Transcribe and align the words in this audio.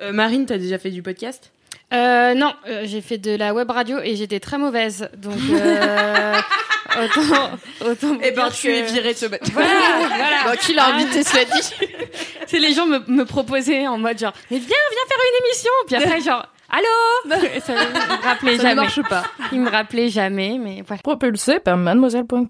Euh, 0.00 0.12
Marine, 0.12 0.46
t'as 0.46 0.58
déjà 0.58 0.78
fait 0.78 0.90
du 0.90 1.02
podcast? 1.02 1.50
Euh, 1.92 2.34
non, 2.34 2.54
euh, 2.68 2.82
j'ai 2.84 3.00
fait 3.00 3.18
de 3.18 3.34
la 3.34 3.52
web 3.52 3.68
radio 3.68 3.98
et 4.02 4.14
j'étais 4.14 4.38
très 4.38 4.56
mauvaise. 4.56 5.10
Donc, 5.16 5.34
euh, 5.50 6.34
autant, 7.02 7.50
autant 7.90 8.18
Eh 8.22 8.30
ben, 8.30 8.48
tu 8.50 8.68
que- 8.68 8.72
es 8.72 8.82
virée 8.82 9.12
de 9.14 9.18
ce 9.18 9.26
bâtiment. 9.26 9.60
Voilà, 9.66 10.06
voilà. 10.06 10.44
Bah, 10.44 10.56
qui 10.56 10.74
l'a 10.74 10.94
invité, 10.94 11.24
cela 11.24 11.44
dit? 11.44 11.70
C'est 12.46 12.60
les 12.60 12.72
gens 12.72 12.86
me, 12.86 13.00
me 13.08 13.24
proposaient 13.24 13.86
en 13.88 13.98
mode 13.98 14.18
genre, 14.18 14.32
mais 14.50 14.58
viens, 14.58 14.68
viens 14.68 15.06
faire 15.08 15.18
une 15.28 15.44
émission. 15.46 15.70
Puis 15.88 15.96
après, 15.96 16.20
genre, 16.20 16.46
allô? 16.70 17.60
Ça 17.60 17.72
me 17.74 18.22
rappelait 18.22 18.56
Ça 18.56 18.62
ne 18.62 18.68
jamais. 18.68 18.74
marche 18.76 19.02
pas. 19.08 19.24
Il 19.52 19.60
me 19.60 19.70
rappelait 19.70 20.08
jamais, 20.08 20.56
mais 20.60 20.84
voilà. 20.86 21.02
Propulsé 21.02 21.58
par 21.58 21.76
mademoiselle.com. 21.76 22.46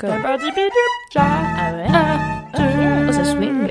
Ah 1.17 1.73
ouais 1.73 1.87
Oh, 3.09 3.13
ça 3.13 3.25
swing. 3.25 3.69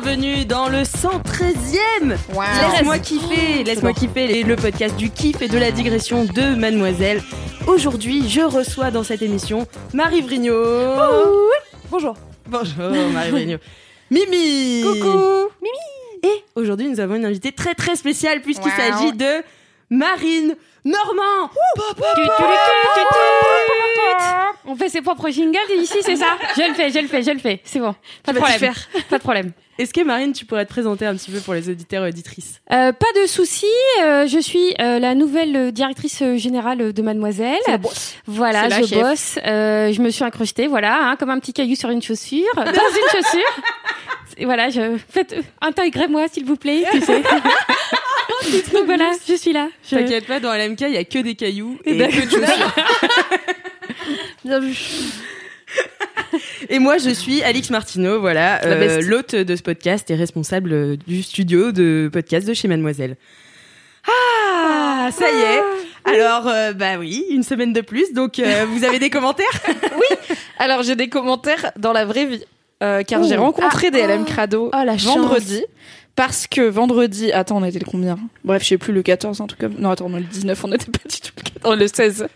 Bienvenue 0.00 0.44
dans 0.44 0.68
le 0.68 0.78
113e 0.78 2.16
Laisse-moi 2.72 2.98
kiffer, 2.98 3.62
laisse-moi 3.62 3.92
kiffer 3.92 4.42
le 4.42 4.56
podcast 4.56 4.96
du 4.96 5.08
kiff 5.08 5.40
et 5.40 5.46
de 5.46 5.56
la 5.56 5.70
digression 5.70 6.24
de 6.24 6.56
Mademoiselle. 6.56 7.22
Aujourd'hui, 7.68 8.28
je 8.28 8.40
reçois 8.40 8.90
dans 8.90 9.04
cette 9.04 9.22
émission 9.22 9.68
Marie 9.92 10.20
Vrigno. 10.20 10.52
Bonjour. 11.90 12.16
Bonjour 12.46 12.90
Marie 13.12 13.30
Vrigno. 13.32 13.58
Mimi. 14.10 14.82
Coucou. 14.82 15.48
Et 16.24 16.42
aujourd'hui, 16.56 16.88
nous 16.88 16.98
avons 16.98 17.14
une 17.14 17.26
invitée 17.26 17.52
très 17.52 17.74
très 17.74 17.94
spéciale 17.94 18.40
puisqu'il 18.40 18.72
Wow. 18.72 18.76
s'agit 18.76 19.12
de 19.12 19.44
Marine 19.90 20.56
Normand. 20.84 21.50
On 24.66 24.74
fait 24.74 24.88
ses 24.88 25.02
propres 25.02 25.30
jingles 25.30 25.58
ici, 25.78 25.98
c'est 26.00 26.16
ça? 26.16 26.36
Je 26.56 26.68
le 26.68 26.74
fais, 26.74 26.90
je 26.90 26.98
le 26.98 27.06
fais, 27.06 27.22
je 27.22 27.30
le 27.30 27.38
fais. 27.38 27.60
C'est 27.64 27.78
bon. 27.78 27.94
Pas 28.24 28.32
de 28.32 28.38
problème. 28.38 28.72
Pas 29.08 29.18
de 29.18 29.22
problème. 29.22 29.52
Est-ce 29.78 29.92
que 29.92 30.00
Marine, 30.02 30.32
tu 30.32 30.44
pourrais 30.44 30.64
te 30.64 30.70
présenter 30.70 31.04
un 31.04 31.14
petit 31.16 31.30
peu 31.32 31.40
pour 31.40 31.52
les 31.54 31.68
auditeurs 31.68 32.04
et 32.04 32.08
auditrices? 32.10 32.60
Euh, 32.72 32.92
pas 32.92 33.06
de 33.22 33.26
souci. 33.26 33.66
euh, 34.02 34.26
je 34.26 34.38
suis 34.38 34.72
euh, 34.80 34.98
la 35.00 35.14
nouvelle 35.16 35.56
euh, 35.56 35.70
directrice 35.72 36.22
euh, 36.22 36.36
générale 36.36 36.92
de 36.92 37.02
Mademoiselle. 37.02 37.58
Voilà, 38.26 38.68
je 38.68 38.86
chef. 38.86 39.00
bosse. 39.00 39.38
euh, 39.44 39.92
je 39.92 40.00
me 40.00 40.10
suis 40.10 40.22
incrustée, 40.22 40.68
voilà, 40.68 41.08
hein, 41.10 41.16
comme 41.16 41.30
un 41.30 41.40
petit 41.40 41.52
caillou 41.52 41.74
sur 41.74 41.90
une 41.90 42.02
chaussure, 42.02 42.46
dans 42.56 42.62
une 42.64 43.22
chaussure. 43.22 43.62
Et 44.36 44.44
voilà, 44.44 44.68
je 44.70 44.96
faites 45.10 45.34
intégrez-moi 45.60 46.26
s'il 46.32 46.44
vous 46.44 46.56
plaît. 46.56 46.84
Tu 46.92 47.00
sais. 47.00 47.22
Donc 48.72 48.84
voilà, 48.86 49.10
je 49.28 49.34
suis 49.34 49.52
là. 49.52 49.68
Je- 49.90 49.96
T'inquiète 49.96 50.26
pas, 50.26 50.38
dans 50.40 50.52
LMK, 50.52 50.80
il 50.82 50.92
y 50.94 50.96
a 50.98 51.04
que 51.04 51.18
des 51.18 51.34
cailloux 51.34 51.78
et 51.84 51.96
D'accord. 51.96 52.14
que 52.20 52.24
de 52.26 52.30
chaussures. 52.46 52.74
Bien 54.44 54.60
vu. 54.60 54.76
Et 56.68 56.78
moi, 56.78 56.98
je 56.98 57.10
suis 57.10 57.42
Alix 57.42 57.70
Martineau, 57.70 58.20
voilà, 58.20 58.64
euh, 58.64 59.00
l'hôte 59.02 59.34
de 59.34 59.56
ce 59.56 59.62
podcast 59.62 60.10
et 60.10 60.14
responsable 60.14 60.72
euh, 60.72 60.96
du 61.06 61.22
studio 61.22 61.70
de 61.72 62.10
podcast 62.12 62.46
de 62.48 62.54
chez 62.54 62.66
Mademoiselle. 62.68 63.16
Ah, 64.06 65.10
ça 65.12 65.26
y 65.30 65.40
est. 65.40 65.62
Alors, 66.18 66.48
euh, 66.48 66.72
bah 66.72 66.98
oui, 66.98 67.24
une 67.30 67.42
semaine 67.42 67.72
de 67.72 67.80
plus. 67.80 68.12
Donc, 68.12 68.38
euh, 68.38 68.66
vous 68.68 68.84
avez 68.84 68.98
des 68.98 69.10
commentaires? 69.10 69.46
Alors, 70.58 70.82
j'ai 70.82 70.96
des 70.96 71.08
commentaires 71.08 71.70
dans 71.78 71.92
la 71.92 72.04
vraie 72.04 72.26
vie. 72.26 72.44
car 73.06 73.22
j'ai 73.22 73.36
rencontré 73.36 73.90
des 73.90 74.02
LM 74.06 74.24
Crado 74.24 74.70
Oh, 74.74 74.84
la 74.84 74.98
chance. 74.98 75.16
vendredi. 75.16 75.62
Parce 76.16 76.46
que 76.46 76.60
vendredi, 76.60 77.32
attends, 77.32 77.56
on 77.56 77.64
était 77.64 77.80
le 77.80 77.86
combien? 77.90 78.16
Bref, 78.44 78.62
je 78.62 78.68
sais 78.68 78.78
plus, 78.78 78.92
le 78.92 79.02
14, 79.02 79.40
un 79.40 79.46
truc 79.48 79.60
comme... 79.60 79.74
Non, 79.78 79.90
attends, 79.90 80.08
non, 80.08 80.18
le 80.18 80.22
19, 80.24 80.64
on 80.64 80.68
n'était 80.68 80.90
pas 80.90 81.08
du 81.08 81.20
tout 81.20 81.32
le 81.36 81.42
14, 81.42 81.76
le 81.78 81.86
16. 81.88 82.26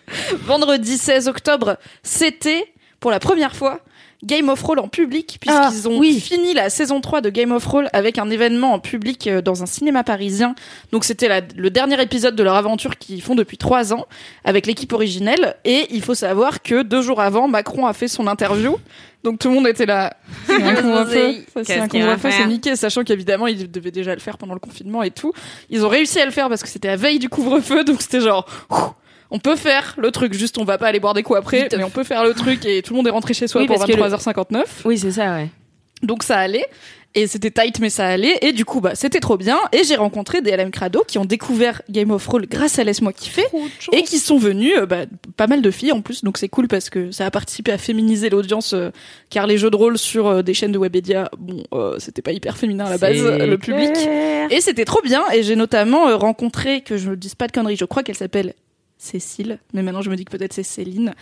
Vendredi 0.47 0.98
16 0.98 1.28
octobre, 1.28 1.77
c'était, 2.03 2.66
pour 3.00 3.10
la 3.10 3.20
première 3.20 3.54
fois, 3.54 3.81
Game 4.25 4.48
of 4.48 4.60
Roll 4.62 4.81
en 4.81 4.88
public, 4.88 5.38
puisqu'ils 5.41 5.86
Ah, 5.86 5.88
ont 5.88 5.98
oui. 5.98 6.19
fini 6.19 6.53
la 6.53 6.70
saison 6.70 7.00
3 7.00 7.20
de 7.20 7.31
Game 7.31 7.53
of 7.53 7.64
Roll 7.64 7.88
avec 7.92 8.19
un 8.19 8.28
événement 8.31 8.72
en 8.72 8.81
public 8.81 9.28
euh, 9.28 9.41
dans 9.41 9.62
un 9.62 9.66
cinéma 9.66 10.03
parisien. 10.03 10.56
Donc 10.91 11.04
c'était 11.04 11.28
le 11.56 11.70
dernier 11.70 12.03
épisode 12.03 12.34
de 12.34 12.42
leur 12.42 12.56
aventure 12.56 12.98
qu'ils 12.98 13.22
font 13.22 13.36
depuis 13.36 13.56
trois 13.59 13.92
ans 13.92 14.06
avec 14.44 14.66
l'équipe 14.66 14.92
originelle. 14.92 15.54
Et 15.64 15.86
il 15.91 16.03
faut 16.03 16.14
savoir 16.16 16.62
que 16.62 16.82
deux 16.82 17.03
jours 17.03 17.20
avant, 17.20 17.47
Macron 17.47 17.86
a 17.86 17.92
fait 17.92 18.09
son 18.09 18.26
interview. 18.26 18.76
Donc 19.22 19.38
tout 19.38 19.48
le 19.48 19.54
monde 19.54 19.69
était 19.69 19.86
là. 19.86 20.16
C'est 20.48 20.54
un 20.60 20.75
couvre-feu. 20.75 21.34
Ça, 21.54 22.36
C'est 22.38 22.47
niqué, 22.47 22.75
sachant 22.75 23.04
qu'évidemment 23.04 23.47
ils 23.47 23.70
devaient 23.70 23.91
déjà 23.92 24.15
le 24.15 24.20
faire 24.20 24.36
pendant 24.38 24.54
le 24.54 24.60
confinement 24.60 25.04
et 25.04 25.10
tout. 25.12 25.32
Ils 25.70 25.84
ont 25.84 25.88
réussi 25.88 26.19
à 26.20 26.25
le 26.25 26.30
faire 26.32 26.48
parce 26.48 26.62
que 26.62 26.69
c'était 26.69 26.88
la 26.88 26.97
veille 26.97 27.19
du 27.20 27.28
couvre-feu, 27.28 27.84
donc 27.84 28.00
c'était 28.03 28.20
genre. 28.20 28.47
ouh, 28.70 28.75
On 29.31 29.39
peut 29.39 29.56
faire 29.56 29.94
le 29.99 30.11
truc, 30.11 30.33
juste 30.33 30.56
on 30.59 30.65
va 30.65 30.78
pas 30.78 30.87
aller 30.87 31.00
boire 31.00 31.15
des 31.15 31.22
coups 31.22 31.39
après, 31.39 31.69
mais 31.77 31.84
on 31.84 31.91
peut 31.91 32.05
faire 32.05 32.25
le 32.25 32.33
truc 32.34 32.65
et 32.65 32.81
tout 32.83 32.94
le 32.94 32.97
monde 32.99 33.06
est 33.09 33.11
rentré 33.11 33.34
chez 33.34 33.47
soi 33.47 33.61
Oui, 33.61 33.66
pour 33.66 33.77
parce 33.77 33.91
que 33.91 33.97
le- 33.97 34.03
23h59. 34.03 34.65
Oui, 34.87 34.97
c'est 34.99 35.12
ça, 35.12 35.34
ouais. 35.34 35.49
Donc 36.03 36.22
ça 36.22 36.39
allait. 36.39 36.66
Et 37.15 37.27
c'était 37.27 37.50
tight, 37.50 37.81
mais 37.81 37.89
ça 37.91 38.06
allait. 38.06 38.39
Et 38.43 38.53
du 38.53 38.65
coup, 38.66 38.81
bah, 38.81 38.94
c'était 38.94 39.19
trop 39.19 39.37
bien. 39.39 39.59
Et 39.72 39.83
j'ai 39.83 39.97
rencontré 39.97 40.43
des 40.43 40.50
LM 40.55 40.71
Crado 40.71 41.03
qui 41.09 41.19
ont 41.19 41.25
découvert 41.25 41.81
Game 41.91 42.11
of 42.11 42.25
Roll 42.27 42.47
grâce 42.47 42.78
à 42.78 42.84
Laisse-moi 42.84 43.12
kiffer. 43.15 43.44
Et 43.93 44.03
qui 44.03 44.19
sont 44.19 44.39
venus, 44.39 44.75
euh, 44.77 44.87
bah, 44.87 45.06
pas 45.37 45.47
mal 45.47 45.60
de 45.62 45.71
filles 45.71 45.91
en 45.93 46.03
plus. 46.03 46.22
Donc 46.22 46.37
c'est 46.39 46.49
cool 46.49 46.69
parce 46.69 46.91
que 46.91 47.10
ça 47.10 47.25
a 47.27 47.31
participé 47.31 47.72
à 47.72 47.78
féminiser 47.78 48.28
l'audience. 48.31 48.75
euh, 48.75 48.91
car 49.31 49.47
les 49.47 49.56
jeux 49.59 49.71
de 49.71 49.77
rôle 49.77 49.99
sur 49.99 50.27
euh, 50.28 50.43
des 50.43 50.53
chaînes 50.55 50.71
de 50.72 50.78
Webedia, 50.78 51.31
bon, 51.39 51.65
euh, 51.72 51.97
c'était 51.99 52.22
pas 52.22 52.33
hyper 52.33 52.56
féminin 52.59 52.84
à 52.84 52.91
la 52.91 52.99
base, 52.99 53.16
le 53.22 53.56
public. 53.59 53.93
clair. 53.95 54.49
Et 54.53 54.60
c'était 54.60 54.84
trop 54.84 55.00
bien. 55.03 55.22
Et 55.34 55.43
j'ai 55.43 55.56
notamment 55.56 56.16
rencontré, 56.19 56.83
que 56.83 56.97
je 56.99 57.10
ne 57.10 57.15
dise 57.16 57.34
pas 57.34 57.47
de 57.47 57.53
conneries, 57.53 57.77
je 57.77 57.87
crois 57.87 58.03
qu'elle 58.03 58.16
s'appelle 58.16 58.53
Cécile. 58.98 59.59
Mais 59.72 59.82
maintenant, 59.82 60.03
je 60.03 60.10
me 60.10 60.16
dis 60.16 60.25
que 60.25 60.36
peut-être 60.36 60.53
c'est 60.53 60.62
Céline. 60.62 61.14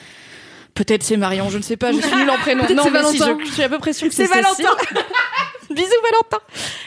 Peut-être 0.74 1.02
c'est 1.02 1.16
Marion, 1.16 1.48
je 1.48 1.56
ne 1.56 1.62
sais 1.62 1.78
pas, 1.78 1.90
je 1.92 2.00
suis 2.00 2.14
nulle 2.16 2.28
en 2.28 2.36
prénom. 2.36 2.64
Non, 2.74 2.90
mais 2.90 3.02
si, 3.04 3.16
je, 3.18 3.46
je 3.46 3.50
suis 3.52 3.62
à 3.62 3.68
peu 3.68 3.78
près 3.78 3.94
sûre 3.94 4.08
que 4.08 4.14
C'est. 4.14 4.26
Valentin. 4.26 4.68
Bisous 5.70 5.88
Valentin. 6.10 6.38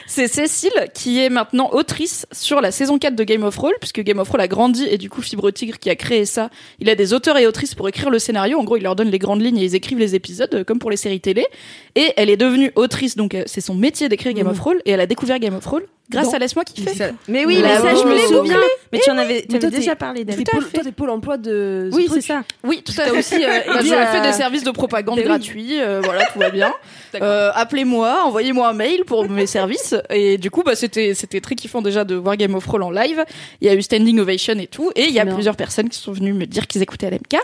C'est 0.06 0.26
Cécile 0.26 0.88
qui 0.94 1.20
est 1.20 1.28
maintenant 1.28 1.70
autrice 1.72 2.26
sur 2.32 2.60
la 2.60 2.70
saison 2.72 2.98
4 2.98 3.14
de 3.14 3.24
Game 3.24 3.42
of 3.44 3.56
Roll, 3.56 3.74
puisque 3.80 4.00
Game 4.00 4.18
of 4.18 4.28
Roll 4.30 4.40
a 4.40 4.48
grandi 4.48 4.86
et 4.88 4.96
du 4.96 5.10
coup 5.10 5.22
Fibre 5.22 5.50
Tigre 5.50 5.78
qui 5.78 5.90
a 5.90 5.96
créé 5.96 6.24
ça, 6.24 6.50
il 6.78 6.88
a 6.88 6.94
des 6.94 7.12
auteurs 7.12 7.36
et 7.36 7.46
autrices 7.46 7.74
pour 7.74 7.88
écrire 7.88 8.10
le 8.10 8.18
scénario. 8.18 8.58
En 8.58 8.64
gros, 8.64 8.76
il 8.76 8.82
leur 8.82 8.96
donne 8.96 9.10
les 9.10 9.18
grandes 9.18 9.42
lignes 9.42 9.58
et 9.58 9.64
ils 9.64 9.74
écrivent 9.74 9.98
les 9.98 10.14
épisodes, 10.14 10.54
euh, 10.54 10.64
comme 10.64 10.78
pour 10.78 10.90
les 10.90 10.96
séries 10.96 11.20
télé. 11.20 11.46
Et 11.94 12.12
elle 12.16 12.30
est 12.30 12.36
devenue 12.36 12.72
autrice, 12.76 13.16
donc 13.16 13.34
euh, 13.34 13.42
c'est 13.46 13.60
son 13.60 13.74
métier 13.74 14.08
d'écrire 14.08 14.32
Game 14.32 14.46
of 14.46 14.58
Roll, 14.60 14.80
et 14.86 14.92
elle 14.92 15.00
a 15.00 15.06
découvert 15.06 15.38
Game 15.38 15.54
of 15.54 15.66
Roll 15.66 15.84
grâce 16.10 16.26
Dans- 16.26 16.32
à 16.32 16.38
Laisse-moi 16.38 16.64
kiffer. 16.64 16.94
Ça- 16.94 17.10
Mais 17.28 17.46
oui, 17.46 17.60
La 17.62 17.68
mais 17.68 17.74
ça, 17.76 17.94
je 17.94 18.06
me 18.06 18.18
souviens. 18.18 18.56
Mais 18.92 18.98
tu 18.98 19.10
en 19.10 19.18
avais, 19.18 19.46
tu 19.48 19.56
avais 19.56 19.70
déjà 19.70 19.94
parlé 19.96 20.24
d'elle. 20.24 20.42
Toi, 20.44 20.60
t'es 20.82 20.92
pôle 20.92 21.10
emploi 21.10 21.36
de. 21.38 21.88
Oui, 21.92 22.08
c'est 22.12 22.20
ça. 22.20 22.42
Oui, 22.64 22.82
tout 22.84 22.92
à 23.00 23.04
fait. 23.04 23.18
aussi 23.18 23.44
euh, 23.44 23.48
Bah, 23.66 23.80
je 23.84 23.94
à- 23.94 24.06
fais 24.06 24.20
des 24.20 24.32
services 24.32 24.64
de 24.64 24.70
propagande 24.72 25.16
Ben 25.16 25.24
gratuits, 25.24 25.80
euh, 25.80 26.00
voilà, 26.04 26.24
tout 26.26 26.38
va 26.38 26.50
bien. 26.50 26.72
Euh, 27.20 27.50
Appelez-moi, 27.54 28.22
envoyez-moi 28.24 28.68
un 28.68 28.72
mail 28.72 29.04
pour 29.04 29.28
mes 29.28 29.46
services. 29.48 29.96
Et 30.10 30.38
du 30.38 30.48
coup, 30.48 30.62
bah, 30.62 30.76
c'était 30.76 31.12
c'était 31.14 31.40
très 31.40 31.56
kiffant 31.56 31.82
déjà 31.82 32.04
de 32.04 32.14
voir 32.14 32.36
Game 32.36 32.54
of 32.54 32.64
Roll 32.64 32.84
en 32.84 32.90
live. 32.92 33.24
Il 33.60 33.66
y 33.66 33.70
a 33.70 33.74
eu 33.74 33.82
standing 33.82 34.20
ovation 34.20 34.54
et 34.60 34.68
tout, 34.68 34.92
et 34.94 35.06
il 35.06 35.10
y 35.12 35.18
a 35.18 35.26
plusieurs 35.26 35.56
personnes 35.56 35.88
qui 35.88 35.98
sont 35.98 36.12
venues 36.12 36.32
me 36.32 36.46
dire 36.46 36.68
qu'ils 36.68 36.82
écoutaient 36.82 37.10
LMK 37.10 37.36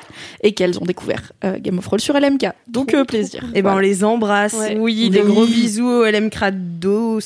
et 0.45 0.53
qu'elles 0.53 0.79
ont 0.79 0.85
découvert 0.85 1.33
euh, 1.45 1.57
Game 1.59 1.79
of 1.79 1.87
Roll 1.89 2.01
sur 2.01 2.15
LMK. 2.15 2.47
Donc 2.69 2.95
euh, 2.95 3.05
plaisir. 3.05 3.43
Et 3.57 3.63
ben, 3.63 3.75
on 3.75 3.79
les 3.81 4.05
embrasse. 4.05 4.57
Oui, 4.77 5.11
Des 5.11 5.21
gros 5.21 5.47
bisous 5.47 5.89
au 5.89 6.05
LM 6.05 6.31
Crados. 6.31 7.19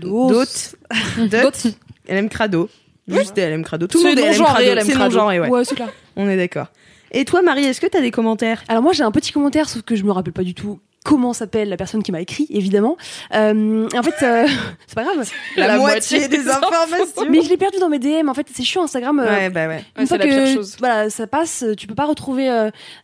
D'autres. 0.00 0.76
D'autres. 1.18 1.68
LM 2.08 2.28
Crado. 2.28 2.68
Juste 3.08 3.34
des 3.36 3.48
LM 3.48 3.64
Crado. 3.64 3.86
Tout 3.86 3.98
le 4.02 4.10
monde 4.10 4.18
est 4.18 4.32
LM 4.32 4.44
Crado. 4.44 4.80
C'est 4.84 4.92
Crado. 4.92 5.04
non-genré, 5.14 5.40
ouais. 5.40 5.48
Ouais, 5.48 5.64
c'est 5.64 5.74
clair. 5.74 5.90
On 6.16 6.28
est 6.28 6.36
d'accord. 6.36 6.66
Et 7.10 7.24
toi, 7.24 7.42
Marie, 7.42 7.64
est-ce 7.64 7.80
que 7.80 7.86
t'as 7.86 8.00
des 8.00 8.10
commentaires? 8.10 8.62
Alors 8.68 8.82
moi 8.82 8.92
j'ai 8.92 9.02
un 9.02 9.10
petit 9.10 9.32
commentaire, 9.32 9.68
sauf 9.68 9.82
que 9.82 9.96
je 9.96 10.02
me 10.04 10.12
rappelle 10.12 10.32
pas 10.32 10.44
du 10.44 10.54
tout 10.54 10.78
comment 11.04 11.32
s'appelle 11.32 11.68
la 11.68 11.76
personne 11.76 12.02
qui 12.04 12.12
m'a 12.12 12.20
écrit, 12.20 12.46
évidemment. 12.50 12.96
Euh, 13.34 13.88
en 13.92 14.02
fait, 14.04 14.24
euh, 14.24 14.46
c'est 14.86 14.94
pas 14.94 15.02
grave. 15.02 15.28
La, 15.56 15.76
moitié, 15.76 16.28
des 16.28 16.48
informations. 16.48 17.28
Mais 17.28 17.42
je 17.42 17.48
l'ai 17.48 17.56
perdu 17.56 17.78
dans 17.80 17.88
mes 17.88 17.98
DM. 17.98 18.28
En 18.28 18.34
fait, 18.34 18.46
c'est 18.54 18.62
chiant 18.62 18.84
Instagram. 18.84 19.18
euh, 19.18 19.26
Ouais, 19.28 19.50
bah 19.50 19.66
ouais. 19.66 19.84
une 19.96 20.02
Ouais, 20.02 20.06
fois 20.06 20.16
c'est 20.16 20.18
la 20.18 20.24
que 20.26 20.44
pire 20.44 20.54
chose. 20.54 20.76
voilà, 20.78 21.10
ça 21.10 21.26
passe, 21.26 21.64
tu 21.76 21.88
peux 21.88 21.96
pas 21.96 22.06
retrouver 22.06 22.46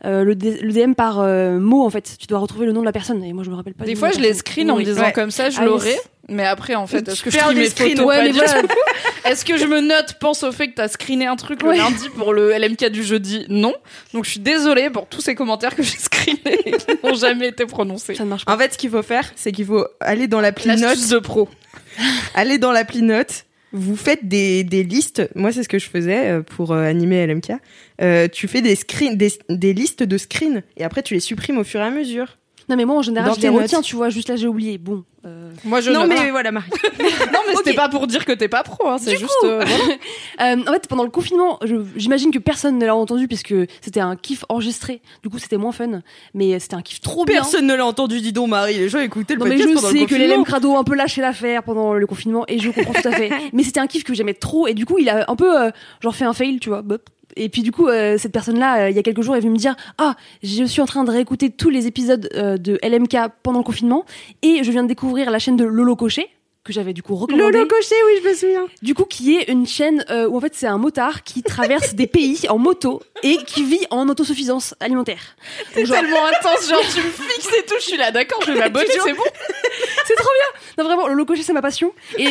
le, 0.04 0.34
DM 0.34 0.92
par 0.94 1.18
euh, 1.20 1.58
mot 1.58 1.84
en 1.84 1.90
fait. 1.90 2.16
Tu 2.20 2.26
dois 2.28 2.38
retrouver 2.38 2.66
le 2.66 2.72
nom 2.72 2.80
de 2.80 2.86
la 2.86 2.92
personne. 2.92 3.22
Et 3.24 3.32
moi, 3.32 3.42
je 3.42 3.50
me 3.50 3.56
rappelle 3.56 3.74
pas. 3.74 3.84
Des 3.84 3.94
du 3.94 3.98
fois, 3.98 4.08
nom 4.10 4.14
je 4.14 4.20
les 4.20 4.32
screen 4.34 4.70
en 4.70 4.76
me 4.76 4.84
disant 4.84 5.02
Ouais. 5.02 5.12
comme 5.12 5.32
ça, 5.32 5.50
je 5.50 5.58
Ah, 5.60 5.64
l'aurai. 5.64 5.96
Mais 6.28 6.44
après, 6.44 6.74
en 6.74 6.86
fait, 6.86 7.08
est-ce 7.08 7.22
que 7.22 7.30
je 7.30 7.36
mes 7.54 7.70
photos 7.70 8.06
Ouais, 8.06 8.30
voilà. 8.32 8.62
Est-ce 9.24 9.44
que 9.44 9.56
je 9.56 9.64
me 9.64 9.80
note, 9.80 10.14
pense 10.20 10.42
au 10.42 10.52
fait 10.52 10.68
que 10.68 10.74
t'as 10.74 10.88
screené 10.88 11.26
un 11.26 11.36
truc 11.36 11.62
le 11.62 11.70
Ouais. 11.70 11.76
lundi 11.78 12.08
pour 12.16 12.32
le 12.32 12.52
LMK 12.52 12.86
du 12.90 13.02
jeudi? 13.02 13.46
Non. 13.48 13.74
Donc 14.14 14.24
je 14.24 14.30
suis 14.30 14.40
désolée 14.40 14.90
pour 14.90 15.06
tous 15.06 15.20
ces 15.20 15.34
commentaires 15.34 15.74
que 15.74 15.82
j'ai 15.82 15.96
screenés 15.98 16.58
et 16.66 16.72
qui 16.72 16.86
n'ont 17.02 17.14
jamais 17.18 17.48
été 17.48 17.66
prononcés. 17.66 18.14
Ça 18.14 18.24
ne 18.24 18.28
marche 18.28 18.44
pas. 18.44 18.54
En 18.54 18.58
fait, 18.58 18.72
ce 18.74 18.78
qu'il 18.78 18.90
faut 18.90 19.02
faire, 19.02 19.30
c'est 19.36 19.52
qu'il 19.52 19.66
faut 19.66 19.86
aller 20.00 20.28
dans 20.28 20.40
l'appli 20.40 20.68
Notes, 20.68 21.08
de 21.08 21.18
pro. 21.18 21.48
aller 22.34 22.58
dans 22.58 22.72
l'appli 22.72 23.02
Notes, 23.02 23.44
vous 23.72 23.96
faites 23.96 24.26
des, 24.28 24.64
des 24.64 24.82
listes. 24.82 25.28
Moi, 25.34 25.52
c'est 25.52 25.62
ce 25.62 25.68
que 25.68 25.78
je 25.78 25.88
faisais 25.88 26.28
euh, 26.30 26.42
pour 26.42 26.72
euh, 26.72 26.84
animer 26.84 27.26
LMK. 27.26 27.52
Euh, 28.00 28.28
tu 28.28 28.48
fais 28.48 28.62
des 28.62 28.76
screens, 28.76 29.16
des, 29.16 29.32
des 29.48 29.72
listes 29.74 30.02
de 30.02 30.16
screens, 30.18 30.62
et 30.76 30.84
après 30.84 31.02
tu 31.02 31.14
les 31.14 31.20
supprimes 31.20 31.58
au 31.58 31.64
fur 31.64 31.80
et 31.80 31.84
à 31.84 31.90
mesure. 31.90 32.38
Non, 32.68 32.76
mais 32.76 32.84
moi, 32.84 32.96
en 32.96 33.02
général, 33.02 33.28
Dans 33.30 33.34
je 33.34 33.40
les 33.40 33.48
retiens. 33.48 33.80
Tu 33.80 33.96
vois, 33.96 34.10
juste 34.10 34.28
là, 34.28 34.36
j'ai 34.36 34.46
oublié. 34.46 34.76
Bon. 34.76 35.04
euh, 35.24 35.50
Moi, 35.64 35.80
je 35.80 35.90
non, 35.90 36.00
note. 36.06 36.08
mais 36.10 36.30
voilà, 36.30 36.52
Marie. 36.52 36.68
non, 37.32 37.40
mais 37.48 37.54
c'était 37.56 37.72
pas 37.72 37.88
pour 37.88 38.06
dire 38.06 38.24
que 38.26 38.32
t'es 38.32 38.48
pas 38.48 38.62
pro. 38.62 38.88
Hein, 38.88 38.98
c'est 38.98 39.16
juste. 39.16 39.32
coup. 39.40 39.46
euh, 39.46 39.64
voilà. 39.64 39.94
Euh, 40.40 40.56
en 40.68 40.72
fait, 40.72 40.86
pendant 40.86 41.02
le 41.02 41.10
confinement, 41.10 41.58
je- 41.64 41.82
j'imagine 41.96 42.30
que 42.30 42.38
personne 42.38 42.78
ne 42.78 42.86
l'a 42.86 42.94
entendu 42.94 43.26
puisque 43.26 43.54
c'était 43.80 43.98
un 43.98 44.14
kiff 44.14 44.44
enregistré. 44.48 45.02
Du 45.24 45.28
coup, 45.30 45.38
c'était 45.40 45.56
moins 45.56 45.72
fun, 45.72 46.02
mais 46.34 46.58
c'était 46.60 46.76
un 46.76 46.82
kiff 46.82 47.00
trop 47.00 47.24
bien. 47.24 47.36
Personne 47.40 47.66
ne 47.66 47.74
l'a 47.74 47.84
entendu, 47.84 48.20
dis 48.20 48.32
donc, 48.32 48.48
Marie. 48.50 48.74
Les 48.78 48.88
gens 48.88 49.00
écoutaient 49.00 49.34
le 49.34 49.40
Non 49.40 49.46
mais 49.46 49.56
podcast 49.56 49.70
je 49.70 49.74
pendant 49.74 49.90
le 49.92 49.98
sais 49.98 50.06
que. 50.06 50.14
LM 50.14 50.44
Crado 50.44 50.70
ont 50.70 50.78
un 50.78 50.84
peu 50.84 50.94
lâché 50.94 51.20
l'affaire 51.20 51.64
pendant 51.64 51.94
le 51.94 52.06
confinement 52.06 52.44
et 52.46 52.60
je 52.60 52.70
comprends 52.70 52.92
tout 52.92 53.08
à 53.08 53.12
fait. 53.12 53.30
Mais 53.52 53.64
c'était 53.64 53.80
un 53.80 53.88
kiff 53.88 54.04
que 54.04 54.14
j'aimais 54.14 54.34
trop 54.34 54.68
et 54.68 54.74
du 54.74 54.86
coup 54.86 54.98
il 54.98 55.08
a 55.08 55.28
un 55.28 55.34
peu 55.36 55.60
euh, 55.60 55.70
genre 56.00 56.14
fait 56.14 56.24
un 56.26 56.32
fail, 56.34 56.60
tu 56.60 56.68
vois. 56.68 56.82
bop. 56.82 57.02
Et 57.38 57.48
puis 57.48 57.62
du 57.62 57.72
coup 57.72 57.88
euh, 57.88 58.18
cette 58.18 58.32
personne-là, 58.32 58.82
euh, 58.82 58.90
il 58.90 58.96
y 58.96 58.98
a 58.98 59.02
quelques 59.02 59.22
jours, 59.22 59.36
est 59.36 59.40
venue 59.40 59.52
me 59.52 59.56
dire 59.56 59.76
ah 59.96 60.14
je 60.42 60.64
suis 60.64 60.82
en 60.82 60.86
train 60.86 61.04
de 61.04 61.10
réécouter 61.10 61.50
tous 61.50 61.70
les 61.70 61.86
épisodes 61.86 62.28
euh, 62.34 62.56
de 62.56 62.78
LMK 62.82 63.16
pendant 63.42 63.58
le 63.58 63.64
confinement 63.64 64.04
et 64.42 64.64
je 64.64 64.70
viens 64.70 64.82
de 64.82 64.88
découvrir 64.88 65.30
la 65.30 65.38
chaîne 65.38 65.56
de 65.56 65.64
Lolo 65.64 65.96
Cochet 65.96 66.28
que 66.68 66.74
j'avais 66.74 66.92
du 66.92 67.02
coup 67.02 67.16
recommandé. 67.16 67.42
Lolo 67.52 67.66
Cochet, 67.66 67.94
oui, 68.06 68.20
je 68.22 68.28
me 68.28 68.34
souviens. 68.34 68.66
Du 68.82 68.94
coup, 68.94 69.04
qui 69.04 69.36
est 69.36 69.50
une 69.50 69.66
chaîne 69.66 70.04
euh, 70.10 70.28
où 70.28 70.36
en 70.36 70.40
fait 70.40 70.54
c'est 70.54 70.66
un 70.66 70.78
motard 70.78 71.24
qui 71.24 71.42
traverse 71.42 71.94
des 71.94 72.06
pays 72.06 72.46
en 72.48 72.58
moto 72.58 73.02
et 73.22 73.38
qui 73.38 73.64
vit 73.64 73.84
en 73.90 74.08
autosuffisance 74.08 74.74
alimentaire. 74.78 75.36
Genre, 75.74 75.86
Tellement 75.98 76.24
intense, 76.38 76.68
genre 76.68 76.80
tu 76.82 77.00
me 77.00 77.10
fixes 77.10 77.48
et 77.58 77.64
tout. 77.66 77.74
Je 77.78 77.84
suis 77.84 77.96
là, 77.96 78.10
d'accord, 78.10 78.40
je 78.46 78.52
vais 78.52 78.58
m'abonner, 78.58 78.86
c'est 78.90 79.12
bon. 79.14 79.22
c'est 80.06 80.14
trop 80.14 80.28
bien. 80.28 80.60
Non 80.78 80.84
vraiment, 80.84 81.08
le 81.08 81.14
locoché 81.14 81.42
c'est 81.42 81.52
ma 81.52 81.62
passion 81.62 81.92
et 82.18 82.28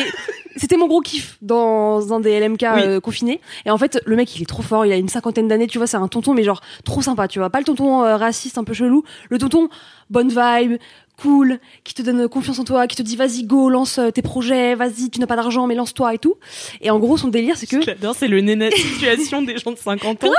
c'était 0.56 0.76
mon 0.76 0.86
gros 0.86 1.00
kiff 1.00 1.36
dans 1.42 2.12
un 2.14 2.20
des 2.20 2.38
LMK 2.40 2.62
Oui. 2.74 2.82
euh, 2.82 3.00
confinés. 3.00 3.40
Et 3.66 3.70
en 3.70 3.78
fait, 3.78 4.00
le 4.06 4.16
mec 4.16 4.34
il 4.36 4.42
est 4.42 4.46
trop 4.46 4.62
fort, 4.62 4.86
il 4.86 4.92
a 4.92 4.96
une 4.96 5.08
cinquantaine 5.08 5.48
d'années, 5.48 5.66
tu 5.66 5.78
vois, 5.78 5.86
c'est 5.86 5.96
un 5.96 6.08
tonton 6.08 6.32
mais 6.32 6.44
genre 6.44 6.60
trop 6.84 7.02
sympa, 7.02 7.28
tu 7.28 7.38
vois, 7.40 7.50
pas 7.50 7.58
le 7.58 7.64
tonton 7.64 8.04
euh, 8.04 8.16
raciste 8.16 8.56
un 8.58 8.64
peu 8.64 8.72
chelou, 8.72 9.02
le 9.30 9.38
tonton 9.38 9.68
bonne 10.10 10.28
vibe. 10.28 10.78
Cool, 11.20 11.58
qui 11.84 11.94
te 11.94 12.02
donne 12.02 12.28
confiance 12.28 12.58
en 12.58 12.64
toi, 12.64 12.86
qui 12.86 12.96
te 12.96 13.02
dit 13.02 13.16
vas-y 13.16 13.44
go, 13.44 13.68
lance 13.68 13.98
euh, 13.98 14.10
tes 14.10 14.22
projets, 14.22 14.74
vas-y, 14.74 15.10
tu 15.10 15.18
n'as 15.20 15.26
pas 15.26 15.36
d'argent 15.36 15.66
mais 15.66 15.74
lance-toi 15.74 16.14
et 16.14 16.18
tout. 16.18 16.36
Et 16.80 16.90
en 16.90 16.98
gros, 16.98 17.16
son 17.16 17.28
délire 17.28 17.56
c'est 17.56 17.66
que 17.66 17.82
J'adore, 17.82 18.14
c'est 18.14 18.28
le 18.28 18.40
néna 18.40 18.70
situation 18.70 19.42
des 19.42 19.58
gens 19.58 19.72
de 19.72 19.78
50 19.78 20.24
ans. 20.24 20.32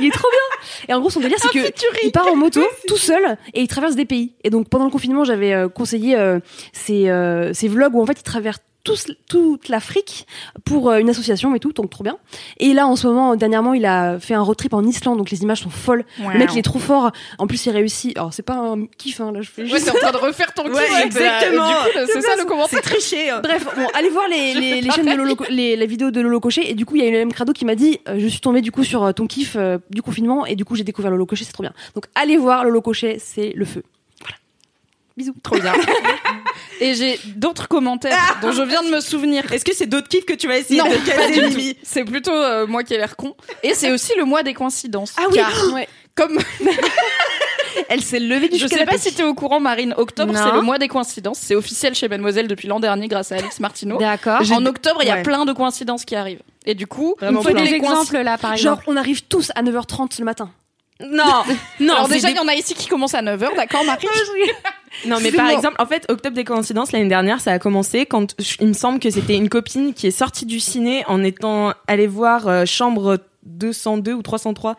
il 0.00 0.06
est 0.06 0.10
trop 0.10 0.28
bien. 0.30 0.60
Et 0.88 0.94
en 0.94 1.00
gros, 1.00 1.10
son 1.10 1.20
délire, 1.20 1.38
c'est 1.40 1.48
que 1.48 1.72
il 2.04 2.12
part 2.12 2.28
en 2.28 2.36
moto 2.36 2.60
tout 2.86 2.96
seul 2.96 3.36
et 3.54 3.62
il 3.62 3.68
traverse 3.68 3.96
des 3.96 4.04
pays. 4.04 4.34
Et 4.44 4.50
donc 4.50 4.68
pendant 4.68 4.84
le 4.84 4.90
confinement, 4.90 5.24
j'avais 5.24 5.52
euh, 5.52 5.68
conseillé 5.68 6.16
euh, 6.16 6.40
ces, 6.72 7.08
euh, 7.08 7.52
ces 7.52 7.68
vlogs 7.68 7.94
où 7.94 8.02
en 8.02 8.06
fait 8.06 8.18
il 8.18 8.22
traverse 8.22 8.60
toute 8.82 9.68
l'Afrique 9.68 10.26
pour 10.64 10.90
euh, 10.90 10.98
une 10.98 11.08
association 11.10 11.54
et 11.54 11.60
tout, 11.60 11.72
donc 11.72 11.90
trop 11.90 12.02
bien. 12.04 12.16
Et 12.58 12.72
là, 12.72 12.86
en 12.86 12.96
ce 12.96 13.06
moment, 13.06 13.36
dernièrement, 13.36 13.74
il 13.74 13.84
a 13.86 14.18
fait 14.18 14.34
un 14.34 14.40
road 14.42 14.56
trip 14.56 14.72
en 14.74 14.82
Islande, 14.84 15.18
donc 15.18 15.30
les 15.30 15.42
images 15.42 15.60
sont 15.60 15.70
folles. 15.70 16.04
Le 16.18 16.38
mec, 16.38 16.50
il 16.54 16.58
est 16.58 16.62
trop 16.62 16.78
fort. 16.78 17.10
En 17.38 17.46
plus, 17.46 17.64
il 17.66 17.70
réussit. 17.70 18.16
Alors, 18.16 18.32
c'est 18.32 18.42
pas 18.42 18.54
un 18.56 18.86
kiff, 18.86 19.20
hein, 19.20 19.32
là, 19.32 19.42
je 19.42 19.50
fais 19.50 19.62
Ouais, 19.70 19.80
t'es 19.80 19.90
en 19.90 19.94
train 19.94 20.12
de 20.12 20.16
refaire 20.16 20.52
ton 20.54 20.64
kiff. 20.64 20.74
Ouais, 20.74 21.04
exactement. 21.04 21.66
C'est 22.06 22.20
ça 22.22 22.36
le 22.36 22.44
commentaire. 22.44 22.78
C'est 22.82 22.90
triché. 22.90 23.30
hein. 23.30 23.40
Bref, 23.42 23.66
bon, 23.76 23.86
allez 23.94 24.08
voir 24.08 24.26
les, 24.28 24.54
les, 24.54 24.80
les 24.80 24.90
chaînes 24.90 25.06
de 25.06 25.14
Lolo, 25.14 25.36
les, 25.50 25.76
les 25.76 25.86
vidéos 25.86 26.10
de 26.10 26.20
Lolo 26.20 26.40
Cochet. 26.40 26.70
Et 26.70 26.74
du 26.74 26.86
coup, 26.86 26.96
il 26.96 27.02
y 27.02 27.04
a 27.04 27.08
une 27.08 27.14
même 27.14 27.32
crado 27.32 27.52
qui 27.52 27.64
m'a 27.64 27.74
dit, 27.74 27.98
euh, 28.08 28.16
je 28.18 28.26
suis 28.28 28.40
tombée 28.40 28.60
du 28.62 28.72
coup 28.72 28.84
sur 28.84 29.04
euh, 29.04 29.12
ton 29.12 29.26
kiff 29.26 29.56
euh, 29.56 29.78
du 29.90 30.02
confinement. 30.02 30.46
Et 30.46 30.56
du 30.56 30.64
coup, 30.64 30.74
j'ai 30.74 30.84
découvert 30.84 31.10
Lolo 31.10 31.26
Cochet, 31.26 31.44
c'est 31.44 31.52
trop 31.52 31.62
bien. 31.62 31.72
Donc, 31.94 32.06
allez 32.14 32.36
voir 32.36 32.64
Lolo 32.64 32.80
Cochet, 32.80 33.18
c'est 33.18 33.52
le 33.54 33.64
feu. 33.64 33.82
Bisous. 35.20 35.34
Trop 35.42 35.56
bien. 35.58 35.72
Et 36.80 36.94
j'ai 36.94 37.18
d'autres 37.36 37.68
commentaires 37.68 38.38
dont 38.40 38.52
je 38.52 38.62
viens 38.62 38.82
de 38.82 38.88
me 38.88 39.00
souvenir. 39.00 39.52
Est-ce 39.52 39.64
que 39.64 39.74
c'est 39.74 39.86
d'autres 39.86 40.08
kiffs 40.08 40.24
que 40.24 40.32
tu 40.32 40.48
vas 40.48 40.56
essayer 40.58 40.80
Non, 40.80 40.88
de 40.88 40.96
caser, 40.96 41.48
Mimi. 41.48 41.76
C'est 41.82 42.04
plutôt 42.04 42.32
euh, 42.32 42.66
moi 42.66 42.82
qui 42.84 42.94
ai 42.94 42.96
l'air 42.98 43.16
con. 43.16 43.34
Et 43.62 43.74
c'est 43.74 43.92
aussi 43.92 44.12
le 44.16 44.24
mois 44.24 44.42
des 44.42 44.54
coïncidences. 44.54 45.12
Ah 45.18 45.24
oui, 45.30 45.36
Car, 45.36 45.72
ouais. 45.74 45.88
comme 46.14 46.38
Elle 47.88 48.02
s'est 48.02 48.18
levée 48.18 48.48
du 48.48 48.56
je 48.58 48.66
sais 48.66 48.76
canapé. 48.76 48.92
pas 48.92 48.98
si 48.98 49.14
t'es 49.14 49.22
au 49.22 49.34
courant, 49.34 49.60
Marine, 49.60 49.94
octobre 49.96 50.32
c'est 50.36 50.52
le 50.52 50.60
mois 50.62 50.78
des 50.78 50.88
coïncidences. 50.88 51.38
C'est 51.38 51.54
officiel 51.54 51.94
chez 51.94 52.08
Mademoiselle 52.08 52.48
depuis 52.48 52.66
l'an 52.68 52.80
dernier 52.80 53.08
grâce 53.08 53.30
à 53.32 53.36
Alex 53.36 53.60
Martineau. 53.60 53.98
D'accord. 53.98 54.40
En 54.52 54.64
octobre, 54.66 55.00
il 55.02 55.08
y 55.08 55.10
a 55.12 55.18
plein 55.18 55.44
de 55.44 55.52
coïncidences 55.52 56.04
qui 56.04 56.16
arrivent. 56.16 56.42
Et 56.66 56.74
du 56.74 56.86
coup, 56.86 57.14
Faut 57.20 57.42
fois 57.42 57.52
des 57.52 57.72
exemples 57.74 58.18
là, 58.18 58.38
par 58.38 58.56
Genre, 58.56 58.74
exemple. 58.74 58.84
on 58.88 58.96
arrive 58.96 59.22
tous 59.24 59.50
à 59.54 59.62
9h30 59.62 60.18
le 60.18 60.24
matin. 60.24 60.50
Non, 61.00 61.42
non, 61.80 61.94
Alors 61.94 62.08
déjà, 62.08 62.28
des- 62.28 62.34
il 62.34 62.36
y 62.36 62.40
en 62.40 62.48
a 62.48 62.54
ici 62.54 62.74
qui 62.74 62.86
commencent 62.86 63.14
à 63.14 63.22
9h, 63.22 63.56
d'accord, 63.56 63.84
Marie 63.84 64.06
non, 65.06 65.18
mais 65.22 65.32
par 65.32 65.48
exemple, 65.48 65.76
en 65.78 65.86
fait, 65.86 66.04
Octobre 66.10 66.34
des 66.34 66.44
coïncidences 66.44 66.92
l'année 66.92 67.08
dernière, 67.08 67.40
ça 67.40 67.52
a 67.52 67.58
commencé 67.58 68.06
quand 68.06 68.34
il 68.60 68.68
me 68.68 68.72
semble 68.72 68.98
que 68.98 69.08
c'était 69.08 69.36
une 69.36 69.48
copine 69.48 69.94
qui 69.94 70.08
est 70.08 70.10
sortie 70.10 70.46
du 70.46 70.60
ciné 70.60 71.04
en 71.06 71.22
étant 71.22 71.72
allée 71.86 72.06
voir 72.08 72.48
euh, 72.48 72.64
Chambre 72.66 73.18
202 73.44 74.12
ou 74.12 74.22
303. 74.22 74.76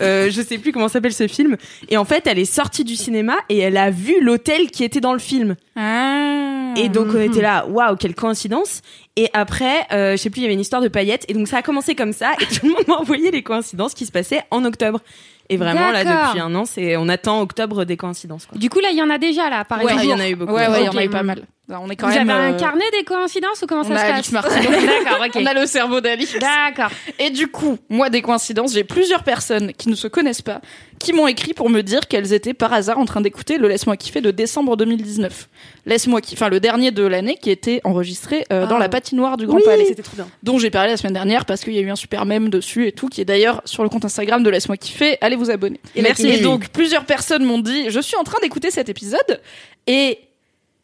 Euh, 0.00 0.30
je 0.30 0.40
sais 0.42 0.58
plus 0.58 0.72
comment 0.72 0.88
s'appelle 0.88 1.12
ce 1.12 1.26
film. 1.26 1.56
Et 1.88 1.96
en 1.96 2.04
fait, 2.04 2.26
elle 2.26 2.38
est 2.38 2.44
sortie 2.44 2.84
du 2.84 2.96
cinéma 2.96 3.36
et 3.48 3.58
elle 3.58 3.76
a 3.76 3.90
vu 3.90 4.20
l'hôtel 4.20 4.70
qui 4.70 4.84
était 4.84 5.00
dans 5.00 5.12
le 5.12 5.18
film. 5.18 5.56
Ah. 5.76 6.72
Et 6.76 6.88
donc 6.88 7.08
on 7.14 7.20
était 7.20 7.42
là, 7.42 7.66
waouh, 7.66 7.96
quelle 7.96 8.14
coïncidence. 8.14 8.80
Et 9.16 9.28
après, 9.32 9.86
euh, 9.92 10.12
je 10.12 10.16
sais 10.16 10.30
plus, 10.30 10.40
il 10.40 10.42
y 10.44 10.46
avait 10.46 10.54
une 10.54 10.60
histoire 10.60 10.82
de 10.82 10.88
paillettes. 10.88 11.24
Et 11.28 11.34
donc 11.34 11.48
ça 11.48 11.58
a 11.58 11.62
commencé 11.62 11.94
comme 11.94 12.12
ça. 12.12 12.32
Et 12.40 12.46
tout 12.46 12.66
le 12.66 12.72
monde 12.72 12.84
m'a 12.88 12.94
envoyé 12.94 13.30
les 13.30 13.42
coïncidences 13.42 13.94
qui 13.94 14.06
se 14.06 14.12
passaient 14.12 14.42
en 14.50 14.64
octobre. 14.64 15.00
Et 15.48 15.56
vraiment, 15.56 15.90
là, 15.90 16.04
depuis 16.04 16.40
un 16.40 16.54
an, 16.54 16.64
c'est 16.64 16.96
on 16.96 17.08
attend 17.08 17.40
octobre 17.40 17.84
des 17.84 17.96
coïncidences. 17.96 18.46
Quoi. 18.46 18.58
Du 18.58 18.70
coup, 18.70 18.80
là, 18.80 18.88
il 18.90 18.96
y 18.96 19.02
en 19.02 19.10
a 19.10 19.18
déjà 19.18 19.50
là, 19.50 19.64
par 19.64 19.78
Ouais, 19.78 19.84
exemple. 19.92 20.04
il 20.04 20.10
y 20.10 20.14
en 20.14 20.20
a 20.20 20.28
eu 20.28 20.34
beaucoup. 20.34 20.52
Ouais, 20.52 20.68
ouais, 20.68 20.82
il 20.82 20.86
y 20.86 20.88
en 20.88 20.96
a 20.96 21.04
eu 21.04 21.10
pas 21.10 21.22
mal. 21.22 21.42
On 21.80 21.88
est 21.90 21.96
quand 21.96 22.08
Vous 22.08 22.14
même. 22.14 22.28
avez 22.30 22.48
un 22.48 22.52
euh, 22.54 22.58
carnet 22.58 22.84
des 22.98 23.04
coïncidences 23.04 23.62
ou 23.62 23.66
comment 23.66 23.84
ça 23.84 24.22
se 24.22 24.30
passe. 24.30 24.52
D'accord, 24.54 25.24
ok. 25.26 25.32
On 25.36 25.46
a 25.46 25.54
le 25.54 25.66
cerveau 25.66 26.00
d'Alix. 26.00 26.36
D'accord. 26.38 26.90
Et 27.18 27.30
du 27.30 27.46
coup, 27.48 27.78
moi, 27.88 28.10
des 28.10 28.20
coïncidences, 28.22 28.72
j'ai 28.74 28.84
plusieurs 28.84 29.22
personnes 29.24 29.72
qui 29.72 29.88
ne 29.88 29.94
se 29.94 30.08
connaissent 30.08 30.42
pas, 30.42 30.60
qui 30.98 31.12
m'ont 31.12 31.26
écrit 31.26 31.54
pour 31.54 31.70
me 31.70 31.82
dire 31.82 32.06
qu'elles 32.08 32.32
étaient 32.32 32.54
par 32.54 32.72
hasard 32.72 32.98
en 32.98 33.04
train 33.04 33.20
d'écouter 33.20 33.58
le 33.58 33.68
Laisse-moi 33.68 33.96
kiffer 33.96 34.20
de 34.20 34.30
décembre 34.30 34.76
2019. 34.76 35.48
Laisse-moi 35.86 36.20
kiffer, 36.20 36.36
enfin 36.44 36.48
le 36.50 36.60
dernier 36.60 36.90
de 36.90 37.04
l'année 37.04 37.36
qui 37.40 37.50
était 37.50 37.80
enregistré 37.84 38.44
euh, 38.52 38.66
dans 38.66 38.76
Ah. 38.76 38.80
la 38.80 38.88
patinoire 38.88 39.36
du 39.36 39.46
Grand 39.46 39.56
Oui, 39.56 39.62
Palais, 39.64 39.84
c'était 39.86 40.02
trop 40.02 40.16
bien. 40.16 40.28
dont 40.42 40.58
j'ai 40.58 40.70
parlé 40.70 40.90
la 40.90 40.96
semaine 40.96 41.12
dernière 41.14 41.44
parce 41.44 41.62
qu'il 41.64 41.72
y 41.74 41.78
a 41.78 41.82
eu 41.82 41.90
un 41.90 41.96
super 41.96 42.24
mème 42.26 42.48
dessus 42.50 42.86
et 42.86 42.92
tout, 42.92 43.08
qui 43.08 43.20
est 43.20 43.24
d'ailleurs 43.24 43.62
sur 43.64 43.82
le 43.82 43.88
compte 43.88 44.04
Instagram 44.04 44.42
de 44.42 44.50
Laisse-moi 44.50 44.76
kiffer. 44.76 45.18
Allez 45.20 45.36
vous 45.36 45.50
abonner. 45.50 45.80
Et 45.96 46.02
merci, 46.02 46.28
Et 46.28 46.38
donc 46.40 46.68
plusieurs 46.68 47.04
personnes 47.04 47.44
m'ont 47.44 47.58
dit, 47.58 47.90
je 47.90 48.00
suis 48.00 48.16
en 48.16 48.24
train 48.24 48.38
d'écouter 48.42 48.70
cet 48.70 48.88
épisode 48.88 49.40
et 49.86 50.18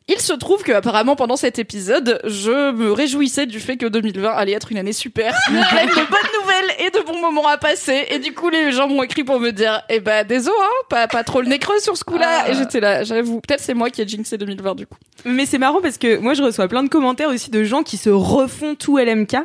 il 0.09 0.19
se 0.21 0.33
trouve 0.33 0.63
que 0.63 0.73
apparemment 0.73 1.17
pendant 1.17 1.37
cet 1.37 1.59
épisode, 1.59 2.21
je 2.25 2.73
me 2.73 2.93
réjouissais 2.93 3.47
du 3.47 3.61
fait 3.61 3.77
que 3.77 3.87
2020 3.87 4.31
allait 4.31 4.53
être 4.53 4.73
une 4.73 4.79
année 4.79 4.93
super, 4.93 5.35
pleine 5.47 5.89
de 5.89 5.95
bonnes 5.95 6.41
nouvelles 6.41 6.87
et 6.87 6.91
de 6.91 7.05
bons 7.05 7.21
moments 7.21 7.47
à 7.49 7.59
passer. 7.59 8.07
Et 8.11 8.19
du 8.19 8.33
coup, 8.35 8.49
les 8.51 8.73
gens 8.73 8.89
m'ont 8.89 9.03
écrit 9.03 9.25
pour 9.25 9.39
me 9.39 9.51
dire, 9.51 9.83
eh 9.91 10.01
ben 10.01 10.27
désolé, 10.27 10.57
hein, 10.61 10.85
pas 10.89 11.07
pas 11.09 11.25
trop 11.25 11.41
le 11.43 11.49
nez 11.49 11.59
creux 11.59 11.79
sur 11.81 11.97
ce 11.97 12.05
coup-là. 12.05 12.45
Ah. 12.47 12.51
Et 12.51 12.55
j'étais 12.55 12.81
là, 12.81 13.05
j'avoue, 13.05 13.41
peut-être 13.41 13.61
c'est 13.61 13.75
moi 13.75 13.91
qui 13.91 14.01
ai 14.03 14.09
jinxé 14.09 14.39
2020 14.39 14.75
du 14.75 14.87
coup. 14.87 14.97
Mais 15.25 15.47
c'est 15.47 15.59
marrant 15.59 15.81
parce 15.83 15.99
que 15.99 16.17
moi 16.19 16.35
je 16.35 16.43
reçois 16.43 16.69
plein 16.69 16.83
de 16.83 16.89
commentaires 16.89 17.29
aussi 17.29 17.51
de 17.51 17.65
gens 17.65 17.83
qui 17.83 17.97
se 17.97 18.09
refont 18.11 18.75
tout 18.77 18.99
LMK 18.99 19.37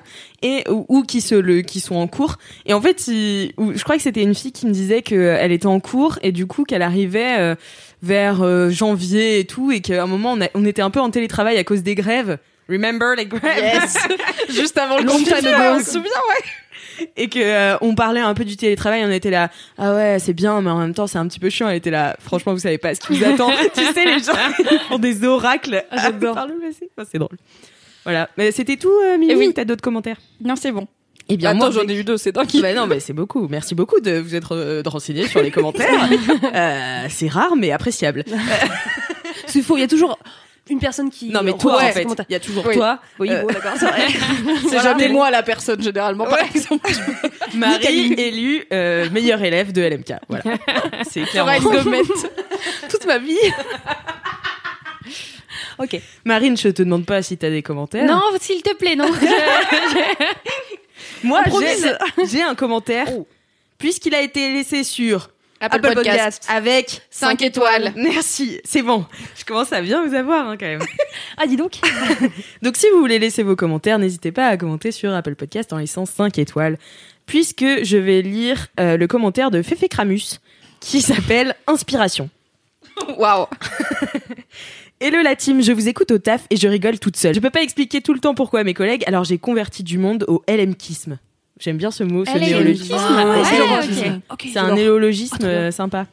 et 0.44 0.64
ou, 0.70 0.86
ou 0.88 1.02
qui 1.04 1.20
se 1.22 1.34
le 1.36 1.62
qui 1.62 1.80
sont 1.80 1.96
en 1.96 2.08
cours 2.08 2.36
et 2.68 2.74
en 2.74 2.82
fait 2.82 3.04
ou- 3.58 3.74
je 3.76 3.84
crois 3.84 3.96
que 3.98 4.04
c'était 4.04 4.22
une 4.22 4.36
fille 4.36 4.52
qui 4.52 4.68
me 4.68 4.72
disait 4.72 5.02
qu'elle 5.02 5.52
était 5.52 5.66
en 5.66 5.80
cours 5.80 6.20
et 6.22 6.32
du 6.32 6.46
coup 6.46 6.64
qu'elle 6.64 6.84
arrivait 6.84 7.38
euh, 7.40 7.56
vers 8.04 8.44
euh, 8.44 8.70
janvier 8.70 9.40
et 9.40 9.46
tout 9.46 9.72
et 9.72 9.80
qu'à 9.82 10.04
un 10.04 10.08
moment 10.08 10.34
on, 10.34 10.42
a- 10.42 10.50
on 10.54 10.64
était 10.66 10.82
un 10.84 10.92
peu 10.92 11.00
en 11.00 11.10
télétravail 11.10 11.58
à 11.58 11.64
cause 11.64 11.82
des 11.82 11.96
grèves. 11.96 12.38
Remember 12.70 13.16
les 13.18 13.26
grèves? 13.26 13.82
Juste 14.50 14.78
avant 14.78 14.98
le 15.00 15.06
confinement, 15.06 15.74
on 15.76 15.80
se 15.80 15.92
souvient, 15.92 16.04
ouais. 16.30 17.10
et 17.18 17.28
que 17.30 17.40
euh, 17.40 17.78
on 17.82 17.96
parlait 17.96 18.20
un 18.20 18.34
peu 18.34 18.46
du 18.46 18.56
télétravail, 18.58 19.04
on 19.06 19.12
était 19.12 19.30
là 19.32 19.50
ah 19.78 19.96
ouais 19.96 20.18
c'est 20.20 20.34
bien 20.34 20.62
mais 20.62 20.70
en 20.70 20.78
même 20.80 20.94
temps 20.94 21.08
c'est 21.08 21.18
un 21.18 21.28
petit 21.28 21.40
peu 21.40 21.50
chiant. 21.50 21.70
Elle 21.70 21.78
était 21.78 21.92
là 21.92 22.16
franchement 22.20 22.54
vous 22.54 22.60
savez 22.60 22.78
pas 22.78 22.94
ce 22.94 23.00
qui 23.00 23.18
vous 23.18 23.24
attend. 23.26 23.52
tu 23.74 23.84
sais 23.94 24.06
les 24.06 24.20
gens 24.20 24.34
font 24.90 25.00
des 25.00 25.24
oracles 25.26 25.84
j'adore. 25.92 26.36
par 26.36 26.48
le 26.48 26.56
passé. 26.56 26.90
Enfin, 26.98 27.08
c'est 27.12 27.18
drôle. 27.20 27.38
Voilà 28.04 28.30
mais 28.38 28.52
c'était 28.52 28.76
tout 28.78 28.92
euh, 28.92 29.18
Mimi 29.18 29.32
Et 29.32 29.36
oui. 29.36 29.48
ou 29.48 29.52
t'as 29.54 29.64
d'autres 29.66 29.82
commentaires? 29.82 30.18
Non, 30.42 30.56
c'est 30.58 30.72
bon. 30.74 30.88
Eh 31.30 31.38
bien, 31.38 31.52
Attends, 31.52 31.60
moi, 31.60 31.72
j'en 31.72 31.88
ai 31.88 31.96
eu 31.96 32.04
deux, 32.04 32.18
c'est 32.18 32.32
dingue. 32.34 32.48
Bah 32.62 32.74
non, 32.74 32.86
mais 32.86 33.00
c'est 33.00 33.14
beaucoup. 33.14 33.48
Merci 33.50 33.76
beaucoup 33.76 34.00
de 34.02 34.18
vous 34.20 34.36
être 34.36 34.56
euh, 34.56 34.82
de 34.84 34.90
renseigner 34.90 35.28
sur 35.28 35.42
les 35.42 35.52
commentaires. 35.58 36.10
Euh, 36.54 37.06
c'est 37.10 37.30
rare, 37.30 37.56
mais 37.56 37.72
appréciable. 37.72 38.24
C'est 39.48 39.62
faux, 39.62 39.78
il 39.78 39.82
y 39.82 39.84
a 39.84 39.88
toujours 39.88 40.18
une 40.70 40.80
personne 40.80 41.10
qui. 41.10 41.30
Non, 41.30 41.42
mais 41.44 41.54
toi, 41.54 41.76
en 41.76 41.92
fait, 41.92 42.08
il 42.30 42.32
y 42.34 42.36
a 42.36 42.40
toujours 42.40 42.66
Oui. 42.66 42.76
toi, 42.76 43.00
Oui, 43.20 43.30
Euh, 43.32 43.42
bon, 43.42 43.48
d'accord, 43.48 43.74
c'est 43.78 43.86
vrai. 43.88 44.08
C'est 44.62 44.68
Voilà. 44.68 44.82
jamais 44.84 45.10
moi 45.10 45.30
la 45.32 45.44
personne, 45.44 45.82
généralement, 45.82 46.26
par 46.26 46.40
Ouais. 46.40 46.48
exemple. 46.56 46.90
Marie 47.54 48.14
élue 48.14 48.66
euh, 48.72 49.10
meilleure 49.12 49.42
élève 49.44 49.72
de 49.74 49.82
LMK. 49.82 50.14
Voilà, 50.30 50.44
c'est 51.10 51.24
clairement. 51.24 51.52
Toute 52.90 53.06
ma 53.06 53.18
vie. 53.18 53.38
ok. 55.80 56.00
Marine, 56.26 56.56
je 56.58 56.70
te 56.70 56.82
demande 56.84 57.06
pas 57.06 57.22
si 57.22 57.38
t'as 57.38 57.50
des 57.50 57.62
commentaires. 57.64 58.06
Non, 58.06 58.22
s'il 58.40 58.62
te 58.64 58.74
plaît, 58.76 58.96
non. 58.96 59.10
J'ai 61.24 62.28
j'ai 62.28 62.42
un 62.44 62.56
commentaire 62.56 63.08
puisqu'il 63.78 64.16
a 64.16 64.22
été 64.22 64.54
laissé 64.54 64.84
sur 64.84 65.30
Apple, 65.60 65.78
Apple 65.78 65.96
Podcast. 65.96 66.18
Podcast. 66.18 66.46
avec 66.50 67.02
5 67.10 67.42
étoiles. 67.42 67.94
Merci, 67.96 68.60
c'est 68.66 68.82
bon. 68.82 69.06
Je 69.38 69.46
commence 69.46 69.72
à 69.72 69.82
bien 69.82 70.06
vous 70.06 70.14
avoir 70.14 70.48
hein, 70.48 70.58
quand 70.60 70.66
même. 70.66 70.82
Ah, 71.38 71.48
dis 71.48 71.56
donc. 71.56 71.74
Donc 72.62 72.76
si 72.76 72.86
vous 72.94 73.00
voulez 73.00 73.18
laisser 73.18 73.44
vos 73.44 73.56
commentaires, 73.56 73.98
n'hésitez 73.98 74.32
pas 74.32 74.48
à 74.48 74.58
commenter 74.58 74.92
sur 74.92 75.14
Apple 75.14 75.36
Podcast 75.36 75.72
en 75.74 75.78
laissant 75.78 76.06
5 76.06 76.38
étoiles. 76.38 76.78
Puisque 77.26 77.66
je 77.84 77.98
vais 77.98 78.22
lire 78.22 78.68
euh, 78.80 78.98
le 78.98 79.08
commentaire 79.08 79.52
de 79.52 79.62
Fefe 79.62 79.88
Kramus 79.90 80.40
qui 80.82 81.02
s'appelle 81.02 81.56
Inspiration. 81.66 82.30
Waouh. 83.18 83.48
Hello 85.06 85.22
la 85.22 85.36
team, 85.36 85.62
je 85.62 85.74
vous 85.74 85.90
écoute 85.90 86.12
au 86.12 86.18
taf 86.18 86.46
et 86.50 86.56
je 86.56 86.66
rigole 86.66 86.98
toute 86.98 87.18
seule. 87.18 87.36
Je 87.36 87.42
peux 87.42 87.50
pas 87.50 87.62
expliquer 87.62 88.00
tout 88.00 88.14
le 88.14 88.22
temps 88.22 88.34
pourquoi 88.34 88.62
à 88.62 88.64
mes 88.64 88.74
collègues, 88.74 89.04
alors 89.06 89.26
j'ai 89.26 89.38
converti 89.38 89.84
du 89.84 89.98
monde 89.98 90.24
au 90.30 90.42
LMKisme. 90.48 91.20
J'aime 91.60 91.76
bien 91.76 91.92
ce 91.92 92.06
mot, 92.06 92.24
ce 92.24 92.38
néologisme. 92.38 92.96
Ah, 92.98 93.44
c'est 94.42 94.58
un 94.60 94.74
néologisme 94.74 95.44
euh, 95.44 95.72
sympa. 95.72 96.08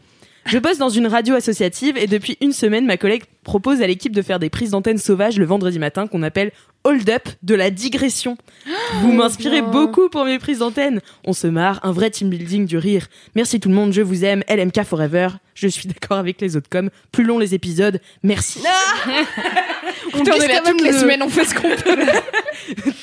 Je 0.45 0.59
bosse 0.59 0.79
dans 0.79 0.89
une 0.89 1.07
radio 1.07 1.37
associative 1.37 1.97
et 1.97 2.09
depuis 2.09 2.37
une 2.41 2.51
semaine, 2.53 2.85
ma 2.85 2.97
collègue 2.97 3.23
propose 3.45 3.83
à 3.83 3.87
l'équipe 3.87 4.15
de 4.15 4.23
faire 4.23 4.39
des 4.39 4.51
prises 4.51 4.71
d'antenne 4.71 4.99
sauvages 4.99 5.39
le 5.39 5.45
vendredi 5.45 5.79
matin 5.79 6.07
qu'on 6.07 6.23
appelle 6.23 6.53
Hold 6.85 7.11
Up 7.11 7.29
de 7.43 7.55
la 7.55 7.71
digression. 7.71 8.39
Vous 9.03 9.13
m'inspirez 9.13 9.61
beaucoup 9.63 10.09
pour 10.09 10.25
mes 10.25 10.39
prises 10.39 10.61
d'antenne. 10.61 11.01
On 11.25 11.33
se 11.35 11.47
marre, 11.47 11.79
un 11.83 11.93
vrai 11.93 12.11
team 12.11 12.31
building 12.31 12.65
du 12.67 12.79
rire. 12.79 13.07
Merci 13.35 13.61
tout 13.61 13.69
le 13.69 13.75
monde, 13.75 13.93
je 13.93 14.01
vous 14.01 14.25
aime, 14.25 14.43
LMK 14.49 14.85
Forever. 14.85 15.29
Je 15.55 15.69
suis 15.69 15.89
d'accord 15.89 16.17
avec 16.17 16.41
les 16.41 16.57
autres 16.57 16.71
com. 16.71 16.89
Plus 17.13 17.25
long 17.25 17.39
les 17.39 17.55
épisodes, 17.55 18.01
merci. 18.23 18.61
On 20.15 20.25
est 20.25 20.49
là 20.49 20.61
toutes 20.65 20.83
les 20.83 20.93
semaines, 20.93 21.23
on 21.23 21.29
fait 21.29 21.45
ce 21.45 21.55
qu'on 21.55 21.69
peut. 21.69 21.97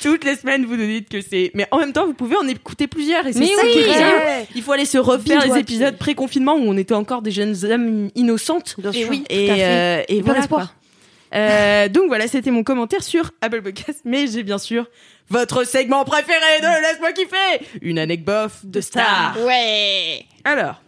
Toutes 0.02 0.24
les 0.24 0.36
semaines, 0.36 0.64
vous 0.64 0.76
nous 0.76 0.86
dites 0.86 1.08
que 1.08 1.20
c'est. 1.20 1.50
Mais 1.54 1.66
en 1.70 1.78
même 1.78 1.92
temps, 1.92 2.06
vous 2.06 2.14
pouvez 2.14 2.36
en 2.36 2.46
écouter 2.46 2.86
plusieurs 2.86 3.26
et 3.26 3.32
c'est 3.32 3.44
ça 3.44 3.62
oui. 3.62 3.70
qui 3.72 3.78
est 3.78 3.84
bien. 3.84 4.08
Ouais. 4.10 4.46
Il 4.54 4.62
faut 4.62 4.72
aller 4.72 4.84
se 4.84 4.98
refaire 4.98 5.44
les 5.46 5.58
épisodes 5.58 5.96
pré-confinement 5.96 6.54
où 6.54 6.62
on 6.62 6.76
était 6.76 6.94
encore 6.94 7.22
des 7.22 7.30
jeunes 7.30 7.64
âmes 7.70 8.08
innocentes. 8.14 8.76
Bien 8.78 8.92
et 8.92 9.00
sûr. 9.02 9.10
oui, 9.10 9.18
Tout 9.28 9.34
et, 9.34 9.50
à 9.50 9.54
fait. 9.54 9.64
euh, 9.64 10.02
et 10.08 10.22
Plein 10.32 10.34
voilà 10.34 10.40
d'espoir. 10.40 10.66
quoi. 10.66 11.38
Euh, 11.38 11.88
donc 11.88 12.06
voilà, 12.08 12.26
c'était 12.26 12.50
mon 12.50 12.62
commentaire 12.62 13.02
sur 13.02 13.32
Apple 13.42 13.60
Podcast, 13.62 14.00
mais 14.04 14.26
j'ai 14.26 14.42
bien 14.42 14.56
sûr 14.58 14.86
votre 15.28 15.64
segment 15.64 16.04
préféré 16.04 16.60
de 16.60 16.82
Laisse-moi 16.82 17.12
kiffer, 17.12 17.66
une 17.82 17.98
anecdote 17.98 18.52
de 18.64 18.80
star. 18.80 19.36
Ouais. 19.44 20.24
Alors, 20.44 20.80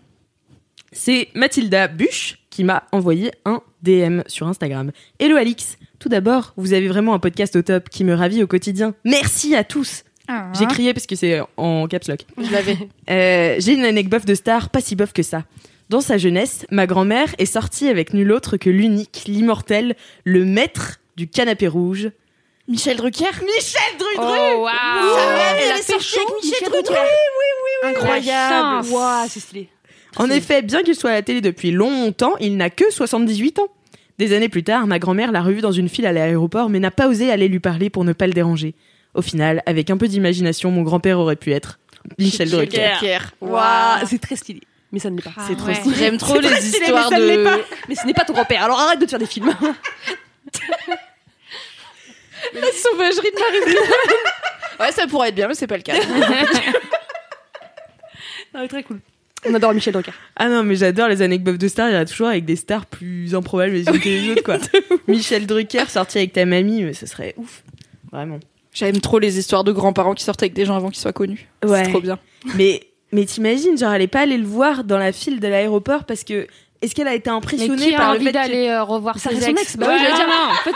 c'est 0.92 1.28
Mathilda 1.34 1.88
Buche 1.88 2.38
qui 2.48 2.64
m'a 2.64 2.84
envoyé 2.92 3.32
un 3.44 3.60
DM 3.82 4.22
sur 4.26 4.48
Instagram. 4.48 4.92
Hello 5.18 5.36
Alix, 5.36 5.76
tout 5.98 6.08
d'abord, 6.08 6.54
vous 6.56 6.72
avez 6.72 6.88
vraiment 6.88 7.12
un 7.14 7.18
podcast 7.18 7.54
au 7.56 7.62
top 7.62 7.90
qui 7.90 8.04
me 8.04 8.14
ravit 8.14 8.42
au 8.42 8.46
quotidien. 8.46 8.94
Merci 9.04 9.54
à 9.54 9.62
tous. 9.64 10.04
J'ai 10.56 10.66
crié 10.66 10.94
parce 10.94 11.06
que 11.06 11.16
c'est 11.16 11.40
en 11.56 11.88
caps 11.88 12.06
lock. 12.08 12.20
Je 12.38 12.52
l'avais. 12.52 12.78
Euh, 13.10 13.56
J'ai 13.58 13.72
une 13.74 13.84
anecdote 13.84 14.24
de 14.24 14.34
star, 14.34 14.70
pas 14.70 14.80
si 14.80 14.94
bof 14.94 15.12
que 15.12 15.24
ça. 15.24 15.42
Dans 15.90 16.00
sa 16.00 16.18
jeunesse, 16.18 16.66
ma 16.70 16.86
grand-mère 16.86 17.34
est 17.38 17.46
sortie 17.46 17.88
avec 17.88 18.14
nul 18.14 18.30
autre 18.30 18.56
que 18.56 18.70
l'unique, 18.70 19.24
l'immortel, 19.26 19.96
le 20.22 20.44
maître 20.44 21.00
du 21.16 21.26
canapé 21.26 21.66
rouge. 21.66 22.10
Michel 22.68 22.96
Drucker. 22.96 23.24
Michel 23.42 23.98
Drudru 23.98 24.38
Oh, 24.54 24.62
waouh. 24.62 24.70
elle 25.58 25.64
Elle 25.64 25.72
a 25.72 25.78
est 25.78 25.82
sortie 25.82 26.16
avec 26.16 26.28
Michel 26.44 26.68
Michel 26.68 26.82
Drucker. 26.84 27.00
Incroyable. 27.82 28.84
chance. 28.86 28.90
Waouh, 28.92 29.26
c'est 29.28 29.40
stylé. 29.40 29.68
En 30.16 30.30
effet, 30.30 30.62
bien 30.62 30.84
qu'il 30.84 30.94
soit 30.94 31.10
à 31.10 31.14
la 31.14 31.22
télé 31.22 31.40
depuis 31.40 31.72
longtemps, 31.72 32.36
il 32.38 32.56
n'a 32.56 32.70
que 32.70 32.88
78 32.88 33.58
ans. 33.58 33.68
Des 34.18 34.32
années 34.32 34.48
plus 34.48 34.62
tard, 34.62 34.86
ma 34.86 35.00
grand-mère 35.00 35.32
l'a 35.32 35.42
revu 35.42 35.60
dans 35.60 35.72
une 35.72 35.88
file 35.88 36.06
à 36.06 36.12
l'aéroport, 36.12 36.68
mais 36.68 36.78
n'a 36.78 36.92
pas 36.92 37.08
osé 37.08 37.32
aller 37.32 37.48
lui 37.48 37.58
parler 37.58 37.90
pour 37.90 38.04
ne 38.04 38.12
pas 38.12 38.28
le 38.28 38.32
déranger. 38.32 38.76
Au 39.14 39.22
final, 39.22 39.60
avec 39.66 39.90
un 39.90 39.96
peu 39.96 40.06
d'imagination, 40.06 40.70
mon 40.70 40.82
grand-père 40.82 41.18
aurait 41.18 41.34
pu 41.34 41.50
être 41.50 41.80
Michel 42.16 42.48
Drucker. 42.48 43.18
Waouh, 43.40 44.06
c'est 44.06 44.20
très 44.20 44.36
stylé. 44.36 44.60
Mais 44.92 44.98
ça 44.98 45.10
ne 45.10 45.16
l'est 45.16 45.22
pas. 45.22 45.32
Ah 45.36 45.44
C'est 45.48 45.56
trop 45.56 45.68
ouais. 45.68 45.74
stylé. 45.74 45.96
J'aime 45.96 46.18
trop 46.18 46.40
les 46.40 46.48
stylé, 46.48 46.78
histoires 46.84 47.10
mais 47.10 47.16
ça 47.16 47.22
ne 47.22 47.36
de. 47.36 47.44
pas. 47.44 47.56
Mais 47.88 47.94
ce 47.94 48.06
n'est 48.06 48.14
pas 48.14 48.24
ton 48.24 48.32
grand-père, 48.32 48.64
alors 48.64 48.80
arrête 48.80 48.98
de 49.00 49.04
te 49.04 49.10
faire 49.10 49.18
des 49.18 49.26
films. 49.26 49.54
La 52.54 52.72
sauvagerie 52.72 53.30
de 53.30 53.38
Marie. 53.38 53.76
ouais, 54.80 54.92
ça 54.92 55.06
pourrait 55.06 55.28
être 55.28 55.34
bien, 55.34 55.46
mais 55.48 55.54
c'est 55.54 55.66
pas 55.66 55.76
le 55.76 55.82
cas. 55.82 55.94
Ah, 58.52 58.66
très 58.66 58.82
cool. 58.82 58.98
On 59.46 59.54
adore 59.54 59.72
Michel 59.72 59.92
Drucker. 59.92 60.10
Ah 60.34 60.48
non, 60.48 60.64
mais 60.64 60.74
j'adore 60.74 61.06
les 61.06 61.22
anecdotes 61.22 61.56
de 61.56 61.68
stars. 61.68 61.88
Il 61.88 61.94
y 61.94 61.96
en 61.96 62.00
a 62.00 62.04
toujours 62.04 62.26
avec 62.26 62.44
des 62.44 62.56
stars 62.56 62.84
plus 62.84 63.32
improbables 63.32 63.70
les 63.72 63.86
unes 63.88 64.00
que 64.00 64.08
les 64.08 64.30
autres, 64.30 64.42
quoi. 64.42 64.56
Michel 65.06 65.46
Drucker 65.46 65.84
sorti 65.88 66.18
avec 66.18 66.32
ta 66.32 66.44
mamie, 66.44 66.82
mais 66.82 66.92
ce 66.92 67.06
serait 67.06 67.34
ouf. 67.36 67.62
Vraiment. 68.10 68.40
J'aime 68.72 69.00
trop 69.00 69.20
les 69.20 69.38
histoires 69.38 69.62
de 69.62 69.70
grands-parents 69.70 70.14
qui 70.14 70.24
sortent 70.24 70.42
avec 70.42 70.52
des 70.52 70.64
gens 70.64 70.74
avant 70.74 70.88
qu'ils 70.90 71.00
soient 71.00 71.12
connus. 71.12 71.46
Ouais. 71.64 71.84
C'est 71.84 71.90
trop 71.90 72.00
bien. 72.00 72.18
Mais, 72.56 72.88
mais 73.12 73.24
t'imagines, 73.24 73.76
genre, 73.78 73.92
elle 73.92 74.02
est 74.02 74.06
pas 74.06 74.20
allée 74.20 74.38
le 74.38 74.46
voir 74.46 74.84
dans 74.84 74.98
la 74.98 75.12
file 75.12 75.40
de 75.40 75.48
l'aéroport 75.48 76.04
parce 76.04 76.24
que. 76.24 76.46
Est-ce 76.82 76.94
qu'elle 76.94 77.08
a 77.08 77.14
été 77.14 77.28
Mais 77.28 77.36
impressionnée 77.36 77.88
qui 77.88 77.94
a 77.94 77.98
par 77.98 78.12
le 78.12 78.16
envie 78.16 78.24
fait 78.24 78.32
que... 78.32 78.38
d'aller 78.38 78.68
euh, 78.68 78.82
revoir 78.82 79.18
ses 79.18 79.28
ex 79.36 79.48
ex, 79.48 79.76
bah 79.76 79.84
oui, 79.86 79.92
Ouais, 79.92 79.98
j'allais 80.00 80.14
dire. 80.14 80.26
non, 80.28 80.50
en 80.50 80.54
fait, 80.64 80.70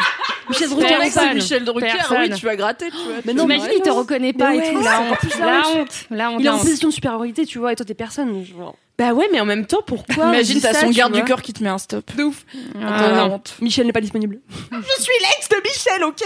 Michel 0.50 0.68
c'est 0.68 0.74
Drucker, 0.74 1.10
c'est 1.10 1.34
Michel 1.34 1.64
Drucker, 1.64 1.86
Personne. 1.86 2.18
oui, 2.20 2.30
tu 2.38 2.44
vas 2.44 2.56
gratter, 2.56 2.90
tu 2.90 2.96
vois. 2.98 3.14
Mais 3.24 3.32
non, 3.32 3.44
T'imagines, 3.44 3.70
il 3.74 3.80
te 3.80 3.88
reconnaît 3.88 4.34
pas 4.34 4.50
Mais 4.50 4.56
et 4.58 4.60
ouais, 4.60 4.72
tout. 4.74 4.82
La 4.82 5.00
honte, 5.00 5.18
plus 5.18 5.38
la 5.38 5.62
honte. 5.66 5.88
la 6.10 6.30
honte. 6.30 6.40
Il 6.40 6.44
est 6.46 6.50
en 6.50 6.58
position 6.58 6.88
de 6.88 6.92
supériorité, 6.92 7.46
tu 7.46 7.58
vois, 7.58 7.72
et 7.72 7.76
toi 7.76 7.86
t'es 7.86 7.94
personne. 7.94 8.44
Genre. 8.44 8.76
Bah 8.98 9.14
ouais, 9.14 9.30
mais 9.32 9.40
en 9.40 9.46
même 9.46 9.64
temps, 9.64 9.80
pourquoi 9.80 10.26
Imagine, 10.26 10.60
t'as 10.60 10.74
son 10.74 10.90
garde 10.90 11.14
du 11.14 11.24
cœur 11.24 11.40
qui 11.40 11.54
te 11.54 11.62
met 11.62 11.70
un 11.70 11.78
stop. 11.78 12.04
De 12.14 12.24
ouf. 12.24 12.44
Ah, 12.74 12.96
T'as 12.98 13.10
la 13.10 13.16
non. 13.26 13.34
honte. 13.36 13.54
Michel 13.62 13.86
n'est 13.86 13.92
pas 13.94 14.02
disponible. 14.02 14.40
Je 14.72 15.02
suis 15.02 15.12
l'ex 15.22 15.48
de 15.48 15.56
Michel, 15.64 16.04
ok 16.04 16.20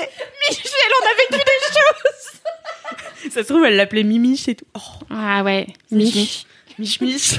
Michel, 0.49 0.91
on 1.01 1.07
a 1.07 1.37
vécu 1.37 1.45
des 1.45 1.67
choses 1.69 2.38
Ça 3.31 3.43
se 3.43 3.49
trouve, 3.53 3.65
elle 3.65 3.77
l'appelait 3.77 4.05
Mimiche 4.05 4.49
et 4.49 4.55
tout. 4.55 4.65
Oh, 4.75 5.05
Ah 5.11 5.43
ouais. 5.43 5.67
Mich 5.91 6.15
Mich. 6.15 6.47
Mich 6.79 7.01
Mich. 7.01 7.39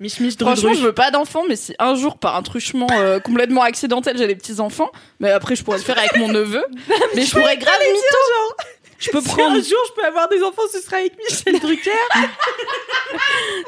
Mich. 0.00 0.36
Franchement, 0.40 0.72
je 0.74 0.80
veux 0.80 0.92
pas 0.94 1.10
d'enfants, 1.10 1.44
mais 1.48 1.56
si 1.56 1.74
un 1.78 1.94
jour, 1.94 2.16
par 2.18 2.36
un 2.36 2.42
truchement 2.42 2.86
euh, 2.92 3.18
complètement 3.20 3.62
accidentel, 3.62 4.16
j'ai 4.16 4.26
des 4.26 4.36
petits 4.36 4.60
enfants, 4.60 4.90
mais 5.18 5.30
après, 5.30 5.56
je 5.56 5.64
pourrais 5.64 5.78
le 5.78 5.84
faire 5.84 5.98
avec 5.98 6.16
mon 6.16 6.28
neveu. 6.28 6.64
mais 7.14 7.24
je 7.24 7.30
pourrais 7.32 7.56
grave 7.56 7.78
mytho. 7.80 8.64
Je 8.98 9.10
peux 9.10 9.20
Si 9.22 9.28
prendre. 9.28 9.52
un 9.56 9.62
jour 9.62 9.78
je 9.88 9.92
peux 10.00 10.06
avoir 10.06 10.28
des 10.28 10.42
enfants, 10.42 10.62
ce 10.70 10.78
sera 10.80 10.98
avec 10.98 11.14
Michel 11.18 11.58
Drucker. 11.58 11.90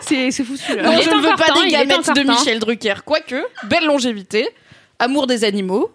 C'est 0.02 0.31
c'est 0.31 0.45
fou 0.45 0.57
celui-là. 0.57 0.83
Non, 0.83 0.92
Il 0.99 1.02
je 1.02 1.11
ne 1.11 1.16
veux 1.23 1.37
pas 1.37 1.47
temps, 1.47 1.62
des 1.64 1.95
encore 1.95 2.14
de. 2.14 2.23
Michel 2.23 2.59
Drucker. 2.59 2.95
Quoique, 3.04 3.42
belle 3.64 3.87
longévité, 3.87 4.49
amour 4.99 5.26
des 5.26 5.45
animaux, 5.45 5.90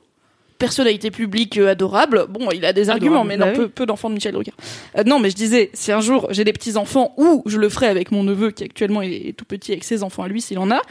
personnalité 0.58 1.12
publique 1.12 1.58
euh, 1.58 1.70
adorable. 1.72 2.26
Bon, 2.30 2.50
il 2.52 2.66
a 2.66 2.74
des 2.74 2.90
arguments, 2.90 3.22
Adorable, 3.22 3.30
mais 3.30 3.38
bah 3.38 3.46
non, 3.46 3.52
oui. 3.52 3.58
peu, 3.58 3.70
peu 3.70 3.86
d'enfants 3.86 4.10
de 4.10 4.16
Michel 4.16 4.34
Drucker. 4.34 4.54
Euh, 4.98 5.04
non, 5.06 5.20
mais 5.20 5.30
je 5.30 5.36
disais, 5.36 5.70
si 5.74 5.92
un 5.92 6.02
jour 6.02 6.28
j'ai 6.32 6.44
des 6.44 6.54
petits-enfants, 6.54 7.14
ou 7.18 7.44
je 7.46 7.58
le 7.58 7.70
ferai 7.70 7.88
avec 7.88 8.12
mon 8.12 8.24
neveu, 8.24 8.52
qui 8.52 8.64
actuellement 8.64 9.02
est 9.02 9.34
tout 9.38 9.46
petit, 9.46 9.72
avec 9.72 9.84
ses 9.84 10.04
enfants 10.04 10.24
à 10.24 10.28
lui, 10.28 10.42
s'il 10.42 10.60
en 10.60 10.72
a, 10.72 10.82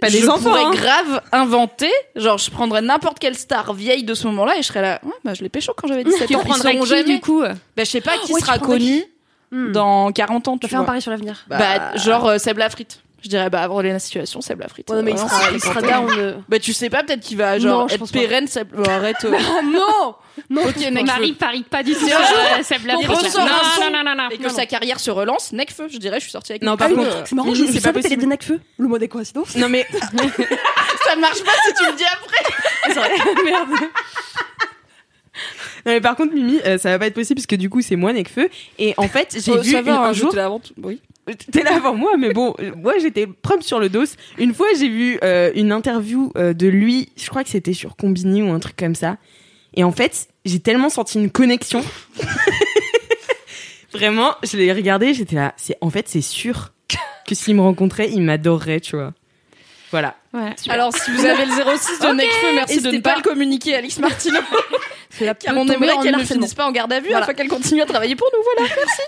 Pas 0.00 0.10
des 0.10 0.18
je 0.20 0.26
enfants, 0.28 0.50
pourrais 0.50 0.64
hein. 0.64 0.70
grave 0.72 1.22
inventer, 1.32 1.90
genre 2.16 2.38
je 2.38 2.50
prendrais 2.50 2.82
n'importe 2.82 3.18
quelle 3.18 3.36
star 3.36 3.72
vieille 3.74 4.04
de 4.04 4.14
ce 4.14 4.26
moment-là, 4.26 4.54
et 4.58 4.62
je 4.62 4.66
serais 4.66 4.82
là, 4.82 5.00
ouais, 5.04 5.12
bah 5.24 5.34
je 5.34 5.42
l'ai 5.42 5.48
pécho 5.48 5.72
quand 5.76 5.88
j'avais 5.88 6.04
17 6.04 6.28
Tu 6.28 6.34
ans. 6.36 6.42
Ils 6.46 6.80
qui 6.80 6.86
jamais. 6.86 7.04
du 7.04 7.20
coup? 7.20 7.40
Bah, 7.42 7.54
je 7.78 7.84
sais 7.84 8.00
pas 8.00 8.18
qui 8.24 8.32
Ouais, 8.32 8.40
sera 8.40 8.58
connu 8.58 9.04
Hmm. 9.52 9.70
dans 9.70 10.10
40 10.10 10.48
ans, 10.48 10.58
tu 10.58 10.66
va 10.66 10.70
faire 10.70 10.80
un 10.80 10.84
pari 10.84 11.00
sur 11.00 11.12
l'avenir. 11.12 11.44
Bah, 11.48 11.96
genre 11.96 12.26
euh, 12.26 12.38
Seb 12.38 12.58
Lafrite. 12.58 13.00
Je 13.26 13.30
dirais, 13.30 13.50
bah, 13.50 13.60
avant 13.62 13.82
la 13.82 13.98
situation, 13.98 14.40
Seb 14.40 14.60
Lafrite. 14.60 14.88
Ouais, 14.88 14.96
non, 14.98 15.02
mais 15.02 15.10
il 15.10 15.18
sera, 15.18 15.28
c'est 15.28 15.54
il 15.54 15.60
sera 15.60 15.74
50 15.74 15.90
ans. 15.92 16.06
down. 16.06 16.18
euh. 16.18 16.34
Bah, 16.48 16.60
tu 16.60 16.72
sais 16.72 16.88
pas, 16.88 17.02
peut-être 17.02 17.18
qu'il 17.20 17.36
va, 17.36 17.58
genre, 17.58 17.80
Non, 17.82 17.88
être 17.88 18.12
pérenne, 18.12 18.46
Seb. 18.46 18.68
Oh, 18.78 18.88
arrête. 18.88 19.16
euh. 19.24 19.30
Non 19.64 20.14
Non, 20.48 20.62
ok, 20.62 20.76
Necfeu. 20.76 21.04
Marie 21.04 21.32
parie 21.32 21.62
pas 21.64 21.82
du 21.82 21.92
tout 21.94 22.06
sur 22.06 22.16
euh, 22.16 22.62
Seb 22.62 22.86
Lafrite. 22.86 23.08
Non, 23.08 23.90
non, 23.90 24.04
non, 24.04 24.14
non. 24.16 24.28
Et 24.30 24.38
que 24.38 24.44
non. 24.44 24.48
sa 24.50 24.64
carrière 24.66 25.00
se 25.00 25.10
relance, 25.10 25.52
Necfeu, 25.52 25.88
je 25.88 25.98
dirais, 25.98 26.18
je 26.18 26.22
suis 26.24 26.30
sortie 26.30 26.52
avec 26.52 26.62
Non, 26.62 26.76
par 26.76 26.88
contre, 26.88 27.26
c'est 27.26 27.34
marrant, 27.34 27.52
je 27.52 27.64
c'est 27.64 27.80
savais 27.80 27.94
pas 27.94 28.02
possible. 28.02 28.20
dire 28.20 28.28
Necfeu, 28.28 28.60
le 28.78 28.86
mot 28.86 28.98
des 28.98 29.08
coïncidences. 29.08 29.56
Non 29.56 29.68
mais 29.68 29.84
Ça 29.92 31.16
marche 31.16 31.42
pas 31.42 31.52
si 31.66 31.74
tu 31.74 31.90
le 31.90 31.96
dis 31.96 32.04
après. 32.04 32.54
C'est 32.88 32.94
vrai, 32.94 33.10
merde. 33.44 33.68
Non, 35.84 35.92
mais 35.92 36.00
par 36.00 36.16
contre, 36.16 36.34
Mimi, 36.34 36.58
euh, 36.64 36.78
ça 36.78 36.90
va 36.90 36.98
pas 36.98 37.06
être 37.06 37.14
possible 37.14 37.38
parce 37.38 37.46
que 37.46 37.56
du 37.56 37.68
coup, 37.70 37.80
c'est 37.82 37.94
moi 37.96 38.12
Necfeu. 38.12 38.48
Et 38.78 38.94
en 38.96 39.06
fait, 39.08 39.36
j'ai 39.44 39.52
Oh, 39.52 39.60
vu 39.60 39.72
ça 39.72 39.82
va, 39.82 39.90
une- 39.92 39.96
un 39.98 40.02
hein, 40.04 40.12
jour. 40.12 40.34
Oui. 40.82 41.00
T'es 41.50 41.62
là 41.62 41.74
avant 41.74 41.94
moi, 41.94 42.16
mais 42.16 42.32
bon, 42.32 42.54
moi 42.76 42.98
j'étais 42.98 43.26
prompt 43.26 43.62
sur 43.62 43.80
le 43.80 43.88
dos. 43.88 44.04
Une 44.38 44.54
fois, 44.54 44.68
j'ai 44.78 44.88
vu 44.88 45.18
euh, 45.24 45.50
une 45.54 45.72
interview 45.72 46.32
euh, 46.36 46.52
de 46.52 46.68
lui, 46.68 47.10
je 47.16 47.28
crois 47.28 47.42
que 47.42 47.50
c'était 47.50 47.72
sur 47.72 47.96
Combini 47.96 48.42
ou 48.42 48.52
un 48.52 48.60
truc 48.60 48.76
comme 48.76 48.94
ça. 48.94 49.16
Et 49.74 49.84
en 49.84 49.92
fait, 49.92 50.28
j'ai 50.44 50.60
tellement 50.60 50.88
senti 50.88 51.18
une 51.18 51.30
connexion. 51.30 51.84
Vraiment, 53.92 54.34
je 54.42 54.56
l'ai 54.56 54.72
regardé, 54.72 55.14
j'étais 55.14 55.36
là. 55.36 55.54
C'est 55.56 55.76
en 55.80 55.90
fait, 55.90 56.08
c'est 56.08 56.20
sûr 56.20 56.72
que 57.26 57.34
s'il 57.34 57.56
me 57.56 57.62
rencontrait, 57.62 58.10
il 58.10 58.22
m'adorerait, 58.22 58.80
tu 58.80 58.96
vois. 58.96 59.12
Voilà. 59.90 60.14
Ouais. 60.32 60.54
Alors, 60.68 60.94
si 60.94 61.10
vous 61.10 61.24
avez 61.24 61.46
le 61.46 61.52
06 61.52 62.00
de 62.00 62.06
Necfeu, 62.14 62.54
merci 62.54 62.80
de 62.82 62.90
ne 62.90 62.98
pas, 62.98 63.16
le 63.16 63.22
communiquer 63.22 63.74
à 63.74 63.78
Alice 63.78 63.98
Martino. 63.98 64.38
C'est 65.10 65.24
la 65.24 65.34
on 65.54 65.66
aimerait 65.68 65.96
qu'elle 66.02 66.16
ne 66.16 66.24
finisse 66.24 66.54
pas 66.54 66.66
en 66.66 66.72
garde 66.72 66.92
à 66.92 67.00
vue 67.00 67.12
afin 67.12 67.34
qu'elle 67.34 67.48
continue 67.48 67.82
à 67.82 67.86
travailler 67.86 68.16
pour 68.16 68.28
nous. 68.34 68.42
Voilà, 68.42 68.74
merci. 68.76 69.02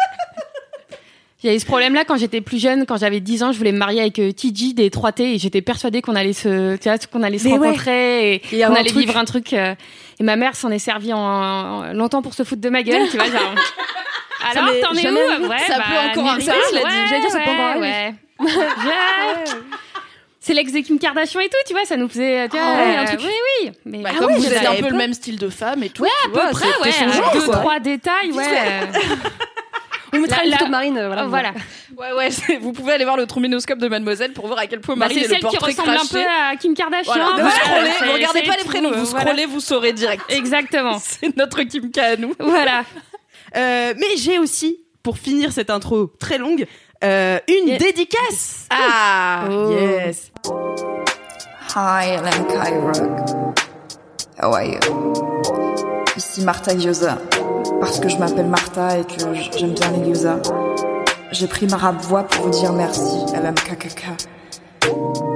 Il 1.44 1.46
y 1.48 1.52
a 1.52 1.54
eu 1.54 1.60
ce 1.60 1.66
problème-là 1.66 2.04
quand 2.04 2.16
j'étais 2.16 2.40
plus 2.40 2.60
jeune, 2.60 2.84
quand 2.84 2.96
j'avais 2.96 3.20
10 3.20 3.42
ans, 3.44 3.52
je 3.52 3.58
voulais 3.58 3.70
me 3.70 3.78
marier 3.78 4.00
avec 4.00 4.18
euh, 4.18 4.32
TG 4.32 4.72
des 4.72 4.90
3T 4.90 5.22
et 5.22 5.38
j'étais 5.38 5.62
persuadée 5.62 6.02
qu'on 6.02 6.16
allait 6.16 6.32
se, 6.32 6.74
tu 6.76 6.88
vois, 6.88 6.98
qu'on 6.98 7.22
allait 7.22 7.38
se 7.38 7.44
Mais 7.46 7.52
ouais. 7.58 7.66
rencontrer 7.68 8.32
et, 8.34 8.42
Et 8.56 8.60
qu'on 8.64 8.74
allait 8.74 8.90
truc. 8.90 8.98
vivre 9.06 9.16
un 9.16 9.24
truc. 9.24 9.52
euh, 9.52 9.74
et 10.18 10.24
ma 10.24 10.34
mère 10.34 10.56
s'en 10.56 10.70
est 10.72 10.80
servie 10.80 11.12
en, 11.12 11.18
en- 11.20 11.92
longtemps 11.92 12.22
pour 12.22 12.34
se 12.34 12.42
foutre 12.42 12.60
de 12.60 12.68
ma 12.70 12.82
gueule, 12.82 13.08
tu 13.08 13.16
vois, 13.18 13.26
genre. 13.26 13.54
Alors, 14.50 14.68
t'en 14.82 14.94
es 14.94 15.08
où? 15.10 15.48
Ouais, 15.48 15.58
Ça 15.66 15.78
bah, 15.78 15.84
peut 15.88 16.20
encore 16.20 16.30
arriver, 16.32 16.44
cela 16.46 16.80
dit. 16.80 16.84
Ouais, 16.84 16.90
J'allais 17.08 17.20
dire, 17.20 17.30
ça 17.30 17.38
peut 17.40 17.50
encore 17.50 17.64
arriver. 17.66 18.14
C'est 20.40 20.54
l'ex 20.54 20.72
de 20.72 20.78
Kim 20.80 20.98
Kardashian 20.98 21.40
et 21.40 21.48
tout, 21.48 21.56
tu 21.66 21.72
vois, 21.74 21.84
ça 21.84 21.96
nous 21.96 22.08
faisait, 22.08 22.48
tu 22.48 22.56
vois, 22.56 22.64
Ah 22.66 22.78
ouais, 22.84 22.96
un 22.96 23.04
truc. 23.04 23.20
oui, 23.22 23.32
oui. 23.66 23.72
Mais 23.84 23.98
Bah, 23.98 24.10
ah 24.14 24.18
comme 24.18 24.28
ouais, 24.32 24.36
vous 24.38 24.42
je 24.44 24.48
êtes 24.54 24.66
un 24.66 24.74
peu 24.76 24.88
le 24.88 24.96
même 24.96 25.12
style 25.12 25.38
de 25.38 25.48
femme 25.50 25.82
et 25.82 25.90
tout. 25.90 26.02
Ouais, 26.02 26.08
tu 26.22 26.28
à 26.30 26.32
peu 26.32 26.40
vois, 26.40 26.50
près, 26.50 26.66
c'était 26.90 27.04
ouais. 27.06 27.22
deux, 27.34 27.46
trois 27.52 27.78
détails, 27.80 28.32
ouais. 28.32 28.44
On 30.12 30.18
mettra 30.20 30.38
La- 30.38 30.44
une 30.44 30.50
la- 30.50 30.56
photo 30.56 30.66
de 30.66 30.70
Marine, 30.70 30.98
euh, 30.98 31.06
voilà. 31.08 31.24
Oh, 31.24 31.28
voilà. 31.28 31.52
Ouais, 31.96 32.12
ouais, 32.16 32.56
vous 32.60 32.72
pouvez 32.72 32.92
aller 32.94 33.04
voir 33.04 33.16
le 33.16 33.26
trombinoscope 33.26 33.78
de 33.78 33.88
Mademoiselle 33.88 34.32
pour 34.32 34.46
voir 34.46 34.58
à 34.60 34.66
quel 34.66 34.80
point 34.80 34.94
Bah, 34.96 35.00
Marie 35.06 35.14
c'est 35.14 35.20
est 35.20 35.22
le 35.24 35.28
celle 35.28 35.38
qui 35.38 35.56
portrait 35.56 35.72
ressemble 35.72 35.90
un 35.90 36.06
peu 36.10 36.24
à 36.52 36.56
Kim 36.56 36.74
Kardashian. 36.74 37.12
Voilà. 37.12 37.26
Voilà, 37.36 37.44
Vous 37.44 37.50
scrollez, 37.50 37.90
vous 38.06 38.12
regardez 38.14 38.42
pas 38.42 38.56
les 38.56 38.64
prénoms, 38.64 38.90
vous 38.92 39.04
voilà. 39.06 39.24
scrollez, 39.26 39.46
vous 39.46 39.60
saurez 39.60 39.92
direct. 39.92 40.22
Exactement. 40.28 40.98
C'est 41.02 41.36
notre 41.36 41.62
Kim 41.64 41.90
K 41.90 41.98
à 41.98 42.16
nous. 42.16 42.34
Voilà. 42.38 42.84
Euh, 43.56 43.94
mais 43.96 44.18
j'ai 44.18 44.38
aussi, 44.38 44.80
pour 45.02 45.16
finir 45.16 45.52
cette 45.52 45.70
intro 45.70 46.06
très 46.20 46.36
longue, 46.36 46.66
euh, 47.02 47.38
une 47.48 47.68
Yeah. 47.68 47.78
dédicace. 47.78 48.66
Ah 48.68 49.44
Yes. 49.70 50.30
Hi, 51.74 52.16
I'm 52.16 52.46
Kai 52.46 52.76
Rock. 52.78 53.58
How 54.38 54.52
are 54.52 54.64
you? 54.64 54.78
Ici 56.14 56.42
Martha 56.42 56.74
Gyoza. 56.76 57.16
Parce 57.80 58.00
que 58.00 58.08
je 58.08 58.16
m'appelle 58.16 58.48
Martha 58.48 58.98
et 58.98 59.04
que 59.04 59.34
j'aime 59.56 59.72
bien 59.72 59.90
les. 59.92 60.14
J'ai 61.30 61.46
pris 61.46 61.66
ma 61.66 61.76
rap 61.76 62.00
voix 62.02 62.24
pour 62.24 62.46
vous 62.46 62.50
dire 62.50 62.72
merci, 62.72 63.24
LMKKK. 63.34 64.06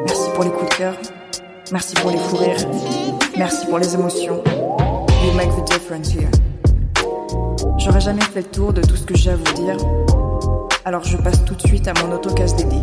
Merci 0.07 0.31
pour 0.35 0.45
les 0.45 0.51
coups 0.51 0.71
de 0.71 0.75
cœur. 0.75 0.95
Merci 1.71 1.95
pour 1.95 2.11
les 2.11 2.19
fous 2.19 2.37
rires. 2.37 2.69
Merci 3.37 3.67
pour 3.67 3.79
les 3.79 3.95
émotions. 3.95 4.43
You 5.25 5.33
make 5.37 5.51
the 5.51 5.71
difference 5.71 6.13
here. 6.13 6.31
J'aurais 7.79 8.01
jamais 8.01 8.23
fait 8.23 8.43
le 8.43 8.49
tour 8.49 8.73
de 8.73 8.83
tout 8.83 8.97
ce 8.97 9.05
que 9.05 9.17
j'ai 9.17 9.31
à 9.31 9.37
vous 9.37 9.53
dire. 9.55 9.77
Alors 10.85 11.05
je 11.05 11.17
passe 11.17 11.45
tout 11.45 11.55
de 11.55 11.67
suite 11.67 11.87
à 11.89 11.95
mon 12.03 12.13
autocase 12.15 12.57
dédié. 12.57 12.81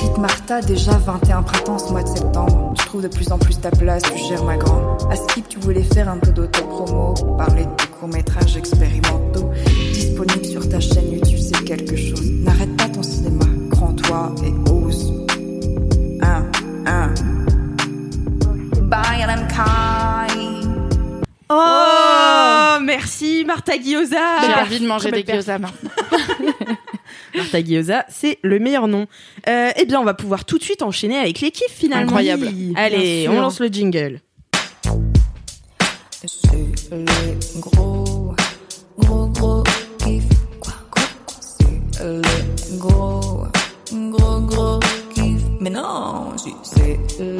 Petite 0.00 0.16
Martha, 0.16 0.62
déjà 0.62 0.92
21 0.92 1.42
printemps 1.42 1.78
ce 1.78 1.92
mois 1.92 2.02
de 2.02 2.08
septembre. 2.08 2.72
Tu 2.78 2.86
trouves 2.86 3.02
de 3.02 3.08
plus 3.08 3.30
en 3.32 3.38
plus 3.38 3.60
ta 3.60 3.70
place, 3.70 4.02
tu 4.02 4.24
gères 4.30 4.44
ma 4.44 4.56
grande. 4.56 4.82
À 5.10 5.16
Skip, 5.16 5.46
tu 5.46 5.58
voulais 5.58 5.82
faire 5.82 6.08
un 6.08 6.16
peu 6.16 6.30
d'auto-promo, 6.32 7.12
parler 7.36 7.66
de 7.66 7.70
tes 7.76 7.86
courts-métrages 7.88 8.56
expérimentaux. 8.56 9.50
Disponible 9.92 10.46
sur 10.46 10.66
ta 10.66 10.80
chaîne 10.80 11.12
YouTube, 11.12 11.38
c'est 11.38 11.64
quelque 11.64 11.96
chose. 11.96 12.30
N'arrête 12.30 12.74
pas 12.78 12.88
ton 12.88 13.02
cinéma, 13.02 13.44
grand-toi 13.68 14.34
et 14.42 14.70
ose. 14.70 15.26
Un, 16.22 16.46
un. 16.86 17.14
Bye, 18.80 19.26
LMK. 19.26 19.60
Oh, 21.50 22.78
merci 22.80 23.44
Martha 23.46 23.76
Guioza. 23.76 24.16
J'ai 24.46 24.62
envie 24.62 24.80
de 24.80 24.86
manger 24.86 25.10
des 25.10 25.24
gyoza 25.24 25.58
maintenant. 25.58 25.90
Martha 27.34 27.62
Guioza, 27.62 28.04
c'est 28.08 28.38
le 28.42 28.58
meilleur 28.58 28.88
nom. 28.88 29.06
Euh, 29.48 29.70
eh 29.76 29.84
bien, 29.84 30.00
on 30.00 30.04
va 30.04 30.14
pouvoir 30.14 30.44
tout 30.44 30.58
de 30.58 30.62
suite 30.62 30.82
enchaîner 30.82 31.18
avec 31.18 31.40
les 31.40 31.50
kiffs 31.50 31.72
finalement. 31.72 32.04
Incroyable. 32.04 32.50
Allez, 32.76 33.28
on 33.28 33.40
lance 33.40 33.60
le 33.60 33.68
jingle. 33.68 34.20
C'est 36.26 36.52
les 36.92 37.60
gros, 37.60 38.34
gros, 38.98 39.26
gros 39.28 39.62
kiff. 39.98 40.24
Quoi, 40.60 40.74
quoi, 40.90 41.02
quoi, 41.26 41.36
c'est 41.40 42.04
les 42.04 42.76
gros, 42.78 43.44
gros, 43.92 44.40
gros 44.40 44.80
kiff. 45.14 45.42
Mais 45.60 45.70
non, 45.70 46.32
c'est 46.36 46.98
les 47.18 47.38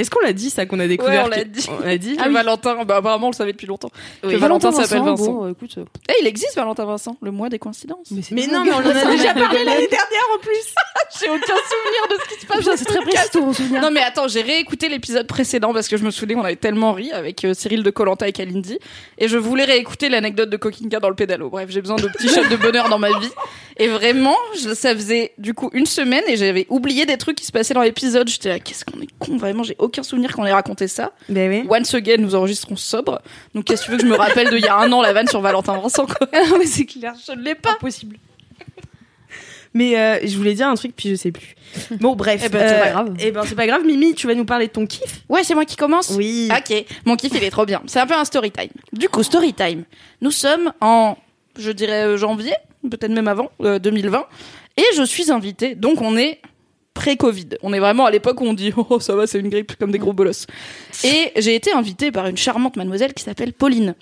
Est-ce 0.00 0.10
qu'on 0.10 0.20
l'a 0.20 0.32
dit 0.32 0.50
ça 0.50 0.66
qu'on 0.66 0.80
a 0.80 0.86
découvert 0.86 1.24
Ouais, 1.24 1.26
on 1.26 1.28
l'a 1.38 1.44
dit. 1.44 1.66
On 1.68 1.84
l'a 1.84 1.98
dit. 1.98 2.16
Que 2.16 2.28
Valentin, 2.28 2.84
bah 2.84 2.96
apparemment 2.96 3.28
on 3.28 3.30
le 3.30 3.36
savait 3.36 3.52
depuis 3.52 3.66
longtemps. 3.66 3.90
Oui. 4.24 4.32
Que 4.34 4.38
Valentin 4.38 4.72
s'appelle 4.72 5.02
Vincent. 5.02 5.32
Bon, 5.32 5.44
euh, 5.46 5.50
écoute, 5.52 5.74
euh, 5.78 5.84
Eh, 6.08 6.14
il 6.22 6.26
existe 6.26 6.54
Valentin 6.56 6.84
Vincent, 6.84 7.16
le 7.22 7.30
mois 7.30 7.48
des 7.48 7.58
coïncidences. 7.58 8.10
Mais 8.30 8.46
non, 8.46 8.64
mais 8.64 8.72
on 8.72 8.76
en 8.76 8.80
a 8.80 8.92
déjà 9.16 9.34
parlé 9.34 9.64
l'année 9.64 9.88
dernière 9.88 10.26
en 10.34 10.38
plus. 10.40 10.74
J'ai 11.20 11.28
aucun 11.28 11.38
souvenir 11.38 12.08
de 12.10 12.14
ce 12.22 12.34
qui 12.34 12.40
se 12.40 12.46
passe. 12.46 12.76
C'est 12.78 12.84
très 12.84 13.00
précis 13.00 13.30
ton 13.32 13.52
souvenir. 13.52 13.82
Non 13.82 13.90
mais 13.90 14.00
attends, 14.00 14.28
j'ai 14.28 14.42
réécouté 14.42 14.88
l'épisode 14.88 15.26
précédent 15.26 15.72
parce 15.72 15.88
que 15.88 15.96
je 15.96 16.04
me 16.04 16.10
souvenais 16.10 16.34
qu'on 16.34 16.44
avait 16.44 16.56
tellement 16.56 16.92
ri 16.92 17.10
avec 17.12 17.44
euh, 17.44 17.52
Cyril 17.52 17.82
de 17.82 17.90
Colanta 17.90 18.26
et 18.28 18.32
Kalindi 18.32 18.78
et 19.18 19.28
je 19.28 19.36
voulais 19.36 19.64
réécouter 19.64 20.08
l'anecdote 20.08 20.48
de 20.50 20.56
Kokinka 20.56 21.00
dans 21.00 21.08
le 21.08 21.14
pédalo. 21.16 21.50
Bref, 21.50 21.68
j'ai 21.70 21.80
besoin 21.82 21.96
de 21.96 22.06
petits 22.08 22.28
shots 22.28 22.48
de 22.48 22.56
bonheur 22.56 22.88
dans 22.88 22.98
ma 22.98 23.08
vie 23.18 23.30
et 23.76 23.88
vraiment, 23.88 24.36
je- 24.62 24.72
ça 24.74 24.94
faisait 24.94 25.32
du 25.38 25.52
coup 25.52 25.70
une 25.72 25.86
semaine 25.86 26.22
et 26.28 26.36
j'avais 26.36 26.66
oublié 26.70 27.06
des 27.06 27.16
trucs 27.18 27.36
qui 27.36 27.44
se 27.44 27.52
passaient 27.52 27.74
dans 27.74 27.82
l'épisode. 27.82 28.28
J'étais 28.28 28.48
là, 28.50 28.58
qu'est-ce 28.60 28.84
qu'on 28.84 29.00
est 29.00 29.08
con, 29.18 29.36
vraiment, 29.36 29.62
j'ai 29.64 29.76
aucun 29.78 29.89
souvenir 30.02 30.34
qu'on 30.34 30.44
ait 30.44 30.52
raconté 30.52 30.88
ça. 30.88 31.12
Ben 31.28 31.50
oui. 31.50 31.66
Once 31.68 31.94
again, 31.94 32.16
nous 32.18 32.34
enregistrons 32.34 32.76
sobre. 32.76 33.20
Donc 33.54 33.64
qu'est-ce 33.64 33.82
que 33.82 33.86
tu 33.86 33.90
veux 33.92 33.98
que 33.98 34.04
je 34.04 34.08
me 34.10 34.16
rappelle 34.16 34.50
de 34.50 34.56
il 34.56 34.64
y 34.64 34.68
a 34.68 34.76
un 34.76 34.90
an 34.92 35.02
la 35.02 35.12
vanne 35.12 35.28
sur 35.28 35.40
Valentin 35.40 35.78
Vincent 35.78 36.06
quoi 36.06 36.28
Ah 36.32 36.56
ouais, 36.56 36.66
c'est 36.66 36.86
clair. 36.86 37.14
Je 37.26 37.32
ne 37.32 37.42
l'ai 37.42 37.54
pas. 37.54 37.72
Impossible. 37.72 38.16
Mais 39.72 39.98
euh, 39.98 40.18
je 40.24 40.36
voulais 40.36 40.54
dire 40.54 40.68
un 40.68 40.74
truc 40.74 40.94
puis 40.96 41.10
je 41.10 41.14
sais 41.14 41.30
plus. 41.30 41.54
Bon 42.00 42.16
bref. 42.16 42.42
Eh 42.44 42.48
ben, 42.48 42.68
c'est 42.68 42.74
euh, 42.74 42.80
pas 42.80 42.90
grave. 42.90 43.14
Eh 43.20 43.30
ben 43.30 43.42
c'est 43.44 43.54
pas 43.54 43.66
grave. 43.66 43.84
Mimi, 43.84 44.14
tu 44.14 44.26
vas 44.26 44.34
nous 44.34 44.44
parler 44.44 44.66
de 44.66 44.72
ton 44.72 44.86
kiff. 44.86 45.22
Ouais, 45.28 45.44
c'est 45.44 45.54
moi 45.54 45.64
qui 45.64 45.76
commence. 45.76 46.10
Oui. 46.10 46.48
Ok, 46.50 46.84
mon 47.04 47.16
kiff 47.16 47.32
il 47.34 47.44
est 47.44 47.50
trop 47.50 47.66
bien. 47.66 47.82
C'est 47.86 48.00
un 48.00 48.06
peu 48.06 48.14
un 48.14 48.24
story 48.24 48.50
time. 48.50 48.70
Du 48.92 49.08
coup, 49.08 49.22
story 49.22 49.54
time. 49.54 49.84
Nous 50.20 50.30
sommes 50.30 50.72
en, 50.80 51.16
je 51.58 51.70
dirais 51.70 52.06
euh, 52.06 52.16
janvier, 52.16 52.54
peut-être 52.82 53.12
même 53.12 53.28
avant, 53.28 53.50
euh, 53.62 53.78
2020, 53.78 54.26
et 54.76 54.84
je 54.96 55.02
suis 55.02 55.30
invitée. 55.30 55.74
Donc 55.74 56.00
on 56.00 56.16
est 56.16 56.40
pré-Covid. 57.00 57.48
On 57.62 57.72
est 57.72 57.78
vraiment 57.78 58.04
à 58.04 58.10
l'époque 58.10 58.40
où 58.42 58.44
on 58.44 58.52
dit 58.52 58.72
oh 58.90 59.00
ça 59.00 59.14
va, 59.14 59.26
c'est 59.26 59.38
une 59.38 59.48
grippe 59.48 59.76
comme 59.76 59.90
des 59.90 59.98
gros 59.98 60.12
bolosses. 60.12 60.46
Et 61.02 61.32
j'ai 61.36 61.54
été 61.54 61.72
invitée 61.72 62.12
par 62.12 62.26
une 62.26 62.36
charmante 62.36 62.76
mademoiselle 62.76 63.14
qui 63.14 63.24
s'appelle 63.24 63.54
Pauline. 63.54 63.94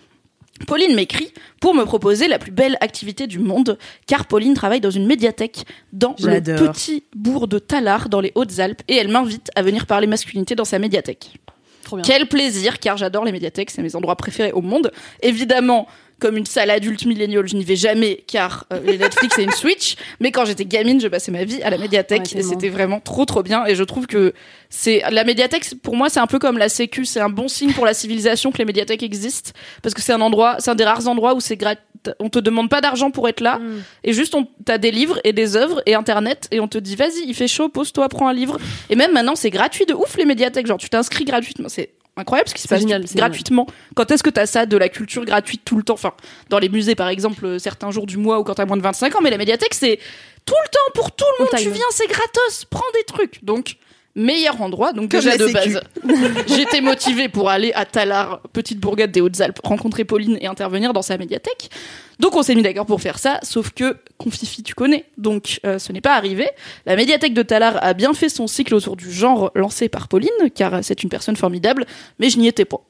Pauline 0.66 0.96
m'écrit 0.96 1.32
pour 1.60 1.72
me 1.74 1.84
proposer 1.84 2.26
la 2.26 2.40
plus 2.40 2.50
belle 2.50 2.76
activité 2.80 3.28
du 3.28 3.38
monde, 3.38 3.78
car 4.08 4.26
Pauline 4.26 4.54
travaille 4.54 4.80
dans 4.80 4.90
une 4.90 5.06
médiathèque 5.06 5.64
dans 5.92 6.16
le 6.18 6.40
petit 6.40 7.04
bourg 7.14 7.46
de 7.46 7.60
Tallard, 7.60 8.08
dans 8.08 8.20
les 8.20 8.32
Hautes-Alpes, 8.34 8.82
et 8.88 8.96
elle 8.96 9.06
m'invite 9.06 9.52
à 9.54 9.62
venir 9.62 9.86
parler 9.86 10.08
masculinité 10.08 10.56
dans 10.56 10.64
sa 10.64 10.80
médiathèque. 10.80 11.38
Trop 11.84 11.94
bien. 11.94 12.04
Quel 12.04 12.26
plaisir, 12.26 12.80
car 12.80 12.96
j'adore 12.96 13.24
les 13.24 13.30
médiathèques, 13.30 13.70
c'est 13.70 13.82
mes 13.82 13.94
endroits 13.94 14.16
préférés 14.16 14.50
au 14.50 14.60
monde. 14.60 14.90
Évidemment, 15.22 15.86
comme 16.20 16.36
une 16.36 16.46
salle 16.46 16.70
adulte 16.70 17.04
milléniale, 17.06 17.46
je 17.48 17.54
n'y 17.56 17.64
vais 17.64 17.76
jamais, 17.76 18.24
car 18.26 18.66
euh, 18.72 18.80
les 18.84 18.98
Netflix 18.98 19.38
et 19.38 19.42
une 19.44 19.52
Switch. 19.52 19.96
Mais 20.20 20.32
quand 20.32 20.44
j'étais 20.44 20.64
gamine, 20.64 21.00
je 21.00 21.08
passais 21.08 21.30
ma 21.30 21.44
vie 21.44 21.62
à 21.62 21.70
la 21.70 21.78
médiathèque, 21.78 22.30
Ouais, 22.34 22.40
et 22.40 22.42
c'était 22.42 22.68
vraiment 22.70 23.00
trop 23.00 23.24
trop 23.24 23.42
bien. 23.42 23.64
Et 23.66 23.74
je 23.74 23.84
trouve 23.84 24.06
que 24.06 24.32
c'est 24.70 25.02
la 25.10 25.24
médiathèque, 25.24 25.64
pour 25.82 25.96
moi, 25.96 26.08
c'est 26.08 26.20
un 26.20 26.26
peu 26.26 26.38
comme 26.38 26.58
la 26.58 26.68
Sécu, 26.68 27.04
c'est 27.04 27.20
un 27.20 27.28
bon 27.30 27.48
signe 27.48 27.72
pour 27.72 27.86
la 27.86 27.94
civilisation 27.94 28.50
que 28.52 28.58
les 28.58 28.64
médiathèques 28.64 29.02
existent, 29.02 29.52
parce 29.82 29.94
que 29.94 30.02
c'est 30.02 30.12
un 30.12 30.20
endroit, 30.20 30.56
c'est 30.58 30.70
un 30.70 30.74
des 30.74 30.84
rares 30.84 31.06
endroits 31.08 31.34
où 31.34 31.40
c'est 31.40 31.56
gratuit. 31.56 31.82
On 32.20 32.28
te 32.30 32.38
demande 32.38 32.70
pas 32.70 32.80
d'argent 32.80 33.10
pour 33.10 33.28
être 33.28 33.40
là, 33.40 33.58
Mm. 33.58 33.82
et 34.04 34.12
juste 34.12 34.34
on 34.36 34.46
t'as 34.64 34.78
des 34.78 34.92
livres 34.92 35.18
et 35.24 35.32
des 35.32 35.56
œuvres 35.56 35.82
et 35.84 35.94
internet, 35.94 36.46
et 36.52 36.60
on 36.60 36.68
te 36.68 36.78
dit 36.78 36.94
vas-y, 36.94 37.24
il 37.26 37.34
fait 37.34 37.48
chaud, 37.48 37.68
pose-toi, 37.68 38.08
prends 38.08 38.28
un 38.28 38.32
livre. 38.32 38.56
Et 38.88 38.94
même 38.96 39.12
maintenant, 39.12 39.34
c'est 39.34 39.50
gratuit 39.50 39.84
de 39.84 39.94
ouf 39.94 40.16
les 40.16 40.24
médiathèques. 40.24 40.66
Genre, 40.68 40.78
tu 40.78 40.88
t'inscris 40.88 41.24
gratuitement. 41.24 41.68
C'est 41.68 41.90
incroyable 42.18 42.48
ce 42.48 42.54
qui 42.54 42.62
se 42.62 42.68
C'est 42.68 42.74
passe 42.74 42.80
génial, 42.82 43.04
tu- 43.06 43.14
gratuitement. 43.16 43.66
Quand 43.94 44.10
est-ce 44.10 44.22
que 44.22 44.30
t'as 44.30 44.46
ça 44.46 44.66
de 44.66 44.76
la 44.76 44.88
culture 44.88 45.24
gratuite 45.24 45.62
tout 45.64 45.76
le 45.76 45.82
temps? 45.82 45.94
Enfin, 45.94 46.12
dans 46.50 46.58
les 46.58 46.68
musées 46.68 46.94
par 46.94 47.08
exemple, 47.08 47.44
euh, 47.46 47.58
certains 47.58 47.90
jours 47.90 48.06
du 48.06 48.16
mois 48.16 48.38
ou 48.38 48.44
quand 48.44 48.54
t'as 48.54 48.66
moins 48.66 48.76
de 48.76 48.82
25 48.82 49.14
ans, 49.16 49.20
mais 49.22 49.30
la 49.30 49.38
médiatique 49.38 49.74
c'est 49.74 49.98
tout 50.44 50.54
le 50.64 50.68
temps 50.70 50.92
pour 50.94 51.12
tout 51.12 51.24
le 51.38 51.44
monde. 51.44 51.50
On 51.52 51.56
Tu 51.56 51.70
viens, 51.70 51.84
c'est 51.90 52.06
gratos, 52.08 52.64
prends 52.70 52.80
des 52.94 53.04
trucs. 53.04 53.44
Donc, 53.44 53.76
meilleur 54.18 54.60
endroit. 54.60 54.92
Donc 54.92 55.10
déjà 55.10 55.36
de 55.36 55.46
base, 55.46 55.80
j'étais 56.46 56.80
motivée 56.80 57.28
pour 57.28 57.48
aller 57.48 57.72
à 57.72 57.86
Talar, 57.86 58.40
petite 58.52 58.80
bourgade 58.80 59.10
des 59.10 59.20
Hautes-Alpes, 59.20 59.60
rencontrer 59.64 60.04
Pauline 60.04 60.36
et 60.40 60.46
intervenir 60.46 60.92
dans 60.92 61.02
sa 61.02 61.16
médiathèque. 61.16 61.70
Donc 62.18 62.34
on 62.34 62.42
s'est 62.42 62.54
mis 62.54 62.62
d'accord 62.62 62.84
pour 62.84 63.00
faire 63.00 63.18
ça, 63.18 63.38
sauf 63.42 63.70
que 63.70 63.96
Confifi 64.18 64.62
tu 64.62 64.74
connais, 64.74 65.04
donc 65.16 65.60
euh, 65.64 65.78
ce 65.78 65.92
n'est 65.92 66.00
pas 66.00 66.16
arrivé. 66.16 66.48
La 66.84 66.96
médiathèque 66.96 67.32
de 67.32 67.42
Talar 67.42 67.78
a 67.80 67.94
bien 67.94 68.12
fait 68.12 68.28
son 68.28 68.48
cycle 68.48 68.74
autour 68.74 68.96
du 68.96 69.10
genre 69.10 69.52
lancé 69.54 69.88
par 69.88 70.08
Pauline, 70.08 70.30
car 70.54 70.82
c'est 70.82 71.02
une 71.02 71.08
personne 71.08 71.36
formidable, 71.36 71.86
mais 72.18 72.28
je 72.28 72.38
n'y 72.38 72.48
étais 72.48 72.64
pas. 72.64 72.80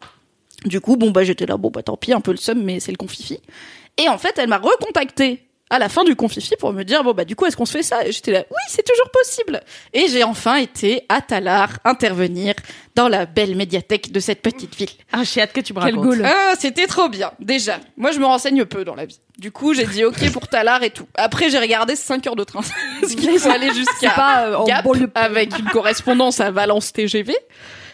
Du 0.64 0.80
coup, 0.80 0.96
bon 0.96 1.10
bah 1.10 1.22
j'étais 1.24 1.46
là, 1.46 1.56
bon 1.56 1.70
bah 1.70 1.82
tant 1.82 1.96
pis, 1.96 2.12
un 2.12 2.20
peu 2.20 2.30
le 2.30 2.38
seum, 2.38 2.62
mais 2.62 2.80
c'est 2.80 2.90
le 2.90 2.96
Confifi. 2.96 3.38
Et 3.98 4.08
en 4.08 4.16
fait, 4.16 4.34
elle 4.38 4.48
m'a 4.48 4.58
recontacté 4.58 5.42
à 5.70 5.78
la 5.78 5.88
fin 5.88 6.04
du 6.04 6.16
confifi 6.16 6.54
pour 6.58 6.72
me 6.72 6.82
dire 6.82 7.04
bon 7.04 7.12
bah 7.12 7.24
du 7.24 7.36
coup 7.36 7.46
est-ce 7.46 7.56
qu'on 7.56 7.66
se 7.66 7.72
fait 7.72 7.82
ça? 7.82 8.06
Et 8.06 8.12
j'étais 8.12 8.32
là 8.32 8.44
oui 8.50 8.56
c'est 8.68 8.84
toujours 8.84 9.10
possible. 9.10 9.60
Et 9.92 10.08
j'ai 10.08 10.24
enfin 10.24 10.56
été 10.56 11.04
à 11.08 11.20
Talar 11.20 11.78
intervenir 11.84 12.54
dans 12.94 13.08
la 13.08 13.26
belle 13.26 13.56
médiathèque 13.56 14.12
de 14.12 14.20
cette 14.20 14.42
petite 14.42 14.74
ville. 14.76 14.90
Ah 15.12 15.22
j'ai 15.24 15.40
hâte 15.40 15.52
que 15.52 15.60
tu 15.60 15.74
me 15.74 15.80
racontes. 15.80 16.16
ah 16.24 16.54
c'était 16.58 16.86
trop 16.86 17.08
bien 17.08 17.32
déjà. 17.40 17.78
Moi 17.96 18.12
je 18.12 18.18
me 18.18 18.26
renseigne 18.26 18.64
peu 18.64 18.84
dans 18.84 18.94
la 18.94 19.06
vie. 19.06 19.20
Du 19.38 19.52
coup 19.52 19.74
j'ai 19.74 19.86
dit 19.86 20.04
ok 20.04 20.30
pour 20.32 20.48
Talar 20.48 20.82
et 20.82 20.90
tout. 20.90 21.06
Après 21.14 21.50
j'ai 21.50 21.58
regardé 21.58 21.96
5 21.96 22.26
heures 22.26 22.36
de 22.36 22.44
train. 22.44 22.60
Ce 23.02 23.14
qu'il 23.14 23.38
faut 23.38 23.50
aller 23.50 23.72
jusqu'à 23.74 24.46
euh, 24.46 24.64
Gap 24.64 24.86
avec 25.14 25.58
une 25.58 25.66
correspondance 25.66 26.40
à 26.40 26.50
Valence 26.50 26.92
TGV 26.92 27.34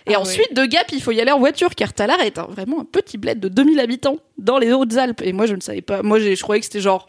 et 0.07 0.15
ah 0.15 0.21
ensuite, 0.21 0.55
de 0.55 0.67
Gap, 0.67 0.93
il 0.93 1.03
faut 1.03 1.13
y 1.13 1.21
aller 1.21 1.31
en 1.31 1.39
voiture, 1.39 1.75
car 1.75 1.93
Talar 1.95 2.21
est 2.21 2.39
vraiment 2.39 2.81
un 2.81 2.85
petit 2.85 3.17
bled 3.17 3.41
de 3.41 3.49
2000 3.49 3.81
habitants 3.81 4.19
dans 4.37 4.59
les 4.59 4.71
Hautes-Alpes. 4.73 5.23
Et 5.23 5.33
moi, 5.33 5.47
je 5.47 5.55
ne 5.55 5.61
savais 5.61 5.81
pas. 5.81 6.03
Moi, 6.03 6.19
je 6.19 6.41
croyais 6.43 6.61
que 6.61 6.67
c'était 6.67 6.81
genre 6.81 7.07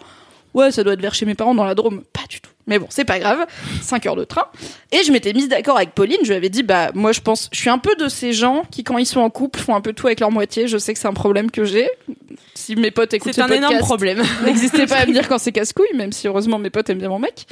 ouais, 0.56 0.72
ça 0.72 0.84
doit 0.84 0.94
être 0.94 1.02
vers 1.02 1.14
chez 1.14 1.26
mes 1.26 1.36
parents 1.36 1.54
dans 1.54 1.66
la 1.66 1.76
Drôme. 1.76 2.04
Pas 2.12 2.24
du 2.28 2.42
tout. 2.42 2.50
Mais 2.68 2.80
bon, 2.80 2.88
c'est 2.90 3.06
pas 3.06 3.20
grave. 3.20 3.46
5 3.82 4.06
heures 4.08 4.16
de 4.16 4.24
train. 4.24 4.46
Et 4.92 5.04
je 5.06 5.12
m'étais 5.12 5.34
mise 5.34 5.50
d'accord 5.50 5.78
avec 5.78 5.92
Pauline. 5.92 6.18
Je 6.24 6.30
lui 6.30 6.36
avais 6.36 6.50
dit, 6.50 6.64
bah, 6.64 6.90
moi, 6.96 7.12
je 7.12 7.22
pense, 7.22 7.50
je 7.52 7.60
suis 7.60 7.70
un 7.70 7.78
peu 7.78 7.96
de 7.96 8.08
ces 8.08 8.34
gens 8.34 8.64
qui, 8.72 8.84
quand 8.84 8.98
ils 8.98 9.06
sont 9.06 9.20
en 9.20 9.30
couple, 9.30 9.60
font 9.60 9.76
un 9.76 9.82
peu 9.82 9.94
tout 9.94 10.08
avec 10.08 10.20
leur 10.20 10.32
moitié. 10.32 10.68
Je 10.68 10.80
sais 10.80 10.94
que 10.94 11.00
c'est 11.00 11.08
un 11.08 11.14
problème 11.14 11.52
que 11.52 11.64
j'ai. 11.64 11.88
Si 12.56 12.76
mes 12.76 12.90
potes 12.90 13.14
écoutent 13.14 13.34
C'est 13.34 13.42
un 13.42 13.48
énorme 13.48 13.78
problème. 13.78 14.24
N'existez 14.46 14.88
pas 14.88 14.98
à 14.98 15.06
me 15.06 15.14
dire 15.14 15.28
quand 15.28 15.38
c'est 15.38 15.52
casse-couille, 15.52 15.96
même 15.96 16.12
si 16.12 16.28
heureusement 16.28 16.58
mes 16.58 16.72
potes 16.72 16.90
aiment 16.90 17.00
bien 17.00 17.10
mon 17.10 17.20
mec. 17.20 17.46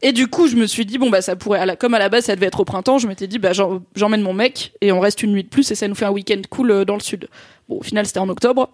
Et 0.00 0.12
du 0.12 0.28
coup, 0.28 0.48
je 0.48 0.56
me 0.56 0.66
suis 0.66 0.86
dit, 0.86 0.96
bon, 0.96 1.10
bah, 1.10 1.20
ça 1.20 1.36
pourrait, 1.36 1.76
comme 1.76 1.94
à 1.94 1.98
la 1.98 2.08
base, 2.08 2.24
ça 2.24 2.34
devait 2.34 2.46
être 2.46 2.60
au 2.60 2.64
printemps, 2.64 2.98
je 2.98 3.06
m'étais 3.06 3.26
dit, 3.26 3.38
bah, 3.38 3.52
j'emmène 3.94 4.22
mon 4.22 4.32
mec 4.32 4.72
et 4.80 4.92
on 4.92 5.00
reste 5.00 5.22
une 5.22 5.32
nuit 5.32 5.44
de 5.44 5.48
plus 5.48 5.70
et 5.70 5.74
ça 5.74 5.88
nous 5.88 5.94
fait 5.94 6.04
un 6.06 6.10
week-end 6.10 6.40
cool 6.50 6.70
euh, 6.70 6.84
dans 6.84 6.94
le 6.94 7.00
sud. 7.00 7.28
Bon, 7.68 7.78
au 7.78 7.82
final, 7.82 8.06
c'était 8.06 8.18
en 8.18 8.28
octobre. 8.28 8.70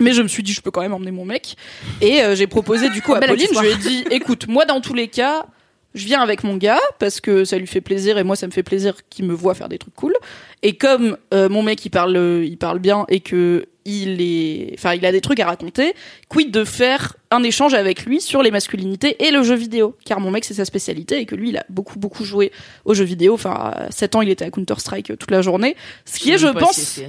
Mais 0.00 0.12
je 0.12 0.22
me 0.22 0.28
suis 0.28 0.42
dit, 0.42 0.52
je 0.52 0.60
peux 0.60 0.70
quand 0.70 0.80
même 0.80 0.94
emmener 0.94 1.12
mon 1.12 1.24
mec. 1.24 1.56
Et 2.00 2.22
euh, 2.22 2.34
j'ai 2.34 2.46
proposé 2.46 2.90
du 2.90 3.02
coup 3.02 3.14
à 3.14 3.20
Pauline, 3.20 3.46
je 3.52 3.60
lui 3.60 3.68
ai 3.68 3.76
dit, 3.76 4.04
écoute, 4.10 4.48
moi 4.48 4.64
dans 4.64 4.80
tous 4.80 4.94
les 4.94 5.08
cas, 5.08 5.46
je 5.94 6.04
viens 6.06 6.20
avec 6.20 6.42
mon 6.42 6.56
gars 6.56 6.80
parce 6.98 7.20
que 7.20 7.44
ça 7.44 7.56
lui 7.56 7.66
fait 7.66 7.80
plaisir 7.80 8.18
et 8.18 8.24
moi 8.24 8.34
ça 8.34 8.46
me 8.46 8.52
fait 8.52 8.64
plaisir 8.64 8.96
qu'il 9.08 9.26
me 9.26 9.34
voit 9.34 9.54
faire 9.54 9.68
des 9.68 9.78
trucs 9.78 9.94
cool. 9.94 10.14
Et 10.62 10.76
comme 10.76 11.16
euh, 11.32 11.48
mon 11.48 11.62
mec 11.62 11.84
il 11.84 11.90
parle, 11.90 12.16
il 12.44 12.56
parle 12.58 12.80
bien 12.80 13.06
et 13.08 13.20
que 13.20 13.66
il 13.84 14.20
est, 14.20 14.74
enfin 14.74 14.94
il 14.94 15.04
a 15.04 15.12
des 15.12 15.20
trucs 15.20 15.40
à 15.40 15.46
raconter, 15.46 15.94
quid 16.28 16.50
de 16.50 16.64
faire 16.64 17.16
un 17.30 17.42
échange 17.42 17.74
avec 17.74 18.06
lui 18.06 18.20
sur 18.20 18.42
les 18.42 18.50
masculinités 18.50 19.24
et 19.24 19.30
le 19.30 19.42
jeu 19.42 19.54
vidéo, 19.54 19.96
car 20.04 20.20
mon 20.20 20.30
mec 20.30 20.44
c'est 20.44 20.54
sa 20.54 20.64
spécialité 20.64 21.18
et 21.18 21.26
que 21.26 21.34
lui 21.34 21.50
il 21.50 21.56
a 21.58 21.64
beaucoup 21.68 21.98
beaucoup 21.98 22.24
joué 22.24 22.50
aux 22.84 22.94
jeux 22.94 23.04
vidéo. 23.04 23.34
Enfin, 23.34 23.52
à 23.52 23.90
7 23.90 24.16
ans 24.16 24.22
il 24.22 24.30
était 24.30 24.44
à 24.44 24.50
Counter 24.50 24.74
Strike 24.78 25.16
toute 25.18 25.30
la 25.30 25.42
journée, 25.42 25.76
ce 26.06 26.18
qui 26.18 26.32
est, 26.32 26.38
je 26.38 26.48
pense. 26.48 27.00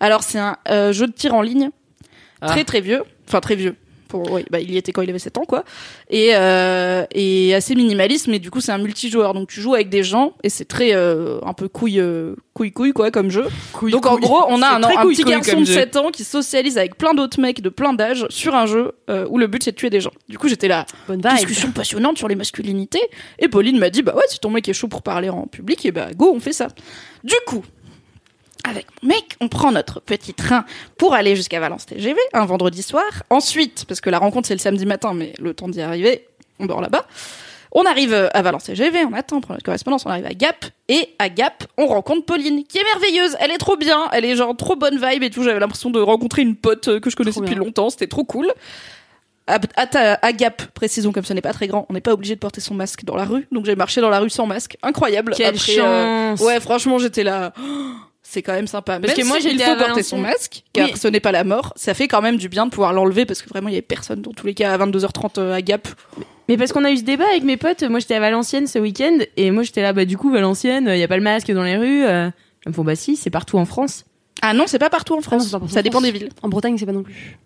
Alors 0.00 0.22
c'est 0.22 0.38
un 0.38 0.56
euh, 0.68 0.92
jeu 0.92 1.06
de 1.06 1.12
tir 1.12 1.32
en 1.34 1.42
ligne 1.42 1.70
ah. 2.40 2.48
Très 2.48 2.64
très 2.64 2.80
vieux. 2.80 3.02
Enfin 3.26 3.40
très 3.40 3.56
vieux. 3.56 3.76
Pour, 4.08 4.30
oui, 4.30 4.44
bah, 4.50 4.60
il 4.60 4.70
y 4.70 4.76
était 4.76 4.92
quand 4.92 5.02
il 5.02 5.10
avait 5.10 5.18
7 5.18 5.38
ans, 5.38 5.44
quoi. 5.44 5.64
Et, 6.10 6.30
euh, 6.34 7.04
et 7.10 7.54
assez 7.54 7.74
minimaliste, 7.74 8.28
mais 8.28 8.38
du 8.38 8.50
coup, 8.50 8.60
c'est 8.60 8.70
un 8.70 8.78
multijoueur. 8.78 9.34
Donc, 9.34 9.48
tu 9.48 9.60
joues 9.60 9.74
avec 9.74 9.88
des 9.88 10.04
gens, 10.04 10.34
et 10.44 10.48
c'est 10.48 10.64
très, 10.64 10.94
euh, 10.94 11.40
un 11.42 11.54
peu 11.54 11.68
couille, 11.68 11.98
euh, 11.98 12.36
couille, 12.54 12.70
couille, 12.70 12.92
quoi, 12.92 13.10
comme 13.10 13.30
jeu. 13.30 13.46
donc, 13.82 14.06
en 14.06 14.18
gros, 14.18 14.44
on 14.48 14.62
a 14.62 14.68
un, 14.68 14.82
un 14.82 15.06
petit 15.06 15.24
garçon 15.24 15.60
de 15.60 15.64
7 15.64 15.96
ans 15.96 16.10
qui 16.10 16.22
socialise 16.22 16.78
avec 16.78 16.96
plein 16.96 17.14
d'autres 17.14 17.40
mecs 17.40 17.60
de 17.60 17.68
plein 17.68 17.94
d'âges 17.94 18.26
sur 18.28 18.54
un 18.54 18.66
jeu 18.66 18.92
euh, 19.10 19.26
où 19.28 19.38
le 19.38 19.48
but, 19.48 19.64
c'est 19.64 19.72
de 19.72 19.76
tuer 19.76 19.90
des 19.90 20.00
gens. 20.00 20.12
Du 20.28 20.38
coup, 20.38 20.46
j'étais 20.46 20.68
là, 20.68 20.86
Bonne 21.08 21.20
discussion 21.20 21.72
passionnante 21.72 22.16
sur 22.16 22.28
les 22.28 22.36
masculinités. 22.36 23.02
Et 23.40 23.48
Pauline 23.48 23.78
m'a 23.78 23.90
dit, 23.90 24.02
bah 24.02 24.14
ouais, 24.14 24.24
si 24.28 24.38
ton 24.38 24.50
mec 24.50 24.68
est 24.68 24.72
chaud 24.72 24.88
pour 24.88 25.02
parler 25.02 25.30
en 25.30 25.48
public, 25.48 25.84
et 25.84 25.90
bah, 25.90 26.10
go, 26.14 26.32
on 26.32 26.38
fait 26.38 26.52
ça. 26.52 26.68
Du 27.24 27.34
coup, 27.46 27.64
avec 28.64 28.86
mon 29.02 29.08
mec, 29.08 29.36
on 29.40 29.48
prend 29.48 29.72
notre 29.72 30.00
petit 30.00 30.34
train 30.34 30.64
pour 30.98 31.14
aller 31.14 31.36
jusqu'à 31.36 31.60
Valence 31.60 31.86
TGV 31.86 32.18
un 32.32 32.46
vendredi 32.46 32.82
soir. 32.82 33.04
Ensuite, 33.30 33.84
parce 33.86 34.00
que 34.00 34.10
la 34.10 34.18
rencontre 34.18 34.48
c'est 34.48 34.54
le 34.54 34.60
samedi 34.60 34.86
matin, 34.86 35.14
mais 35.14 35.32
le 35.38 35.54
temps 35.54 35.68
d'y 35.68 35.80
arriver, 35.80 36.26
on 36.58 36.66
dort 36.66 36.80
là-bas. 36.80 37.06
On 37.72 37.84
arrive 37.84 38.14
à 38.32 38.42
Valence 38.42 38.64
TGV, 38.64 39.04
on 39.04 39.12
attend, 39.12 39.36
on 39.36 39.40
prend 39.40 39.54
notre 39.54 39.64
correspondance, 39.64 40.06
on 40.06 40.10
arrive 40.10 40.24
à 40.24 40.32
Gap, 40.32 40.64
et 40.88 41.10
à 41.18 41.28
Gap, 41.28 41.64
on 41.76 41.86
rencontre 41.86 42.24
Pauline, 42.24 42.64
qui 42.64 42.78
est 42.78 42.84
merveilleuse, 42.84 43.36
elle 43.38 43.50
est 43.50 43.58
trop 43.58 43.76
bien, 43.76 44.08
elle 44.12 44.24
est 44.24 44.34
genre 44.34 44.56
trop 44.56 44.76
bonne 44.76 44.98
vibe 44.98 45.22
et 45.22 45.30
tout, 45.30 45.42
j'avais 45.42 45.60
l'impression 45.60 45.90
de 45.90 46.00
rencontrer 46.00 46.42
une 46.42 46.56
pote 46.56 47.00
que 47.00 47.10
je 47.10 47.16
connaissais 47.16 47.40
depuis 47.40 47.54
longtemps, 47.54 47.90
c'était 47.90 48.06
trop 48.06 48.24
cool. 48.24 48.50
À, 49.48 49.58
à, 49.76 50.32
Gap, 50.32 50.62
précisons 50.72 51.12
comme 51.12 51.24
ce 51.24 51.32
n'est 51.32 51.42
pas 51.42 51.52
très 51.52 51.66
grand, 51.66 51.86
on 51.88 51.92
n'est 51.92 52.00
pas 52.00 52.12
obligé 52.12 52.34
de 52.34 52.40
porter 52.40 52.60
son 52.60 52.74
masque 52.74 53.04
dans 53.04 53.14
la 53.14 53.24
rue, 53.24 53.46
donc 53.52 53.66
j'ai 53.66 53.76
marché 53.76 54.00
dans 54.00 54.10
la 54.10 54.20
rue 54.20 54.30
sans 54.30 54.46
masque, 54.46 54.78
incroyable. 54.82 55.34
Quelle 55.36 55.54
euh, 55.54 55.58
chance 55.58 56.40
Ouais, 56.40 56.58
franchement, 56.60 56.98
j'étais 56.98 57.24
là 57.24 57.52
c'est 58.28 58.42
quand 58.42 58.52
même 58.52 58.66
sympa. 58.66 58.98
Parce 58.98 59.14
que 59.14 59.24
moi, 59.24 59.38
j'ai 59.38 59.52
il 59.52 59.60
faut 59.60 59.76
porter 59.76 60.02
son 60.02 60.18
masque, 60.18 60.64
car 60.72 60.96
ce 60.96 61.08
n'est 61.08 61.20
pas 61.20 61.32
la 61.32 61.44
mort. 61.44 61.72
Ça 61.76 61.94
fait 61.94 62.08
quand 62.08 62.20
même 62.22 62.36
du 62.36 62.48
bien 62.48 62.66
de 62.66 62.70
pouvoir 62.70 62.92
l'enlever 62.92 63.24
parce 63.24 63.40
que 63.40 63.48
vraiment, 63.48 63.68
il 63.68 63.72
y 63.72 63.76
avait 63.76 63.82
personne 63.82 64.20
dans 64.20 64.32
tous 64.32 64.46
les 64.46 64.54
cas 64.54 64.72
à 64.72 64.78
22h30 64.78 65.38
euh, 65.38 65.54
à 65.54 65.62
Gap. 65.62 65.88
Mais 66.48 66.56
parce 66.56 66.72
qu'on 66.72 66.84
a 66.84 66.90
eu 66.90 66.96
ce 66.96 67.02
débat 67.02 67.26
avec 67.30 67.44
mes 67.44 67.56
potes. 67.56 67.82
Moi, 67.84 68.00
j'étais 68.00 68.14
à 68.14 68.20
Valenciennes 68.20 68.66
ce 68.66 68.78
week-end 68.78 69.18
et 69.36 69.50
moi, 69.50 69.62
j'étais 69.62 69.82
là, 69.82 69.92
bah, 69.92 70.04
du 70.04 70.16
coup, 70.16 70.30
Valenciennes, 70.30 70.88
il 70.92 70.98
y 70.98 71.02
a 71.02 71.08
pas 71.08 71.16
le 71.16 71.22
masque 71.22 71.50
dans 71.52 71.62
les 71.62 71.76
rues. 71.76 72.04
Euh. 72.04 72.28
Ils 72.64 72.70
me 72.70 72.74
font, 72.74 72.84
bah, 72.84 72.96
si, 72.96 73.16
c'est 73.16 73.30
partout 73.30 73.58
en 73.58 73.64
France. 73.64 74.04
Ah 74.42 74.52
non, 74.54 74.64
c'est 74.66 74.78
pas 74.78 74.90
partout 74.90 75.14
en 75.14 75.20
France. 75.20 75.56
ça 75.68 75.82
dépend 75.82 76.00
des 76.00 76.10
villes. 76.10 76.30
En 76.42 76.48
Bretagne, 76.48 76.76
c'est 76.78 76.86
pas 76.86 76.92
non 76.92 77.04
plus. 77.04 77.38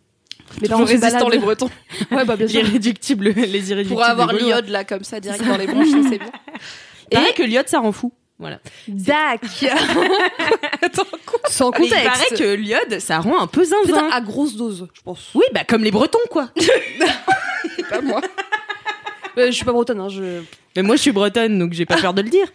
Mais 0.61 0.69
toujours 0.69 0.87
résistants 0.87 1.29
les 1.29 1.39
Bretons. 1.39 1.71
ouais, 2.11 2.25
bah 2.25 2.35
bien 2.35 2.49
sûr. 2.49 2.61
Irréductibles, 2.61 3.29
les 3.29 3.71
irréductibles. 3.71 3.89
Pour 3.89 4.03
avoir 4.03 4.33
l'iode 4.33 4.69
là 4.69 4.83
comme 4.83 5.05
ça 5.05 5.21
direct 5.21 5.47
dans 5.47 5.57
les 5.57 5.69
bronches, 5.69 5.89
c'est 6.09 6.19
bien. 6.19 7.25
Et 7.29 7.35
que 7.35 7.45
l'iode 7.45 7.69
ça 7.69 7.79
rend 7.79 7.93
fou. 7.93 8.13
Voilà. 8.41 8.59
Dac. 8.89 9.43
Sans 11.49 11.71
contexte. 11.71 11.95
il 11.99 12.05
paraît 12.05 12.37
que 12.39 12.55
l'iode, 12.55 12.99
ça 12.99 13.19
rend 13.19 13.39
un 13.39 13.47
peu 13.47 13.63
zinzin. 13.65 14.09
à 14.11 14.21
grosse 14.23 14.57
dose, 14.57 14.89
je 14.95 15.03
pense. 15.03 15.29
Oui, 15.35 15.45
bah 15.53 15.61
comme 15.69 15.85
les 15.85 15.91
Bretons, 15.91 16.19
quoi. 16.31 16.49
pas 17.91 18.01
moi. 18.01 18.21
Euh, 19.39 19.47
je 19.47 19.53
suis 19.53 19.65
pas 19.65 19.71
bretonne. 19.73 20.01
Hein, 20.01 20.09
je... 20.09 20.43
Mais 20.75 20.83
moi, 20.83 20.97
je 20.97 21.03
suis 21.03 21.13
bretonne, 21.13 21.57
donc 21.57 21.73
j'ai 21.73 21.87
pas 21.87 21.97
peur 21.97 22.13
de 22.13 22.21
le 22.21 22.29
dire. 22.29 22.49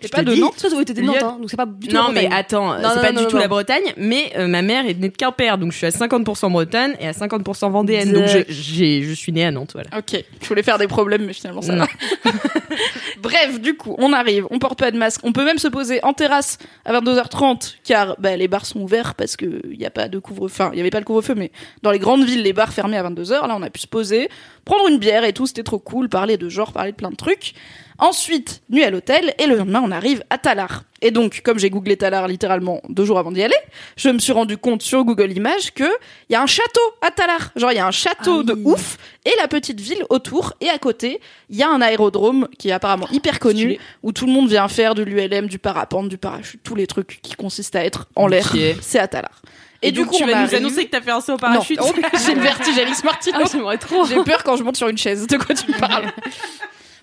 T'es 0.00 0.08
pas 0.08 0.22
de 0.22 0.34
Nantes 0.34 0.54
Ça, 0.58 0.68
t'étais 0.68 0.94
de 0.94 1.02
Nantes, 1.02 1.16
hein, 1.22 1.38
donc 1.40 1.50
c'est 1.50 1.56
pas 1.56 1.66
du 1.66 1.88
tout 1.88 1.94
Non, 1.94 2.10
mais 2.12 2.28
attends, 2.30 2.76
c'est 2.78 3.00
pas 3.00 3.12
du 3.12 3.26
tout 3.26 3.36
la 3.36 3.48
Bretagne, 3.48 3.94
mais 3.96 4.32
euh, 4.36 4.46
ma 4.46 4.62
mère 4.62 4.86
est 4.86 4.94
née 4.94 5.08
de 5.08 5.16
Quimper, 5.16 5.58
donc 5.58 5.72
je 5.72 5.78
suis 5.78 5.86
à 5.86 5.90
50% 5.90 6.50
bretonne 6.52 6.94
et 7.00 7.08
à 7.08 7.12
50% 7.12 7.70
vendéenne, 7.70 8.12
donc 8.12 8.26
je, 8.26 8.44
je 8.48 9.12
suis 9.14 9.32
née 9.32 9.44
à 9.44 9.50
Nantes, 9.50 9.70
voilà. 9.74 9.88
Ok, 9.96 10.22
je 10.42 10.46
voulais 10.48 10.62
faire 10.62 10.78
des 10.78 10.86
problèmes, 10.86 11.24
mais 11.24 11.32
finalement 11.32 11.62
ça 11.62 11.76
va. 11.76 11.86
Bref, 13.22 13.60
du 13.60 13.76
coup, 13.76 13.94
on 13.98 14.12
arrive, 14.12 14.46
on 14.50 14.58
porte 14.58 14.78
pas 14.78 14.90
de 14.90 14.98
masque, 14.98 15.20
on 15.24 15.32
peut 15.32 15.44
même 15.44 15.58
se 15.58 15.68
poser 15.68 16.02
en 16.04 16.12
terrasse 16.12 16.58
à 16.84 16.92
22h30, 16.92 17.76
car 17.84 18.16
bah, 18.18 18.36
les 18.36 18.48
bars 18.48 18.66
sont 18.66 18.80
ouverts 18.80 19.14
parce 19.14 19.36
que 19.36 19.62
il 19.70 19.80
y 19.80 19.86
a 19.86 19.90
pas 19.90 20.08
de 20.08 20.18
couvre-feu, 20.18 20.64
enfin, 20.64 20.70
il 20.72 20.78
y 20.78 20.80
avait 20.80 20.90
pas 20.90 21.00
le 21.00 21.04
couvre-feu, 21.04 21.34
mais 21.34 21.50
dans 21.82 21.90
les 21.90 21.98
grandes 21.98 22.24
villes, 22.24 22.42
les 22.42 22.52
bars 22.52 22.72
fermés 22.72 22.98
à 22.98 23.02
22h, 23.08 23.48
là 23.48 23.56
on 23.56 23.62
a 23.62 23.70
pu 23.70 23.80
se 23.80 23.86
poser, 23.86 24.28
prendre 24.64 24.88
une 24.88 24.98
bière 24.98 25.24
et 25.24 25.32
tout, 25.32 25.46
c'était 25.46 25.62
trop 25.62 25.78
cool, 25.78 26.08
parler 26.08 26.36
de 26.36 26.48
genre, 26.48 26.72
parler 26.72 26.92
de 26.92 26.96
plein 26.96 27.10
de 27.10 27.16
trucs. 27.16 27.54
Ensuite, 27.98 28.62
nuit 28.68 28.84
à 28.84 28.90
l'hôtel, 28.90 29.34
et 29.38 29.46
le 29.46 29.56
lendemain, 29.56 29.82
on 29.84 29.90
arrive 29.90 30.22
à 30.28 30.38
Talar. 30.38 30.84
Et 31.02 31.10
donc, 31.10 31.40
comme 31.44 31.58
j'ai 31.58 31.70
googlé 31.70 31.96
Talar 31.96 32.28
littéralement 32.28 32.80
deux 32.88 33.04
jours 33.04 33.18
avant 33.18 33.32
d'y 33.32 33.42
aller, 33.42 33.56
je 33.96 34.08
me 34.08 34.18
suis 34.18 34.32
rendu 34.32 34.56
compte 34.58 34.82
sur 34.82 35.04
Google 35.04 35.32
Images 35.32 35.72
que 35.72 35.84
il 36.28 36.32
y 36.32 36.36
a 36.36 36.42
un 36.42 36.46
château 36.46 36.80
à 37.00 37.10
Talar. 37.10 37.52
Genre, 37.56 37.72
il 37.72 37.76
y 37.76 37.80
a 37.80 37.86
un 37.86 37.90
château 37.90 38.40
ah 38.40 38.42
de 38.42 38.52
ouf, 38.64 38.98
et 39.24 39.32
la 39.38 39.48
petite 39.48 39.80
ville 39.80 40.04
autour, 40.10 40.52
et 40.60 40.68
à 40.68 40.78
côté, 40.78 41.20
il 41.48 41.56
y 41.56 41.62
a 41.62 41.70
un 41.70 41.80
aérodrome 41.80 42.48
qui 42.58 42.68
est 42.68 42.72
apparemment 42.72 43.08
hyper 43.12 43.38
connu, 43.38 43.78
où 44.02 44.12
tout 44.12 44.26
le 44.26 44.32
monde 44.32 44.48
vient 44.48 44.68
faire 44.68 44.94
de 44.94 45.02
l'ULM, 45.02 45.46
du 45.46 45.58
parapente, 45.58 46.08
du 46.08 46.18
parachute, 46.18 46.60
tous 46.62 46.74
les 46.74 46.86
trucs 46.86 47.20
qui 47.22 47.34
consistent 47.34 47.76
à 47.76 47.84
être 47.84 48.08
en 48.14 48.26
l'air. 48.26 48.52
C'est 48.80 48.98
à 48.98 49.08
Talar. 49.08 49.42
Et, 49.82 49.92
du 49.92 50.04
coup, 50.04 50.16
tu 50.16 50.24
vas 50.24 50.42
nous 50.42 50.54
annoncer 50.54 50.86
que 50.86 50.90
t'as 50.90 51.00
fait 51.00 51.10
un 51.10 51.20
saut 51.20 51.34
au 51.34 51.36
parachute. 51.36 51.78
J'ai 52.26 52.34
le 52.34 52.40
vertige 52.40 52.78
Alice 52.78 53.04
Martino. 53.04 53.38
Ah, 53.68 53.76
trop. 53.76 54.04
J'ai 54.04 54.22
peur 54.22 54.42
quand 54.42 54.56
je 54.56 54.62
monte 54.62 54.76
sur 54.76 54.88
une 54.88 54.98
chaise. 54.98 55.26
De 55.26 55.36
quoi 55.36 55.54
tu 55.54 55.70
parles? 55.78 56.06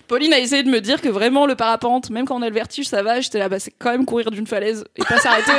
Pauline 0.06 0.32
a 0.32 0.38
essayé 0.38 0.62
de 0.62 0.70
me 0.70 0.80
dire 0.80 1.00
que 1.00 1.08
vraiment 1.08 1.46
le 1.46 1.54
parapente, 1.54 2.10
même 2.10 2.26
quand 2.26 2.36
on 2.36 2.42
a 2.42 2.48
le 2.48 2.54
vertige, 2.54 2.86
ça 2.86 3.02
va. 3.02 3.20
J'étais 3.20 3.38
là, 3.38 3.48
bah 3.48 3.58
c'est 3.58 3.72
quand 3.78 3.90
même 3.90 4.04
courir 4.04 4.30
d'une 4.30 4.46
falaise 4.46 4.84
et 4.96 5.02
pas 5.02 5.18
s'arrêter. 5.18 5.52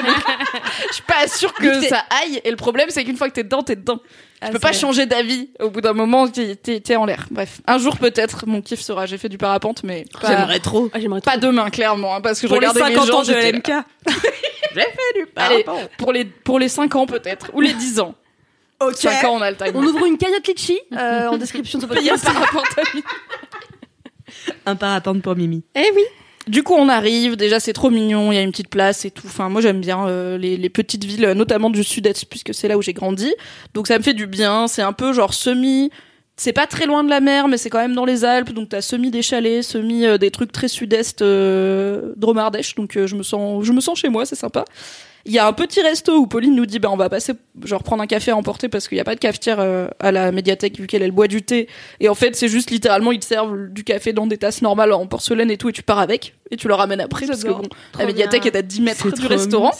je 0.89 0.93
suis 0.93 1.03
pas 1.03 1.27
sûre 1.27 1.53
que 1.53 1.81
ça 1.81 2.03
aille. 2.21 2.41
Et 2.43 2.51
le 2.51 2.55
problème, 2.55 2.89
c'est 2.89 3.03
qu'une 3.03 3.17
fois 3.17 3.29
que 3.29 3.33
t'es 3.33 3.43
dedans, 3.43 3.63
t'es 3.63 3.75
dedans. 3.75 3.97
tu 3.97 4.03
ah, 4.41 4.49
peux 4.49 4.59
pas 4.59 4.73
changer 4.73 5.05
d'avis. 5.05 5.49
Au 5.59 5.69
bout 5.69 5.81
d'un 5.81 5.93
moment, 5.93 6.27
t'es 6.27 6.95
en 6.95 7.05
l'air. 7.05 7.25
Bref, 7.31 7.61
un 7.65 7.77
jour 7.77 7.97
peut-être, 7.97 8.45
mon 8.45 8.61
kiff 8.61 8.81
sera. 8.81 9.05
J'ai 9.05 9.17
fait 9.17 9.29
du 9.29 9.37
parapente, 9.37 9.83
mais 9.83 10.05
j'aimerais 10.21 10.59
trop. 10.59 10.89
Ah, 10.93 10.99
pas 11.23 11.37
demain, 11.37 11.69
clairement, 11.69 12.15
hein, 12.15 12.21
parce 12.21 12.39
que 12.39 12.47
pour 12.47 12.55
je 12.55 12.67
regardais 12.67 12.89
les 12.89 12.95
50 12.95 13.09
ans 13.11 13.23
de 13.23 13.33
LMK. 13.33 13.71
J'ai 14.75 14.81
fait 14.81 15.19
du 15.19 15.25
parapente. 15.27 15.89
pour 15.97 16.11
les 16.11 16.25
pour 16.25 16.59
les 16.59 16.67
5 16.67 16.95
ans 16.95 17.05
peut-être 17.05 17.49
ou 17.53 17.61
les 17.61 17.73
10 17.73 18.01
ans. 18.01 18.13
Ok. 18.81 18.97
5 18.97 19.23
ans, 19.23 19.35
on 19.35 19.41
a 19.41 19.51
le 19.51 19.57
time. 19.57 19.71
On 19.73 19.83
ouvre 19.83 20.05
une 20.05 20.17
cagnotte 20.17 20.47
litchi 20.47 20.77
euh, 20.93 21.27
en 21.27 21.37
description 21.37 21.79
de 21.79 21.83
ce 21.87 21.87
podcast. 21.87 22.27
Un 24.65 24.75
parapente 24.75 25.21
pour 25.21 25.35
Mimi. 25.35 25.63
Eh 25.75 25.91
oui. 25.95 26.03
Du 26.47 26.61
coup, 26.61 26.73
on 26.75 26.89
arrive. 26.89 27.35
Déjà, 27.35 27.59
c'est 27.59 27.73
trop 27.73 27.89
mignon. 27.89 28.31
Il 28.31 28.35
y 28.35 28.37
a 28.37 28.41
une 28.41 28.51
petite 28.51 28.69
place 28.69 29.03
et 29.05 29.11
tout. 29.11 29.25
Enfin, 29.25 29.49
moi, 29.49 29.61
j'aime 29.61 29.81
bien 29.81 30.07
euh, 30.07 30.37
les, 30.37 30.57
les 30.57 30.69
petites 30.69 31.03
villes, 31.03 31.33
notamment 31.35 31.69
du 31.69 31.83
sud-est, 31.83 32.25
puisque 32.25 32.53
c'est 32.53 32.67
là 32.67 32.77
où 32.77 32.81
j'ai 32.81 32.93
grandi. 32.93 33.33
Donc, 33.73 33.87
ça 33.87 33.97
me 33.97 34.03
fait 34.03 34.13
du 34.13 34.27
bien. 34.27 34.67
C'est 34.67 34.83
un 34.83 34.93
peu 34.93 35.11
genre 35.13 35.33
semi. 35.33 35.89
C'est 36.37 36.53
pas 36.53 36.67
très 36.67 36.85
loin 36.85 37.03
de 37.03 37.09
la 37.09 37.21
mer, 37.21 37.47
mais 37.47 37.57
c'est 37.57 37.69
quand 37.69 37.79
même 37.79 37.95
dans 37.95 38.05
les 38.05 38.25
Alpes. 38.25 38.51
Donc, 38.51 38.69
t'as 38.69 38.81
semi 38.81 39.09
des 39.09 39.21
chalets, 39.21 39.63
semi 39.63 40.05
euh, 40.05 40.17
des 40.17 40.31
trucs 40.31 40.51
très 40.51 40.67
sud-est, 40.67 41.21
euh, 41.21 42.13
Dromardèche. 42.17 42.75
Donc, 42.75 42.97
euh, 42.97 43.07
je 43.07 43.15
me 43.15 43.23
sens, 43.23 43.63
je 43.63 43.71
me 43.71 43.79
sens 43.79 43.99
chez 43.99 44.09
moi. 44.09 44.25
C'est 44.25 44.35
sympa. 44.35 44.65
Il 45.27 45.33
y 45.33 45.39
a 45.39 45.47
un 45.47 45.53
petit 45.53 45.81
resto 45.81 46.15
où 46.15 46.27
Pauline 46.27 46.55
nous 46.55 46.67
dit 46.67 46.77
bah 46.77 46.89
on 46.91 46.97
va 46.97 47.09
passer 47.09 47.33
genre 47.63 47.81
prendre 47.81 48.03
un 48.03 48.07
café 48.07 48.29
à 48.29 48.37
emporter 48.37 48.69
parce 48.69 48.87
qu'il 48.87 48.95
n'y 48.95 49.01
a 49.01 49.03
pas 49.03 49.15
de 49.15 49.19
cafetière 49.19 49.59
euh, 49.59 49.87
à 49.99 50.11
la 50.11 50.31
médiathèque 50.31 50.79
vu 50.79 50.85
qu'elle 50.85 51.01
elle 51.01 51.11
boit 51.11 51.27
du 51.27 51.41
thé 51.41 51.67
et 51.99 52.09
en 52.09 52.13
fait 52.13 52.35
c'est 52.35 52.47
juste 52.47 52.69
littéralement 52.69 53.11
ils 53.11 53.19
te 53.19 53.25
servent 53.25 53.69
du 53.69 53.83
café 53.83 54.13
dans 54.13 54.27
des 54.27 54.37
tasses 54.37 54.61
normales 54.61 54.93
en 54.93 55.07
porcelaine 55.07 55.49
et 55.49 55.57
tout 55.57 55.69
et 55.69 55.71
tu 55.71 55.81
pars 55.81 55.97
avec 55.97 56.35
et 56.51 56.57
tu 56.57 56.67
le 56.67 56.75
ramènes 56.75 57.01
après 57.01 57.25
parce 57.25 57.43
que 57.43 57.49
bon 57.49 57.63
la 57.97 58.05
médiathèque 58.05 58.43
bien. 58.43 58.51
est 58.51 58.57
à 58.57 58.61
10 58.61 58.81
mètres 58.81 59.11
du 59.11 59.25
restaurant. 59.25 59.71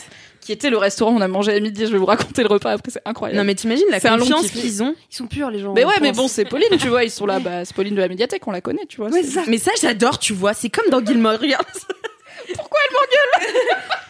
Qui 0.46 0.52
était 0.52 0.70
le 0.70 0.78
restaurant 0.78 1.12
où 1.12 1.18
on 1.18 1.22
a 1.22 1.28
mangé 1.28 1.54
à 1.54 1.60
midi 1.60 1.86
je 1.88 1.92
vais 1.92 1.98
vous 1.98 2.06
raconter 2.06 2.44
le 2.44 2.48
repas 2.50 2.72
après 2.72 2.92
c'est 2.92 3.02
incroyable 3.06 3.38
Non 3.40 3.44
mais 3.44 3.56
t'imagines 3.56 3.86
la 3.90 4.00
confiance 4.00 4.52
qu'ils 4.52 4.84
ont. 4.84 4.96
Ils 5.12 5.16
sont 5.16 5.26
purs, 5.28 5.50
les 5.50 5.60
gens. 5.60 5.74
mais 5.74 5.84
ouais 5.84 5.96
mais 6.02 6.12
bon 6.12 6.28
c'est 6.28 6.46
Pauline 6.46 6.78
tu 6.80 6.88
vois 6.88 7.04
ils 7.04 7.10
sont 7.12 7.26
là 7.32 7.40
bah 7.40 7.66
c'est 7.66 7.76
Pauline 7.76 7.96
de 7.96 8.02
la 8.02 8.08
médiathèque 8.08 8.48
on 8.48 8.52
la 8.52 8.62
connaît 8.62 8.86
tu 8.88 8.98
vois 8.98 9.10
Ouais, 9.10 9.24
ça. 9.24 9.42
Mais 9.48 9.58
ça 9.58 9.72
j'adore, 9.82 10.20
tu 10.20 10.34
vois, 10.34 10.54
c'est 10.54 10.70
comme 10.70 10.90
dans 10.92 11.04
Gilmore 11.06 11.42
Girls. 11.42 11.64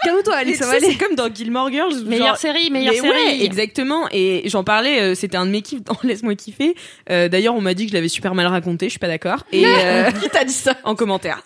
Calme-toi, 0.03 0.35
Alice, 0.35 0.57
ça 0.59 0.65
va 0.65 0.73
aller. 0.73 0.87
c'est 0.91 0.95
comme 0.97 1.15
dans 1.15 1.33
Gilmore 1.33 1.71
Girls. 1.71 2.03
Meilleure 2.05 2.27
genre- 2.27 2.37
série, 2.37 2.69
meilleure 2.69 2.93
Mais 2.93 2.99
série. 2.99 3.09
ouais, 3.39 3.43
exactement. 3.45 4.07
Et 4.11 4.43
j'en 4.49 4.63
parlais, 4.63 4.99
euh, 5.01 5.15
c'était 5.15 5.37
un 5.37 5.45
de 5.45 5.51
mes 5.51 5.61
kiffs 5.61 5.83
dans 5.83 5.97
Laisse-moi 6.03 6.35
kiffer. 6.35 6.75
Euh, 7.09 7.27
D'ailleurs, 7.29 7.55
on 7.55 7.61
m'a 7.61 7.73
dit 7.73 7.85
que 7.85 7.91
je 7.91 7.95
l'avais 7.95 8.07
super 8.09 8.35
mal 8.35 8.45
raconté, 8.47 8.85
je 8.87 8.91
suis 8.91 8.99
pas 8.99 9.07
d'accord. 9.07 9.43
Et 9.51 9.65
euh, 9.65 10.11
qui 10.11 10.29
t'a 10.29 10.43
dit 10.43 10.53
ça? 10.53 10.75
en 10.83 10.95
commentaire. 10.95 11.41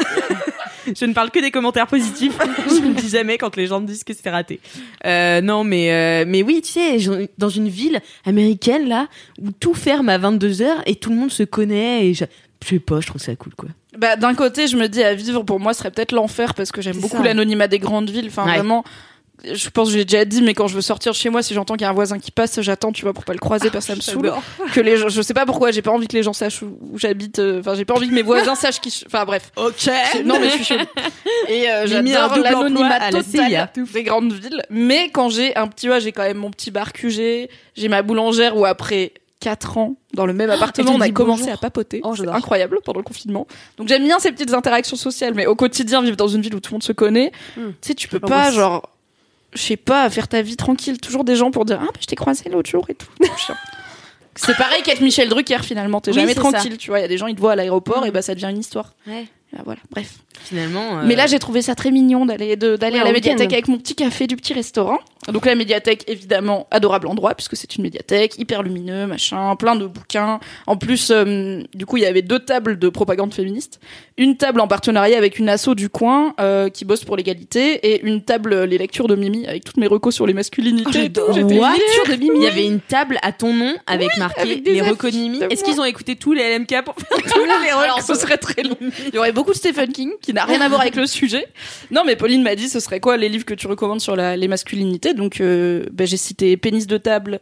Je 0.87 1.05
ne 1.05 1.13
parle 1.13 1.31
que 1.31 1.39
des 1.39 1.51
commentaires 1.51 1.87
positifs. 1.87 2.37
je 2.67 2.85
ne 2.85 2.93
dis 2.93 3.09
jamais 3.09 3.37
quand 3.37 3.55
les 3.55 3.67
gens 3.67 3.79
me 3.81 3.87
disent 3.87 4.03
que 4.03 4.13
c'était 4.13 4.29
raté. 4.29 4.59
Euh, 5.05 5.41
non, 5.41 5.63
mais 5.63 5.91
euh, 5.91 6.25
mais 6.27 6.43
oui, 6.43 6.61
tu 6.63 6.71
sais, 6.73 6.97
dans 7.37 7.49
une 7.49 7.69
ville 7.69 7.99
américaine 8.25 8.87
là 8.87 9.07
où 9.41 9.51
tout 9.51 9.73
ferme 9.73 10.09
à 10.09 10.17
22 10.17 10.49
h 10.51 10.65
et 10.85 10.95
tout 10.95 11.09
le 11.09 11.15
monde 11.15 11.31
se 11.31 11.43
connaît 11.43 12.07
et 12.07 12.13
je, 12.13 12.25
je 12.63 12.67
sais 12.67 12.79
pas, 12.79 12.99
je 13.01 13.07
trouve 13.07 13.21
ça 13.21 13.35
cool 13.35 13.53
quoi. 13.55 13.69
Bah, 13.97 14.15
d'un 14.15 14.33
côté, 14.35 14.67
je 14.67 14.77
me 14.77 14.87
dis 14.87 15.03
à 15.03 15.13
vivre 15.13 15.43
pour 15.43 15.59
moi 15.59 15.73
ce 15.73 15.79
serait 15.79 15.91
peut-être 15.91 16.11
l'enfer 16.13 16.53
parce 16.53 16.71
que 16.71 16.81
j'aime 16.81 16.97
beaucoup 16.99 17.21
l'anonymat 17.23 17.67
des 17.67 17.79
grandes 17.79 18.09
villes. 18.09 18.27
Enfin, 18.27 18.45
Ouais. 18.45 18.55
vraiment, 18.55 18.83
je 19.43 19.69
pense 19.69 19.89
que 19.89 19.93
j'ai 19.97 20.05
déjà 20.05 20.25
dit, 20.25 20.41
mais 20.41 20.53
quand 20.53 20.67
je 20.67 20.75
veux 20.75 20.81
sortir 20.81 21.11
de 21.11 21.17
chez 21.17 21.29
moi, 21.29 21.41
si 21.43 21.53
j'entends 21.53 21.75
qu'il 21.75 21.83
y 21.83 21.85
a 21.85 21.89
un 21.89 21.93
voisin 21.93 22.19
qui 22.19 22.31
passe, 22.31 22.59
j'attends, 22.61 22.91
tu 22.91 23.03
vois, 23.03 23.13
pour 23.13 23.23
pas 23.25 23.33
le 23.33 23.39
croiser 23.39 23.69
parce 23.69 23.85
que 23.85 23.91
ça 23.91 23.95
me 23.95 24.01
saoule. 24.01 24.31
Que 24.73 24.81
les 24.81 24.97
gens, 24.97 25.09
je 25.09 25.21
sais 25.21 25.33
pas 25.33 25.45
pourquoi, 25.45 25.71
j'ai 25.71 25.81
pas 25.81 25.91
envie 25.91 26.07
que 26.07 26.15
les 26.15 26.23
gens 26.23 26.33
sachent 26.33 26.61
où, 26.61 26.77
où 26.91 26.97
j'habite. 26.99 27.39
euh, 27.39 27.59
Enfin, 27.59 27.75
j'ai 27.75 27.85
pas 27.85 27.93
envie 27.93 28.09
que 28.09 28.13
mes 28.13 28.21
voisins 28.21 28.55
sachent 28.55 28.79
qui. 28.81 29.03
Enfin, 29.05 29.25
bref. 29.25 29.51
Ok. 29.55 29.89
Non, 30.25 30.39
mais 30.39 30.49
je 30.49 30.55
suis 30.55 30.63
chelou. 30.65 30.85
Et 31.47 31.69
euh, 31.69 31.87
j'adore 31.87 32.37
l'anonymat 32.37 32.99
la 32.99 33.09
total 33.11 33.23
CIA. 33.23 33.71
des 33.93 34.03
grandes 34.03 34.33
villes. 34.33 34.61
Mais 34.69 35.09
quand 35.09 35.29
j'ai 35.29 35.55
un 35.55 35.67
petit, 35.67 35.89
ouais, 35.89 35.99
j'ai 36.01 36.11
quand 36.11 36.23
même 36.23 36.37
mon 36.37 36.51
petit 36.51 36.71
bar 36.71 36.93
QG, 36.93 37.47
j'ai 37.75 37.87
ma 37.87 38.01
boulangère 38.01 38.57
où 38.57 38.65
après 38.65 39.13
4 39.39 39.77
ans, 39.77 39.95
dans 40.13 40.25
le 40.25 40.33
même 40.33 40.49
appartement, 40.49 40.91
elle 40.91 40.97
te 40.97 40.99
on 40.99 41.01
a 41.01 41.09
commencé 41.11 41.43
bonjour. 41.43 41.55
à 41.55 41.61
papoter. 41.61 42.01
Oh, 42.03 42.13
incroyable 42.33 42.79
pendant 42.83 42.99
le 42.99 43.05
confinement. 43.05 43.47
Donc 43.77 43.87
j'aime 43.87 44.03
bien 44.03 44.19
ces 44.19 44.33
petites 44.33 44.53
interactions 44.53 44.97
sociales, 44.97 45.33
mais 45.33 45.45
au 45.45 45.55
quotidien, 45.55 46.01
vivre 46.01 46.17
dans 46.17 46.27
une 46.27 46.41
ville 46.41 46.55
où 46.55 46.59
tout 46.59 46.71
le 46.71 46.75
monde 46.75 46.83
se 46.83 46.91
connaît, 46.91 47.31
Hmm. 47.55 47.69
tu 47.81 47.87
sais, 47.87 47.93
tu 47.95 48.09
peux 48.09 48.19
pas, 48.19 48.51
genre, 48.51 48.89
je 49.53 49.61
sais 49.61 49.77
pas, 49.77 50.09
faire 50.09 50.27
ta 50.27 50.41
vie 50.41 50.55
tranquille. 50.55 50.99
Toujours 50.99 51.23
des 51.23 51.35
gens 51.35 51.51
pour 51.51 51.65
dire, 51.65 51.79
ah, 51.81 51.85
bah, 51.85 51.99
je 51.99 52.05
t'ai 52.05 52.15
croisé 52.15 52.49
l'autre 52.49 52.69
jour 52.69 52.85
et 52.89 52.95
tout. 52.95 53.07
Chiant. 53.37 53.55
C'est 54.35 54.55
pareil 54.55 54.81
qu'être 54.83 55.01
Michel 55.01 55.27
Drucker 55.27 55.63
finalement, 55.63 55.99
t'es 55.99 56.11
Oui, 56.11 56.15
jamais 56.21 56.33
ça. 56.33 56.39
tranquille, 56.41 56.77
tu 56.77 56.91
vois. 56.91 56.99
Il 56.99 57.01
y 57.01 57.05
a 57.05 57.09
des 57.09 57.17
gens, 57.17 57.27
ils 57.27 57.35
te 57.35 57.41
voient 57.41 57.51
à 57.53 57.55
l'aéroport 57.55 58.03
Mm. 58.03 58.07
et 58.07 58.11
bah 58.11 58.21
ça 58.21 58.35
devient 58.35 58.47
une 58.49 58.59
histoire. 58.59 58.93
Ouais. 59.07 59.25
Bah, 59.51 59.61
voilà, 59.65 59.81
bref. 59.91 60.13
Finalement. 60.45 60.99
euh, 60.99 61.03
Mais 61.05 61.15
là, 61.15 61.25
j'ai 61.27 61.39
trouvé 61.39 61.61
ça 61.61 61.73
très 61.75 61.91
mignon 61.91 62.25
d'aller 62.25 62.55
d'aller 62.55 62.77
Ouais, 62.95 62.99
à 63.01 63.03
la 63.03 63.11
médiathèque 63.11 63.51
avec 63.51 63.67
mon 63.67 63.77
petit 63.79 63.95
café 63.95 64.27
du 64.27 64.35
petit 64.37 64.53
restaurant. 64.53 64.99
Donc 65.27 65.45
la 65.45 65.53
médiathèque, 65.53 66.05
évidemment, 66.07 66.65
adorable 66.71 67.07
endroit 67.07 67.35
puisque 67.35 67.55
c'est 67.57 67.75
une 67.75 67.83
médiathèque 67.83 68.39
hyper 68.39 68.63
lumineux, 68.63 69.05
machin, 69.05 69.55
plein 69.57 69.75
de 69.75 69.85
bouquins. 69.85 70.39
En 70.65 70.77
plus, 70.77 71.11
euh, 71.11 71.61
du 71.75 71.85
coup, 71.85 71.97
il 71.97 72.03
y 72.03 72.05
avait 72.05 72.21
deux 72.21 72.39
tables 72.39 72.79
de 72.79 72.87
propagande 72.89 73.33
féministe, 73.33 73.79
une 74.17 74.37
table 74.37 74.61
en 74.61 74.67
partenariat 74.67 75.17
avec 75.17 75.37
une 75.37 75.49
asso 75.49 75.75
du 75.75 75.89
coin 75.89 76.33
euh, 76.39 76.69
qui 76.69 76.85
bosse 76.85 77.03
pour 77.03 77.17
l'égalité 77.17 77.73
et 77.93 78.01
une 78.05 78.23
table 78.23 78.53
euh, 78.53 78.65
les 78.65 78.77
lectures 78.77 79.07
de 79.07 79.15
Mimi 79.15 79.45
avec 79.45 79.65
toutes 79.65 79.77
mes 79.77 79.87
recos 79.87 80.15
sur 80.15 80.25
les 80.25 80.33
masculinités. 80.33 81.11
tout. 81.11 81.21
J'étais 81.33 81.59
de 82.09 82.15
Mimi. 82.15 82.37
Il 82.37 82.43
y 82.43 82.47
avait 82.47 82.65
une 82.65 82.79
table 82.79 83.19
à 83.21 83.31
ton 83.33 83.53
nom 83.53 83.75
avec 83.87 84.15
marqué 84.17 84.41
avec 84.41 84.65
les 84.65 84.81
recos 84.81 85.11
de 85.13 85.17
Mimi. 85.17 85.39
Est-ce 85.49 85.63
qu'ils 85.65 85.79
ont 85.81 85.85
écouté 85.85 86.15
tous 86.15 86.31
les 86.33 86.57
LMK 86.57 86.83
pour 86.85 86.95
faire 86.95 87.17
tous 87.33 87.43
les 87.43 87.69
Alors 87.69 87.95
recos 87.97 88.05
ce 88.07 88.15
serait 88.15 88.37
très 88.37 88.63
long. 88.63 88.77
Il 88.81 89.13
y 89.15 89.17
aurait 89.17 89.33
beaucoup 89.33 89.51
de 89.51 89.57
Stephen 89.57 89.91
King 89.91 90.11
qui 90.21 90.33
n'a 90.33 90.45
rien 90.45 90.61
à 90.61 90.69
voir 90.69 90.81
avec 90.81 90.95
le 90.95 91.05
sujet. 91.05 91.45
Non 91.91 92.03
mais 92.05 92.15
Pauline 92.15 92.41
m'a 92.41 92.55
dit 92.55 92.69
ce 92.69 92.79
serait 92.79 92.99
quoi 93.01 93.17
les 93.17 93.27
livres 93.29 93.45
que 93.45 93.53
tu 93.53 93.67
recommandes 93.67 94.01
sur 94.01 94.15
la- 94.15 94.37
les 94.37 94.47
masculinités? 94.47 95.08
Donc 95.13 95.41
euh, 95.41 95.85
ben, 95.91 96.07
j'ai 96.07 96.17
cité 96.17 96.57
Pénis 96.57 96.87
de 96.87 96.97
table 96.97 97.39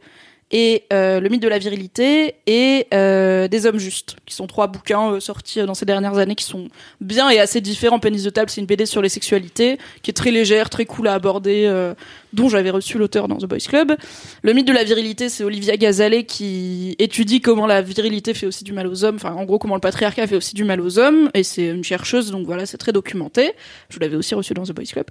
et 0.49 0.85
euh, 0.93 1.19
Le 1.19 1.27
mythe 1.27 1.41
de 1.41 1.47
la 1.47 1.57
virilité 1.57 2.35
et 2.45 2.87
euh, 2.93 3.47
Des 3.47 3.65
hommes 3.65 3.79
justes 3.79 4.15
qui 4.25 4.33
sont 4.33 4.47
trois 4.47 4.67
bouquins 4.67 5.19
sortis 5.19 5.61
dans 5.65 5.73
ces 5.73 5.85
dernières 5.85 6.17
années 6.17 6.35
qui 6.35 6.45
sont 6.45 6.69
bien 7.01 7.29
et 7.29 7.39
assez 7.39 7.61
différents. 7.61 7.99
Pénis 7.99 8.23
de 8.23 8.29
table 8.29 8.49
c'est 8.49 8.61
une 8.61 8.67
BD 8.67 8.85
sur 8.85 9.01
les 9.01 9.09
sexualités 9.09 9.77
qui 10.01 10.11
est 10.11 10.13
très 10.13 10.31
légère, 10.31 10.69
très 10.69 10.85
cool 10.85 11.07
à 11.07 11.13
aborder 11.13 11.93
dont 12.33 12.49
j'avais 12.49 12.69
reçu 12.69 12.97
l'auteur 12.97 13.27
dans 13.27 13.37
The 13.37 13.45
Boys 13.45 13.57
Club. 13.67 13.95
Le 14.41 14.53
mythe 14.53 14.67
de 14.67 14.73
la 14.73 14.83
virilité, 14.83 15.29
c'est 15.29 15.43
Olivia 15.43 15.77
Gazalet 15.77 16.23
qui 16.23 16.95
étudie 16.99 17.41
comment 17.41 17.67
la 17.67 17.81
virilité 17.81 18.33
fait 18.33 18.45
aussi 18.45 18.63
du 18.63 18.73
mal 18.73 18.87
aux 18.87 19.03
hommes, 19.03 19.15
enfin 19.15 19.33
en 19.33 19.45
gros 19.45 19.59
comment 19.59 19.75
le 19.75 19.81
patriarcat 19.81 20.27
fait 20.27 20.35
aussi 20.35 20.55
du 20.55 20.63
mal 20.63 20.81
aux 20.81 20.99
hommes, 20.99 21.29
et 21.33 21.43
c'est 21.43 21.67
une 21.67 21.83
chercheuse, 21.83 22.31
donc 22.31 22.45
voilà, 22.45 22.65
c'est 22.65 22.77
très 22.77 22.91
documenté. 22.91 23.53
Je 23.89 23.99
l'avais 23.99 24.15
aussi 24.15 24.35
reçu 24.35 24.53
dans 24.53 24.63
The 24.63 24.71
Boys 24.71 24.85
Club. 24.91 25.05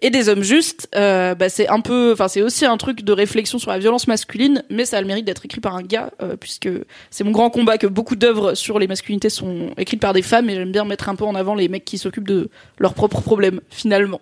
Et 0.00 0.10
des 0.10 0.28
hommes 0.28 0.42
justes, 0.42 0.88
euh, 0.94 1.34
bah, 1.34 1.48
c'est 1.48 1.68
un 1.68 1.80
peu, 1.80 2.12
enfin 2.12 2.28
c'est 2.28 2.42
aussi 2.42 2.64
un 2.64 2.76
truc 2.76 3.02
de 3.02 3.12
réflexion 3.12 3.58
sur 3.58 3.70
la 3.70 3.78
violence 3.78 4.06
masculine, 4.06 4.64
mais 4.70 4.84
ça 4.84 4.98
a 4.98 5.00
le 5.00 5.06
mérite 5.06 5.24
d'être 5.24 5.44
écrit 5.44 5.60
par 5.60 5.76
un 5.76 5.82
gars, 5.82 6.10
euh, 6.22 6.36
puisque 6.36 6.68
c'est 7.10 7.24
mon 7.24 7.30
grand 7.30 7.50
combat 7.50 7.78
que 7.78 7.86
beaucoup 7.86 8.16
d'œuvres 8.16 8.54
sur 8.54 8.78
les 8.78 8.86
masculinités 8.86 9.30
sont 9.30 9.70
écrites 9.76 10.00
par 10.00 10.12
des 10.12 10.22
femmes, 10.22 10.48
et 10.50 10.54
j'aime 10.54 10.72
bien 10.72 10.84
mettre 10.84 11.08
un 11.08 11.14
peu 11.14 11.24
en 11.24 11.34
avant 11.34 11.54
les 11.54 11.68
mecs 11.68 11.84
qui 11.84 11.98
s'occupent 11.98 12.28
de 12.28 12.48
leurs 12.78 12.94
propres 12.94 13.20
problèmes, 13.20 13.60
finalement. 13.70 14.20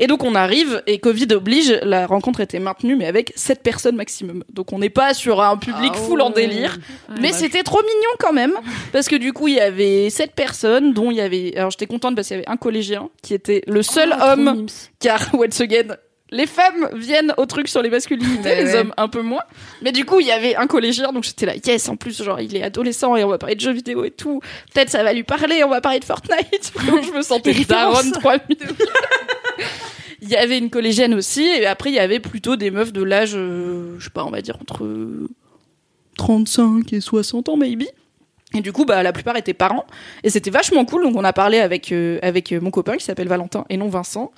Et 0.00 0.06
donc 0.06 0.24
on 0.24 0.34
arrive 0.34 0.82
et 0.86 0.98
Covid 0.98 1.28
oblige, 1.32 1.78
la 1.82 2.06
rencontre 2.06 2.40
était 2.40 2.58
maintenue 2.58 2.96
mais 2.96 3.06
avec 3.06 3.32
7 3.36 3.62
personnes 3.62 3.96
maximum. 3.96 4.42
Donc 4.52 4.72
on 4.72 4.78
n'est 4.78 4.90
pas 4.90 5.14
sur 5.14 5.42
un 5.42 5.56
public 5.58 5.92
Ah 5.94 5.98
full 5.98 6.22
en 6.22 6.28
ouais. 6.28 6.46
délire, 6.46 6.78
mais 7.20 7.32
c'était 7.32 7.62
trop 7.62 7.80
mignon 7.82 8.10
quand 8.18 8.32
même. 8.32 8.54
Parce 8.92 9.08
que 9.08 9.16
du 9.16 9.32
coup 9.32 9.46
il 9.46 9.54
y 9.54 9.60
avait 9.60 10.08
7 10.10 10.32
personnes 10.34 10.94
dont 10.94 11.10
il 11.10 11.18
y 11.18 11.20
avait 11.20 11.52
alors 11.56 11.70
j'étais 11.70 11.86
contente 11.86 12.16
parce 12.16 12.28
qu'il 12.28 12.38
y 12.38 12.40
avait 12.40 12.48
un 12.48 12.56
collégien 12.56 13.10
qui 13.22 13.34
était 13.34 13.62
le 13.66 13.82
seul 13.82 14.10
Oh, 14.12 14.18
trop 14.18 14.28
homme 14.32 14.66
car 14.98 15.20
once 15.34 15.60
again 15.60 15.96
les 16.30 16.46
femmes 16.46 16.88
viennent 16.94 17.34
au 17.36 17.46
truc 17.46 17.68
sur 17.68 17.82
les 17.82 17.90
masculinités, 17.90 18.54
les 18.54 18.74
hommes 18.74 18.94
un 18.96 19.08
peu 19.08 19.22
moins. 19.22 19.42
Mais 19.82 19.92
du 19.92 20.04
coup, 20.04 20.20
il 20.20 20.26
y 20.26 20.32
avait 20.32 20.54
un 20.56 20.66
collégien, 20.66 21.12
donc 21.12 21.24
j'étais 21.24 21.46
là, 21.46 21.54
yes, 21.56 21.88
en 21.88 21.96
plus, 21.96 22.22
genre, 22.22 22.40
il 22.40 22.56
est 22.56 22.62
adolescent 22.62 23.16
et 23.16 23.24
on 23.24 23.28
va 23.28 23.38
parler 23.38 23.56
de 23.56 23.60
jeux 23.60 23.72
vidéo 23.72 24.04
et 24.04 24.10
tout. 24.10 24.40
Peut-être 24.72 24.90
ça 24.90 25.02
va 25.02 25.12
lui 25.12 25.24
parler, 25.24 25.64
on 25.64 25.68
va 25.68 25.80
parler 25.80 25.98
de 25.98 26.04
Fortnite. 26.04 26.72
Je 26.76 27.16
me 27.16 27.22
sentais 27.22 27.52
daronne 27.64 28.12
références. 28.12 28.46
3000. 28.48 28.58
Il 30.22 30.28
y 30.28 30.36
avait 30.36 30.58
une 30.58 30.70
collégienne 30.70 31.14
aussi, 31.14 31.42
et 31.42 31.66
après, 31.66 31.90
il 31.90 31.94
y 31.94 31.98
avait 31.98 32.20
plutôt 32.20 32.56
des 32.56 32.70
meufs 32.70 32.92
de 32.92 33.02
l'âge, 33.02 33.32
euh, 33.34 33.96
je 33.98 34.04
sais 34.04 34.10
pas, 34.10 34.24
on 34.24 34.30
va 34.30 34.42
dire 34.42 34.56
entre 34.60 34.86
35 36.16 36.92
et 36.92 37.00
60 37.00 37.48
ans, 37.48 37.56
maybe. 37.56 37.84
Et 38.52 38.62
du 38.62 38.72
coup, 38.72 38.84
bah, 38.84 39.02
la 39.04 39.12
plupart 39.12 39.36
étaient 39.36 39.54
parents. 39.54 39.86
Et 40.24 40.30
c'était 40.30 40.50
vachement 40.50 40.84
cool. 40.84 41.04
Donc, 41.04 41.14
on 41.16 41.22
a 41.22 41.32
parlé 41.32 41.60
avec, 41.60 41.92
euh, 41.92 42.18
avec 42.20 42.50
euh, 42.50 42.60
mon 42.60 42.72
copain 42.72 42.96
qui 42.96 43.04
s'appelle 43.04 43.28
Valentin 43.28 43.64
et 43.70 43.76
non 43.76 43.88
Vincent. 43.88 44.32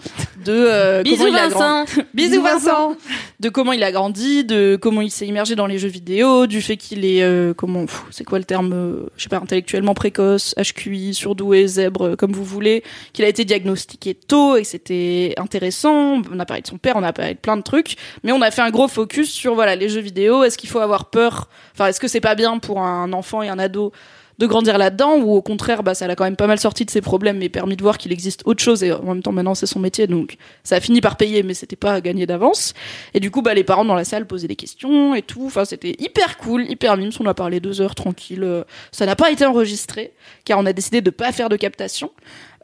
De, 0.45 0.53
euh, 0.53 1.03
comment 1.05 1.17
Bisous 1.17 1.29
il 1.29 1.37
a 1.39 1.49
grand- 1.49 1.85
Vincent. 1.85 2.03
Bisous 2.15 2.43
Vincent. 2.43 2.97
De 3.41 3.49
comment 3.49 3.73
il 3.73 3.83
a 3.83 3.91
grandi, 3.91 4.45
de 4.45 4.77
comment 4.81 5.01
il 5.01 5.11
s'est 5.11 5.27
immergé 5.27 5.55
dans 5.57 5.67
les 5.67 5.79
jeux 5.79 5.89
vidéo, 5.89 6.47
du 6.47 6.61
fait 6.61 6.77
qu'il 6.77 7.05
est 7.07 7.23
euh, 7.23 7.55
comment 7.55 7.87
c'est 8.11 8.25
quoi 8.25 8.39
le 8.39 8.45
terme 8.45 8.73
euh, 8.75 9.07
je 9.17 9.23
sais 9.25 9.29
pas 9.31 9.39
intellectuellement 9.39 9.95
précoce, 9.95 10.55
HQI, 10.59 11.15
surdoué, 11.15 11.67
zèbre 11.67 12.09
euh, 12.09 12.17
comme 12.17 12.33
vous 12.33 12.45
voulez, 12.45 12.85
qu'il 13.15 13.25
a 13.25 13.29
été 13.29 13.45
diagnostiqué 13.47 14.15
tôt 14.15 14.57
et 14.57 14.65
c'était 14.65 15.35
intéressant. 15.39 16.21
On 16.33 16.39
a 16.39 16.45
parlé 16.45 16.61
de 16.63 16.67
son 16.67 16.77
père, 16.79 16.97
on 16.97 17.03
a 17.03 17.13
parlé 17.13 17.35
de 17.35 17.39
plein 17.39 17.57
de 17.57 17.63
trucs, 17.63 17.97
mais 18.23 18.33
on 18.33 18.43
a 18.43 18.51
fait 18.51 18.63
un 18.63 18.71
gros 18.71 18.89
focus 18.89 19.31
sur 19.31 19.55
voilà 19.55 19.75
les 19.75 19.89
jeux 19.89 20.01
vidéo, 20.03 20.45
est-ce 20.45 20.59
qu'il 20.59 20.69
faut 20.69 20.81
avoir 20.81 21.07
peur? 21.07 21.49
Enfin, 21.75 21.87
est-ce 21.87 21.99
que 21.99 22.09
c'est 22.09 22.21
pas 22.21 22.35
bien 22.35 22.59
pour 22.59 22.81
un 22.83 23.13
enfant 23.15 23.43
et 23.43 23.49
un 23.49 23.59
ado 23.59 23.93
de 24.39 24.47
grandir 24.47 24.79
là-dedans 24.79 25.17
ou 25.19 25.35
au 25.35 25.43
contraire 25.43 25.83
bah 25.83 25.95
ça 25.95 26.07
l'a 26.07 26.17
quand 26.17 26.25
même 26.25 26.37
pas 26.37 26.47
mal 26.47 26.59
sorti 26.59 26.85
de 26.85 26.91
ses 26.91 27.01
problèmes 27.01 27.39
mais 27.39 27.49
permis 27.49 27.77
de 27.77 27.83
voir 27.83 27.99
qu'il 27.99 28.13
existe 28.13 28.43
autre 28.45 28.63
chose 28.63 28.83
et 28.83 28.93
en 28.93 29.03
même 29.03 29.23
temps 29.23 29.33
maintenant 29.33 29.55
c'est 29.55 29.67
son 29.67 29.79
métier 29.79 30.07
donc 30.07 30.37
ça 30.65 30.77
a 30.77 30.81
fini 30.81 31.01
par 31.01 31.17
payer 31.17 31.43
mais 31.43 31.55
c'était 31.55 31.77
pas 31.77 32.01
gagné 32.01 32.27
d'avance. 32.27 32.75
Et 33.15 33.21
du 33.21 33.31
coup 33.31 33.43
bah 33.43 33.55
les 33.55 33.65
parents 33.65 33.85
dans 33.85 33.95
la 33.95 34.05
salle 34.05 34.27
posaient 34.27 34.49
des 34.49 34.57
questions 34.57 35.15
et 35.15 35.23
tout. 35.23 35.45
Enfin 35.47 35.65
c'était 35.65 35.97
hyper 35.99 36.39
cool 36.39 36.69
hyper 36.71 36.97
mimes 36.97 37.13
on 37.21 37.27
a 37.27 37.35
parlé 37.35 37.61
deux 37.61 37.81
heures 37.81 37.95
tranquille. 37.95 38.43
Euh, 38.43 38.65
ça 38.91 39.07
n'a 39.07 39.17
pas 39.17 39.31
été 39.31 39.45
enregistré 39.45 40.13
car 40.45 40.59
on 40.59 40.67
a 40.67 40.73
décidé 40.73 41.01
de 41.01 41.11
pas 41.11 41.33
faire 41.33 41.49
de 41.49 41.57
captation. 41.57 42.11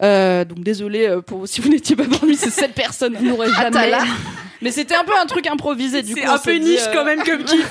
Euh, 0.01 0.45
donc 0.45 0.61
désolé 0.61 1.09
euh, 1.09 1.21
pour 1.21 1.49
si 1.49 1.61
vous 1.61 1.69
n'étiez 1.71 1.97
pas 1.97 2.05
parmi 2.05 2.37
ces 2.37 2.51
sept 2.51 2.73
personnes. 2.73 3.17
On 3.21 3.25
n'aurait 3.25 3.53
jamais. 3.53 3.93
mais 4.63 4.71
c'était 4.71 4.95
un 4.95 5.05
peu 5.05 5.13
un 5.21 5.27
truc 5.27 5.47
improvisé 5.47 6.03
du 6.03 6.15
coup 6.15 6.21
C'est 6.21 6.27
un 6.27 6.39
peu 6.39 6.55
niche 6.55 6.81
euh, 6.87 6.93
quand 6.93 7.05
même 7.05 7.23
comme 7.25 7.45
kiff. 7.45 7.71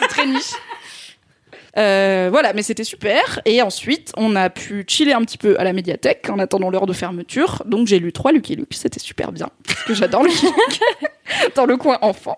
c'est 0.00 0.08
très 0.08 0.26
niche 0.26 0.52
Euh, 1.76 2.28
voilà, 2.30 2.52
mais 2.52 2.62
c'était 2.62 2.84
super. 2.84 3.40
Et 3.44 3.62
ensuite, 3.62 4.12
on 4.16 4.36
a 4.36 4.50
pu 4.50 4.84
chiller 4.86 5.12
un 5.12 5.22
petit 5.22 5.38
peu 5.38 5.58
à 5.58 5.64
la 5.64 5.72
médiathèque 5.72 6.28
en 6.30 6.38
attendant 6.38 6.70
l'heure 6.70 6.86
de 6.86 6.92
fermeture. 6.92 7.62
Donc 7.66 7.86
j'ai 7.86 7.98
lu 7.98 8.12
trois 8.12 8.32
Lucky 8.32 8.56
Luke, 8.56 8.74
c'était 8.74 9.00
super 9.00 9.32
bien. 9.32 9.48
Parce 9.66 9.84
que 9.84 9.94
j'adore 9.94 10.22
Lucky 10.22 10.46
Luke. 10.46 10.80
Dans 11.54 11.66
le 11.66 11.76
coin 11.76 11.98
enfant. 12.02 12.36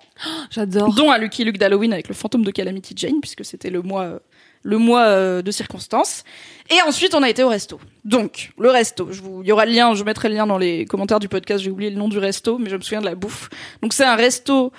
J'adore. 0.50 0.94
Dont 0.94 1.10
un 1.10 1.18
Lucky 1.18 1.44
Luke 1.44 1.58
d'Halloween 1.58 1.92
avec 1.92 2.08
le 2.08 2.14
fantôme 2.14 2.44
de 2.44 2.50
Calamity 2.50 2.92
Jane, 2.96 3.20
puisque 3.20 3.44
c'était 3.44 3.70
le 3.70 3.80
mois, 3.80 4.02
euh, 4.02 4.18
le 4.62 4.76
mois 4.76 5.06
euh, 5.06 5.40
de 5.40 5.50
circonstances. 5.50 6.24
Et 6.70 6.80
ensuite, 6.86 7.14
on 7.14 7.22
a 7.22 7.30
été 7.30 7.42
au 7.42 7.48
resto. 7.48 7.80
Donc, 8.04 8.50
le 8.58 8.70
resto, 8.70 9.08
je 9.10 9.22
vous, 9.22 9.42
il 9.42 9.48
y 9.48 9.52
aura 9.52 9.64
le 9.64 9.72
lien, 9.72 9.94
je 9.94 10.04
mettrai 10.04 10.28
le 10.28 10.34
lien 10.34 10.46
dans 10.46 10.58
les 10.58 10.84
commentaires 10.84 11.20
du 11.20 11.28
podcast, 11.28 11.64
j'ai 11.64 11.70
oublié 11.70 11.90
le 11.90 11.96
nom 11.96 12.08
du 12.08 12.18
resto, 12.18 12.58
mais 12.58 12.68
je 12.68 12.76
me 12.76 12.82
souviens 12.82 13.00
de 13.00 13.06
la 13.06 13.14
bouffe. 13.14 13.48
Donc 13.82 13.92
c'est 13.92 14.04
un 14.04 14.16
resto 14.16 14.72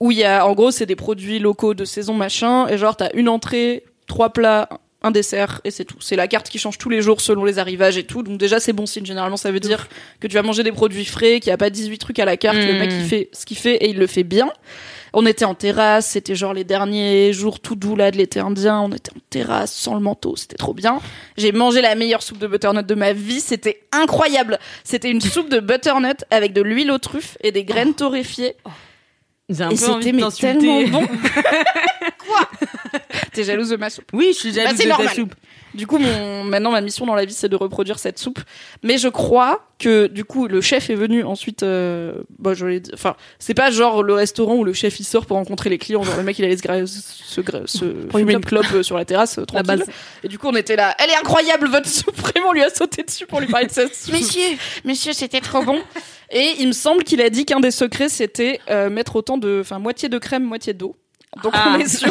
où 0.00 0.10
il 0.10 0.18
y 0.18 0.24
a, 0.24 0.46
en 0.46 0.52
gros, 0.54 0.70
c'est 0.70 0.86
des 0.86 0.96
produits 0.96 1.38
locaux 1.38 1.74
de 1.74 1.84
saison 1.84 2.14
machin, 2.14 2.66
et 2.68 2.78
genre 2.78 2.96
t'as 2.96 3.10
une 3.14 3.28
entrée, 3.28 3.84
trois 4.06 4.30
plats, 4.30 4.68
un 5.02 5.10
dessert, 5.10 5.60
et 5.64 5.70
c'est 5.70 5.84
tout. 5.84 5.98
C'est 6.00 6.16
la 6.16 6.28
carte 6.28 6.48
qui 6.48 6.58
change 6.58 6.78
tous 6.78 6.88
les 6.88 7.02
jours 7.02 7.20
selon 7.20 7.44
les 7.44 7.58
arrivages 7.58 7.98
et 7.98 8.04
tout. 8.04 8.22
Donc 8.22 8.38
déjà, 8.38 8.58
c'est 8.58 8.72
bon 8.72 8.86
signe. 8.86 9.04
Généralement, 9.04 9.36
ça 9.36 9.52
veut 9.52 9.60
dire 9.60 9.88
que 10.18 10.26
tu 10.26 10.34
vas 10.34 10.42
manger 10.42 10.62
des 10.62 10.72
produits 10.72 11.04
frais, 11.04 11.40
qu'il 11.40 11.50
n'y 11.50 11.54
a 11.54 11.58
pas 11.58 11.70
18 11.70 11.98
trucs 11.98 12.18
à 12.18 12.24
la 12.24 12.36
carte. 12.36 12.56
Le 12.56 12.72
mec, 12.78 12.90
il 12.90 13.04
fait 13.04 13.28
ce 13.32 13.44
qu'il 13.44 13.58
fait 13.58 13.76
et 13.76 13.90
il 13.90 13.98
le 13.98 14.06
fait 14.06 14.24
bien. 14.24 14.50
On 15.16 15.26
était 15.26 15.44
en 15.44 15.54
terrasse, 15.54 16.06
c'était 16.06 16.34
genre 16.34 16.54
les 16.54 16.64
derniers 16.64 17.32
jours 17.32 17.60
tout 17.60 17.76
doux 17.76 17.94
là 17.94 18.10
de 18.10 18.16
l'été 18.16 18.40
indien. 18.40 18.80
On 18.80 18.90
était 18.90 19.12
en 19.12 19.20
terrasse 19.30 19.72
sans 19.72 19.94
le 19.94 20.00
manteau, 20.00 20.34
c'était 20.34 20.56
trop 20.56 20.74
bien. 20.74 21.00
J'ai 21.36 21.52
mangé 21.52 21.80
la 21.82 21.94
meilleure 21.94 22.22
soupe 22.22 22.38
de 22.38 22.48
butternut 22.48 22.84
de 22.84 22.94
ma 22.96 23.12
vie, 23.12 23.40
c'était 23.40 23.82
incroyable. 23.92 24.58
C'était 24.82 25.10
une 25.10 25.20
soupe 25.20 25.50
de 25.50 25.60
butternut 25.60 26.24
avec 26.30 26.52
de 26.52 26.62
l'huile 26.62 26.90
aux 26.90 26.98
truffes 26.98 27.38
et 27.42 27.52
des 27.52 27.64
graines 27.64 27.94
torréfiées. 27.94 28.56
J'ai 29.50 29.62
un 29.62 29.70
Et 29.70 29.76
peu 29.76 29.88
envie 29.90 30.10
de 30.10 30.16
mais 30.16 30.22
t'insulter. 30.22 30.58
tellement 30.58 31.00
bon. 31.02 31.06
Quoi 32.26 32.48
T'es 33.32 33.44
jalouse 33.44 33.68
de 33.70 33.76
ma 33.76 33.90
soupe 33.90 34.06
Oui, 34.12 34.30
je 34.32 34.38
suis 34.38 34.52
jalouse 34.54 34.72
Bah, 34.72 34.76
c'est 34.78 34.84
de 34.84 34.88
ta 34.90 34.96
normal. 34.96 35.14
soupe. 35.14 35.34
Du 35.74 35.86
coup, 35.86 35.98
mon, 35.98 36.44
maintenant, 36.44 36.70
ma 36.70 36.80
mission 36.80 37.04
dans 37.04 37.14
la 37.16 37.24
vie, 37.24 37.34
c'est 37.34 37.48
de 37.48 37.56
reproduire 37.56 37.98
cette 37.98 38.18
soupe. 38.18 38.38
Mais 38.82 38.96
je 38.96 39.08
crois 39.08 39.66
que, 39.78 40.06
du 40.06 40.24
coup, 40.24 40.46
le 40.46 40.60
chef 40.60 40.88
est 40.88 40.94
venu 40.94 41.24
ensuite, 41.24 41.62
euh, 41.64 42.14
bah, 42.38 42.54
je 42.54 42.64
l'ai 42.64 42.80
dit- 42.80 42.90
enfin, 42.94 43.16
c'est 43.40 43.54
pas 43.54 43.70
genre 43.72 44.02
le 44.04 44.14
restaurant 44.14 44.54
où 44.54 44.62
le 44.64 44.72
chef 44.72 45.00
il 45.00 45.04
sort 45.04 45.26
pour 45.26 45.36
rencontrer 45.36 45.70
les 45.70 45.78
clients, 45.78 46.02
genre 46.04 46.16
le 46.16 46.22
mec 46.22 46.38
il 46.38 46.44
allait 46.44 46.56
se, 46.56 46.62
gra- 46.62 46.86
se, 46.86 47.40
gra- 47.40 47.66
se 47.66 47.84
fumer 48.16 48.34
une 48.34 48.40
clope 48.44 48.82
sur 48.82 48.96
la 48.96 49.04
terrasse, 49.04 49.38
euh, 49.38 49.44
tranquille. 49.44 49.66
base. 49.66 49.84
Et 50.22 50.28
du 50.28 50.38
coup, 50.38 50.46
on 50.48 50.54
était 50.56 50.76
là, 50.76 50.94
elle 50.98 51.10
est 51.10 51.16
incroyable 51.16 51.66
votre 51.68 51.88
soupe, 51.88 52.16
vraiment, 52.18 52.50
on 52.50 52.52
lui 52.52 52.62
a 52.62 52.70
sauté 52.70 53.02
dessus 53.02 53.26
pour 53.26 53.40
lui 53.40 53.48
parler 53.48 53.66
de 53.66 53.72
sa 53.72 53.88
soupe. 53.88 54.12
Messieurs, 54.14 54.56
messieurs, 54.84 55.12
c'était 55.12 55.40
trop 55.40 55.62
bon. 55.64 55.80
Et 56.30 56.54
il 56.60 56.68
me 56.68 56.72
semble 56.72 57.02
qu'il 57.04 57.20
a 57.20 57.30
dit 57.30 57.44
qu'un 57.44 57.60
des 57.60 57.70
secrets, 57.72 58.08
c'était 58.08 58.60
euh, 58.70 58.90
mettre 58.90 59.16
autant 59.16 59.38
de, 59.38 59.58
enfin, 59.60 59.78
moitié 59.80 60.08
de 60.08 60.18
crème, 60.18 60.44
moitié 60.44 60.72
d'eau. 60.72 60.94
Donc 61.42 61.52
Ah. 61.56 61.74
on 61.76 61.80
est 61.80 61.88
sur 61.88 62.08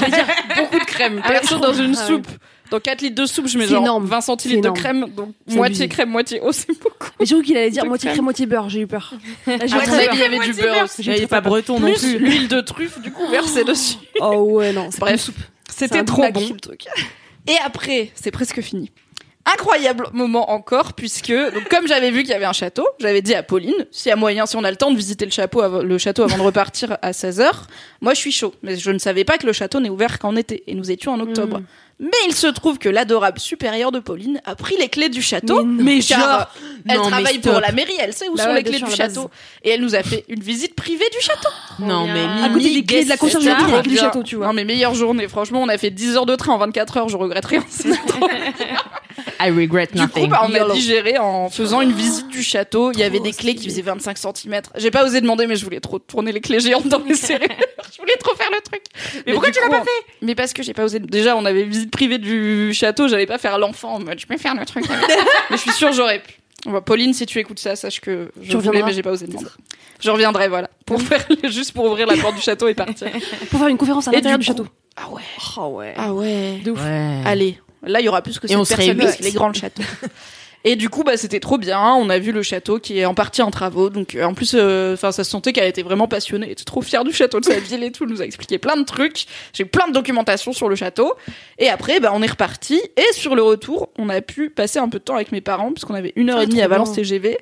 beaucoup 0.58 0.80
de 0.80 0.86
crème. 0.86 1.22
Ah. 1.24 1.30
Perso, 1.30 1.58
dans 1.58 1.74
une 1.74 1.96
soupe, 1.96 2.28
dans 2.74 2.80
4 2.80 3.02
litres 3.02 3.22
de 3.22 3.28
soupe, 3.28 3.48
je 3.48 3.60
mets 3.60 3.68
genre 3.68 3.84
énorme. 3.84 4.06
20 4.08 4.22
C'est 4.22 4.26
centilitres 4.26 4.62
de 4.64 4.70
crème, 4.76 5.06
donc 5.16 5.30
moitié 5.48 5.84
abusé. 5.84 5.88
crème, 5.90 6.10
moitié 6.10 6.42
eau, 6.42 6.52
c'est 6.52 6.68
beaucoup. 6.82 7.08
Mais 7.20 7.26
j'ai 7.28 7.36
cru 7.36 7.44
qu'il 7.44 7.56
allait 7.56 7.70
dire 7.70 7.86
moitié 7.86 8.10
crème. 8.10 8.24
moitié 8.24 8.48
beurre. 8.48 8.68
J'ai 8.70 8.80
eu 8.80 8.88
peur. 8.88 9.14
Là, 9.46 9.58
j'ai 9.68 9.76
À 9.76 9.78
eu 9.78 9.80
mon 9.80 9.86
très 9.86 10.08
avis, 10.08 10.18
il 10.18 10.20
y 10.20 10.24
avait 10.24 10.40
du 10.40 10.54
beurre 10.54 10.84
aussi. 10.86 11.04
Il 11.04 11.10
est 11.12 11.28
pas 11.28 11.42
breton 11.42 11.80
non 11.80 11.94
Plus 11.94 12.18
l'huile 12.18 12.48
de 12.48 12.62
truffe, 12.62 13.00
du 13.00 13.12
coup, 13.12 13.28
versée 13.30 13.64
dessus. 13.64 13.98
Oh 14.22 14.38
ouais, 14.54 14.74
non. 14.74 14.88
c'est 14.90 15.00
pas 15.00 15.12
une 15.12 15.18
Bref, 15.18 15.22
soupe. 15.22 15.38
c'était 15.70 16.04
trop 16.04 16.24
bon. 16.32 16.42
Et 17.48 17.56
après, 17.64 18.10
c'est 18.16 18.32
presque 18.32 18.60
fini. 18.62 18.90
Incroyable 19.46 20.08
moment 20.14 20.52
encore, 20.52 20.94
puisque, 20.94 21.32
donc, 21.34 21.68
comme 21.70 21.86
j'avais 21.86 22.10
vu 22.12 22.22
qu'il 22.24 22.32
y 22.32 22.34
avait 22.34 22.46
un 22.46 22.54
château, 22.54 22.88
j'avais 23.00 23.22
dit 23.22 23.36
à 23.36 23.44
Pauline, 23.44 23.74
s'il 23.92 24.10
y 24.10 24.14
a 24.14 24.16
moyen, 24.16 24.46
si 24.46 24.56
on 24.56 24.64
a 24.64 24.72
le 24.72 24.78
temps 24.78 24.90
de 24.90 24.96
visiter 24.96 25.26
le 25.26 25.32
château, 25.32 25.62
avant, 25.62 25.84
le 25.84 25.98
château 25.98 26.24
avant 26.24 26.38
de 26.38 26.42
repartir 26.44 26.98
à 27.02 27.12
16h, 27.12 27.52
moi 28.02 28.14
je 28.14 28.20
suis 28.20 28.32
chaud. 28.32 28.54
Mais 28.64 28.78
je 28.78 28.90
ne 28.90 28.98
savais 28.98 29.26
pas 29.26 29.38
que 29.38 29.46
le 29.46 29.52
château 29.52 29.82
n'est 29.82 29.90
ouvert 29.90 30.18
qu'en 30.18 30.38
été, 30.38 30.64
et 30.68 30.74
nous 30.76 30.90
étions 30.90 31.12
en 31.12 31.20
octobre. 31.20 31.60
Mm. 31.60 31.66
Mais 32.00 32.10
il 32.28 32.34
se 32.36 32.48
trouve 32.48 32.80
que 32.80 32.90
l'adorable 32.90 33.40
supérieure 33.40 33.92
de 33.92 34.00
Pauline 34.00 34.42
a 34.46 34.56
pris 34.56 34.76
les 34.78 34.90
clés 34.90 35.10
du 35.10 35.22
château. 35.22 35.64
Mais 35.64 36.00
car 36.00 36.20
genre- 36.20 36.48
elle 36.90 36.98
Non, 36.98 37.04
mais 37.06 37.10
travaille 37.12 37.40
pour 37.40 37.60
la 37.60 37.72
mairie, 37.72 37.94
elle 38.00 38.14
sait 38.14 38.28
où 38.28 38.36
Bah 38.36 38.44
sont 38.44 38.50
ouais, 38.50 38.56
les 38.56 38.64
clés 38.64 38.80
du 38.82 38.92
château. 38.92 39.30
Et 39.64 39.70
elle 39.70 39.82
nous 39.82 39.96
a 39.96 40.04
fait 40.04 40.26
une 40.28 40.42
visite 40.42 40.76
privée 40.76 41.06
du 41.12 41.22
château. 41.22 41.50
Non, 41.80 42.06
mais 42.08 42.26
À 42.44 42.50
côté 42.50 42.74
des 42.74 42.84
clés 42.84 43.04
de 43.06 43.10
la 43.10 43.18
conciergerie, 43.18 43.82
du 43.84 43.96
château, 43.98 44.24
tu 44.24 44.36
vois. 44.36 44.48
Non 44.48 44.54
mais 44.54 44.66
meilleure 44.66 44.96
journée, 44.96 45.28
franchement, 45.28 45.62
on 45.62 45.70
a 45.70 45.78
fait 45.78 45.92
10 45.92 46.18
heures 46.18 46.26
de 46.26 46.36
train 46.36 46.54
en 46.54 46.58
24 46.58 46.98
heures, 46.98 47.10
je 47.10 47.18
regrette 47.18 47.46
rien. 47.46 47.64
C'était 47.70 47.96
trop 48.08 48.28
I 49.46 49.52
regret 49.52 49.88
Du 49.88 49.94
coup, 49.94 50.20
nothing. 50.20 50.30
bah, 50.30 50.42
on 50.48 50.54
a 50.54 50.74
digéré 50.74 51.18
en 51.18 51.50
faisant 51.50 51.82
une 51.82 51.92
visite 51.92 52.28
du 52.30 52.42
château. 52.44 52.92
Il 52.94 53.00
y 53.00 53.04
avait 53.04 53.20
des 53.20 53.32
clés 53.34 53.56
qui 53.56 53.66
faisaient 53.70 53.82
25 53.82 54.18
cm. 54.18 54.62
J'ai 54.76 54.92
pas 54.92 55.04
osé 55.06 55.22
demander, 55.22 55.48
mais 55.48 55.56
je 55.56 55.64
voulais 55.64 55.80
trop 55.80 56.00
tourner 56.00 56.32
les 56.32 56.42
clés 56.42 56.60
géantes 56.60 56.88
dans 56.88 57.02
les 57.08 57.16
serrures. 57.16 57.48
je 57.94 57.98
voulais 58.00 58.16
trop 58.20 58.36
faire 58.36 58.50
le 58.52 58.62
truc. 58.62 58.84
Mais, 59.26 59.34
pourquoi 59.34 59.52
tu 59.52 59.60
l'as 59.62 59.70
pas 59.70 59.84
fait? 59.84 60.06
Mais 60.22 60.36
parce 60.36 60.54
que 60.54 60.64
j'ai 60.64 60.74
pas 60.74 60.84
osé. 60.86 61.00
Déjà, 61.00 61.36
on 61.36 61.46
avait 61.46 61.64
visite 61.64 61.92
privée 61.92 62.18
du 62.18 62.74
château. 62.74 63.08
J'allais 63.08 63.26
pas 63.26 63.38
faire 63.38 63.58
l'enfant 63.58 63.96
en 63.96 64.00
mode 64.00 64.20
je 64.20 64.26
peux 64.26 64.38
faire 64.38 64.56
le 64.56 64.66
truc. 64.66 64.86
mais 65.50 65.58
je 65.58 65.62
suis 65.62 65.72
sûre 65.72 65.92
j'aurais 65.94 66.20
pu. 66.20 66.34
Bon, 66.66 66.72
bah, 66.72 66.82
Pauline, 66.82 67.14
si 67.14 67.26
tu 67.26 67.40
écoutes 67.40 67.60
ça, 67.60 67.76
sache 67.76 68.00
que 68.00 68.32
je 68.42 68.52
Tu 68.52 68.58
voulais, 68.58 68.84
mais 68.84 68.94
j'ai 68.94 69.02
pas 69.02 69.12
osé 69.12 69.28
demander. 69.28 69.48
Je 70.00 70.10
reviendrai, 70.12 70.48
voilà, 70.48 70.70
pour 70.86 71.02
faire 71.02 71.26
juste 71.44 71.74
pour 71.74 71.86
ouvrir 71.86 72.08
la 72.08 72.16
porte 72.18 72.36
du 72.36 72.42
château 72.42 72.68
et 72.68 72.74
partir. 72.74 73.08
Pour 73.50 73.60
faire 73.60 73.68
une 73.70 73.78
conférence 73.78 74.08
à 74.08 74.12
l'intérieur 74.12 74.38
du 74.40 74.46
du 74.46 74.52
coup- 74.52 74.58
château. 74.58 74.70
Ah 74.96 75.10
ouais. 75.10 75.22
Oh 75.58 75.68
ouais. 75.78 75.94
Ah 75.98 76.14
ouais. 76.14 76.60
De 76.64 76.72
ouf. 76.72 76.80
Ouais. 76.82 77.22
Allez, 77.26 77.58
là 77.86 78.00
il 78.02 78.06
y 78.06 78.10
aura 78.10 78.22
plus 78.22 78.40
que 78.40 78.46
Et 78.46 78.50
cette 78.50 78.58
on 78.58 78.66
serait 78.66 78.78
personne 78.78 78.98
parce 78.98 79.12
huit. 79.12 79.18
qu'il 79.18 79.28
est 79.28 79.32
grand 79.32 79.48
le 79.50 79.54
château. 79.54 79.84
Et 80.66 80.78
du 80.78 80.90
coup, 80.90 81.04
bah 81.04 81.18
c'était 81.18 81.42
trop 81.42 81.58
bien. 81.58 81.94
On 81.96 82.10
a 82.10 82.20
vu 82.20 82.32
le 82.32 82.42
château 82.42 82.80
qui 82.80 82.98
est 82.98 83.04
en 83.04 83.14
partie 83.14 83.42
en 83.42 83.52
travaux. 83.52 83.90
Donc 83.90 84.16
euh, 84.16 84.24
en 84.24 84.34
plus, 84.34 84.54
euh, 84.56 84.94
enfin 84.94 85.12
ça 85.12 85.26
se 85.26 85.30
sentait 85.32 85.52
qu'elle 85.52 85.68
était 85.68 85.82
vraiment 85.82 86.08
passionnée. 86.08 86.46
Elle 86.46 86.54
était 86.54 86.64
trop 86.64 86.82
fière 86.82 87.04
du 87.04 87.12
château 87.12 87.42
de 87.42 87.46
sa 87.46 87.60
ville 87.60 87.84
et 87.84 87.92
tout. 87.92 88.06
Elle 88.06 88.12
nous 88.12 88.22
a 88.22 88.26
expliqué 88.26 88.58
plein 88.60 88.78
de 88.78 88.84
trucs. 88.86 89.26
J'ai 89.52 89.64
eu 89.64 89.66
plein 89.66 89.90
de 89.90 89.94
documentation 89.94 90.54
sur 90.54 90.70
le 90.70 90.76
château. 90.78 91.14
Et 91.60 91.68
après, 91.68 92.00
bah 92.00 92.12
on 92.14 92.22
est 92.22 92.30
reparti. 92.32 92.82
Et 92.96 93.14
sur 93.14 93.36
le 93.36 93.44
retour, 93.44 93.90
on 93.98 94.08
a 94.08 94.22
pu 94.22 94.50
passer 94.50 94.80
un 94.80 94.88
peu 94.88 95.00
de 95.00 95.04
temps 95.04 95.16
avec 95.16 95.34
mes 95.34 95.42
parents 95.42 95.74
puisqu'on 95.74 95.96
avait 95.96 96.14
une 96.16 96.30
heure 96.30 96.38
Ah, 96.40 96.44
et 96.44 96.48
demie 96.48 96.62
à 96.62 96.70
Valence. 96.70 96.94
TGV. 96.94 97.38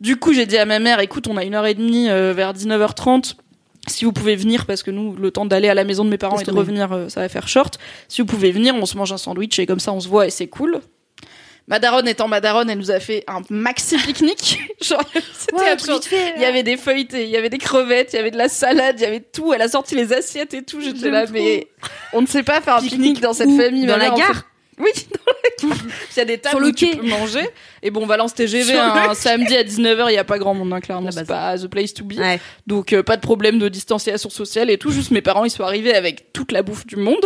Du 0.00 0.16
coup, 0.16 0.32
j'ai 0.32 0.46
dit 0.46 0.56
à 0.56 0.64
ma 0.64 0.78
mère, 0.78 1.00
écoute, 1.00 1.28
on 1.28 1.36
a 1.36 1.44
une 1.44 1.54
heure 1.54 1.66
et 1.66 1.74
demie 1.74 2.08
euh, 2.08 2.32
vers 2.34 2.52
19h30 2.54 3.34
si 3.88 4.04
vous 4.04 4.12
pouvez 4.12 4.36
venir, 4.36 4.66
parce 4.66 4.82
que 4.82 4.90
nous, 4.90 5.14
le 5.16 5.30
temps 5.30 5.46
d'aller 5.46 5.68
à 5.68 5.74
la 5.74 5.84
maison 5.84 6.04
de 6.04 6.10
mes 6.10 6.18
parents 6.18 6.38
et 6.38 6.44
de 6.44 6.50
revenir, 6.52 6.92
euh, 6.92 7.08
ça 7.08 7.20
va 7.20 7.28
faire 7.28 7.48
short. 7.48 7.78
Si 8.08 8.20
vous 8.22 8.26
pouvez 8.26 8.50
venir, 8.52 8.74
on 8.74 8.86
se 8.86 8.96
mange 8.96 9.12
un 9.12 9.16
sandwich 9.18 9.58
et 9.58 9.66
comme 9.66 9.80
ça, 9.80 9.92
on 9.92 10.00
se 10.00 10.08
voit 10.08 10.26
et 10.26 10.30
c'est 10.30 10.46
cool. 10.48 10.80
Madaronne 11.66 12.06
étant 12.08 12.28
Madaronne, 12.28 12.68
elle 12.68 12.76
nous 12.78 12.90
a 12.90 13.00
fait 13.00 13.24
un 13.26 13.40
maxi 13.48 13.96
pique-nique. 13.96 14.58
Genre, 14.82 15.00
c'était 15.32 15.54
Ouais, 15.56 15.68
absurde. 15.70 16.02
vite 16.02 16.10
fait. 16.10 16.34
Il 16.36 16.42
y 16.42 16.44
avait 16.44 16.62
des 16.62 16.76
feuilletés, 16.76 17.24
il 17.24 17.30
y 17.30 17.38
avait 17.38 17.48
des 17.48 17.56
crevettes, 17.58 18.10
il 18.12 18.16
y 18.16 18.18
avait 18.18 18.30
de 18.30 18.36
la 18.36 18.50
salade, 18.50 18.96
il 18.98 19.02
y 19.02 19.06
avait 19.06 19.20
tout. 19.20 19.52
Elle 19.54 19.62
a 19.62 19.68
sorti 19.68 19.94
les 19.94 20.12
assiettes 20.12 20.52
et 20.52 20.62
tout. 20.62 20.82
J'étais 20.82 21.10
là, 21.10 21.24
mais 21.32 21.68
on 22.12 22.20
ne 22.20 22.26
sait 22.26 22.42
pas 22.42 22.60
faire 22.60 22.76
un 22.76 22.80
Pique-nique 22.82 23.20
dans 23.20 23.32
cette 23.32 23.50
famille. 23.56 23.86
Dans 23.86 23.96
la 23.96 24.10
gare 24.10 24.44
Oui, 24.78 24.90
dans 25.12 25.68
la. 25.68 25.74
Il 26.14 26.18
y 26.18 26.20
a 26.20 26.24
des 26.24 26.38
tables 26.38 26.56
Sur 26.56 26.60
le 26.60 26.68
où 26.68 26.72
tu 26.72 26.96
peux 26.96 27.06
manger. 27.06 27.48
Et 27.82 27.90
bon, 27.90 28.06
Valence 28.06 28.34
TGV, 28.34 28.76
un 28.76 29.14
samedi 29.14 29.56
à 29.56 29.62
19h, 29.62 30.06
il 30.08 30.12
n'y 30.12 30.18
a 30.18 30.24
pas 30.24 30.38
grand 30.38 30.54
monde, 30.54 30.72
hein, 30.72 30.80
clairement. 30.80 31.06
La 31.06 31.12
C'est 31.12 31.26
pas 31.26 31.56
the 31.58 31.68
place 31.68 31.94
to 31.94 32.04
be. 32.04 32.18
Ouais. 32.18 32.40
Donc 32.66 32.92
euh, 32.92 33.02
pas 33.02 33.16
de 33.16 33.22
problème 33.22 33.58
de 33.58 33.68
distanciation 33.68 34.30
sociale 34.30 34.70
et 34.70 34.78
tout. 34.78 34.90
Juste 34.90 35.10
mes 35.10 35.22
parents 35.22 35.44
ils 35.44 35.50
sont 35.50 35.64
arrivés 35.64 35.94
avec 35.94 36.32
toute 36.32 36.52
la 36.52 36.62
bouffe 36.62 36.86
du 36.86 36.96
monde. 36.96 37.24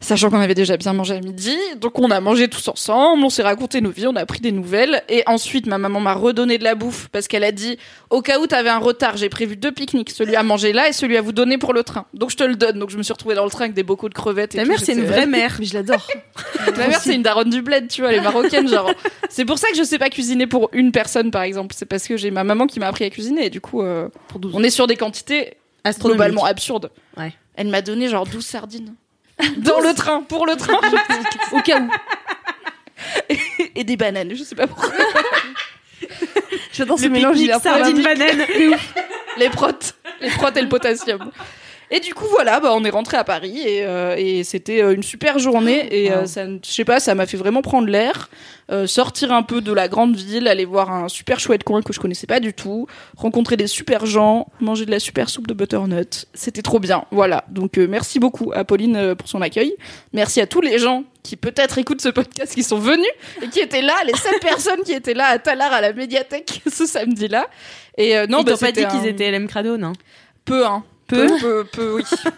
Sachant 0.00 0.30
qu'on 0.30 0.40
avait 0.40 0.54
déjà 0.54 0.76
bien 0.76 0.92
mangé 0.92 1.14
à 1.14 1.20
midi, 1.20 1.56
donc 1.80 1.98
on 1.98 2.10
a 2.10 2.20
mangé 2.20 2.48
tous 2.48 2.68
ensemble, 2.68 3.24
on 3.24 3.30
s'est 3.30 3.42
raconté 3.42 3.80
nos 3.80 3.90
vies, 3.90 4.06
on 4.06 4.16
a 4.16 4.26
pris 4.26 4.40
des 4.40 4.52
nouvelles, 4.52 5.02
et 5.08 5.22
ensuite 5.26 5.66
ma 5.66 5.78
maman 5.78 6.00
m'a 6.00 6.14
redonné 6.14 6.58
de 6.58 6.64
la 6.64 6.74
bouffe 6.74 7.08
parce 7.08 7.28
qu'elle 7.28 7.44
a 7.44 7.52
dit 7.52 7.78
au 8.10 8.20
cas 8.22 8.38
où 8.38 8.46
t'avais 8.46 8.68
un 8.68 8.78
retard, 8.78 9.16
j'ai 9.16 9.28
prévu 9.28 9.56
deux 9.56 9.72
pique-niques, 9.72 10.10
celui 10.10 10.36
à 10.36 10.42
manger 10.42 10.72
là 10.72 10.88
et 10.88 10.92
celui 10.92 11.16
à 11.16 11.22
vous 11.22 11.32
donner 11.32 11.58
pour 11.58 11.72
le 11.72 11.82
train. 11.82 12.06
Donc 12.14 12.30
je 12.30 12.36
te 12.36 12.44
le 12.44 12.56
donne. 12.56 12.78
Donc 12.78 12.90
je 12.90 12.98
me 12.98 13.02
suis 13.02 13.12
retrouvée 13.12 13.34
dans 13.34 13.44
le 13.44 13.50
train 13.50 13.64
avec 13.64 13.74
des 13.74 13.82
bocaux 13.82 14.08
de 14.08 14.14
crevettes. 14.14 14.54
Et 14.54 14.58
Ta 14.58 14.64
tout, 14.64 14.70
mère, 14.70 14.80
c'est 14.80 14.92
une 14.92 15.04
vraie 15.04 15.26
mère. 15.26 15.56
Mais 15.60 15.66
je 15.66 15.74
l'adore. 15.74 16.06
Ma 16.76 16.88
mère 16.88 17.00
c'est 17.00 17.14
une 17.14 17.22
daronne 17.22 17.50
du 17.50 17.62
bled, 17.62 17.88
tu 17.88 18.02
vois, 18.02 18.12
elle 18.12 18.18
est 18.18 18.22
marocaine 18.22 18.68
genre. 18.68 18.90
C'est 19.30 19.44
pour 19.44 19.58
ça 19.58 19.68
que 19.70 19.76
je 19.76 19.82
sais 19.82 19.98
pas 19.98 20.10
cuisiner 20.10 20.46
pour 20.46 20.68
une 20.72 20.92
personne 20.92 21.30
par 21.30 21.42
exemple, 21.42 21.74
c'est 21.76 21.86
parce 21.86 22.06
que 22.06 22.16
j'ai 22.16 22.30
ma 22.30 22.44
maman 22.44 22.66
qui 22.66 22.80
m'a 22.80 22.88
appris 22.88 23.04
à 23.04 23.10
cuisiner 23.10 23.46
et 23.46 23.50
du 23.50 23.60
coup 23.60 23.82
euh, 23.82 24.08
Pour 24.28 24.40
12. 24.40 24.52
on 24.54 24.62
est 24.62 24.70
sur 24.70 24.86
des 24.86 24.96
quantités 24.96 25.54
globalement 26.00 26.44
absurde. 26.44 26.90
Ouais. 27.16 27.32
Elle 27.54 27.68
m'a 27.68 27.80
donné 27.82 28.08
genre 28.08 28.26
12 28.26 28.44
sardines. 28.44 28.94
Dans 29.58 29.80
le 29.80 29.92
train, 29.94 30.22
pour 30.22 30.46
le 30.46 30.56
train. 30.56 30.80
Au 31.52 31.60
cas 31.60 31.80
où. 31.80 31.88
et 33.74 33.84
des 33.84 33.96
bananes, 33.96 34.34
je 34.34 34.42
sais 34.42 34.54
pas 34.54 34.66
pourquoi. 34.66 34.90
J'adore 36.72 36.98
ce 36.98 37.06
mélange. 37.06 37.38
Sardine 37.62 38.02
banane. 38.02 38.44
Les 39.36 39.50
protes. 39.50 39.94
Les 40.20 40.30
protes 40.30 40.56
et 40.56 40.62
le 40.62 40.68
potassium. 40.68 41.30
Et 41.90 42.00
du 42.00 42.14
coup, 42.14 42.26
voilà, 42.28 42.58
bah, 42.60 42.70
on 42.72 42.84
est 42.84 42.90
rentré 42.90 43.16
à 43.16 43.22
Paris 43.24 43.60
et, 43.60 43.84
euh, 43.84 44.16
et 44.18 44.42
c'était 44.42 44.82
euh, 44.82 44.94
une 44.94 45.02
super 45.04 45.38
journée. 45.38 45.86
Et 45.92 46.10
euh, 46.10 46.26
ça, 46.26 46.44
je 46.46 46.68
sais 46.70 46.84
pas, 46.84 46.98
ça 46.98 47.14
m'a 47.14 47.26
fait 47.26 47.36
vraiment 47.36 47.62
prendre 47.62 47.86
l'air, 47.86 48.28
euh, 48.72 48.88
sortir 48.88 49.32
un 49.32 49.44
peu 49.44 49.60
de 49.60 49.72
la 49.72 49.86
grande 49.86 50.16
ville, 50.16 50.48
aller 50.48 50.64
voir 50.64 50.90
un 50.90 51.08
super 51.08 51.38
chouette 51.38 51.62
coin 51.62 51.82
que 51.82 51.92
je 51.92 52.00
connaissais 52.00 52.26
pas 52.26 52.40
du 52.40 52.52
tout, 52.54 52.88
rencontrer 53.16 53.56
des 53.56 53.68
super 53.68 54.04
gens, 54.04 54.48
manger 54.58 54.84
de 54.84 54.90
la 54.90 54.98
super 54.98 55.28
soupe 55.28 55.46
de 55.46 55.54
butternut. 55.54 56.26
C'était 56.34 56.62
trop 56.62 56.80
bien. 56.80 57.04
Voilà. 57.12 57.44
Donc 57.48 57.78
euh, 57.78 57.86
merci 57.88 58.18
beaucoup 58.18 58.50
à 58.52 58.64
Pauline 58.64 58.96
euh, 58.96 59.14
pour 59.14 59.28
son 59.28 59.40
accueil. 59.40 59.76
Merci 60.12 60.40
à 60.40 60.48
tous 60.48 60.60
les 60.60 60.78
gens 60.80 61.04
qui 61.22 61.36
peut-être 61.36 61.78
écoutent 61.78 62.00
ce 62.00 62.08
podcast, 62.08 62.54
qui 62.54 62.64
sont 62.64 62.78
venus 62.78 63.06
et 63.42 63.48
qui 63.48 63.60
étaient 63.60 63.82
là, 63.82 63.94
les 64.04 64.14
seules 64.16 64.38
personnes 64.40 64.82
qui 64.84 64.92
étaient 64.92 65.14
là 65.14 65.26
à 65.26 65.38
Talar 65.38 65.72
à 65.72 65.80
la 65.80 65.92
médiathèque 65.92 66.62
ce 66.68 66.86
samedi-là. 66.86 67.46
Et 67.96 68.16
euh, 68.16 68.26
non, 68.26 68.40
Ils 68.40 68.44
bah, 68.46 68.52
t'ont 68.52 68.58
pas 68.58 68.72
dit 68.72 68.84
qu'ils 68.86 69.06
étaient 69.06 69.30
LM 69.30 69.46
Crado, 69.46 69.76
non? 69.76 69.92
Peu, 70.44 70.66
hein. 70.66 70.82
Peu. 71.06 71.26
Peu, 71.40 71.64
peu, 71.64 71.94
oui. 71.96 72.02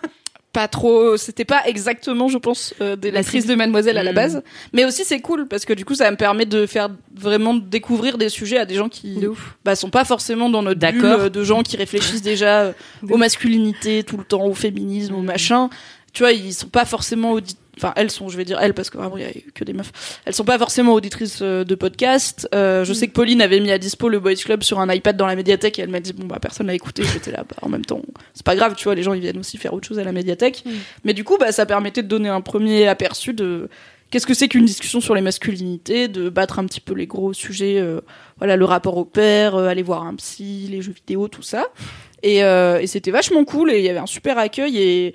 pas 0.51 0.67
trop 0.67 1.17
c'était 1.19 1.45
pas 1.45 1.63
exactement 1.67 2.29
je 2.29 2.39
pense 2.39 2.75
euh, 2.81 2.97
des 2.97 3.11
La 3.11 3.23
de 3.23 3.55
mademoiselle 3.55 3.99
à 3.99 4.03
la 4.03 4.13
Mm. 4.13 4.15
base. 4.15 4.43
Mais 4.73 4.85
aussi 4.87 5.05
c'est 5.05 5.21
cool 5.21 5.47
parce 5.47 5.65
que 5.67 5.75
du 5.75 5.85
coup 5.85 5.95
ça 5.95 6.11
me 6.11 6.17
permet 6.17 6.47
de 6.47 6.65
faire 6.67 6.89
vraiment 7.15 7.55
découvrir 7.55 8.17
des 8.17 8.31
sujets 8.31 8.57
à 8.59 8.65
des 8.65 8.75
gens 8.75 8.89
qui 8.89 9.19
bah 9.65 9.77
sont 9.77 9.91
pas 9.91 10.05
forcément 10.07 10.49
dans 10.49 10.63
notre 10.63 10.81
bulle 10.81 11.01
D'accord. 11.03 11.21
euh, 11.21 11.29
de 11.29 11.45
gens 11.45 11.63
qui 11.63 11.77
réfléchissent 11.77 12.23
déjà 12.23 12.61
euh, 12.63 12.73
aux 13.11 13.19
masculinités 13.19 14.03
tout 14.05 14.17
le 14.17 14.25
temps 14.25 14.47
au 14.47 14.55
féminisme 14.55 15.15
au 15.15 15.23
machin. 15.23 15.69
Tu 16.15 16.23
vois 16.23 16.33
ils 16.33 16.55
sont 16.55 16.69
pas 16.69 16.87
forcément 16.87 17.35
audi- 17.35 17.57
enfin 17.79 17.93
elles 17.97 18.11
sont 18.11 18.29
je 18.29 18.37
vais 18.37 18.45
dire 18.45 18.59
elles 18.61 18.75
parce 18.75 18.91
que 18.91 18.99
vraiment 18.99 19.17
il 19.17 19.25
y 19.25 19.27
a 19.27 19.33
que 19.55 19.65
des 19.65 19.73
meufs. 19.73 20.21
Elles 20.25 20.35
sont 20.35 20.45
pas 20.45 20.59
forcément 20.59 20.95
auditrices 20.95 21.41
euh, 21.43 21.65
de 21.65 21.75
podcast. 21.75 22.49
Euh, 22.55 22.85
je 22.85 22.93
sais 22.93 23.07
que 23.09 23.13
Pauline 23.13 23.41
avait 23.41 23.61
mis 23.61 23.71
à 23.71 23.79
dispo 23.79 24.09
le 24.09 24.21
Boys 24.21 24.35
Club 24.35 24.63
sur 24.63 24.81
un 24.81 24.93
iPad 24.93 25.17
dans 25.17 25.27
la 25.27 25.37
médiathèque 25.37 25.79
et 25.79 25.83
elle 25.83 25.91
m'a 25.91 26.01
dit 26.01 26.13
bon 26.13 26.27
bah 26.27 26.39
personne 26.41 26.67
l'a 26.67 26.75
écouté 26.75 27.03
j'étais 27.05 27.31
là 27.31 27.45
bah, 27.49 27.57
en 27.63 27.69
même 27.69 27.85
temps 27.85 28.03
c'est 28.35 28.45
pas 28.45 28.57
grave 28.57 28.75
tu 28.77 28.85
vois 28.85 28.95
les 28.95 29.03
gens 29.03 29.15
ils 29.15 29.21
viennent 29.21 29.39
aussi 29.39 29.57
faire 29.57 29.73
autre 29.75 29.87
chose 29.87 29.99
à 29.99 30.05
la 30.05 30.13
médiathèque. 30.13 30.65
Mais 31.05 31.15
du 31.15 31.25
coup 31.25 31.37
bah 31.39 31.53
ça 31.53 31.67
permettait 31.67 32.03
de 32.03 32.09
donner 32.09 32.29
un 32.29 32.41
premier 32.41 32.89
aperçu 32.89 33.33
de 33.33 33.69
qu'est-ce 34.11 34.27
que 34.27 34.35
c'est 34.35 34.49
qu'une 34.49 34.65
discussion 34.65 35.01
sur 35.01 35.15
les 35.15 35.21
masculinités 35.21 36.09
de 36.09 36.29
battre 36.29 36.59
un 36.59 36.67
petit 36.67 36.81
peu 36.81 36.95
les 36.95 37.07
gros 37.07 37.33
sujets 37.33 37.79
euh, 37.79 38.01
voilà 38.39 38.57
le 38.57 38.65
rapport 38.65 38.97
au 38.97 39.05
père 39.05 39.55
euh, 39.55 39.69
aller 39.69 39.83
voir 39.83 40.05
un 40.05 40.15
psy 40.17 40.69
les 40.71 40.83
jeux 40.83 40.93
vidéo 40.93 41.29
tout 41.29 41.43
ça. 41.43 41.67
Et, 42.25 42.39
et 42.39 42.87
c'était 42.89 43.13
vachement 43.13 43.45
cool 43.45 43.71
et 43.71 43.79
il 43.79 43.85
y 43.85 43.89
avait 43.89 44.01
un 44.01 44.07
super 44.07 44.39
accueil 44.39 44.79
et 44.79 45.15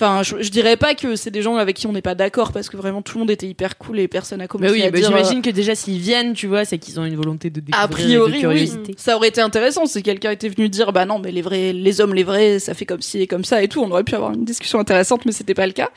Enfin, 0.00 0.22
je, 0.22 0.40
je 0.40 0.50
dirais 0.50 0.76
pas 0.76 0.94
que 0.94 1.16
c'est 1.16 1.32
des 1.32 1.42
gens 1.42 1.56
avec 1.56 1.74
qui 1.74 1.88
on 1.88 1.92
n'est 1.92 2.02
pas 2.02 2.14
d'accord 2.14 2.52
parce 2.52 2.68
que 2.68 2.76
vraiment 2.76 3.02
tout 3.02 3.16
le 3.16 3.22
monde 3.22 3.32
était 3.32 3.48
hyper 3.48 3.78
cool 3.78 3.98
et 3.98 4.06
personne 4.06 4.40
a 4.40 4.46
commencé 4.46 4.70
Bah 4.70 4.78
oui, 4.78 4.86
à 4.86 4.92
bah 4.92 4.98
dire. 4.98 5.08
j'imagine 5.08 5.42
que 5.42 5.50
déjà 5.50 5.74
s'ils 5.74 5.98
viennent, 5.98 6.34
tu 6.34 6.46
vois, 6.46 6.64
c'est 6.64 6.78
qu'ils 6.78 7.00
ont 7.00 7.04
une 7.04 7.16
volonté 7.16 7.50
de 7.50 7.58
euh, 7.58 7.62
découvrir 7.62 7.84
a 7.84 7.88
priori, 7.88 8.14
et 8.38 8.42
de 8.42 8.46
oui. 8.46 8.54
curiosité. 8.68 8.94
Ça 8.96 9.16
aurait 9.16 9.26
été 9.26 9.40
intéressant 9.40 9.86
si 9.86 10.00
quelqu'un 10.04 10.30
était 10.30 10.48
venu 10.48 10.68
dire 10.68 10.92
bah 10.92 11.04
non, 11.04 11.18
mais 11.18 11.32
les 11.32 11.42
vrais, 11.42 11.72
les 11.72 12.00
hommes, 12.00 12.14
les 12.14 12.22
vrais, 12.22 12.60
ça 12.60 12.74
fait 12.74 12.86
comme 12.86 13.02
ci 13.02 13.20
et 13.22 13.26
comme 13.26 13.42
ça 13.44 13.60
et 13.60 13.66
tout. 13.66 13.80
On 13.82 13.90
aurait 13.90 14.04
pu 14.04 14.14
avoir 14.14 14.32
une 14.34 14.44
discussion 14.44 14.78
intéressante, 14.78 15.26
mais 15.26 15.32
c'était 15.32 15.54
pas 15.54 15.66
le 15.66 15.72
cas. 15.72 15.90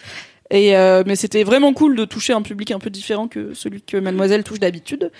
Et 0.50 0.76
euh, 0.76 1.04
mais 1.06 1.16
c'était 1.16 1.44
vraiment 1.44 1.72
cool 1.72 1.96
de 1.96 2.04
toucher 2.04 2.34
un 2.34 2.42
public 2.42 2.72
un 2.72 2.80
peu 2.80 2.90
différent 2.90 3.28
que 3.28 3.54
celui 3.54 3.84
que 3.84 3.98
Mademoiselle 3.98 4.44
touche 4.44 4.60
d'habitude. 4.60 5.12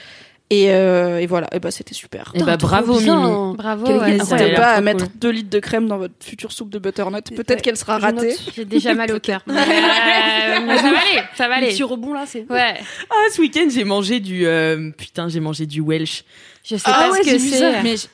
Et, 0.54 0.70
euh, 0.70 1.20
et 1.20 1.28
voilà, 1.28 1.48
et 1.54 1.60
bah 1.60 1.72
c'était 1.72 1.94
super. 1.94 2.34
Et 2.36 2.44
bah 2.44 2.58
bravo 2.58 3.00
bien. 3.00 3.16
Mimi. 3.16 3.56
Bravo. 3.56 3.86
Ouais, 3.88 4.18
N'hésitez 4.18 4.52
pas 4.54 4.74
à 4.74 4.82
mettre 4.82 5.06
cool. 5.06 5.20
2 5.20 5.30
litres 5.30 5.50
de 5.50 5.60
crème 5.60 5.88
dans 5.88 5.98
votre 5.98 6.14
future 6.20 6.52
soupe 6.52 6.70
de 6.70 6.78
butternut. 6.78 7.24
Peut-être 7.34 7.50
Ouais, 7.52 7.62
qu'elle 7.62 7.78
sera 7.78 7.98
ratée. 8.00 8.36
J'ai 8.54 8.66
déjà 8.66 8.94
mal 8.94 9.12
au 9.14 9.20
cœur. 9.20 9.46
Euh, 9.52 10.60
mais 10.68 10.76
ça 10.78 10.84
va 10.84 10.90
aller, 10.90 11.24
ça 11.38 11.48
va 11.48 11.56
aller. 11.56 11.68
petits 11.68 11.84
rebonds 11.84 12.14
là, 12.14 12.26
c'est. 12.28 12.46
Ouais. 12.50 12.76
Ah, 13.10 13.16
ce 13.34 13.40
week-end, 13.42 13.68
j'ai 13.74 13.84
mangé 13.86 14.20
du 14.20 14.46
euh, 14.46 14.92
putain, 14.98 15.30
j'ai 15.30 15.40
mangé 15.40 15.66
du 15.66 15.80
Welsh 15.82 16.24
Je 16.64 16.76
sais 16.76 16.82
Ah 16.86 17.06
pas 17.08 17.12
ouais, 17.12 17.24
ce 17.24 17.32
que 17.32 17.38
c'est. 17.40 17.82
Mais 17.84 17.96
j- 17.98 18.08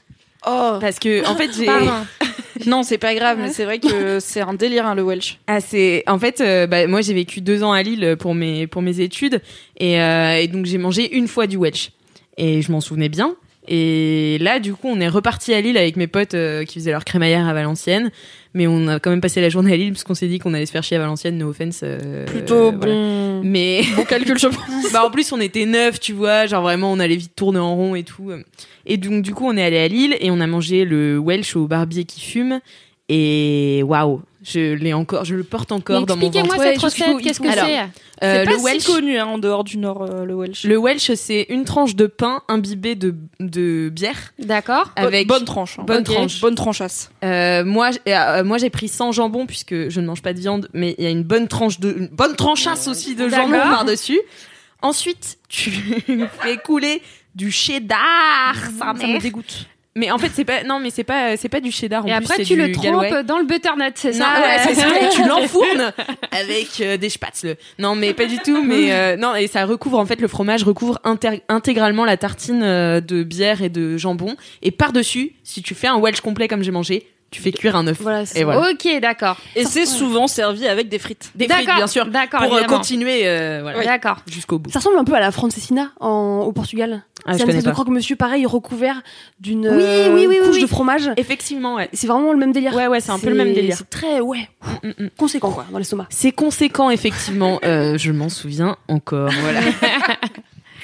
oh 0.45 0.77
parce 0.79 0.99
que 0.99 1.27
en 1.27 1.35
fait, 1.35 1.49
j'ai 1.57 1.67
non, 2.69 2.83
c'est 2.83 2.97
pas 2.97 3.15
grave, 3.15 3.38
mais 3.41 3.51
c'est 3.51 3.65
vrai 3.65 3.79
que 3.79 4.19
c'est 4.19 4.41
un 4.41 4.53
délire 4.53 4.85
hein, 4.85 4.93
le 4.95 5.03
Welsh. 5.03 5.39
Ah, 5.47 5.59
c'est 5.61 6.03
en 6.07 6.19
fait, 6.19 6.41
euh, 6.41 6.67
bah, 6.67 6.85
moi 6.88 7.01
j'ai 7.01 7.13
vécu 7.13 7.41
deux 7.41 7.63
ans 7.63 7.71
à 7.71 7.81
Lille 7.81 8.15
pour 8.19 8.35
mes 8.35 8.67
pour 8.67 8.81
mes 8.81 8.99
études 8.99 9.41
et, 9.79 9.99
euh, 10.01 10.35
et 10.38 10.47
donc 10.47 10.65
j'ai 10.65 10.77
mangé 10.77 11.15
une 11.15 11.27
fois 11.27 11.47
du 11.47 11.57
Welsh 11.57 11.89
et 12.38 12.61
je 12.61 12.71
m'en 12.71 12.81
souvenais 12.81 13.09
bien. 13.09 13.35
Et 13.69 14.38
là, 14.39 14.59
du 14.59 14.73
coup, 14.73 14.88
on 14.88 14.99
est 15.01 15.09
reparti 15.09 15.53
à 15.53 15.59
Lille 15.59 15.77
avec 15.77 15.97
mes 15.97 16.07
potes 16.07 16.35
euh, 16.35 16.63
qui 16.63 16.75
faisaient 16.79 16.91
leur 16.91 17.03
crémaillère 17.03 17.45
à 17.45 17.53
Valenciennes, 17.53 18.11
mais 18.53 18.65
on 18.65 18.88
a 18.88 18.97
quand 19.01 19.09
même 19.09 19.19
passé 19.19 19.41
la 19.41 19.49
journée 19.49 19.73
à 19.73 19.75
Lille 19.75 19.91
parce 19.91 20.05
qu'on 20.05 20.13
s'est 20.15 20.29
dit 20.29 20.39
qu'on 20.39 20.53
allait 20.53 20.65
se 20.65 20.71
faire 20.71 20.83
chier 20.83 20.95
à 20.95 21.01
Valenciennes, 21.01 21.38
no 21.38 21.49
offense. 21.49 21.81
euh, 21.83 22.25
Plutôt 22.27 22.71
voilà. 22.71 22.93
bon, 22.93 23.41
Mais 23.43 23.81
bon 23.97 24.05
calcul, 24.05 24.38
je 24.39 24.47
pense. 24.47 24.91
bah 24.93 25.03
en 25.05 25.11
plus 25.11 25.33
on 25.33 25.41
était 25.41 25.65
neuf, 25.65 25.99
tu 25.99 26.13
vois, 26.13 26.45
genre 26.45 26.61
vraiment 26.63 26.93
on 26.93 26.99
allait 26.99 27.17
vite 27.17 27.35
tourner 27.35 27.59
en 27.59 27.75
rond 27.75 27.93
et 27.95 28.03
tout. 28.03 28.31
Et 28.85 28.95
donc 28.95 29.21
du 29.21 29.33
coup 29.33 29.45
on 29.45 29.57
est 29.57 29.63
allé 29.63 29.79
à 29.79 29.88
Lille 29.89 30.15
et 30.21 30.31
on 30.31 30.39
a 30.39 30.47
mangé 30.47 30.85
le 30.85 31.17
Welsh 31.19 31.57
au 31.57 31.67
barbier 31.67 32.05
qui 32.05 32.21
fume 32.21 32.61
et 33.09 33.81
waouh, 33.85 34.21
je 34.49 34.73
l'ai 34.73 34.93
encore, 34.93 35.25
je 35.25 35.35
le 35.35 35.43
porte 35.43 35.71
encore 35.71 36.05
dans 36.05 36.15
mon 36.15 36.21
ventre. 36.29 36.37
Expliquez-moi 36.37 36.65
cette 36.73 36.81
recette, 36.81 37.17
qu'est-ce 37.21 37.39
que 37.41 37.51
c'est 37.51 37.79
Euh, 37.79 37.85
c'est 38.21 38.45
le 38.45 38.55
pas 38.55 38.61
Welsh, 38.63 38.81
si 38.83 38.91
connu 38.93 39.17
hein, 39.17 39.25
en 39.25 39.37
dehors 39.37 39.63
du 39.63 39.77
Nord, 39.77 40.01
euh, 40.03 40.25
le 40.25 40.33
Welsh. 40.35 40.63
le 40.63 40.77
Welsh 40.77 41.11
c'est 41.15 41.45
une 41.49 41.65
tranche 41.65 41.95
de 41.95 42.07
pain 42.07 42.41
imbibé 42.47 42.95
de 42.95 43.13
de 43.39 43.89
bière 43.89 44.33
D'accord. 44.39 44.91
Bonne- 44.95 45.05
avec 45.05 45.27
bonne 45.27 45.45
tranche. 45.45 45.77
hein. 45.77 45.83
bonne 45.85 46.03
tranche. 46.03 46.41
Bonne 46.41 46.55
tranchasse. 46.55 47.11
Euh, 47.23 47.63
moi, 47.65 47.89
euh, 48.07 48.43
moi 48.43 48.57
j'ai 48.57 48.69
pris 48.71 48.87
sans 48.87 49.11
jambon 49.11 49.45
puisque 49.45 49.89
je 49.89 49.99
ne 50.01 50.07
mange 50.07 50.21
pas 50.21 50.33
de 50.33 50.39
viande, 50.39 50.69
mais 50.73 50.95
il 50.97 51.03
y 51.03 51.07
a 51.07 51.11
une 51.11 51.23
bonne 51.23 51.47
tranche 51.47 51.79
de, 51.79 51.93
une 51.97 52.07
bonne 52.07 52.35
tranchasse 52.35 52.87
aussi 52.87 53.13
de 53.15 53.27
jambon 53.29 53.51
D'accord. 53.51 53.69
par 53.69 53.85
dessus. 53.85 54.19
Ensuite, 54.81 55.37
tu 55.49 55.71
fais 56.41 56.57
couler 56.57 57.01
du 57.35 57.51
cheddar, 57.51 58.55
ça, 58.79 58.93
Ça 58.99 59.07
me 59.07 59.19
dégoûte. 59.19 59.67
Mais 59.97 60.11
en 60.11 60.17
fait, 60.19 60.31
c'est 60.33 60.45
pas, 60.45 60.63
non, 60.63 60.79
mais 60.79 60.91
c'est 60.91 61.03
pas, 61.03 61.35
c'est 61.37 61.49
pas 61.49 61.59
du 61.59 61.71
cheddar. 61.71 62.05
En 62.05 62.07
Et 62.07 62.15
plus, 62.17 62.25
après, 62.31 62.43
tu 62.43 62.55
le 62.55 62.67
Galway. 62.67 63.23
dans 63.23 63.39
le 63.39 63.45
butternut, 63.45 63.93
c'est 63.95 64.11
Non, 64.11 64.25
ça 64.25 64.41
ouais, 64.41 64.57
c'est 64.67 64.75
ça, 64.75 64.85
tu 65.11 65.23
l'enfournes 65.27 65.91
avec 66.31 66.67
euh, 66.81 66.97
des 66.97 67.09
spätzle. 67.09 67.55
Non, 67.79 67.95
mais 67.95 68.13
pas 68.13 68.25
du 68.25 68.37
tout, 68.39 68.61
mais 68.63 68.93
euh, 68.93 69.17
non, 69.17 69.35
et 69.35 69.47
ça 69.47 69.65
recouvre 69.65 69.97
en 69.97 70.05
fait 70.05 70.21
le 70.21 70.27
fromage 70.27 70.63
recouvre 70.63 70.99
intégralement 71.49 72.05
la 72.05 72.15
tartine 72.17 72.61
euh, 72.63 73.01
de 73.01 73.23
bière 73.23 73.61
et 73.61 73.69
de 73.69 73.97
jambon 73.97 74.35
et 74.61 74.71
par-dessus, 74.71 75.33
si 75.43 75.61
tu 75.61 75.73
fais 75.75 75.87
un 75.87 75.97
Welsh 75.97 76.21
complet 76.21 76.47
comme 76.47 76.61
j'ai 76.63 76.71
mangé, 76.71 77.07
tu 77.29 77.41
fais 77.41 77.51
cuire 77.51 77.75
un 77.75 77.85
œuf. 77.87 77.97
Voilà, 77.99 78.25
c'est 78.25 78.39
et 78.39 78.43
voilà. 78.45 78.69
Ok, 78.71 78.87
d'accord. 79.01 79.37
Et 79.55 79.65
c'est 79.65 79.85
souvent 79.85 80.27
servi 80.27 80.65
avec 80.65 80.87
des 80.87 80.97
frites. 80.97 81.31
Des 81.35 81.47
frites, 81.47 81.65
bien 81.65 81.87
sûr, 81.87 82.05
d'accord, 82.05 82.41
pour 82.41 82.53
évidemment. 82.57 82.77
continuer 82.77 83.23
euh, 83.27 83.59
voilà, 83.61 83.83
D'accord. 83.83 84.19
jusqu'au 84.31 84.59
bout. 84.59 84.71
Ça 84.71 84.79
ressemble 84.79 84.97
un 84.97 85.03
peu 85.03 85.13
à 85.13 85.19
la 85.19 85.31
francesina 85.31 85.91
en, 85.99 86.43
au 86.47 86.51
Portugal. 86.53 87.03
Ah, 87.28 87.34
je 87.34 87.38
c'est 87.39 87.43
connais 87.43 87.57
espèce 87.57 87.65
de 87.65 87.73
croque-monsieur 87.73 88.15
pareil, 88.15 88.45
recouvert 88.45 89.01
d'une 89.39 89.67
Oui, 89.67 89.82
euh, 89.84 90.13
oui, 90.15 90.25
oui, 90.28 90.38
oui, 90.39 90.45
couche 90.47 90.55
oui. 90.55 90.61
de 90.61 90.67
fromage. 90.67 91.11
Effectivement, 91.17 91.75
ouais. 91.75 91.89
C'est 91.93 92.07
vraiment 92.07 92.32
le 92.32 92.38
même 92.39 92.51
délire. 92.53 92.73
Ouais, 92.73 92.88
ouais, 92.88 92.99
c'est 93.01 93.11
un 93.11 93.19
peu 93.19 93.30
le 93.30 93.36
même 93.36 93.53
délire. 93.53 93.75
C'est 93.78 93.89
très, 93.89 94.19
ouais, 94.21 94.49
Mm, 94.84 94.89
mm. 95.05 95.09
conséquent 95.17 95.51
quoi, 95.51 95.65
dans 95.71 95.78
l'estomac. 95.78 96.07
C'est 96.09 96.32
conséquent, 96.32 96.89
effectivement. 96.89 97.59
Euh, 97.65 97.97
je 97.97 98.11
m'en 98.11 98.30
souviens 98.30 98.78
encore. 98.88 99.30
Voilà. 99.41 99.59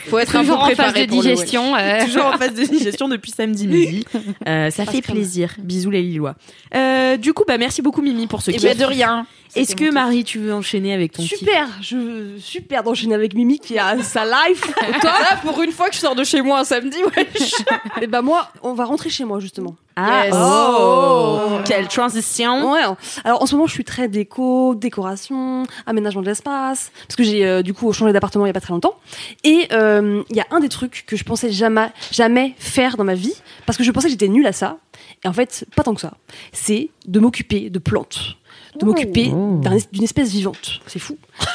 Faut 0.10 0.20
être 0.20 0.36
un 0.36 0.40
peu 0.40 0.48
Toujours 0.48 0.64
en 0.64 0.70
phase 0.72 0.94
de 0.96 1.06
digestion. 1.06 1.76
euh. 1.78 2.04
Toujours 2.06 2.26
en 2.26 2.38
phase 2.38 2.54
de 2.54 2.64
digestion 2.66 3.08
depuis 3.08 3.32
samedi 3.32 3.68
midi. 3.68 4.06
Euh, 4.48 4.70
ça 4.70 4.86
fait 4.86 5.02
plaisir. 5.02 5.56
Bisous 5.60 5.92
les 5.92 6.02
Lillois. 6.02 6.36
Euh, 6.76 7.16
du 7.16 7.32
coup, 7.34 7.44
bah 7.48 7.58
merci 7.58 7.82
beaucoup 7.82 8.02
Mimi 8.02 8.28
pour 8.28 8.42
ce 8.42 8.52
Et 8.52 8.56
kiff. 8.56 8.64
ben 8.64 8.78
de 8.78 8.84
rien. 8.84 9.26
Est-ce 9.56 9.76
que. 9.76 9.92
Marie, 9.92 10.24
tu 10.24 10.40
veux 10.40 10.54
enchaîner 10.54 10.94
avec 10.94 11.12
ton 11.14 11.24
kiff 11.24 11.38
Super, 11.40 11.68
je 11.82 12.36
super 12.40 12.84
d'enchaîner 12.84 13.14
avec 13.16 13.34
Mimi 13.36 13.60
qui 13.60 13.78
a 13.78 14.02
sa 14.02 14.26
life. 14.26 14.64
Et 14.90 15.00
toi 15.00 15.12
Là, 15.20 15.38
pour 15.44 15.62
une 15.62 15.72
fois 15.72 15.90
que 15.90 15.96
je 15.96 16.00
sors 16.00 16.16
de 16.16 16.24
chez 16.24 16.42
moi 16.42 16.60
un 16.60 16.64
samedi, 16.64 16.98
wesh. 17.04 17.54
Et 18.02 18.08
bah 18.08 18.22
moi, 18.22 18.50
on 18.64 18.74
va 18.74 18.86
rentrer 18.86 19.10
chez 19.10 19.26
moi 19.26 19.40
justement. 19.40 19.76
Ah, 19.96 20.26
Yes. 20.26 20.36
oh, 20.36 21.60
quelle 21.66 21.88
transition. 21.88 22.72
Ouais. 22.72 22.82
Alors 23.24 23.44
en 23.44 23.46
ce 23.46 23.54
moment, 23.56 23.68
je 23.68 23.74
suis 23.74 23.84
très 23.84 24.08
déco, 24.08 24.74
décoration, 24.74 25.64
aménagement 25.86 26.22
de 26.24 26.28
l'espace, 26.28 26.92
parce 27.08 27.16
que 27.16 27.24
j'ai 27.24 27.46
euh, 27.46 27.62
du 27.62 27.76
coup 27.76 27.94
changé 27.94 28.12
d'appartement 28.12 28.46
il 28.46 28.50
y 28.50 28.52
a 28.52 28.54
pas 28.54 28.60
très 28.62 28.74
longtemps. 28.74 28.96
Et 29.44 29.68
euh, 29.72 30.24
il 30.32 30.36
y 30.36 30.40
a 30.40 30.48
un 30.50 30.60
des 30.62 30.70
trucs 30.70 31.04
que 31.06 31.16
je 31.16 31.24
pensais 31.24 31.52
jamais, 31.52 31.90
jamais 32.12 32.56
faire 32.58 32.98
dans 32.98 33.04
ma 33.04 33.14
vie, 33.14 33.36
parce 33.68 33.78
que 33.78 33.84
je 33.84 33.92
pensais 33.92 34.08
que 34.08 34.12
j'étais 34.12 34.30
nulle 34.30 34.48
à 34.48 34.54
ça. 34.54 34.78
Et 35.24 35.28
en 35.28 35.34
fait, 35.34 35.66
pas 35.76 35.84
tant 35.84 35.94
que 35.94 36.02
ça. 36.02 36.14
C'est 36.52 36.90
de 37.06 37.20
m'occuper 37.20 37.70
de 37.70 37.78
plantes, 37.80 38.36
de 38.80 38.86
m'occuper 38.86 39.30
d'un- 39.30 39.78
d'une 39.92 40.04
espèce 40.04 40.30
vivante. 40.32 40.80
C'est 40.88 41.00
fou. 41.00 41.18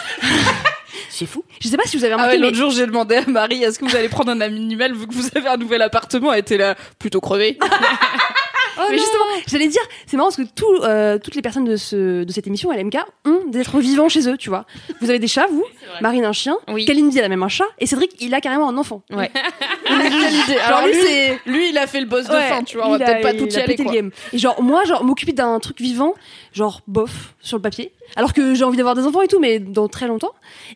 C'est 1.11 1.27
fou. 1.27 1.43
Je 1.61 1.67
sais 1.69 1.77
pas 1.77 1.83
si 1.87 1.97
vous 1.97 2.05
avez 2.05 2.13
Ah 2.13 2.17
remarqué, 2.17 2.35
ouais, 2.37 2.39
mais 2.41 2.47
l'autre 2.47 2.57
jour, 2.59 2.71
j'ai 2.71 2.87
demandé 2.87 3.17
à 3.17 3.27
Marie, 3.29 3.63
est-ce 3.65 3.79
que 3.81 3.85
vous 3.85 3.97
allez 3.97 4.09
prendre 4.09 4.31
un 4.31 4.41
animal 4.41 4.95
vu 4.95 5.07
que 5.09 5.15
vous 5.15 5.27
avez 5.35 5.49
un 5.49 5.57
nouvel 5.57 5.83
appartement 5.83 6.33
Elle 6.33 6.41
était 6.41 6.59
là, 6.59 6.77
plutôt 6.99 7.21
crevé. 7.21 7.59
mais 8.91 8.99
justement, 8.99 9.25
j'allais 9.47 9.69
dire, 9.69 9.83
c'est 10.07 10.17
marrant 10.17 10.29
parce 10.29 10.37
que 10.37 10.43
tout, 10.55 10.67
euh, 10.83 11.19
toutes 11.19 11.35
les 11.35 11.43
personnes 11.43 11.65
de, 11.65 11.77
ce, 11.77 12.25
de 12.25 12.33
cette 12.33 12.47
émission 12.47 12.71
LMK 12.73 12.97
ont 13.27 13.41
des 13.49 13.61
êtres 13.61 13.79
vivants 13.81 14.09
chez 14.09 14.29
eux, 14.29 14.37
tu 14.37 14.49
vois. 14.49 14.67
Vous 15.01 15.11
avez 15.11 15.19
des 15.19 15.27
chats, 15.29 15.47
vous, 15.51 15.65
Marine 16.01 16.25
un 16.25 16.33
chien, 16.33 16.57
Oui. 16.69 16.85
Kalindi 16.85 17.19
elle 17.19 17.25
a 17.25 17.29
même 17.29 17.43
un 17.43 17.49
chat, 17.49 17.65
et 17.79 17.87
Cédric 17.87 18.13
il 18.21 18.35
a 18.35 18.41
carrément 18.41 18.69
un 18.69 18.77
enfant. 18.79 19.03
Ouais. 19.11 19.31
Alors 20.67 20.87
lui, 21.47 21.69
il 21.71 21.79
a 21.79 21.87
fait 21.87 22.01
le 22.01 22.07
boss 22.07 22.27
de 22.27 22.33
Ouais, 22.33 22.49
fin, 22.49 22.63
tu 22.63 22.77
vois. 22.77 22.87
On 22.89 22.91
va 22.93 22.97
il 22.99 23.03
a- 23.03 23.07
peut-être 23.07 23.23
pas 23.23 23.35
tout 23.35 23.47
y 23.49 23.57
aller. 23.57 23.77
quoi. 23.77 23.93
game. 23.93 24.11
Et 24.33 24.39
genre 24.39 24.63
moi, 24.63 24.85
genre 24.85 25.05
m'occuper 25.05 25.33
d'un 25.33 25.59
truc 25.61 25.81
vivant, 25.81 26.15
genre 26.53 26.81
bof 26.87 27.35
sur 27.41 27.57
le 27.57 27.63
papier. 27.63 27.93
Alors 28.17 28.33
que 28.33 28.55
j'ai 28.55 28.65
envie 28.65 28.77
d'avoir 28.77 28.95
des 28.95 29.05
enfants 29.05 29.21
et 29.23 29.29
tout, 29.29 29.39
mais 29.39 29.59
dans 29.59 29.89
très 29.89 30.07
longtemps. 30.07 30.33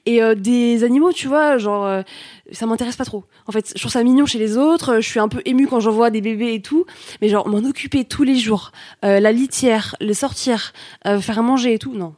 Et 0.06 0.22
euh, 0.22 0.34
des 0.34 0.84
animaux, 0.84 1.12
tu 1.12 1.28
vois, 1.28 1.58
genre 1.58 1.86
euh, 1.86 2.02
ça 2.50 2.66
m'intéresse 2.66 2.96
pas 2.96 3.04
trop. 3.04 3.24
En 3.46 3.52
fait, 3.52 3.72
je 3.74 3.80
trouve 3.80 3.92
ça 3.92 4.02
mignon 4.02 4.26
chez 4.26 4.38
les 4.38 4.56
autres. 4.56 4.96
Je 5.00 5.08
suis 5.08 5.20
un 5.20 5.28
peu 5.28 5.40
émue 5.44 5.66
quand 5.68 5.80
j'en 5.80 5.92
vois 5.92 6.10
des 6.10 6.20
bébés 6.20 6.54
et 6.54 6.60
tout, 6.62 6.84
mais 7.20 7.28
genre 7.28 7.46
m'en 7.48 7.58
occuper 7.68 8.04
tous 8.04 8.24
les 8.24 8.36
jours, 8.36 8.72
euh, 9.04 9.20
la 9.20 9.32
litière, 9.32 9.94
les 10.00 10.14
sortir, 10.14 10.72
euh, 11.06 11.20
faire 11.20 11.38
à 11.38 11.42
manger 11.42 11.74
et 11.74 11.78
tout, 11.78 11.92
non. 11.94 12.14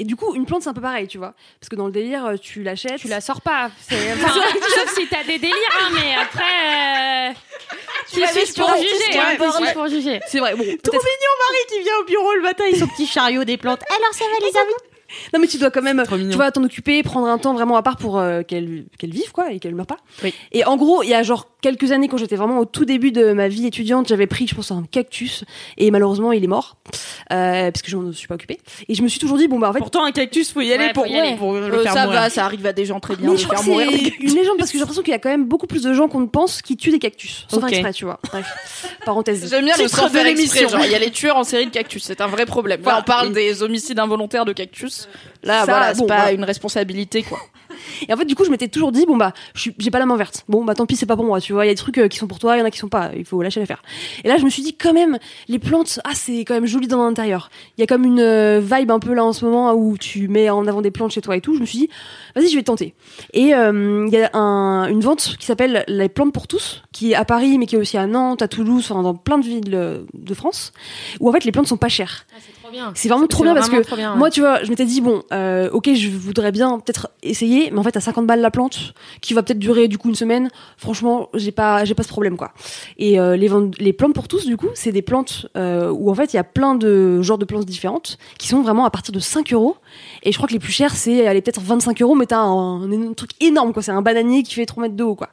Et 0.00 0.04
du 0.04 0.16
coup, 0.16 0.34
une 0.34 0.46
plante, 0.46 0.62
c'est 0.62 0.68
un 0.68 0.72
peu 0.74 0.80
pareil, 0.80 1.06
tu 1.06 1.16
vois. 1.18 1.34
Parce 1.60 1.68
que 1.68 1.76
dans 1.76 1.86
le 1.86 1.92
délire, 1.92 2.26
euh, 2.26 2.36
tu 2.36 2.64
l'achètes. 2.64 2.98
Tu 2.98 3.06
la 3.06 3.20
sors 3.20 3.40
pas. 3.40 3.70
c'est- 3.88 4.12
enfin, 4.14 4.32
sauf 4.34 4.94
si 4.98 5.06
t'as 5.06 5.22
des 5.22 5.38
délires, 5.38 5.54
hein, 5.80 5.90
mais 5.94 6.14
après. 6.20 7.30
Euh... 7.30 7.32
Pour 8.10 8.18
Ouais, 8.18 8.26
juger 8.82 9.16
ouais, 9.16 9.18
hein, 9.20 9.36
ouais. 9.38 9.50
suis-je 9.52 9.72
pour 9.72 9.86
juger? 9.86 10.20
C'est 10.26 10.40
vrai, 10.40 10.54
bon, 10.56 10.64
Trop 10.64 10.96
mignon, 10.96 11.34
Marie, 11.38 11.66
qui 11.68 11.82
vient 11.84 11.92
au 12.00 12.04
bureau 12.04 12.34
le 12.34 12.42
matin 12.42 12.64
avec 12.64 12.76
son 12.76 12.88
petit 12.88 13.06
chariot 13.06 13.44
des 13.44 13.56
plantes. 13.56 13.82
Alors, 13.88 14.12
ça 14.12 14.24
va, 14.24 14.44
les 14.44 14.56
amis? 14.58 14.74
Non, 15.32 15.40
mais 15.40 15.46
tu 15.46 15.58
dois 15.58 15.70
quand 15.70 15.82
même, 15.82 16.02
tu 16.08 16.36
vois, 16.36 16.50
t'en 16.50 16.64
occuper, 16.64 17.02
prendre 17.02 17.26
un 17.26 17.38
temps 17.38 17.54
vraiment 17.54 17.76
à 17.76 17.82
part 17.82 17.96
pour 17.96 18.18
euh, 18.18 18.42
qu'elle 18.42 18.84
qu'elle 18.98 19.10
vive, 19.10 19.32
quoi, 19.32 19.52
et 19.52 19.58
qu'elle 19.58 19.74
meure 19.74 19.86
pas. 19.86 19.98
Oui. 20.22 20.34
Et 20.52 20.64
en 20.64 20.76
gros, 20.76 21.02
il 21.02 21.08
y 21.08 21.14
a 21.14 21.22
genre 21.22 21.46
quelques 21.62 21.92
années, 21.92 22.08
quand 22.08 22.16
j'étais 22.16 22.36
vraiment 22.36 22.58
au 22.58 22.64
tout 22.64 22.84
début 22.84 23.12
de 23.12 23.32
ma 23.32 23.48
vie 23.48 23.66
étudiante, 23.66 24.08
j'avais 24.08 24.26
pris, 24.26 24.46
je 24.46 24.54
pense, 24.54 24.70
un 24.70 24.84
cactus, 24.90 25.44
et 25.78 25.90
malheureusement, 25.90 26.32
il 26.32 26.42
est 26.44 26.48
mort, 26.48 26.76
euh, 27.32 27.70
parce 27.70 27.82
que 27.82 27.90
je 27.90 27.96
m'en 27.96 28.12
suis 28.12 28.28
pas 28.28 28.34
occupée. 28.34 28.58
Et 28.88 28.94
je 28.94 29.02
me 29.02 29.08
suis 29.08 29.18
toujours 29.18 29.38
dit, 29.38 29.48
bon, 29.48 29.58
bah, 29.58 29.70
en 29.70 29.72
fait, 29.72 29.78
Pourtant, 29.78 30.04
un 30.04 30.12
cactus, 30.12 30.52
faut 30.52 30.60
y 30.60 30.72
aller 30.72 30.86
Ouais, 30.86 30.92
pour, 30.92 31.04
faut 31.06 31.10
y 31.12 31.18
aller. 31.18 31.36
pour 31.36 31.54
le 31.54 31.62
Euh, 31.72 31.82
faire 31.82 31.92
ça 31.92 32.04
mourir. 32.06 32.20
va, 32.20 32.30
ça 32.30 32.44
arrive 32.44 32.66
à 32.66 32.72
des 32.72 32.84
gens 32.84 33.00
très 33.00 33.16
bien 33.16 33.28
mais 33.30 33.36
de 33.36 33.40
je 33.40 33.44
crois 33.44 33.56
faire 33.58 33.64
que 33.66 33.70
mourir. 33.70 33.88
c'est 33.92 34.18
une 34.20 34.34
légende 34.34 34.56
parce 34.58 34.70
que 34.70 34.74
j'ai 34.78 34.80
l'impression 34.80 35.02
qu'il 35.02 35.12
y 35.12 35.16
a 35.16 35.18
quand 35.18 35.28
même 35.30 35.44
beaucoup 35.46 35.66
plus 35.66 35.82
de 35.82 35.92
gens 35.92 36.08
qu'on 36.08 36.20
ne 36.20 36.26
pense 36.26 36.62
qui 36.62 36.76
tuent 36.76 36.90
des 36.90 36.98
cactus. 36.98 37.46
Sans 37.48 37.56
Ok. 37.58 37.62
faire 37.68 37.70
exprès, 37.78 37.92
tu 37.92 38.04
vois. 38.04 38.18
Bref. 38.30 38.46
Parenthèse. 39.04 39.48
J'aime 39.50 39.64
bien 39.64 39.74
le 39.78 39.84
Titre 39.84 40.10
de 40.10 40.18
l'émission. 40.18 40.68
Genre, 40.68 40.84
il 40.84 40.90
y 40.90 40.94
a 40.94 40.98
les 40.98 41.10
tueurs 41.10 41.36
en 41.36 41.44
série 41.44 41.66
de 41.66 41.70
cactus. 41.70 42.02
C'est 42.04 42.20
un 42.20 42.26
vrai 42.26 42.46
problème. 42.46 42.80
Là, 42.84 42.98
on 43.00 43.02
parle 43.02 43.28
Et- 43.28 43.32
des 43.32 43.62
homicides 43.62 43.98
involontaires 43.98 44.44
de 44.44 44.52
cactus. 44.52 45.08
Là, 45.42 45.60
Ça, 45.60 45.64
voilà, 45.66 45.94
c'est 45.94 46.00
bon, 46.00 46.06
pas 46.06 46.16
voilà. 46.16 46.32
une 46.32 46.44
responsabilité, 46.44 47.22
quoi. 47.22 47.38
Et 48.08 48.12
en 48.12 48.16
fait, 48.16 48.24
du 48.24 48.34
coup, 48.34 48.44
je 48.44 48.50
m'étais 48.50 48.68
toujours 48.68 48.92
dit, 48.92 49.06
bon, 49.06 49.16
bah, 49.16 49.32
j'ai 49.54 49.90
pas 49.90 49.98
la 49.98 50.06
main 50.06 50.16
verte. 50.16 50.44
Bon, 50.48 50.64
bah, 50.64 50.74
tant 50.74 50.86
pis, 50.86 50.96
c'est 50.96 51.06
pas 51.06 51.16
pour 51.16 51.24
moi, 51.24 51.40
tu 51.40 51.52
vois. 51.52 51.64
Il 51.64 51.68
y 51.68 51.70
a 51.70 51.74
des 51.74 51.78
trucs 51.78 51.98
euh, 51.98 52.08
qui 52.08 52.18
sont 52.18 52.26
pour 52.26 52.38
toi, 52.38 52.56
il 52.56 52.60
y 52.60 52.62
en 52.62 52.64
a 52.66 52.70
qui 52.70 52.78
sont 52.78 52.88
pas. 52.88 53.10
Il 53.16 53.24
faut 53.24 53.40
lâcher 53.42 53.60
l'affaire. 53.60 53.82
Et 54.24 54.28
là, 54.28 54.36
je 54.38 54.44
me 54.44 54.50
suis 54.50 54.62
dit, 54.62 54.74
quand 54.74 54.92
même, 54.92 55.18
les 55.48 55.58
plantes, 55.58 56.00
ah, 56.04 56.10
c'est 56.14 56.40
quand 56.44 56.54
même 56.54 56.66
joli 56.66 56.86
dans 56.88 57.02
l'intérieur. 57.04 57.50
Il 57.76 57.80
y 57.80 57.84
a 57.84 57.86
comme 57.86 58.04
une 58.04 58.20
euh, 58.20 58.60
vibe 58.60 58.90
un 58.90 58.98
peu 58.98 59.14
là 59.14 59.24
en 59.24 59.32
ce 59.32 59.44
moment 59.44 59.72
où 59.74 59.96
tu 59.98 60.28
mets 60.28 60.50
en 60.50 60.66
avant 60.66 60.82
des 60.82 60.90
plantes 60.90 61.12
chez 61.12 61.20
toi 61.20 61.36
et 61.36 61.40
tout. 61.40 61.54
Je 61.54 61.60
me 61.60 61.66
suis 61.66 61.78
dit, 61.78 61.88
vas-y, 62.34 62.48
je 62.48 62.56
vais 62.56 62.62
tenter. 62.62 62.94
Et 63.32 63.54
euh, 63.54 64.06
il 64.06 64.12
y 64.12 64.22
a 64.22 64.30
un- 64.36 64.86
une 64.88 65.00
vente 65.00 65.36
qui 65.38 65.46
s'appelle 65.46 65.84
Les 65.88 66.08
plantes 66.08 66.32
pour 66.32 66.46
tous, 66.46 66.82
qui 66.92 67.12
est 67.12 67.14
à 67.14 67.24
Paris, 67.24 67.58
mais 67.58 67.66
qui 67.66 67.76
est 67.76 67.78
aussi 67.78 67.96
à 67.98 68.06
Nantes, 68.06 68.42
à 68.42 68.48
Toulouse, 68.48 68.86
enfin, 68.90 69.02
dans 69.02 69.14
plein 69.14 69.38
de 69.38 69.44
villes 69.44 69.70
de 70.14 70.34
France, 70.34 70.72
où 71.20 71.28
en 71.28 71.32
fait, 71.32 71.44
les 71.44 71.52
plantes 71.52 71.66
sont 71.66 71.76
pas 71.76 71.88
chères. 71.88 72.26
Bien. 72.59 72.59
C'est 72.94 73.08
vraiment 73.08 73.26
trop 73.26 73.44
bien 73.44 73.54
parce 73.54 73.68
que 73.68 73.82
trop 73.82 73.96
bien, 73.96 74.12
ouais. 74.12 74.18
moi, 74.18 74.30
tu 74.30 74.40
vois, 74.40 74.62
je 74.62 74.70
m'étais 74.70 74.84
dit, 74.84 75.00
bon, 75.00 75.22
euh, 75.32 75.70
ok, 75.70 75.90
je 75.94 76.08
voudrais 76.08 76.52
bien 76.52 76.78
peut-être 76.78 77.10
essayer, 77.22 77.70
mais 77.70 77.78
en 77.78 77.82
fait, 77.82 77.96
à 77.96 78.00
50 78.00 78.26
balles 78.26 78.40
la 78.40 78.50
plante, 78.50 78.94
qui 79.20 79.34
va 79.34 79.42
peut-être 79.42 79.58
durer 79.58 79.88
du 79.88 79.98
coup 79.98 80.08
une 80.08 80.14
semaine, 80.14 80.50
franchement, 80.76 81.28
j'ai 81.34 81.52
pas, 81.52 81.84
j'ai 81.84 81.94
pas 81.94 82.02
ce 82.02 82.08
problème, 82.08 82.36
quoi. 82.36 82.52
Et 82.98 83.20
euh, 83.20 83.36
les, 83.36 83.92
plantes 83.92 84.14
pour 84.14 84.28
tous, 84.28 84.46
du 84.46 84.56
coup, 84.56 84.68
c'est 84.74 84.92
des 84.92 85.02
plantes 85.02 85.46
euh, 85.56 85.90
où 85.90 86.10
en 86.10 86.14
fait, 86.14 86.32
il 86.32 86.36
y 86.36 86.40
a 86.40 86.44
plein 86.44 86.74
de 86.74 87.22
genres 87.22 87.38
de 87.38 87.44
plantes 87.44 87.66
différentes 87.66 88.18
qui 88.38 88.48
sont 88.48 88.62
vraiment 88.62 88.84
à 88.84 88.90
partir 88.90 89.12
de 89.12 89.20
5 89.20 89.52
euros. 89.52 89.76
Et 90.22 90.32
je 90.32 90.36
crois 90.36 90.48
que 90.48 90.52
les 90.52 90.58
plus 90.58 90.72
chères, 90.72 90.94
c'est 90.94 91.22
peut-être 91.42 91.60
25 91.60 92.00
euros, 92.02 92.14
mais 92.14 92.26
t'as 92.26 92.38
un, 92.38 92.82
un, 92.82 93.10
un 93.10 93.12
truc 93.14 93.30
énorme, 93.40 93.72
quoi. 93.72 93.82
C'est 93.82 93.92
un 93.92 94.02
bananier 94.02 94.42
qui 94.42 94.54
fait 94.54 94.66
3 94.66 94.82
mètres 94.82 94.96
de 94.96 95.04
haut, 95.04 95.14
quoi. 95.14 95.28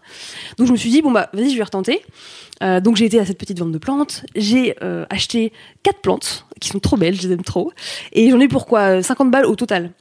Donc 0.58 0.68
je 0.68 0.72
me 0.72 0.78
suis 0.78 0.90
dit, 0.90 1.02
bon, 1.02 1.12
bah, 1.12 1.30
vas-y, 1.34 1.52
je 1.52 1.58
vais 1.58 1.64
retenter. 1.64 2.02
Euh, 2.64 2.80
donc 2.80 2.96
j'ai 2.96 3.06
été 3.06 3.20
à 3.20 3.26
cette 3.26 3.38
petite 3.38 3.60
vente 3.60 3.72
de 3.72 3.78
plantes, 3.78 4.26
j'ai 4.36 4.76
euh, 4.84 5.06
acheté 5.10 5.52
quatre 5.84 6.02
plantes 6.02 6.46
qui 6.60 6.70
sont 6.70 6.80
trop 6.80 6.98
belles, 6.98 7.16
je 7.16 7.28
les 7.28 7.34
aime 7.34 7.44
trop, 7.44 7.72
et 8.14 8.30
j'en 8.32 8.40
ai 8.40 8.48
pour 8.48 8.66
quoi 8.66 8.98
euh, 8.98 9.02
50 9.02 9.30
balles 9.30 9.46
au 9.46 9.56
total. 9.56 9.92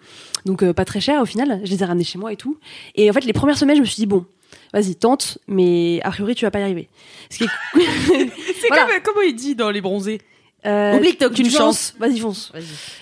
Donc 0.47 0.63
euh, 0.63 0.73
pas 0.73 0.85
très 0.85 1.01
cher 1.01 1.21
au 1.21 1.27
final, 1.27 1.61
je 1.65 1.71
les 1.71 1.83
ai 1.83 1.85
ramenées 1.87 2.05
chez 2.05 2.19
moi 2.19 2.33
et 2.33 2.37
tout. 2.37 2.59
Et 2.95 3.11
en 3.11 3.13
fait 3.13 3.25
les 3.25 3.33
premières 3.33 3.59
semaines 3.59 3.77
je 3.77 3.81
me 3.83 3.87
suis 3.87 3.97
dit 3.97 4.07
bon, 4.07 4.25
vas-y 4.73 4.95
tente, 4.95 5.39
mais 5.49 6.01
a 6.03 6.11
priori 6.11 6.35
tu 6.35 6.45
vas 6.45 6.51
pas 6.51 6.61
y 6.61 6.63
arriver. 6.63 6.89
Ce 7.31 7.39
C'est 7.79 8.69
Voilà. 8.69 8.85
comme, 8.87 9.03
comment 9.05 9.21
il 9.27 9.35
dit 9.35 9.55
dans 9.55 9.71
Les 9.71 9.81
Bronzés? 9.81 10.21
Euh, 10.67 10.97
Oublie 10.97 11.13
que 11.15 11.19
t'as 11.19 11.27
aucune 11.27 11.49
chance. 11.51 11.95
Vas-y 11.99 12.19
fonce. 12.19 12.53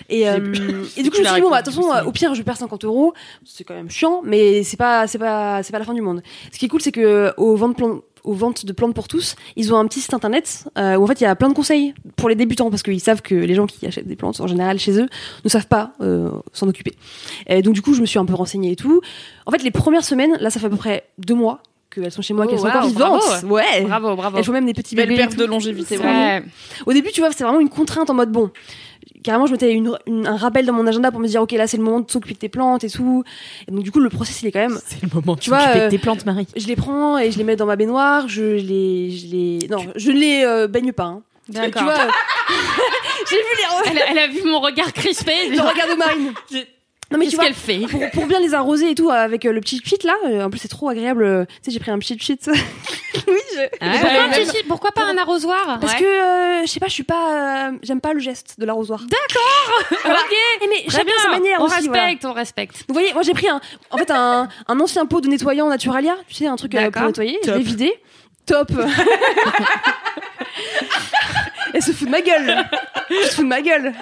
Et, 0.09 0.29
euh, 0.29 0.85
et 0.97 1.03
du 1.03 1.09
coup, 1.09 1.17
je 1.17 1.21
me 1.21 1.25
suis 1.25 1.35
dit, 1.35 1.41
bon, 1.41 1.49
bah, 1.49 1.61
de 1.61 1.65
toute 1.65 1.75
façon, 1.75 1.91
euh, 1.93 2.03
au 2.03 2.11
pire, 2.11 2.33
je 2.35 2.41
perds 2.43 2.57
50 2.57 2.85
euros. 2.85 3.13
C'est 3.45 3.63
quand 3.63 3.73
même 3.73 3.89
chiant, 3.89 4.21
mais 4.23 4.63
c'est 4.63 4.77
pas, 4.77 5.07
c'est 5.07 5.17
pas, 5.17 5.63
c'est 5.63 5.71
pas 5.71 5.79
la 5.79 5.85
fin 5.85 5.93
du 5.93 6.01
monde. 6.01 6.21
Ce 6.51 6.57
qui 6.59 6.65
est 6.65 6.69
cool, 6.69 6.81
c'est 6.81 6.91
que 6.91 7.33
ventes, 7.37 7.75
plan- 7.77 8.01
aux 8.23 8.33
ventes 8.33 8.65
de 8.65 8.73
plantes 8.73 8.93
pour 8.95 9.07
tous, 9.07 9.35
ils 9.55 9.73
ont 9.73 9.77
un 9.77 9.85
petit 9.85 10.01
site 10.01 10.13
internet 10.15 10.65
euh, 10.79 10.95
où 10.95 11.03
en 11.03 11.07
fait 11.07 11.21
il 11.21 11.25
y 11.25 11.27
a 11.27 11.35
plein 11.35 11.47
de 11.49 11.53
conseils 11.53 11.93
pour 12.15 12.27
les 12.27 12.33
débutants 12.35 12.71
parce 12.71 12.81
qu'ils 12.81 12.99
savent 12.99 13.21
que 13.21 13.35
les 13.35 13.53
gens 13.53 13.67
qui 13.67 13.85
achètent 13.85 14.07
des 14.07 14.15
plantes 14.15 14.39
en 14.41 14.47
général 14.47 14.79
chez 14.79 14.99
eux 14.99 15.07
ne 15.43 15.49
savent 15.49 15.67
pas 15.67 15.93
euh, 16.01 16.31
s'en 16.51 16.67
occuper. 16.67 16.95
Et 17.45 17.61
donc 17.61 17.75
du 17.75 17.83
coup, 17.83 17.93
je 17.93 18.01
me 18.01 18.07
suis 18.07 18.17
un 18.17 18.25
peu 18.25 18.33
renseignée 18.33 18.71
et 18.71 18.75
tout. 18.75 18.99
En 19.45 19.51
fait, 19.51 19.61
les 19.61 19.69
premières 19.69 20.03
semaines, 20.03 20.35
là, 20.39 20.49
ça 20.49 20.59
fait 20.59 20.65
à 20.65 20.69
peu 20.71 20.75
près 20.75 21.07
deux 21.19 21.35
mois 21.35 21.61
qu'elles 21.93 22.11
sont 22.11 22.21
chez 22.21 22.33
moi, 22.33 22.45
Oh, 22.45 22.49
qu'elles 22.49 22.59
sont 22.59 22.65
wow, 22.65 22.71
encore 22.71 22.87
vivantes. 22.87 23.21
bravo. 23.21 23.47
Ouais. 23.55 23.81
Bravo, 23.83 24.15
bravo. 24.15 24.37
Elles 24.37 24.43
font 24.43 24.51
même 24.51 24.65
des 24.65 24.73
petits 24.73 24.95
Belle 24.95 25.07
bébés. 25.09 25.21
perte 25.21 25.35
de 25.35 25.45
longévité. 25.45 25.97
Ouais. 25.97 26.43
au 26.85 26.93
début, 26.93 27.11
tu 27.11 27.21
vois, 27.21 27.31
c'est 27.31 27.43
vraiment 27.43 27.59
une 27.59 27.69
contrainte 27.69 28.09
en 28.09 28.13
mode 28.13 28.31
bon. 28.31 28.51
Carrément, 29.23 29.47
je 29.47 29.53
mettais 29.53 29.71
une, 29.73 29.91
une- 30.05 30.27
un 30.27 30.37
rappel 30.37 30.67
dans 30.67 30.73
mon 30.73 30.85
agenda 30.85 31.09
pour 31.09 31.19
me 31.19 31.27
dire, 31.27 31.41
ok, 31.41 31.51
là, 31.53 31.65
c'est 31.65 31.77
le 31.77 31.83
moment 31.83 31.99
de 32.01 32.11
s'occuper 32.11 32.35
de 32.35 32.39
tes 32.39 32.49
plantes 32.49 32.83
et 32.83 32.89
tout. 32.91 33.23
Et 33.67 33.71
donc, 33.71 33.83
du 33.83 33.91
coup, 33.91 33.99
le 33.99 34.09
process, 34.09 34.41
il 34.43 34.47
est 34.47 34.51
quand 34.51 34.59
même. 34.59 34.79
C'est 34.85 35.01
le 35.01 35.09
moment 35.11 35.33
de 35.33 35.39
Tu 35.39 35.49
vois, 35.49 35.61
s'occuper 35.61 35.79
de 35.79 35.83
euh, 35.85 35.89
tes 35.89 35.97
plantes, 35.97 36.25
Marie. 36.27 36.47
Je 36.55 36.67
les 36.67 36.75
prends 36.75 37.17
et 37.17 37.31
je 37.31 37.37
les 37.39 37.43
mets 37.43 37.55
dans 37.55 37.65
ma 37.65 37.75
baignoire. 37.75 38.27
Je 38.27 38.43
les, 38.43 39.09
je 39.11 39.27
les, 39.27 39.59
non, 39.71 39.83
je 39.95 40.11
ne 40.11 40.19
les 40.19 40.43
euh, 40.45 40.67
baigne 40.67 40.91
pas. 40.91 41.05
Hein. 41.05 41.21
D'accord. 41.49 41.73
Tu 41.79 41.83
vois, 41.85 41.93
euh, 41.93 42.09
j'ai 43.29 43.35
vu 43.35 43.41
les 43.57 43.91
Elle, 43.91 43.97
a- 43.97 44.11
elle 44.11 44.17
a 44.19 44.27
vu 44.27 44.43
mon 44.47 44.59
regard 44.59 44.93
crispé. 44.93 45.31
le 45.49 45.59
regard 45.61 45.87
de 45.87 45.95
Marine. 45.97 46.33
Non 47.11 47.19
mais 47.19 47.27
tu 47.27 47.35
vois, 47.35 47.45
qu'elle 47.45 47.53
fait 47.53 47.79
pour, 47.89 48.01
pour 48.11 48.25
bien 48.25 48.39
les 48.39 48.53
arroser 48.55 48.89
et 48.91 48.95
tout 48.95 49.11
avec 49.11 49.45
euh, 49.45 49.51
le 49.51 49.61
petit 49.61 49.79
cheat 49.85 50.03
là. 50.03 50.15
euh, 50.25 50.43
en 50.43 50.49
plus, 50.49 50.57
c'est 50.59 50.67
trop 50.67 50.89
agréable. 50.89 51.23
euh, 51.23 51.45
Tu 51.45 51.53
sais, 51.65 51.71
j'ai 51.71 51.79
pris 51.79 51.91
un 51.91 51.99
petit 51.99 52.17
cheat. 52.17 52.47
oui, 53.27 53.33
je. 53.55 53.59
Ah, 53.79 53.91
pourquoi, 53.91 54.09
Ouais, 54.09 54.17
un 54.19 54.29
petit 54.29 54.45
shit 54.57 54.67
Pourquoi 54.67 54.91
pas 54.91 55.03
un 55.03 55.17
arrosoir 55.17 55.77
Parce 55.79 55.93
Ouais. 55.93 55.99
que 55.99 56.05
euh, 56.05 56.61
je 56.65 56.67
sais 56.71 56.79
pas, 56.79 56.87
je 56.87 56.93
suis 56.93 57.03
pas, 57.03 57.67
euh, 57.69 57.71
j'aime 57.83 58.01
pas 58.01 58.13
le 58.13 58.19
geste 58.19 58.59
de 58.59 58.65
l'arrosoir. 58.65 59.01
Voilà. 60.03 60.19
Ok. 60.19 60.35
Eh, 60.63 60.67
mais 60.67 60.83
chacun 60.89 61.03
bien. 61.05 61.13
sa 61.21 61.29
manière 61.29 61.61
on 61.61 61.65
aussi. 61.65 61.75
respecte, 61.75 62.21
voilà. 62.21 62.33
on 62.33 62.33
respecte. 62.33 62.75
Vous 62.87 62.93
voyez, 62.93 63.13
moi 63.13 63.21
j'ai 63.23 63.33
pris 63.33 63.47
un, 63.49 63.59
en 63.91 63.97
fait 63.97 64.09
un, 64.11 64.47
un 64.67 64.79
ancien 64.79 65.05
pot 65.05 65.21
de 65.21 65.27
nettoyant 65.27 65.67
Naturalia, 65.69 66.15
tu 66.27 66.33
sais, 66.35 66.47
un 66.47 66.55
truc 66.55 66.73
euh, 66.75 66.81
pour 66.83 66.91
D'accord. 66.91 67.07
nettoyer. 67.07 67.37
Je 67.43 67.47
Top. 67.49 67.57
l'ai 67.57 67.63
vidé. 67.63 67.93
Top. 68.45 68.71
Elle 71.73 71.81
se 71.81 71.91
fout 71.91 72.07
de 72.07 72.11
ma 72.11 72.21
gueule. 72.21 72.55
Elle 73.09 73.25
se 73.25 73.35
fout 73.35 73.43
de 73.43 73.49
ma 73.49 73.61
gueule. 73.61 73.93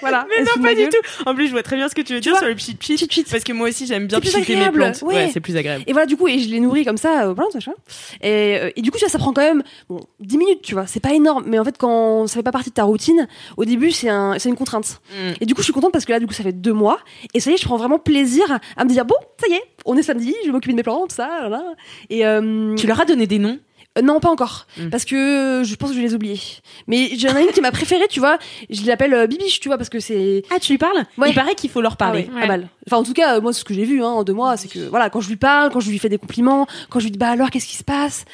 Voilà. 0.00 0.26
Mais 0.28 0.44
non, 0.44 0.62
pas 0.62 0.74
du 0.74 0.88
tout. 0.88 1.22
En 1.26 1.34
plus, 1.34 1.46
je 1.46 1.52
vois 1.52 1.62
très 1.62 1.76
bien 1.76 1.88
ce 1.88 1.94
que 1.94 2.02
tu 2.02 2.14
veux 2.14 2.20
dire 2.20 2.32
vois 2.32 2.40
sur 2.40 2.48
le 2.48 2.54
pchit 2.54 2.74
pchit. 2.74 3.24
Parce 3.30 3.44
que 3.44 3.52
moi 3.52 3.68
aussi, 3.68 3.86
j'aime 3.86 4.06
bien 4.06 4.20
pchiter 4.20 4.56
mes 4.56 4.70
plantes. 4.70 5.02
ouais. 5.02 5.30
c'est 5.32 5.40
plus 5.40 5.56
agréable. 5.56 5.84
Et 5.86 5.92
voilà, 5.92 6.06
du 6.06 6.16
coup, 6.16 6.28
et 6.28 6.38
je 6.38 6.48
les 6.48 6.60
nourris 6.60 6.84
comme 6.84 6.96
ça, 6.96 7.26
euh, 7.26 7.34
plein 7.34 7.46
machin. 7.52 7.72
Et, 8.20 8.58
euh, 8.58 8.70
et 8.76 8.82
du 8.82 8.90
coup, 8.90 8.98
tu 8.98 9.04
vois, 9.04 9.10
ça 9.10 9.18
prend 9.18 9.32
quand 9.32 9.42
même, 9.42 9.62
bon, 9.88 10.00
10 10.20 10.38
minutes, 10.38 10.62
tu 10.62 10.74
vois. 10.74 10.86
C'est 10.86 11.00
pas 11.00 11.14
énorme. 11.14 11.44
Mais 11.46 11.58
en 11.58 11.64
fait, 11.64 11.76
quand 11.78 12.26
ça 12.26 12.34
fait 12.34 12.42
pas 12.42 12.52
partie 12.52 12.70
de 12.70 12.74
ta 12.74 12.84
routine, 12.84 13.28
au 13.56 13.64
début, 13.64 13.90
c'est 13.90 14.08
un, 14.08 14.38
c'est 14.38 14.48
une 14.48 14.56
contrainte. 14.56 15.00
Mm. 15.12 15.32
Et 15.40 15.46
du 15.46 15.54
coup, 15.54 15.60
je 15.60 15.64
suis 15.64 15.72
contente 15.72 15.92
parce 15.92 16.04
que 16.04 16.12
là, 16.12 16.20
du 16.20 16.26
coup, 16.26 16.34
ça 16.34 16.42
fait 16.42 16.52
deux 16.52 16.72
mois. 16.72 16.98
Et 17.32 17.40
ça 17.40 17.50
y 17.50 17.54
est, 17.54 17.56
je 17.56 17.64
prends 17.64 17.76
vraiment 17.76 17.98
plaisir 17.98 18.44
à 18.76 18.84
me 18.84 18.90
dire, 18.90 19.04
bon, 19.04 19.16
ça 19.38 19.46
y 19.48 19.54
est, 19.54 19.62
on 19.84 19.96
est 19.96 20.02
samedi, 20.02 20.34
je 20.42 20.46
vais 20.46 20.52
m'occuper 20.52 20.72
de 20.72 20.76
mes 20.76 20.82
plantes, 20.82 21.12
ça, 21.12 21.28
voilà. 21.40 21.62
Et, 22.10 22.26
euh, 22.26 22.74
Tu 22.76 22.86
leur 22.86 23.00
as 23.00 23.04
donné 23.04 23.26
des 23.26 23.38
noms 23.38 23.58
euh, 23.96 24.02
non, 24.02 24.20
pas 24.20 24.30
encore. 24.30 24.66
Mm. 24.78 24.90
Parce 24.90 25.04
que 25.04 25.62
je 25.64 25.74
pense 25.76 25.90
que 25.90 25.94
je 25.94 26.00
vais 26.00 26.06
les 26.06 26.14
oublier. 26.14 26.40
Mais 26.86 27.10
j'en 27.16 27.36
ai 27.36 27.42
une 27.42 27.50
qui 27.50 27.60
ma 27.60 27.70
préférée, 27.70 28.08
tu 28.08 28.20
vois. 28.20 28.38
Je 28.70 28.84
l'appelle 28.86 29.14
euh, 29.14 29.26
Bibiche, 29.26 29.60
tu 29.60 29.68
vois, 29.68 29.76
parce 29.78 29.90
que 29.90 30.00
c'est. 30.00 30.42
Ah, 30.50 30.58
tu 30.58 30.72
lui 30.72 30.78
parles? 30.78 31.04
Ouais. 31.18 31.30
Il 31.30 31.34
paraît 31.34 31.54
qu'il 31.54 31.70
faut 31.70 31.80
leur 31.80 31.96
parler. 31.96 32.28
Ah 32.30 32.34
ouais, 32.34 32.40
pas 32.42 32.46
mal. 32.46 32.68
Enfin, 32.86 32.98
en 32.98 33.04
tout 33.04 33.12
cas, 33.12 33.36
euh, 33.36 33.40
moi, 33.40 33.52
ce 33.52 33.64
que 33.64 33.74
j'ai 33.74 33.84
vu 33.84 34.02
hein, 34.02 34.08
en 34.08 34.24
deux 34.24 34.32
mois, 34.32 34.56
c'est 34.56 34.68
que 34.68 34.88
voilà, 34.88 35.10
quand 35.10 35.20
je 35.20 35.28
lui 35.28 35.36
parle, 35.36 35.70
quand 35.70 35.80
je 35.80 35.90
lui 35.90 35.98
fais 35.98 36.08
des 36.08 36.18
compliments, 36.18 36.66
quand 36.90 36.98
je 36.98 37.04
lui 37.04 37.10
dis 37.12 37.18
bah 37.18 37.30
alors, 37.30 37.50
qu'est-ce 37.50 37.66
qui 37.66 37.76
se 37.76 37.84
passe? 37.84 38.24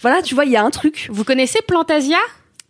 Voilà, 0.00 0.22
tu 0.22 0.34
vois, 0.34 0.44
il 0.44 0.50
y 0.50 0.56
a 0.56 0.64
un 0.64 0.70
truc. 0.70 1.08
Vous 1.10 1.24
connaissez 1.24 1.60
Plantasia? 1.66 2.18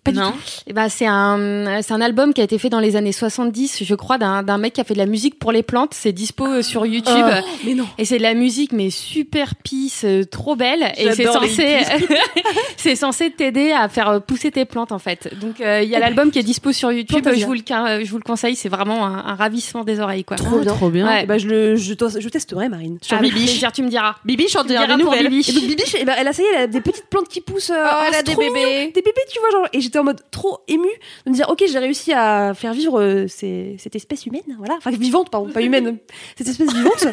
Pas 0.04 0.10
du 0.10 0.18
non. 0.18 0.32
Eh 0.66 0.72
ben, 0.72 0.88
c'est 0.88 1.06
un, 1.06 1.80
c'est 1.82 1.92
un 1.92 2.00
album 2.00 2.34
qui 2.34 2.40
a 2.40 2.44
été 2.44 2.58
fait 2.58 2.68
dans 2.68 2.80
les 2.80 2.96
années 2.96 3.12
70, 3.12 3.84
je 3.84 3.94
crois, 3.94 4.18
d'un, 4.18 4.42
d'un 4.42 4.58
mec 4.58 4.72
qui 4.72 4.80
a 4.80 4.84
fait 4.84 4.94
de 4.94 4.98
la 4.98 5.06
musique 5.06 5.38
pour 5.38 5.52
les 5.52 5.62
plantes. 5.62 5.94
C'est 5.94 6.12
dispo 6.12 6.44
euh, 6.46 6.62
sur 6.62 6.84
YouTube. 6.86 7.12
Oh, 7.24 7.46
mais 7.64 7.74
non. 7.74 7.86
Et 7.98 8.04
c'est 8.04 8.18
de 8.18 8.22
la 8.22 8.34
musique, 8.34 8.72
mais 8.72 8.90
super 8.90 9.54
pisse, 9.54 10.04
euh, 10.04 10.24
trop 10.24 10.56
belle. 10.56 10.92
Et 10.96 11.12
c'est 11.12 11.22
J'adore 11.24 11.42
les 11.42 11.48
censé, 11.48 11.78
c'est 12.76 12.96
censé 12.96 13.30
t'aider 13.30 13.70
à 13.72 13.88
faire 13.88 14.08
euh, 14.08 14.20
pousser 14.20 14.50
tes 14.50 14.64
plantes, 14.64 14.92
en 14.92 14.98
fait. 14.98 15.32
Donc, 15.40 15.60
euh, 15.60 15.82
il 15.82 15.88
y 15.88 15.94
a 15.94 16.00
l'album 16.00 16.30
qui 16.30 16.38
est 16.38 16.42
dispo 16.42 16.72
sur 16.72 16.90
YouTube. 16.90 17.24
Je 17.34 17.44
vous 17.46 17.52
le, 17.52 17.60
je 18.04 18.10
vous 18.10 18.18
le 18.18 18.24
conseille. 18.24 18.56
C'est 18.56 18.68
vraiment 18.68 19.06
un, 19.06 19.24
un 19.26 19.34
ravissement 19.34 19.84
des 19.84 20.00
oreilles, 20.00 20.24
quoi. 20.24 20.36
Trop 20.36 20.58
bien. 20.58 20.72
Trop 20.74 20.90
bien. 20.90 21.06
Ouais. 21.06 21.20
Eh 21.22 21.26
ben, 21.26 21.38
je, 21.38 21.46
le, 21.46 21.76
je, 21.76 21.92
je 21.94 22.28
testerai, 22.28 22.68
Marine. 22.68 22.98
Sur 23.02 23.18
plaisir, 23.18 23.70
tu 23.72 23.82
me 23.82 23.88
diras. 23.88 24.16
Dirait 24.64 24.84
diras 24.84 24.96
des 24.96 25.02
pour 25.04 25.12
nouvelles. 25.12 25.28
Bibiche. 25.30 25.48
Et 25.50 25.52
donc 25.52 25.64
Bibiche, 25.64 25.96
eh 25.98 26.04
ben, 26.04 26.14
elle 26.18 26.26
a 26.28 26.32
ça 26.32 26.42
y 26.42 26.46
est, 26.46 26.48
elle 26.56 26.62
a 26.62 26.66
des 26.66 26.80
petites 26.80 27.06
plantes 27.08 27.28
qui 27.28 27.40
poussent. 27.40 27.70
euh, 27.70 27.84
Oh, 27.84 28.04
elle 28.08 28.14
a 28.14 28.22
des 28.22 28.34
bébés. 28.34 28.90
Des 28.94 29.02
bébés, 29.02 29.20
tu 29.32 29.38
vois, 29.38 29.50
genre. 29.50 29.68
Et 29.72 29.80
j'étais 29.92 29.98
en 30.00 30.04
mode 30.04 30.22
trop 30.30 30.60
émue 30.68 30.88
de 31.26 31.30
me 31.30 31.34
dire, 31.34 31.50
ok, 31.50 31.62
j'ai 31.70 31.78
réussi 31.78 32.14
à 32.14 32.54
faire 32.54 32.72
vivre 32.72 32.98
euh, 32.98 33.26
ces- 33.28 33.76
cette 33.78 33.94
espèce 33.94 34.24
humaine, 34.24 34.40
voilà, 34.56 34.74
enfin 34.78 34.90
vivante, 34.90 35.28
pardon, 35.30 35.50
pas 35.50 35.60
humaine, 35.60 35.98
cette 36.38 36.48
espèce 36.48 36.72
vivante. 36.72 37.06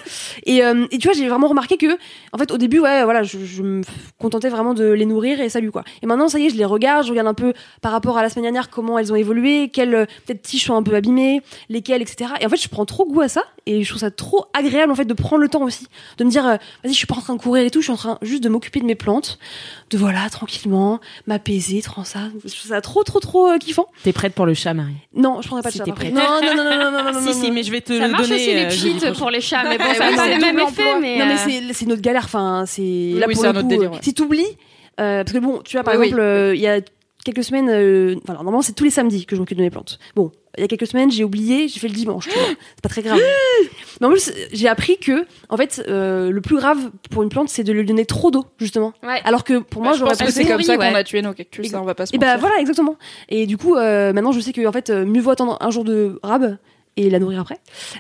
Et, 0.46 0.64
euh, 0.64 0.86
et 0.92 0.98
tu 0.98 1.08
vois, 1.10 1.14
j'ai 1.14 1.28
vraiment 1.28 1.50
remarqué 1.50 1.76
que, 1.76 1.98
en 2.32 2.38
fait, 2.38 2.52
au 2.52 2.58
début, 2.58 2.80
ouais, 2.80 3.04
voilà, 3.04 3.24
je, 3.24 3.38
je 3.44 3.62
me 3.64 3.82
contentais 4.18 4.48
vraiment 4.48 4.74
de 4.74 4.86
les 4.86 5.06
nourrir 5.06 5.42
et 5.42 5.50
salut 5.50 5.72
quoi. 5.72 5.84
Et 6.02 6.06
maintenant, 6.06 6.30
ça 6.30 6.40
y 6.40 6.46
est, 6.46 6.50
je 6.50 6.56
les 6.56 6.64
regarde, 6.66 7.04
je 7.06 7.10
regarde 7.10 7.28
un 7.28 7.34
peu 7.34 7.54
par 7.82 7.92
rapport 7.92 8.18
à 8.18 8.22
la 8.22 8.30
semaine 8.30 8.44
dernière 8.44 8.70
comment 8.70 8.98
elles 8.98 9.12
ont 9.12 9.18
évolué, 9.18 9.70
quelles 9.74 9.94
euh, 9.96 10.06
peut-être 10.26 10.42
tiges 10.42 10.64
sont 10.66 10.76
un 10.76 10.84
peu 10.84 10.96
abîmées, 10.96 11.42
lesquelles, 11.68 12.02
etc. 12.02 12.32
Et 12.40 12.46
en 12.46 12.50
fait, 12.50 12.62
je 12.62 12.70
prends 12.70 12.86
trop 12.86 13.06
goût 13.06 13.20
à 13.22 13.28
ça 13.28 13.44
et 13.72 13.84
je 13.84 13.90
trouve 13.90 14.00
ça 14.00 14.10
trop 14.10 14.46
agréable 14.54 14.92
en 14.92 14.96
fait 14.96 15.06
de 15.06 15.14
prendre 15.14 15.42
le 15.44 15.48
temps 15.50 15.62
aussi, 15.64 15.88
de 16.18 16.24
me 16.24 16.30
dire, 16.32 16.46
euh, 16.46 16.56
vas-y, 16.84 16.94
je 16.94 16.98
suis 16.98 17.06
pas 17.06 17.16
en 17.16 17.22
train 17.22 17.36
de 17.36 17.42
courir 17.42 17.64
et 17.64 17.70
tout, 17.70 17.80
je 17.82 17.84
suis 17.86 17.94
en 17.94 17.98
train 17.98 18.18
juste 18.24 18.44
de 18.44 18.50
m'occuper 18.50 18.80
de 18.80 18.86
mes 18.86 18.96
plantes, 18.96 19.38
de 19.92 19.98
voilà, 19.98 20.28
tranquillement, 20.30 21.00
m'apaiser, 21.28 21.82
trop 21.82 22.04
ça. 22.04 22.20
Je 22.44 22.50
trouve 22.56 22.70
ça 22.72 22.82
trop, 22.82 23.04
trop, 23.04 23.20
trop 23.20 23.48
euh, 23.48 23.58
kiffant. 23.60 23.86
T'es 24.04 24.12
prête 24.14 24.34
pour 24.34 24.46
le 24.48 24.54
chat, 24.56 24.74
Marie? 24.74 24.96
Non, 25.14 25.42
je 25.42 25.48
prendrais 25.48 25.62
pas 25.64 25.70
de 25.70 25.74
Si 25.74 25.78
chat. 25.78 25.84
t'es 25.86 25.92
prête. 25.92 26.14
Non, 26.14 26.22
non, 26.42 26.56
non, 26.56 26.64
non, 26.64 26.80
non, 26.80 26.92
non, 26.92 27.04
non, 27.04 27.14
non, 27.14 27.20
Si, 27.22 27.26
non, 27.28 27.34
si, 27.34 27.48
non. 27.48 27.54
mais 27.54 27.64
je 27.64 27.72
vais 27.72 27.82
te 27.82 27.94
Ça 27.98 28.06
le 28.08 28.12
marche 28.12 28.24
donner. 28.28 28.36
aussi 28.36 28.54
les 28.54 28.66
euh, 28.66 28.70
pchites 28.70 28.98
prochain. 28.98 29.14
pour 29.14 29.30
les 29.30 29.42
chats, 29.42 29.64
mais 29.70 29.78
bon, 29.78 29.84
ça 29.96 30.10
n'a 30.12 30.18
pas 30.18 30.28
le 30.28 30.40
même 30.42 30.60
effet, 30.60 31.00
mais. 31.00 31.20
Non 31.20 31.26
mais 31.28 31.34
euh, 31.36 31.38
c'est 31.68 31.74
c'est 31.74 31.86
notre 31.86 32.02
galère. 32.02 32.24
Enfin, 32.26 32.64
c'est 32.66 32.82
là 33.16 33.26
oui, 33.28 33.36
pour 33.36 33.44
le 33.46 33.62
coup, 33.64 33.84
euh. 33.84 33.90
Si 34.02 34.14
t'oublies, 34.14 34.46
euh, 35.00 35.24
parce 35.24 35.32
que 35.34 35.38
bon, 35.40 35.62
tu 35.64 35.78
vois 35.78 35.84
par 35.84 35.94
exemple, 35.94 36.20
euh, 36.20 36.56
il 36.56 36.62
y 36.62 36.68
a 36.68 36.82
quelques 37.26 37.44
semaines, 37.44 37.70
euh, 37.70 38.16
enfin, 38.24 38.34
normalement 38.34 38.62
c'est 38.62 38.74
tous 38.74 38.84
les 38.86 38.90
samedis 38.90 39.26
que 39.26 39.36
je 39.36 39.42
m'occupe 39.42 39.58
de 39.58 39.64
mes 39.64 39.70
plantes. 39.70 40.00
Bon, 40.16 40.32
il 40.58 40.62
y 40.62 40.64
a 40.64 40.68
quelques 40.68 40.88
semaines, 40.88 41.12
j'ai 41.12 41.24
oublié, 41.24 41.68
j'ai 41.68 41.80
fait 41.80 41.88
le 41.88 41.94
dimanche. 41.94 42.28
C'est 42.30 42.82
pas 42.82 42.90
très 42.90 43.02
grave. 43.02 43.20
mais 44.02 44.08
en 44.08 44.10
plus, 44.10 44.32
j'ai 44.52 44.68
appris 44.68 44.98
que, 44.98 45.26
en 45.50 45.58
fait, 45.58 45.84
euh, 45.88 46.32
le 46.32 46.42
plus 46.42 46.56
grave 46.58 46.78
pour 47.12 47.24
une 47.24 47.30
plante, 47.30 47.50
c'est 47.50 47.64
de 47.64 47.72
lui 47.72 47.86
donner 47.86 48.06
trop 48.06 48.32
d'eau, 48.32 48.46
justement. 48.58 48.94
Ouais. 49.04 49.22
Alors 49.24 49.44
que 49.44 49.60
pour 49.60 49.84
moi, 49.84 49.94
je 49.94 50.00
j'aurais 50.00 50.16
pensé- 50.16 50.32
c'est 50.32 50.46
comme 50.46 50.62
ça 50.64 50.76
ouais. 50.78 50.90
qu'on 50.90 50.96
a 50.96 51.04
tué 51.04 51.22
nos 51.22 51.34
cactus, 51.34 51.74
hein, 51.74 51.80
on 51.82 51.86
va 51.86 51.96
pas 51.96 52.06
se 52.06 52.16
et 52.16 52.18
bah 52.18 52.38
voilà, 52.38 52.60
exactement. 52.60 52.98
Et 53.30 53.46
du 53.46 53.58
coup, 53.58 53.76
euh, 53.76 54.12
maintenant, 54.14 54.32
je 54.32 54.40
sais 54.40 54.54
que 54.54 54.66
en 54.68 54.72
fait, 54.72 54.90
euh, 54.90 55.06
mieux 55.06 55.22
vaut 55.22 55.32
attendre 55.32 55.58
un 55.62 55.70
jour 55.70 55.84
de 55.84 56.20
rab 56.24 56.58
et 56.98 57.10
la 57.10 57.20
nourrir 57.20 57.42
après. 57.42 57.58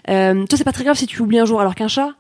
Euh, 0.09 0.45
toi, 0.45 0.57
c'est 0.57 0.63
pas 0.63 0.71
très 0.71 0.83
grave 0.83 0.97
si 0.97 1.07
tu 1.07 1.21
oublies 1.21 1.39
un 1.39 1.45
jour, 1.45 1.61
alors 1.61 1.75
qu'un 1.75 1.87
chat, 1.87 2.11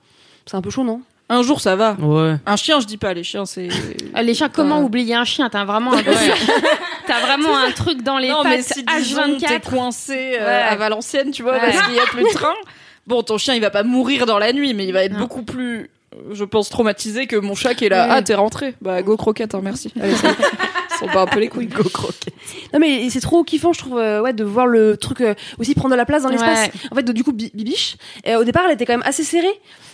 c'est 0.45 0.55
un 0.55 0.61
peu 0.61 0.69
chaud, 0.69 0.83
non? 0.83 1.01
Un 1.31 1.43
jour, 1.43 1.61
ça 1.61 1.75
va. 1.75 1.93
Ouais. 1.99 2.35
Un 2.45 2.55
chien, 2.55 2.79
je 2.79 2.87
dis 2.87 2.97
pas, 2.97 3.13
les 3.13 3.23
chiens, 3.23 3.45
c'est. 3.45 3.69
Ah, 4.15 4.23
Les 4.23 4.33
chiens, 4.33 4.49
comment 4.49 4.81
oublier 4.81 5.13
un 5.15 5.23
chien? 5.25 5.47
T'as 5.49 5.63
vraiment 5.65 5.93
un, 5.93 6.01
t'as 7.07 7.19
vraiment 7.21 7.55
un 7.55 7.71
truc 7.71 8.01
dans 8.01 8.17
les 8.17 8.29
non, 8.29 8.43
mais 8.43 8.57
pattes 8.57 8.73
si 8.73 8.83
disons, 8.83 9.37
t'es 9.39 9.45
H24. 9.59 9.69
coincé 9.69 10.37
euh, 10.39 10.45
Ouais. 10.45 10.63
à 10.69 10.75
Valenciennes, 10.75 11.29
tu 11.31 11.43
vois, 11.43 11.53
Ouais. 11.53 11.59
parce 11.71 11.85
qu'il 11.85 11.95
y 11.95 11.99
a 11.99 12.05
plus 12.07 12.23
de 12.23 12.29
train. 12.33 12.53
Bon, 13.05 13.21
ton 13.21 13.37
chien, 13.37 13.53
il 13.53 13.61
va 13.61 13.69
pas 13.69 13.83
mourir 13.83 14.25
dans 14.25 14.39
la 14.39 14.51
nuit, 14.53 14.73
mais 14.73 14.85
il 14.85 14.91
va 14.93 15.03
être 15.03 15.13
Non. 15.13 15.19
beaucoup 15.19 15.43
plus, 15.43 15.89
je 16.31 16.43
pense, 16.43 16.69
traumatisé 16.69 17.27
que 17.27 17.35
mon 17.35 17.53
chat 17.55 17.75
qui 17.75 17.85
est 17.85 17.89
là. 17.89 18.05
Ouais. 18.07 18.13
Ah, 18.17 18.21
t'es 18.23 18.33
rentré. 18.35 18.73
Bah, 18.81 19.01
go 19.03 19.15
croquette, 19.15 19.53
hein, 19.53 19.61
merci. 19.63 19.93
Allez, 20.01 20.15
sont 20.99 21.07
pas 21.07 21.21
un 21.21 21.25
peu 21.27 21.39
les 21.39 21.47
couilles. 21.47 21.67
Go 21.67 21.83
croquette. 21.83 22.33
Non 22.73 22.79
mais 22.79 23.09
c'est 23.09 23.19
trop 23.21 23.43
kiffant 23.43 23.73
je 23.73 23.79
trouve 23.79 23.97
euh, 23.97 24.21
ouais 24.21 24.33
de 24.33 24.43
voir 24.43 24.67
le 24.67 24.97
truc 24.97 25.21
euh, 25.21 25.33
aussi 25.59 25.73
prendre 25.75 25.91
de 25.91 25.97
la 25.97 26.05
place 26.05 26.23
dans 26.23 26.29
l'espace. 26.29 26.67
Ouais. 26.67 26.71
En 26.91 26.95
fait 26.95 27.03
de- 27.03 27.11
du 27.13 27.23
coup 27.23 27.31
Bi- 27.33 27.51
Bibiche 27.53 27.97
euh, 28.27 28.39
au 28.39 28.43
départ 28.43 28.63
elle 28.67 28.73
était 28.73 28.85
quand 28.85 28.93
même 28.93 29.03
assez 29.05 29.23
serrée. 29.23 29.47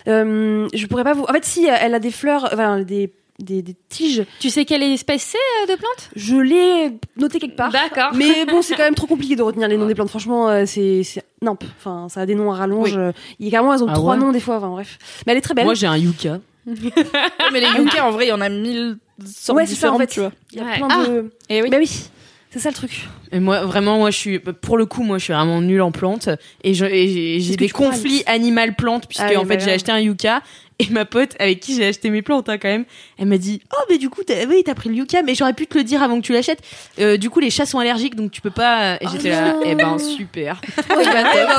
Euh, 0.08 0.68
je 0.74 0.86
pourrais 0.88 1.04
pas 1.04 1.14
vous 1.14 1.24
En 1.24 1.34
fait 1.34 1.46
si 1.46 1.66
elle 1.66 1.94
a 1.96 2.00
des 2.00 2.12
fleurs 2.12 2.50
enfin 2.54 2.82
des 2.82 3.12
des, 3.38 3.62
des 3.62 3.76
tiges, 3.90 4.24
Tu 4.40 4.50
sais 4.50 4.64
quelle 4.64 4.82
espèce 4.82 5.24
c'est 5.34 5.38
euh, 5.38 5.74
de 5.74 5.78
plante? 5.78 6.10
Je 6.16 6.38
l'ai 6.38 6.98
noté 7.18 7.38
quelque 7.40 7.58
part. 7.58 7.70
D'accord. 7.70 8.12
Mais 8.16 8.46
bon, 8.46 8.62
c'est 8.62 8.76
quand 8.76 8.84
même 8.84 8.96
trop 8.96 9.08
compliqué 9.08 9.36
de 9.36 9.42
retenir 9.44 9.68
les 9.68 9.76
noms 9.76 9.88
des 9.88 9.94
plantes. 9.94 10.08
Franchement, 10.08 10.48
euh, 10.48 10.64
c'est 10.66 11.02
nimp. 11.42 11.62
Enfin, 11.78 12.08
ça 12.08 12.22
a 12.22 12.26
des 12.26 12.34
noms 12.34 12.50
à 12.54 12.56
rallonge. 12.56 12.96
Oui. 12.96 13.12
Il 13.40 13.46
y 13.46 13.50
a 13.50 13.52
carrément, 13.52 13.74
elles 13.74 13.84
ont 13.84 13.88
Ah 13.90 13.94
trois 13.94 14.14
ouais? 14.14 14.22
noms 14.22 14.32
des 14.32 14.40
fois. 14.40 14.56
Enfin 14.56 14.70
bref. 14.70 14.98
Mais 15.28 15.34
elle 15.34 15.38
est 15.40 15.42
très 15.42 15.54
belle. 15.54 15.66
Moi, 15.66 15.74
j'ai 15.74 15.86
un 15.86 15.98
yucca. 15.98 16.40
Ouais, 16.68 16.74
mais 17.54 17.60
les 17.62 17.68
yucca, 17.78 18.06
en 18.08 18.12
vrai, 18.12 18.26
il 18.26 18.30
y 18.30 18.34
en 18.34 18.42
a 18.42 18.50
mille 18.50 18.98
sortes 19.26 19.58
Ouais, 19.58 19.66
c'est 19.66 19.76
ça, 19.76 19.92
en 19.92 19.98
différentes, 19.98 20.02
fait. 20.02 20.08
tu 20.08 20.20
vois. 20.22 20.32
Il 20.52 20.58
y 20.58 20.62
a 20.62 20.66
Ouais. 20.66 20.78
plein 20.78 20.88
Ah. 20.90 21.06
de. 21.08 21.32
Et 21.50 21.62
oui. 21.62 21.70
Bah 21.70 21.78
oui. 21.80 21.90
C'est 22.52 22.60
ça 22.62 22.70
le 22.70 22.76
truc. 22.76 23.06
Et 23.34 23.40
moi, 23.42 23.66
vraiment, 23.66 23.98
moi, 23.98 24.12
je 24.12 24.18
suis, 24.18 24.40
pour 24.40 24.78
le 24.78 24.86
coup, 24.86 25.04
moi, 25.04 25.18
je 25.18 25.26
suis 25.26 25.34
vraiment 25.34 25.60
nulle 25.60 25.82
en 25.82 25.92
plantes. 25.92 26.30
Et 26.64 26.74
j'ai 26.74 27.40
j'ai 27.42 27.58
des 27.58 27.68
conflits 27.70 28.24
animal-plantes, 28.28 29.08
puisque, 29.08 29.24
Ah 29.26 29.30
oui, 29.32 29.36
en 29.38 29.42
bah 29.44 29.56
fait, 29.56 29.60
j'ai 29.60 29.66
grave. 29.66 29.76
acheté 29.76 29.92
un 29.92 30.00
yucca. 30.00 30.42
Et 30.78 30.88
ma 30.90 31.06
pote, 31.06 31.36
avec 31.40 31.62
qui 31.62 31.74
j'ai 31.74 31.86
acheté 31.88 32.10
mes 32.10 32.22
plantes, 32.22 32.50
hein, 32.50 32.58
quand 32.58 32.68
même, 32.68 32.84
elle 33.18 33.28
m'a 33.28 33.38
dit, 33.38 33.62
oh, 33.74 33.82
mais 33.90 33.98
du 33.98 34.10
coup, 34.10 34.24
t'as- 34.24 34.46
oui, 34.46 34.62
t'as 34.66 34.76
pris 34.76 34.90
le 34.90 34.96
yucca, 34.96 35.22
mais 35.24 35.34
j'aurais 35.34 35.54
pu 35.54 35.68
te 35.68 35.78
le 35.78 35.86
dire 35.86 36.04
avant 36.04 36.18
que 36.20 36.26
tu 36.26 36.34
l'achètes. 36.34 36.60
Euh, 37.00 37.16
du 37.16 37.30
coup, 37.30 37.40
les 37.40 37.50
chats 37.50 37.66
sont 37.66 37.80
allergiques, 37.80 38.16
donc 38.16 38.32
tu 38.32 38.42
peux 38.42 38.50
pas. 38.52 38.96
Et 38.96 39.06
Oh 39.06 39.08
j'étais 39.10 39.30
là, 39.30 39.54
non. 39.54 39.62
eh 39.66 39.74
ben, 39.76 39.98
super. 39.98 40.60
bah, 40.90 40.96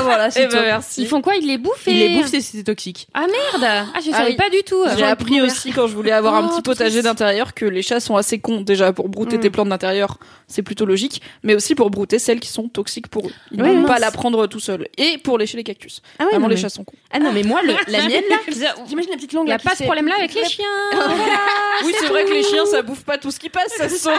voilà, 0.03 0.29
Eh 0.35 0.45
ben, 0.45 0.61
merci. 0.61 1.01
Ils 1.01 1.07
font 1.07 1.21
quoi? 1.21 1.35
Ils 1.35 1.47
les 1.47 1.57
bouffent 1.57 1.87
et... 1.87 1.91
Il 1.93 1.97
les 1.97 2.17
bouffe, 2.19 2.27
c'est- 2.27 2.41
c'est 2.41 2.63
toxique. 2.63 3.07
Ah 3.15 3.21
merde 3.21 3.63
Ah, 3.95 3.99
je 4.05 4.11
Ah 4.13 4.17
savais 4.17 4.29
oui. 4.31 4.35
pas 4.35 4.49
du 4.51 4.61
tout. 4.63 4.83
J'ai 4.97 5.03
appris 5.05 5.41
aussi 5.41 5.71
quand 5.71 5.87
je 5.87 5.95
voulais 5.95 6.11
avoir 6.11 6.35
un 6.35 6.41
Oh, 6.45 6.49
petit 6.49 6.61
trop 6.61 6.73
potager 6.73 7.01
d'intérieur 7.01 7.55
que 7.55 7.65
les 7.65 7.81
chats 7.81 7.99
sont 7.99 8.17
assez 8.17 8.37
cons 8.37 8.61
déjà 8.61 8.93
pour 8.93 9.09
brouter 9.09 9.37
Mm. 9.37 9.41
tes 9.41 9.49
plantes 9.49 9.69
d'intérieur, 9.69 10.19
c'est 10.47 10.61
plutôt 10.61 10.85
logique, 10.85 11.21
mais 11.43 11.55
aussi 11.55 11.75
pour 11.75 11.89
brouter 11.89 12.19
celles 12.19 12.39
qui 12.39 12.47
sont 12.49 12.69
toxiques 12.69 13.07
pour 13.07 13.27
eux. 13.27 13.31
Ils 13.51 13.61
Oui, 13.61 13.67
n'ont 13.69 13.81
mince. 13.81 13.87
pas 13.87 13.99
la 13.99 14.11
prendre 14.11 14.47
tout 14.47 14.59
seuls. 14.61 14.87
Et 14.97 15.17
pour 15.17 15.37
lécher 15.37 15.57
les 15.57 15.63
cactus. 15.63 16.01
Ah 16.19 16.23
ouais, 16.23 16.29
Vraiment 16.31 16.43
non, 16.43 16.47
les 16.49 16.55
mais- 16.55 16.61
chats 16.61 16.69
sont 16.69 16.83
cons. 16.85 16.95
Ah 17.11 17.19
non, 17.19 17.31
mais 17.33 17.43
moi, 17.43 17.61
le- 17.63 17.75
la 17.91 18.05
mienne, 18.07 18.23
là, 18.29 18.37
J'imagine 18.87 19.11
la 19.11 19.17
petite 19.17 19.33
langue. 19.33 19.45
Il 19.45 19.49
n'y 19.49 19.53
a 19.53 19.59
pas 19.59 19.75
ce 19.75 19.83
problème-là 19.83 20.15
avec 20.19 20.33
les 20.33 20.45
chiens. 20.45 20.65
oui, 21.85 21.93
c'est 21.99 22.07
vrai 22.07 22.25
que 22.25 22.31
les 22.31 22.43
chiens 22.43 22.65
ça 22.65 22.81
bouffe 22.81 23.03
pas 23.03 23.17
tout 23.17 23.31
ce 23.31 23.39
qui 23.39 23.49
passe, 23.49 23.71
ça 23.77 23.89
se 23.89 23.97
saurait. 23.97 24.17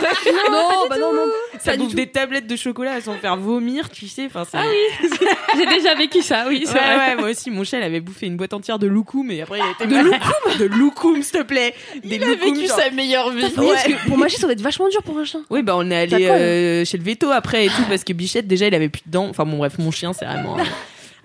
Non, 0.51 0.69
bah 0.91 0.99
non, 0.99 1.13
non. 1.13 1.27
ça 1.61 1.77
bouffe 1.77 1.95
des 1.95 2.07
tablettes 2.07 2.47
de 2.47 2.57
chocolat 2.57 3.01
sans 3.01 3.15
faire 3.15 3.37
vomir, 3.37 3.89
tu 3.91 4.07
sais. 4.07 4.27
Enfin, 4.27 4.45
c'est- 4.51 5.09
J'ai 5.57 5.67
déjà 5.67 5.95
vécu 5.95 6.23
ça, 6.23 6.45
oui. 6.49 6.65
Ouais, 6.67 6.75
ouais, 6.75 7.17
moi 7.17 7.31
aussi, 7.31 7.51
mon 7.51 7.65
chat, 7.65 7.79
il 7.79 7.83
avait 7.85 8.01
bouffé 8.01 8.27
une 8.27 8.37
boîte 8.37 8.53
entière 8.53 8.79
de 8.79 8.87
loukoum 8.87 9.31
et 9.31 9.43
après, 9.43 9.59
il 9.61 9.85
était 9.87 9.87
de 9.95 10.03
loukoum 10.03 10.59
De 10.59 10.65
loukoum, 10.67 11.23
s'il 11.23 11.39
te 11.39 11.43
plaît. 11.43 11.75
Des 12.05 12.17
Il 12.17 12.25
a 12.25 12.35
vécu 12.35 12.67
sa 12.67 12.91
meilleure 12.91 13.31
vie. 13.31 13.47
Oui, 13.57 13.95
pour 14.07 14.19
mâcher, 14.19 14.37
ça 14.37 14.43
doit 14.43 14.53
être 14.53 14.61
vachement 14.61 14.89
dur 14.89 15.03
pour 15.03 15.19
un 15.19 15.25
chien. 15.25 15.43
Oui, 15.51 15.63
bah, 15.63 15.75
on 15.77 15.91
est 15.91 15.97
allé 15.97 16.18
euh, 16.27 16.85
chez 16.85 16.99
le 16.99 17.05
veto 17.05 17.31
après 17.31 17.67
et 17.67 17.69
tout 17.69 17.85
parce 17.89 18.05
que 18.05 18.13
Bichette, 18.13 18.47
déjà, 18.47 18.67
il 18.67 18.75
avait 18.75 18.89
plus 18.89 19.03
de 19.07 19.11
dents. 19.11 19.29
Enfin, 19.29 19.45
bon, 19.45 19.59
bref, 19.59 19.79
mon 19.79 19.91
chien, 19.91 20.13
c'est 20.13 20.25
vraiment 20.25 20.59
un, 20.59 20.65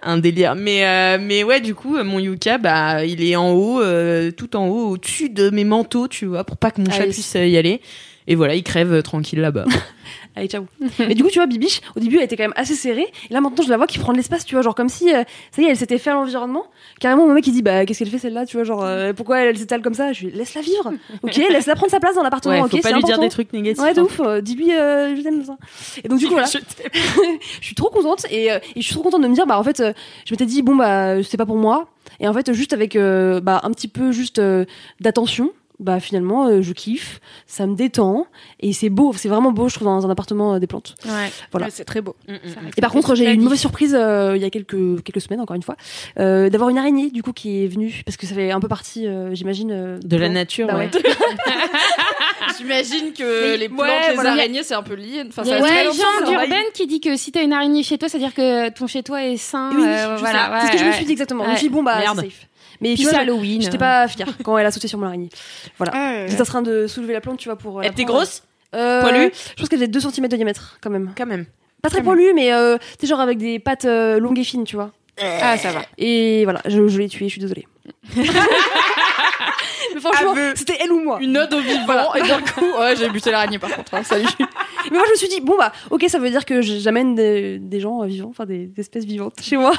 un 0.03 0.17
délire. 0.17 0.55
Mais, 0.55 0.85
euh, 0.85 1.17
mais 1.21 1.43
ouais, 1.43 1.61
du 1.61 1.75
coup, 1.75 2.01
mon 2.03 2.19
Yuka, 2.19 2.57
bah, 2.57 3.05
il 3.05 3.23
est 3.23 3.35
en 3.35 3.51
haut, 3.51 3.81
euh, 3.81 4.31
tout 4.31 4.55
en 4.55 4.67
haut, 4.67 4.89
au-dessus 4.91 5.29
de 5.29 5.49
mes 5.49 5.63
manteaux, 5.63 6.07
tu 6.07 6.25
vois, 6.25 6.43
pour 6.43 6.57
pas 6.57 6.71
que 6.71 6.81
mon 6.81 6.87
Ah 6.91 6.97
chat 6.97 7.03
puisse 7.05 7.33
y 7.35 7.57
aller. 7.57 7.81
Et 8.27 8.35
voilà, 8.35 8.55
il 8.55 8.63
crève 8.63 8.93
euh, 8.93 9.01
tranquille 9.01 9.39
là-bas. 9.39 9.65
Allez, 10.35 10.47
ciao. 10.47 10.65
Mais 10.99 11.13
du 11.15 11.23
coup, 11.23 11.29
tu 11.29 11.39
vois, 11.39 11.45
Bibiche, 11.45 11.81
au 11.95 11.99
début, 11.99 12.17
elle 12.17 12.23
était 12.23 12.35
quand 12.37 12.43
même 12.43 12.53
assez 12.55 12.73
serrée. 12.75 13.05
Et 13.29 13.33
là, 13.33 13.39
maintenant, 13.41 13.63
je 13.63 13.69
la 13.69 13.77
vois 13.77 13.85
qui 13.87 13.99
prend 13.99 14.11
de 14.13 14.17
l'espace, 14.17 14.45
tu 14.45 14.55
vois, 14.55 14.63
genre 14.63 14.73
comme 14.75 14.89
si, 14.89 15.13
euh, 15.13 15.23
ça 15.51 15.61
y 15.61 15.65
est, 15.65 15.69
elle 15.69 15.77
s'était 15.77 15.97
fait 15.99 16.09
à 16.09 16.13
l'environnement. 16.13 16.65
Carrément, 16.99 17.27
mon 17.27 17.33
mec, 17.33 17.45
il 17.45 17.53
dit, 17.53 17.61
bah, 17.61 17.85
qu'est-ce 17.85 17.99
qu'elle 17.99 18.09
fait 18.09 18.17
celle-là, 18.17 18.45
tu 18.45 18.57
vois, 18.57 18.63
genre, 18.63 18.83
euh, 18.83 19.13
pourquoi 19.13 19.41
elle, 19.41 19.49
elle 19.49 19.57
s'étale 19.57 19.81
comme 19.81 19.93
ça? 19.93 20.11
Je 20.13 20.25
lui 20.25 20.31
laisse 20.31 20.53
la 20.55 20.61
vivre. 20.61 20.91
Ok, 21.23 21.35
laisse-la 21.37 21.75
prendre 21.75 21.91
sa 21.91 21.99
place 21.99 22.15
dans 22.15 22.23
l'appartement. 22.23 22.55
Ouais, 22.55 22.61
ok, 22.61 22.71
faut 22.71 22.77
pas 22.77 22.89
c'est 22.89 22.95
lui 22.95 23.03
dire 23.03 23.19
des 23.19 23.29
trucs 23.29 23.53
négatifs. 23.53 23.81
Ouais, 23.83 23.93
de 23.93 23.99
hein. 23.99 24.03
ouf. 24.03 24.19
euh, 24.21 24.41
Dis-lui, 24.41 24.73
euh, 24.73 25.15
je 25.15 25.21
t'aime 25.21 25.43
ça. 25.45 25.55
Et 26.03 26.07
donc, 26.07 26.19
du 26.19 26.25
coup, 26.27 26.33
voilà. 26.33 26.47
Je 27.61 27.65
suis 27.65 27.75
trop 27.75 27.89
contente 27.89 28.25
et, 28.29 28.51
euh, 28.51 28.57
et 28.75 28.81
je 28.81 28.85
suis 28.85 28.93
trop 28.93 29.03
contente 29.03 29.21
de 29.21 29.27
me 29.27 29.33
dire 29.35 29.45
bah 29.45 29.57
en 29.57 29.63
fait 29.63 29.79
euh, 29.79 29.93
je 30.25 30.33
m'étais 30.33 30.45
dit 30.45 30.61
bon 30.61 30.75
bah 30.75 31.21
c'est 31.23 31.37
pas 31.37 31.45
pour 31.45 31.55
moi 31.57 31.87
et 32.19 32.27
en 32.27 32.33
fait 32.33 32.51
juste 32.53 32.73
avec 32.73 32.95
euh, 32.95 33.39
bah 33.41 33.61
un 33.63 33.71
petit 33.71 33.87
peu 33.87 34.11
juste 34.11 34.41
d'attention 34.99 35.51
bah 35.83 35.99
finalement 35.99 36.47
euh, 36.47 36.61
je 36.61 36.73
kiffe 36.73 37.19
ça 37.47 37.67
me 37.67 37.75
détend 37.75 38.25
et 38.59 38.73
c'est 38.73 38.89
beau 38.89 39.13
c'est 39.15 39.29
vraiment 39.29 39.51
beau 39.51 39.69
je 39.69 39.75
trouve 39.75 39.87
dans 39.87 40.05
un 40.05 40.09
appartement 40.09 40.55
euh, 40.55 40.59
des 40.59 40.67
plantes 40.67 40.95
Ouais. 41.05 41.31
Voilà. 41.51 41.67
Ouais, 41.67 41.71
c'est 41.73 41.85
très 41.85 42.01
beau. 42.01 42.15
Mm, 42.27 42.33
mm, 42.33 42.35
mm. 42.35 42.69
et 42.77 42.81
par 42.81 42.91
contre 42.91 43.15
j'ai 43.15 43.29
eu 43.29 43.33
une 43.33 43.41
mauvaise 43.43 43.59
surprise 43.59 43.95
euh, 43.99 44.33
il 44.35 44.41
y 44.41 44.45
a 44.45 44.49
quelques 44.49 45.03
quelques 45.03 45.21
semaines 45.21 45.41
encore 45.41 45.55
une 45.55 45.63
fois 45.63 45.75
euh, 46.19 46.49
d'avoir 46.49 46.69
une 46.69 46.77
araignée 46.77 47.11
du 47.11 47.21
coup 47.21 47.33
qui 47.33 47.63
est 47.63 47.67
venue 47.67 48.01
parce 48.05 48.17
que 48.17 48.25
ça 48.25 48.33
fait 48.35 48.51
un 48.51 48.59
peu 48.59 48.67
partie 48.67 49.05
euh, 49.07 49.33
j'imagine 49.35 49.71
euh, 49.71 49.99
De 50.03 50.17
la 50.17 50.29
nature, 50.29 50.67
Bah 50.67 50.77
ouais. 50.77 50.89
J'imagine 52.57 53.13
que 53.13 53.51
Mais- 53.51 53.57
les 53.57 53.69
plantes, 53.69 53.81
ouais, 53.87 54.09
les 54.09 54.15
voilà. 54.15 54.31
araignées, 54.33 54.63
c'est 54.63 54.73
un 54.73 54.83
peu 54.83 54.93
lié. 54.95 55.23
Enfin, 55.27 55.43
Il 55.43 55.47
y 55.47 55.51
ça 55.51 55.55
a 55.57 55.59
va 55.61 55.67
une 55.67 55.73
très 55.73 55.83
légende 55.85 55.97
longtemps, 56.19 56.25
ça. 56.37 56.43
urbaine 56.43 56.63
qui 56.73 56.87
dit 56.87 56.99
que 56.99 57.15
si 57.15 57.31
t'as 57.31 57.41
une 57.43 57.53
araignée 57.53 57.83
chez 57.83 57.97
toi, 57.97 58.09
c'est-à-dire 58.09 58.33
que 58.33 58.69
ton 58.69 58.85
chez 58.87 59.01
toi 59.03 59.23
est 59.23 59.37
sain. 59.37 59.71
oui 59.75 59.83
euh, 59.85 60.15
je 60.15 60.19
voilà, 60.19 60.59
c'est 60.61 60.67
ce 60.67 60.71
que 60.73 60.77
je 60.77 60.83
me 60.83 60.89
ouais, 60.89 60.95
suis 60.95 61.05
dit 61.05 61.11
exactement 61.13 61.43
je 61.43 61.49
me 61.49 61.53
Ouais. 61.53 61.59
suis 61.59 61.67
dit 61.69 61.73
bon 61.73 61.83
bah 61.83 61.99
c'est 62.15 62.21
safe 62.21 62.47
mais 62.83 62.89
Puis 62.93 62.97
tu 62.97 63.03
vois 63.03 63.11
c'est 63.11 63.17
je- 63.17 63.21
Halloween. 63.21 63.61
j'étais 63.61 63.77
pas 63.79 64.07
fière 64.07 64.27
quand 64.43 64.57
elle 64.57 64.65
a 64.67 64.71
sauté 64.71 64.87
sur 64.87 64.99
mon 64.99 65.07
araignée 65.07 65.29
voilà 65.79 65.93
Ouais, 65.93 66.25
J'étais 66.29 66.41
en 66.41 66.45
train 66.45 66.61
de 66.61 66.85
soulever 66.87 67.13
la 67.13 67.21
plante, 67.21 67.39
tu 67.39 67.49
vois, 67.49 67.57
pour. 67.57 67.79
euh, 67.79 67.83
Elle 67.83 67.91
était 67.91 68.03
grosse 68.05 68.43
Euh, 68.75 69.01
Poilue 69.01 69.31
Je 69.33 69.53
pense 69.61 69.69
qu'elle 69.69 69.79
faisait 69.79 69.87
2 69.87 69.99
cm 69.99 70.27
de 70.27 70.35
diamètre, 70.35 70.77
quand 70.81 70.89
même. 70.89 71.13
Quand 71.17 71.25
même. 71.25 71.45
Pas 71.81 71.89
très 71.89 72.01
poilue, 72.03 72.33
mais 72.33 72.53
euh, 72.53 72.77
tu 72.77 72.85
sais, 73.01 73.07
genre 73.07 73.19
avec 73.19 73.37
des 73.37 73.59
pattes 73.59 73.85
euh, 73.85 74.19
longues 74.19 74.39
et 74.39 74.43
fines, 74.43 74.63
tu 74.63 74.75
vois. 74.75 74.91
Ah, 75.21 75.57
ça 75.57 75.71
va. 75.71 75.81
Et 75.97 76.43
voilà, 76.45 76.61
je, 76.65 76.87
je 76.87 76.97
l'ai 76.99 77.07
tuée, 77.09 77.27
je 77.27 77.33
suis 77.33 77.41
désolée. 77.41 77.67
mais 79.93 79.99
franchement, 79.99 80.33
c'était 80.55 80.77
elle 80.81 80.91
ou 80.91 81.03
moi. 81.03 81.19
Une 81.21 81.37
ode 81.37 81.53
au 81.53 81.59
vivant, 81.59 82.13
et 82.15 82.21
d'un 82.21 82.41
coup, 82.41 82.65
ouais, 82.79 82.95
j'ai 82.95 83.09
buté 83.09 83.31
l'araignée 83.31 83.59
par 83.59 83.69
contre. 83.75 83.93
hein, 83.93 84.03
salut. 84.03 84.25
Mais 84.91 84.97
moi, 84.97 85.03
je 85.07 85.11
me 85.11 85.15
suis 85.17 85.27
dit, 85.29 85.39
bon, 85.41 85.55
bah, 85.57 85.71
ok, 85.91 86.05
ça 86.09 86.19
veut 86.19 86.29
dire 86.29 86.45
que 86.45 86.61
j'amène 86.61 87.15
des, 87.15 87.57
des 87.59 87.79
gens 87.79 88.03
euh, 88.03 88.05
vivants, 88.05 88.29
enfin 88.29 88.45
des, 88.45 88.65
des 88.65 88.81
espèces 88.81 89.05
vivantes 89.05 89.35
chez 89.41 89.55
moi. 89.55 89.71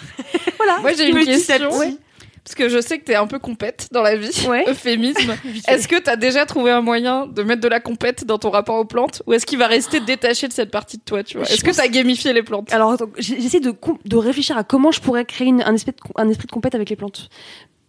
voilà. 0.56 0.78
Moi, 0.80 0.92
j'ai 0.94 1.08
une 1.08 1.24
question. 1.24 1.68
petit. 1.70 1.98
Parce 2.44 2.56
que 2.56 2.68
je 2.68 2.80
sais 2.80 2.98
que 2.98 3.04
t'es 3.04 3.14
un 3.14 3.28
peu 3.28 3.38
compète 3.38 3.88
dans 3.92 4.02
la 4.02 4.16
vie. 4.16 4.46
Ouais. 4.48 4.64
Euphémisme. 4.68 5.36
Est-ce 5.68 5.86
que 5.86 5.98
t'as 6.00 6.16
déjà 6.16 6.44
trouvé 6.44 6.72
un 6.72 6.80
moyen 6.80 7.26
de 7.26 7.42
mettre 7.42 7.60
de 7.60 7.68
la 7.68 7.78
compète 7.78 8.24
dans 8.24 8.38
ton 8.38 8.50
rapport 8.50 8.76
aux 8.76 8.84
plantes? 8.84 9.22
Ou 9.26 9.32
est-ce 9.32 9.46
qu'il 9.46 9.58
va 9.58 9.68
rester 9.68 10.00
détaché 10.00 10.48
de 10.48 10.52
cette 10.52 10.70
partie 10.70 10.98
de 10.98 11.02
toi, 11.02 11.22
tu 11.22 11.36
vois? 11.36 11.46
Je 11.46 11.52
Est-ce 11.54 11.64
que 11.64 11.70
t'as 11.70 11.86
gamifié 11.86 12.32
les 12.32 12.42
plantes? 12.42 12.72
Alors, 12.72 12.96
j'essaie 13.16 13.60
de, 13.60 13.72
réfléchir 14.16 14.56
à 14.56 14.64
comment 14.64 14.90
je 14.90 15.00
pourrais 15.00 15.24
créer 15.24 15.48
une- 15.48 15.62
un, 15.62 15.74
esprit 15.74 15.92
de, 15.92 15.96
un 16.16 16.28
esprit 16.28 16.46
de 16.46 16.52
compète 16.52 16.74
avec 16.74 16.90
les 16.90 16.96
plantes. 16.96 17.28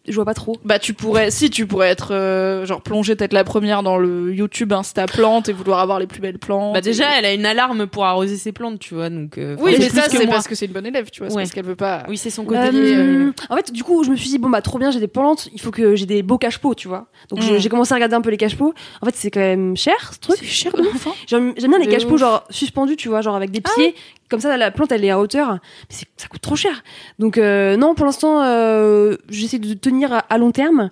Je 0.08 0.14
vois 0.16 0.26
pas 0.26 0.34
trop. 0.34 0.58
Bah 0.66 0.80
tu 0.80 0.94
pourrais, 0.94 1.32
si 1.32 1.50
tu 1.50 1.66
pourrais 1.66 1.88
être 1.90 2.14
euh, 2.14 2.66
genre 2.66 2.82
plongée 2.82 3.16
peut-être 3.16 3.32
la 3.34 3.44
première 3.44 3.84
dans 3.84 3.98
le 3.98 4.34
YouTube 4.34 4.74
Insta 4.74 5.06
plantes 5.06 5.48
et 5.50 5.54
vouloir 5.54 5.80
avoir 5.80 6.00
les 6.00 6.08
plus 6.08 6.20
belles 6.20 6.40
plantes. 6.40 6.74
Bah 6.74 6.82
déjà, 6.82 7.06
et- 7.16 7.20
elle 7.20 7.26
a 7.26 7.34
une 7.34 7.46
alarme 7.46 7.88
pour 7.88 8.04
arroser 8.06 8.36
ses 8.38 8.52
plantes, 8.52 8.80
tu 8.80 8.96
vois, 8.96 9.10
donc. 9.10 9.38
euh, 9.38 9.56
oui, 9.60 9.76
mais 9.80 9.90
ça 9.90 10.10
c'est 10.10 10.28
parce 10.28 10.48
que 10.48 10.56
c'est 10.56 10.66
une 10.66 10.74
bonne 10.74 10.86
élève, 10.86 11.10
tu 11.10 11.20
vois, 11.20 11.30
c'est 11.30 11.36
Ouais. 11.36 11.44
parce 11.44 11.52
qu'elle 11.52 11.66
veut 11.66 11.76
pas. 11.76 12.04
Oui, 12.10 12.18
c'est 12.18 12.30
son 12.30 12.44
côté. 12.44 12.60
Euh, 12.60 13.28
euh, 13.28 13.32
En 13.50 13.56
fait, 13.56 13.72
du 13.72 13.84
coup, 13.84 14.04
je 14.04 14.10
me 14.12 14.16
suis 14.16 14.30
dit 14.30 14.38
bon 14.40 14.50
bah 14.50 14.62
trop 14.62 14.78
bien, 14.78 14.92
j'ai 14.92 15.00
des 15.00 15.08
plantes, 15.08 15.48
il 15.54 15.62
faut 15.62 15.72
que 15.72 15.96
j'ai 15.96 16.06
des 16.06 16.22
beaux 16.22 16.38
cache-pots, 16.38 16.76
tu 16.76 16.88
vois. 16.88 17.08
Donc 17.30 17.40
Mm. 17.42 17.58
j'ai 17.60 17.70
commencé 17.70 17.94
à 17.94 17.96
regarder 17.96 18.16
un 18.16 18.22
peu 18.22 18.30
les 18.30 18.38
cache-pots. 18.38 18.74
En 19.02 19.06
fait, 19.06 19.16
c'est 19.16 19.32
quand 19.32 19.40
même 19.40 19.78
cher 19.78 20.12
ce 20.14 20.20
truc. 20.20 20.38
C'est 20.40 20.46
cher 20.46 20.74
de 20.74 20.82
hein. 20.82 21.14
J'aime 21.28 21.54
bien 21.56 21.80
les 21.80 21.86
De 21.86 21.92
cache-pots 21.92 22.18
genre 22.18 22.44
suspendus, 22.50 22.98
tu 22.98 23.08
vois, 23.10 23.22
genre 23.22 23.36
avec 23.36 23.52
des 23.52 23.62
pieds. 23.62 23.96
Comme 24.34 24.42
ça, 24.42 24.58
la 24.58 24.72
plante 24.72 24.92
elle 24.92 25.06
est 25.06 25.12
à 25.12 25.20
hauteur. 25.20 25.60
Mais 25.92 25.96
ça 26.18 26.28
coûte 26.28 26.42
trop 26.42 26.56
cher. 26.56 26.82
Donc 27.20 27.38
euh, 27.38 27.78
non, 27.78 27.94
pour 27.94 28.08
l'instant, 28.08 28.42
euh, 28.44 29.16
j'essaie 29.30 29.60
de 29.60 29.76
tenir 29.76 30.12
à, 30.12 30.18
à 30.18 30.40
long 30.40 30.50
terme. 30.50 30.90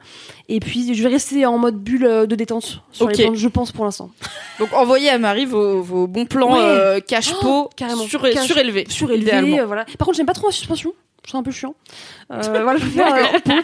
Et 0.47 0.59
puis 0.59 0.93
je 0.93 1.01
vais 1.01 1.09
rester 1.09 1.43
en 1.47 1.57
mode 1.57 1.77
bulle 1.81 2.05
euh, 2.05 2.25
de 2.27 2.35
détente 2.35 2.83
sur 2.91 3.07
Ok. 3.07 3.17
les 3.17 3.23
plantes, 3.23 3.35
je 3.37 3.47
pense 3.47 3.71
pour 3.71 3.85
l'instant. 3.85 4.11
Donc 4.59 4.71
envoyez 4.73 5.09
à 5.09 5.17
Marie 5.17 5.45
vos, 5.47 5.81
vos 5.81 6.05
bons 6.05 6.25
plans 6.27 6.53
Ouais. 6.53 7.01
cache-pot 7.07 7.71
Oh, 7.73 7.95
sur- 8.07 8.21
surélevés. 8.43 8.85
Surélevé, 8.89 9.23
idéalement. 9.25 9.57
euh, 9.57 9.65
voilà. 9.65 9.85
Par 9.97 10.05
contre, 10.05 10.17
j'aime 10.17 10.27
pas 10.27 10.33
trop 10.33 10.47
la 10.49 10.53
suspension. 10.53 10.93
Je 11.24 11.30
trouve 11.30 11.41
un 11.41 11.43
peu 11.43 11.51
chiant. 11.51 11.76
Euh, 12.32 12.41
voilà, 12.63 12.80
je 12.80 12.86
euh. 12.86 13.61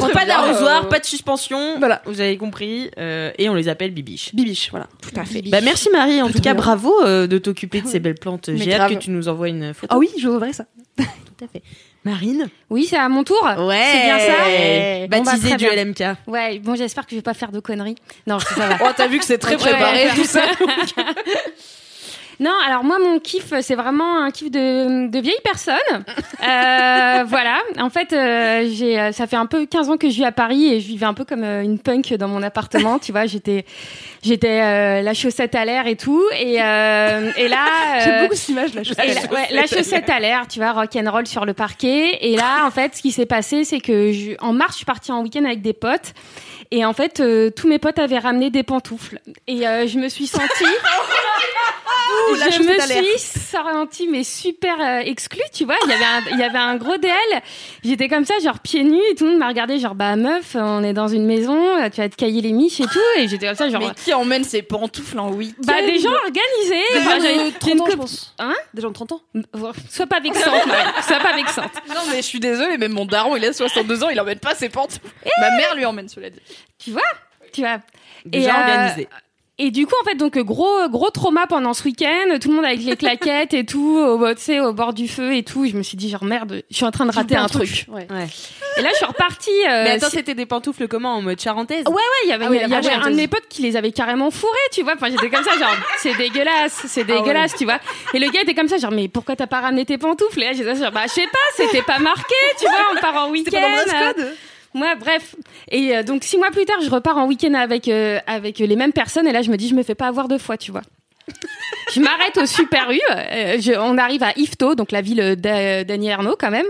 Donc 0.00 0.12
pas 0.12 0.24
d'arrosoir, 0.24 0.84
euh, 0.84 0.88
pas 0.88 0.98
de 0.98 1.04
suspension. 1.04 1.78
Voilà. 1.78 2.00
Vous 2.06 2.20
avez 2.20 2.36
compris. 2.38 2.90
euh, 2.98 3.30
et 3.38 3.48
on 3.50 3.54
les 3.54 3.68
appelle 3.68 3.90
bibiche. 3.90 4.34
Bibiche, 4.34 4.70
voilà. 4.70 4.86
Tout 5.02 5.18
à 5.20 5.24
fait. 5.24 5.42
Bah 5.42 5.60
merci 5.60 5.90
Marie, 5.90 6.22
en 6.22 6.28
tout 6.28 6.34
cas 6.40 6.54
bien. 6.54 6.54
bravo 6.54 6.94
euh, 7.04 7.26
de 7.26 7.36
t'occuper 7.38 7.82
de 7.82 7.86
ces 7.86 8.00
belles 8.00 8.14
plantes. 8.18 8.50
J'ai 8.54 8.74
hâte 8.74 8.92
que 8.92 8.98
tu 8.98 9.10
nous 9.10 9.28
envoies 9.28 9.48
une 9.50 9.74
photo. 9.74 9.94
Ah 9.94 9.98
oui, 9.98 10.08
je 10.18 10.26
voudrais 10.28 10.52
ça. 10.54 10.64
tout 10.96 11.44
à 11.44 11.48
fait. 11.48 11.62
Marine 12.04 12.48
Oui, 12.70 12.86
c'est 12.88 12.96
à 12.96 13.08
mon 13.08 13.24
tour. 13.24 13.42
Ouais. 13.58 13.82
C'est 13.92 14.04
bien 14.04 14.18
ça 14.20 14.32
Bon, 14.36 15.24
bah, 15.24 15.30
Baptisé 15.32 15.48
très 15.48 15.56
du 15.58 15.64
bien. 15.66 15.84
LMK. 15.84 16.18
Ouais, 16.28 16.58
bon, 16.60 16.76
j'espère 16.76 17.04
que 17.04 17.10
je 17.10 17.16
vais 17.16 17.22
pas 17.22 17.34
faire 17.34 17.50
de 17.52 17.58
conneries. 17.60 17.96
Non, 18.28 18.38
ça 18.38 18.54
va. 18.54 18.76
Oh, 18.84 18.92
t'as 18.96 19.08
vu 19.08 19.18
que 19.18 19.24
c'est 19.24 19.38
très 19.38 19.56
préparé 19.56 20.06
tout 20.14 20.24
ça. 20.24 20.42
Non, 22.38 22.52
alors 22.66 22.84
moi, 22.84 22.98
mon 22.98 23.18
kiff, 23.18 23.52
c'est 23.60 23.74
vraiment 23.74 24.22
un 24.22 24.30
kiff 24.30 24.50
de, 24.50 25.08
de 25.08 25.18
vieille 25.20 25.40
personne. 25.44 25.76
Euh, 26.46 27.24
voilà. 27.26 27.58
En 27.78 27.88
fait, 27.90 28.12
euh, 28.12 28.68
j'ai, 28.70 29.00
euh, 29.00 29.10
ça 29.10 29.26
fait 29.26 29.36
un 29.36 29.46
peu 29.46 29.66
15 29.66 29.88
ans 29.90 29.96
que 29.96 30.08
je 30.10 30.16
vis 30.16 30.24
à 30.24 30.32
Paris 30.32 30.72
et 30.72 30.80
je 30.80 30.86
vivais 30.86 31.06
un 31.06 31.14
peu 31.14 31.24
comme 31.24 31.42
euh, 31.42 31.62
une 31.62 31.78
punk 31.78 32.12
dans 32.14 32.28
mon 32.28 32.42
appartement. 32.42 32.98
tu 32.98 33.10
vois, 33.10 33.26
j'étais, 33.26 33.64
j'étais 34.22 34.60
euh, 34.62 35.02
la 35.02 35.14
chaussette 35.14 35.54
à 35.54 35.64
l'air 35.64 35.86
et 35.86 35.96
tout. 35.96 36.22
Et, 36.38 36.62
euh, 36.62 37.32
et 37.36 37.48
là, 37.48 37.64
J'aime 38.04 38.14
euh, 38.14 38.22
beaucoup 38.22 38.34
cette 38.34 38.48
image. 38.50 38.70
Je 38.82 38.92
et 38.92 39.14
la, 39.14 39.22
ouais, 39.32 39.48
la 39.50 39.66
chaussette 39.66 40.08
à 40.10 40.20
l'air, 40.20 40.46
tu 40.48 40.60
vois, 40.60 40.72
rock 40.72 40.94
and 40.94 41.10
roll 41.10 41.26
sur 41.26 41.44
le 41.46 41.54
parquet. 41.54 42.18
Et 42.20 42.36
là, 42.36 42.64
en 42.66 42.70
fait, 42.70 42.94
ce 42.94 43.02
qui 43.02 43.10
s'est 43.12 43.26
passé, 43.26 43.64
c'est 43.64 43.80
que 43.80 44.12
je, 44.12 44.32
en 44.40 44.52
mars, 44.52 44.72
je 44.72 44.76
suis 44.78 44.86
partie 44.86 45.10
en 45.10 45.22
week-end 45.22 45.44
avec 45.44 45.62
des 45.62 45.72
potes. 45.72 46.12
Et 46.70 46.84
en 46.84 46.92
fait, 46.92 47.20
euh, 47.20 47.50
tous 47.50 47.68
mes 47.68 47.78
potes 47.78 47.98
avaient 47.98 48.18
ramené 48.18 48.50
des 48.50 48.62
pantoufles. 48.62 49.20
Et 49.46 49.66
euh, 49.66 49.86
je 49.86 49.98
me 49.98 50.08
suis 50.08 50.26
sentie, 50.26 50.64
la 52.38 52.50
je 52.50 52.62
me 52.62 52.78
suis 52.80 53.18
sentie 53.18 54.08
mais 54.08 54.24
super 54.24 54.80
euh, 54.80 54.98
exclue, 55.00 55.40
tu 55.52 55.64
vois. 55.64 55.76
Il 55.84 55.90
y 55.90 55.92
avait 55.94 56.04
un, 56.04 56.22
il 56.32 56.38
y 56.38 56.42
avait 56.42 56.58
un 56.58 56.76
gros 56.76 56.96
DL. 56.96 57.12
J'étais 57.84 58.08
comme 58.08 58.24
ça, 58.24 58.34
genre 58.42 58.58
pieds 58.60 58.84
nus, 58.84 59.00
et 59.10 59.14
tout 59.14 59.24
le 59.24 59.30
monde 59.30 59.38
m'a 59.38 59.48
regardé, 59.48 59.78
genre 59.78 59.94
bah 59.94 60.16
meuf, 60.16 60.54
on 60.54 60.82
est 60.82 60.92
dans 60.92 61.08
une 61.08 61.26
maison, 61.26 61.78
euh, 61.78 61.88
tu 61.90 62.00
vas 62.00 62.08
te 62.08 62.16
cailler 62.16 62.40
les 62.40 62.52
miches 62.52 62.80
et 62.80 62.84
tout. 62.86 62.98
Et 63.18 63.28
j'étais 63.28 63.46
comme 63.46 63.54
ça, 63.56 63.68
genre 63.68 63.80
Mais 63.80 63.94
qui 63.94 64.12
emmène 64.14 64.44
ses 64.44 64.62
pantoufles 64.62 65.18
en 65.18 65.30
week 65.30 65.54
bah 65.64 65.74
des 65.82 65.98
gens 65.98 66.10
organisés. 66.12 66.84
Des 66.94 67.00
gens 67.02 67.10
j'avais- 67.20 67.38
de 67.38 67.44
j'ai 67.46 67.52
30 67.52 67.72
une 67.74 67.80
ans, 67.80 67.86
je 67.90 67.96
pense. 67.96 68.34
Hein 68.38 68.54
Des 68.74 68.82
gens 68.82 68.88
de 68.88 68.94
30 68.94 69.12
ans. 69.12 69.20
Sois 69.90 70.06
pas 70.06 70.20
vexante, 70.20 70.66
Marie. 70.66 71.02
Sois 71.06 71.18
pas 71.20 71.34
vexante. 71.34 71.70
Non 71.88 72.00
mais 72.10 72.16
je 72.16 72.22
suis 72.26 72.40
désolée, 72.40 72.78
même 72.78 72.92
mon 72.92 73.04
daron, 73.06 73.36
il 73.36 73.44
a 73.44 73.52
62 73.52 74.04
ans, 74.04 74.08
il 74.10 74.20
emmène 74.20 74.38
pas 74.38 74.54
ses 74.54 74.68
pantoufles. 74.68 75.00
Ma 75.40 75.50
mère 75.56 75.74
lui 75.74 75.84
emmène, 75.84 76.08
cela 76.08 76.30
dit. 76.30 76.40
Tu 76.78 76.90
vois 76.90 77.02
Tu 77.52 77.60
vois 77.62 77.78
Déjà 78.24 78.50
Et, 78.50 78.52
euh, 78.52 78.60
organisé. 78.60 79.08
Et 79.58 79.70
du 79.70 79.86
coup, 79.86 79.94
en 80.02 80.04
fait, 80.04 80.16
donc 80.16 80.36
gros 80.38 80.86
gros 80.90 81.08
trauma 81.08 81.46
pendant 81.46 81.72
ce 81.72 81.82
week-end, 81.84 82.38
tout 82.42 82.50
le 82.50 82.56
monde 82.56 82.64
avec 82.66 82.80
les 82.82 82.94
claquettes 82.96 83.54
et 83.54 83.64
tout, 83.64 83.96
au, 83.98 84.34
tu 84.34 84.40
sais, 84.42 84.60
au 84.60 84.74
bord 84.74 84.92
du 84.92 85.08
feu 85.08 85.34
et 85.34 85.42
tout. 85.44 85.66
Je 85.66 85.74
me 85.76 85.82
suis 85.82 85.96
dit 85.96 86.10
genre 86.10 86.24
merde, 86.24 86.62
je 86.70 86.76
suis 86.76 86.84
en 86.84 86.90
train 86.90 87.06
de 87.06 87.12
rater 87.12 87.36
un 87.36 87.46
truc. 87.48 87.86
Ouais. 87.88 88.06
Ouais. 88.10 88.26
Et 88.76 88.82
là, 88.82 88.90
je 88.90 88.96
suis 88.96 89.06
repartie. 89.06 89.50
euh, 89.70 89.84
Mais 89.84 89.90
attends, 89.92 90.10
c'était 90.10 90.34
des 90.34 90.44
pantoufles 90.44 90.86
comment 90.88 91.14
En 91.14 91.22
mode 91.22 91.40
charentaise? 91.40 91.84
Ouais, 91.86 91.92
ouais, 91.94 92.00
il 92.24 92.28
y 92.28 92.32
avait, 92.32 92.44
Ah 92.44 92.50
oui, 92.50 92.58
y 92.58 92.62
avait 92.74 92.90
un 92.90 93.10
de 93.10 93.16
mes 93.16 93.28
potes 93.28 93.48
qui 93.48 93.62
les 93.62 93.76
avait 93.76 93.92
carrément 93.92 94.30
fourrés, 94.30 94.52
tu 94.72 94.82
vois. 94.82 94.92
Enfin, 94.94 95.08
j'étais 95.10 95.30
comme 95.30 95.44
ça, 95.44 95.52
genre, 95.58 95.74
c'est 95.98 96.14
dégueulasse, 96.18 96.82
c'est 96.86 97.04
dégueulasse, 97.04 97.54
tu 97.56 97.64
vois. 97.64 97.78
Et 98.12 98.18
le 98.18 98.28
gars 98.30 98.42
était 98.42 98.54
comme 98.54 98.68
ça, 98.68 98.76
genre, 98.76 98.92
mais 98.92 99.08
pourquoi 99.08 99.36
t'as 99.36 99.46
pas 99.46 99.60
ramené 99.62 99.86
tes 99.86 99.96
pantoufles? 99.96 100.42
Et 100.42 100.44
là, 100.44 100.52
j'étais 100.52 100.74
genre, 100.74 100.92
bah, 100.92 101.04
je 101.06 101.12
sais 101.14 101.26
pas, 101.32 101.38
c'était 101.64 101.80
pas 101.82 101.98
marqué, 101.98 102.34
tu 102.58 102.66
vois, 102.66 102.74
on 102.94 103.00
part 103.00 103.26
en 103.26 103.30
week-end. 103.30 103.58
Ouais, 104.76 104.94
bref. 104.94 105.34
Et 105.70 105.96
euh, 105.96 106.02
donc 106.02 106.22
six 106.22 106.36
mois 106.36 106.50
plus 106.50 106.66
tard, 106.66 106.76
je 106.82 106.90
repars 106.90 107.16
en 107.16 107.26
week-end 107.26 107.54
avec 107.54 107.88
euh, 107.88 108.18
avec 108.26 108.58
les 108.58 108.76
mêmes 108.76 108.92
personnes. 108.92 109.26
Et 109.26 109.32
là, 109.32 109.40
je 109.40 109.50
me 109.50 109.56
dis, 109.56 109.68
je 109.68 109.74
me 109.74 109.82
fais 109.82 109.94
pas 109.94 110.06
avoir 110.06 110.28
deux 110.28 110.38
fois, 110.38 110.58
tu 110.58 110.70
vois. 110.70 110.82
Je 111.94 112.00
m'arrête 112.00 112.36
au 112.36 112.46
Super 112.46 112.90
U. 112.90 112.98
euh, 113.10 113.56
je- 113.60 113.78
on 113.78 113.98
arrive 113.98 114.22
à 114.22 114.32
Ifto, 114.36 114.74
donc 114.74 114.92
la 114.92 115.00
ville 115.00 115.36
d'A- 115.36 115.84
d'Annie 115.84 116.08
Ernaux 116.08 116.36
quand 116.38 116.50
même. 116.50 116.66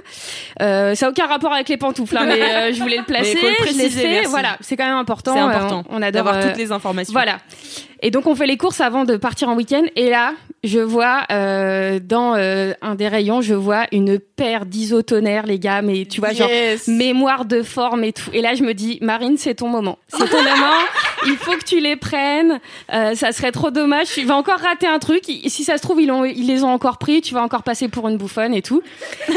Euh, 0.61 0.95
ça 0.95 1.07
a 1.07 1.11
aucun 1.11 1.27
rapport 1.27 1.53
avec 1.53 1.69
les 1.69 1.77
pantoufles, 1.77 2.17
hein, 2.17 2.25
mais 2.27 2.41
euh, 2.43 2.73
je 2.73 2.81
voulais 2.81 2.99
le 2.99 3.05
placer. 3.05 3.35
Mais 3.35 3.41
faut 3.41 3.49
le 3.49 3.55
préciser, 3.57 4.09
merci. 4.09 4.31
Voilà, 4.31 4.57
c'est 4.61 4.77
quand 4.77 4.87
même 4.87 4.97
important. 4.97 5.35
C'est 5.35 5.41
important 5.41 5.85
on, 5.91 5.99
on 5.99 6.03
adore 6.03 6.25
d'avoir 6.25 6.43
toutes 6.47 6.57
les 6.59 6.73
informations. 6.73 7.13
voilà. 7.13 7.39
Et 8.03 8.11
donc 8.11 8.27
on 8.27 8.35
fait 8.35 8.47
les 8.47 8.59
courses 8.59 8.83
avant 8.83 9.05
de 9.05 9.17
partir 9.17 9.49
en 9.49 9.55
week-end. 9.55 9.83
Et 9.97 10.11
là, 10.11 10.35
je 10.63 10.79
vois 10.81 11.23
euh, 11.33 11.99
dans 11.99 12.35
euh, 12.37 12.75
un 12.83 12.95
des 12.95 13.09
rayons, 13.09 13.41
je 13.41 13.55
vois 13.55 13.85
une 13.91 14.19
paire 14.19 14.67
d'isotonnerres, 14.67 15.47
les 15.47 15.59
gars. 15.59 15.81
Mais 15.81 16.05
tu 16.05 16.21
vois, 16.21 16.33
genre 16.35 16.51
mémoire 16.89 17.47
de 17.47 17.63
forme 17.63 18.05
et 18.05 18.13
tout. 18.13 18.29
Et 18.35 18.43
là, 18.43 18.55
je 18.55 18.63
me 18.65 18.75
dis, 18.75 18.99
Marine, 19.01 19.39
c'est 19.39 19.55
ton 19.55 19.69
moment. 19.69 19.99
C'est 20.09 20.29
ton 20.29 20.43
moment. 20.43 20.75
Il 21.27 21.37
faut 21.37 21.53
que 21.53 21.65
tu 21.65 21.81
les 21.81 21.97
prennes. 21.97 22.61
Euh, 22.93 23.15
ça 23.15 23.33
serait 23.33 23.51
trop 23.51 23.71
dommage. 23.71 24.09
Tu 24.09 24.25
vas 24.25 24.37
encore 24.37 24.59
rater 24.59 24.86
un 24.87 24.99
truc. 24.99 25.25
Si 25.25 25.65
ça 25.65 25.77
se 25.77 25.83
trouve, 25.83 26.01
ils, 26.01 26.11
ont, 26.11 26.25
ils 26.25 26.47
les 26.47 26.65
ont 26.65 26.69
encore 26.71 26.99
pris. 26.99 27.21
Tu 27.21 27.35
vas 27.35 27.43
encore 27.43 27.63
passer 27.63 27.89
pour 27.89 28.09
une 28.09 28.17
bouffonne 28.17 28.55
et 28.55 28.63
tout. 28.63 28.83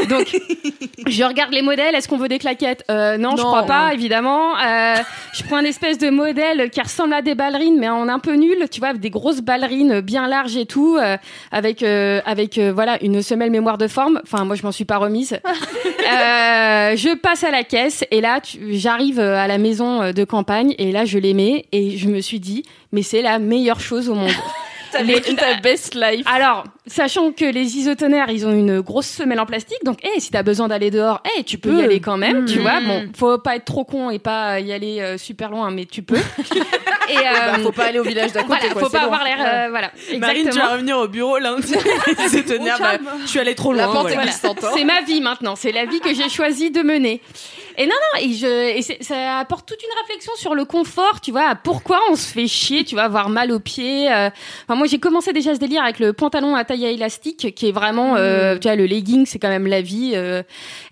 Donc, 0.09 0.27
je 1.07 1.23
regarde 1.23 1.51
les 1.51 1.61
modèles. 1.61 1.95
Est-ce 1.95 2.07
qu'on 2.07 2.17
veut 2.17 2.27
des 2.27 2.39
claquettes? 2.39 2.83
Euh, 2.89 3.17
non, 3.17 3.31
je 3.31 3.41
Non. 3.41 3.47
crois 3.47 3.63
pas, 3.63 3.93
évidemment. 3.93 4.57
Euh, 4.57 4.95
je 5.33 5.43
prends 5.43 5.57
un 5.57 5.65
espèce 5.65 5.97
de 5.97 6.09
modèle 6.09 6.69
qui 6.69 6.81
ressemble 6.81 7.13
à 7.13 7.21
des 7.21 7.35
ballerines, 7.35 7.77
mais 7.79 7.89
en 7.89 8.07
un 8.07 8.19
peu 8.19 8.33
nul. 8.35 8.67
Tu 8.71 8.79
vois, 8.79 8.93
des 8.93 9.09
grosses 9.09 9.41
ballerines 9.41 10.01
bien 10.01 10.27
larges 10.27 10.57
et 10.57 10.65
tout, 10.65 10.97
euh, 10.97 11.17
avec 11.51 11.83
avec 11.83 12.57
voilà 12.59 13.01
une 13.03 13.21
semelle 13.21 13.51
mémoire 13.51 13.77
de 13.77 13.87
forme. 13.87 14.21
Enfin, 14.23 14.45
moi, 14.45 14.55
je 14.55 14.63
m'en 14.63 14.71
suis 14.71 14.85
pas 14.85 14.97
remise. 14.97 15.39
Je 16.91 17.15
passe 17.15 17.43
à 17.43 17.51
la 17.51 17.63
caisse 17.63 18.03
et 18.11 18.19
là, 18.21 18.39
j'arrive 18.71 19.19
à 19.19 19.47
la 19.47 19.57
maison 19.57 20.11
de 20.11 20.23
campagne 20.23 20.73
et 20.79 20.91
là, 20.91 21.05
je 21.05 21.19
les 21.19 21.33
mets 21.33 21.65
et 21.71 21.97
je 21.97 22.07
me 22.07 22.19
suis 22.19 22.39
dit, 22.39 22.63
mais 22.91 23.03
c'est 23.03 23.21
la 23.21 23.37
meilleure 23.39 23.79
chose 23.79 24.09
au 24.09 24.15
monde. 24.15 24.31
T'as 24.91 25.03
Les- 25.03 25.13
vécu 25.15 25.35
ta 25.35 25.55
best 25.55 25.95
life. 25.95 26.25
Alors, 26.25 26.63
sachant 26.87 27.31
que 27.31 27.45
les 27.45 27.77
isotonnerres, 27.77 28.29
ils 28.29 28.45
ont 28.47 28.51
une 28.51 28.81
grosse 28.81 29.07
semelle 29.07 29.39
en 29.39 29.45
plastique, 29.45 29.83
donc, 29.85 29.99
eh, 30.03 30.19
si 30.19 30.31
t'as 30.31 30.43
besoin 30.43 30.67
d'aller 30.67 30.89
dehors, 30.91 31.21
eh, 31.37 31.43
tu 31.43 31.57
peux 31.57 31.69
y 31.73 31.77
peux. 31.77 31.83
aller 31.83 31.99
quand 31.99 32.17
même, 32.17 32.45
tu 32.45 32.59
Mmh. 32.59 32.61
vois. 32.61 32.81
Bon, 32.81 33.07
faut 33.15 33.37
pas 33.37 33.55
être 33.55 33.65
trop 33.65 33.83
con 33.85 34.09
et 34.09 34.19
pas 34.19 34.59
y 34.59 34.71
aller 34.73 34.99
euh, 35.01 35.17
super 35.17 35.49
loin, 35.51 35.69
mais 35.71 35.85
tu 35.85 36.01
peux. 36.01 36.15
et 37.09 37.17
euh, 37.17 37.21
Bah, 37.53 37.59
faut 37.61 37.71
pas 37.71 37.85
aller 37.85 37.99
au 37.99 38.03
village 38.03 38.31
d'à 38.31 38.43
côté, 38.43 38.59
voilà, 38.67 38.73
quoi, 38.73 38.81
faut 38.83 38.89
pas 38.89 39.01
avoir 39.03 39.23
l'air, 39.23 39.37
euh, 39.39 39.67
voilà. 39.69 39.91
Marine, 40.17 40.49
tu 40.49 40.57
vas 40.57 40.73
revenir 40.73 40.97
au 40.97 41.07
bureau 41.07 41.37
lundi. 41.37 41.67
Se 42.29 42.39
tenir, 42.47 42.77
bah, 42.79 42.93
je 43.21 43.27
suis 43.27 43.39
allée 43.39 43.55
trop 43.55 43.73
loin. 43.73 43.81
La 43.83 43.87
pente 43.87 44.07
est 44.09 44.13
voilà. 44.13 44.23
glissante. 44.23 44.63
hein. 44.63 44.71
C'est 44.75 44.83
ma 44.83 45.01
vie 45.01 45.21
maintenant, 45.21 45.55
c'est 45.55 45.71
la 45.71 45.85
vie 45.85 45.99
que 45.99 46.13
j'ai 46.13 46.29
choisi 46.29 46.71
de 46.71 46.81
mener. 46.81 47.21
Et 47.77 47.85
non, 47.85 47.93
non, 47.93 48.21
et, 48.21 48.33
je, 48.33 48.77
et 48.77 48.81
ça 49.03 49.37
apporte 49.39 49.65
toute 49.67 49.81
une 49.81 49.89
réflexion 50.01 50.33
sur 50.35 50.53
le 50.53 50.65
confort, 50.65 51.21
tu 51.21 51.31
vois, 51.31 51.55
pourquoi 51.55 51.99
on 52.11 52.15
se 52.15 52.27
fait 52.33 52.47
chier, 52.47 52.83
tu 52.83 52.95
vas 52.95 53.03
avoir 53.05 53.29
mal 53.29 53.51
aux 53.53 53.59
pieds. 53.59 54.11
euh. 54.11 54.29
Enfin, 54.67 54.77
moi, 54.79 54.87
j'ai 54.87 54.97
commencé 54.97 55.33
déjà 55.33 55.53
ce 55.53 55.59
délire 55.59 55.83
avec 55.83 55.99
le 55.99 56.13
pantalon 56.13 56.55
à 56.55 56.63
taille 56.63 56.85
élastique, 56.85 57.53
qui 57.53 57.67
est 57.67 57.71
vraiment, 57.71 58.15
euh, 58.15 58.57
tu 58.57 58.67
vois, 58.67 58.77
le 58.77 58.85
legging, 58.85 59.25
c'est 59.25 59.37
quand 59.37 59.49
même 59.49 59.67
la 59.67 59.81
vie. 59.81 60.13
euh. 60.15 60.41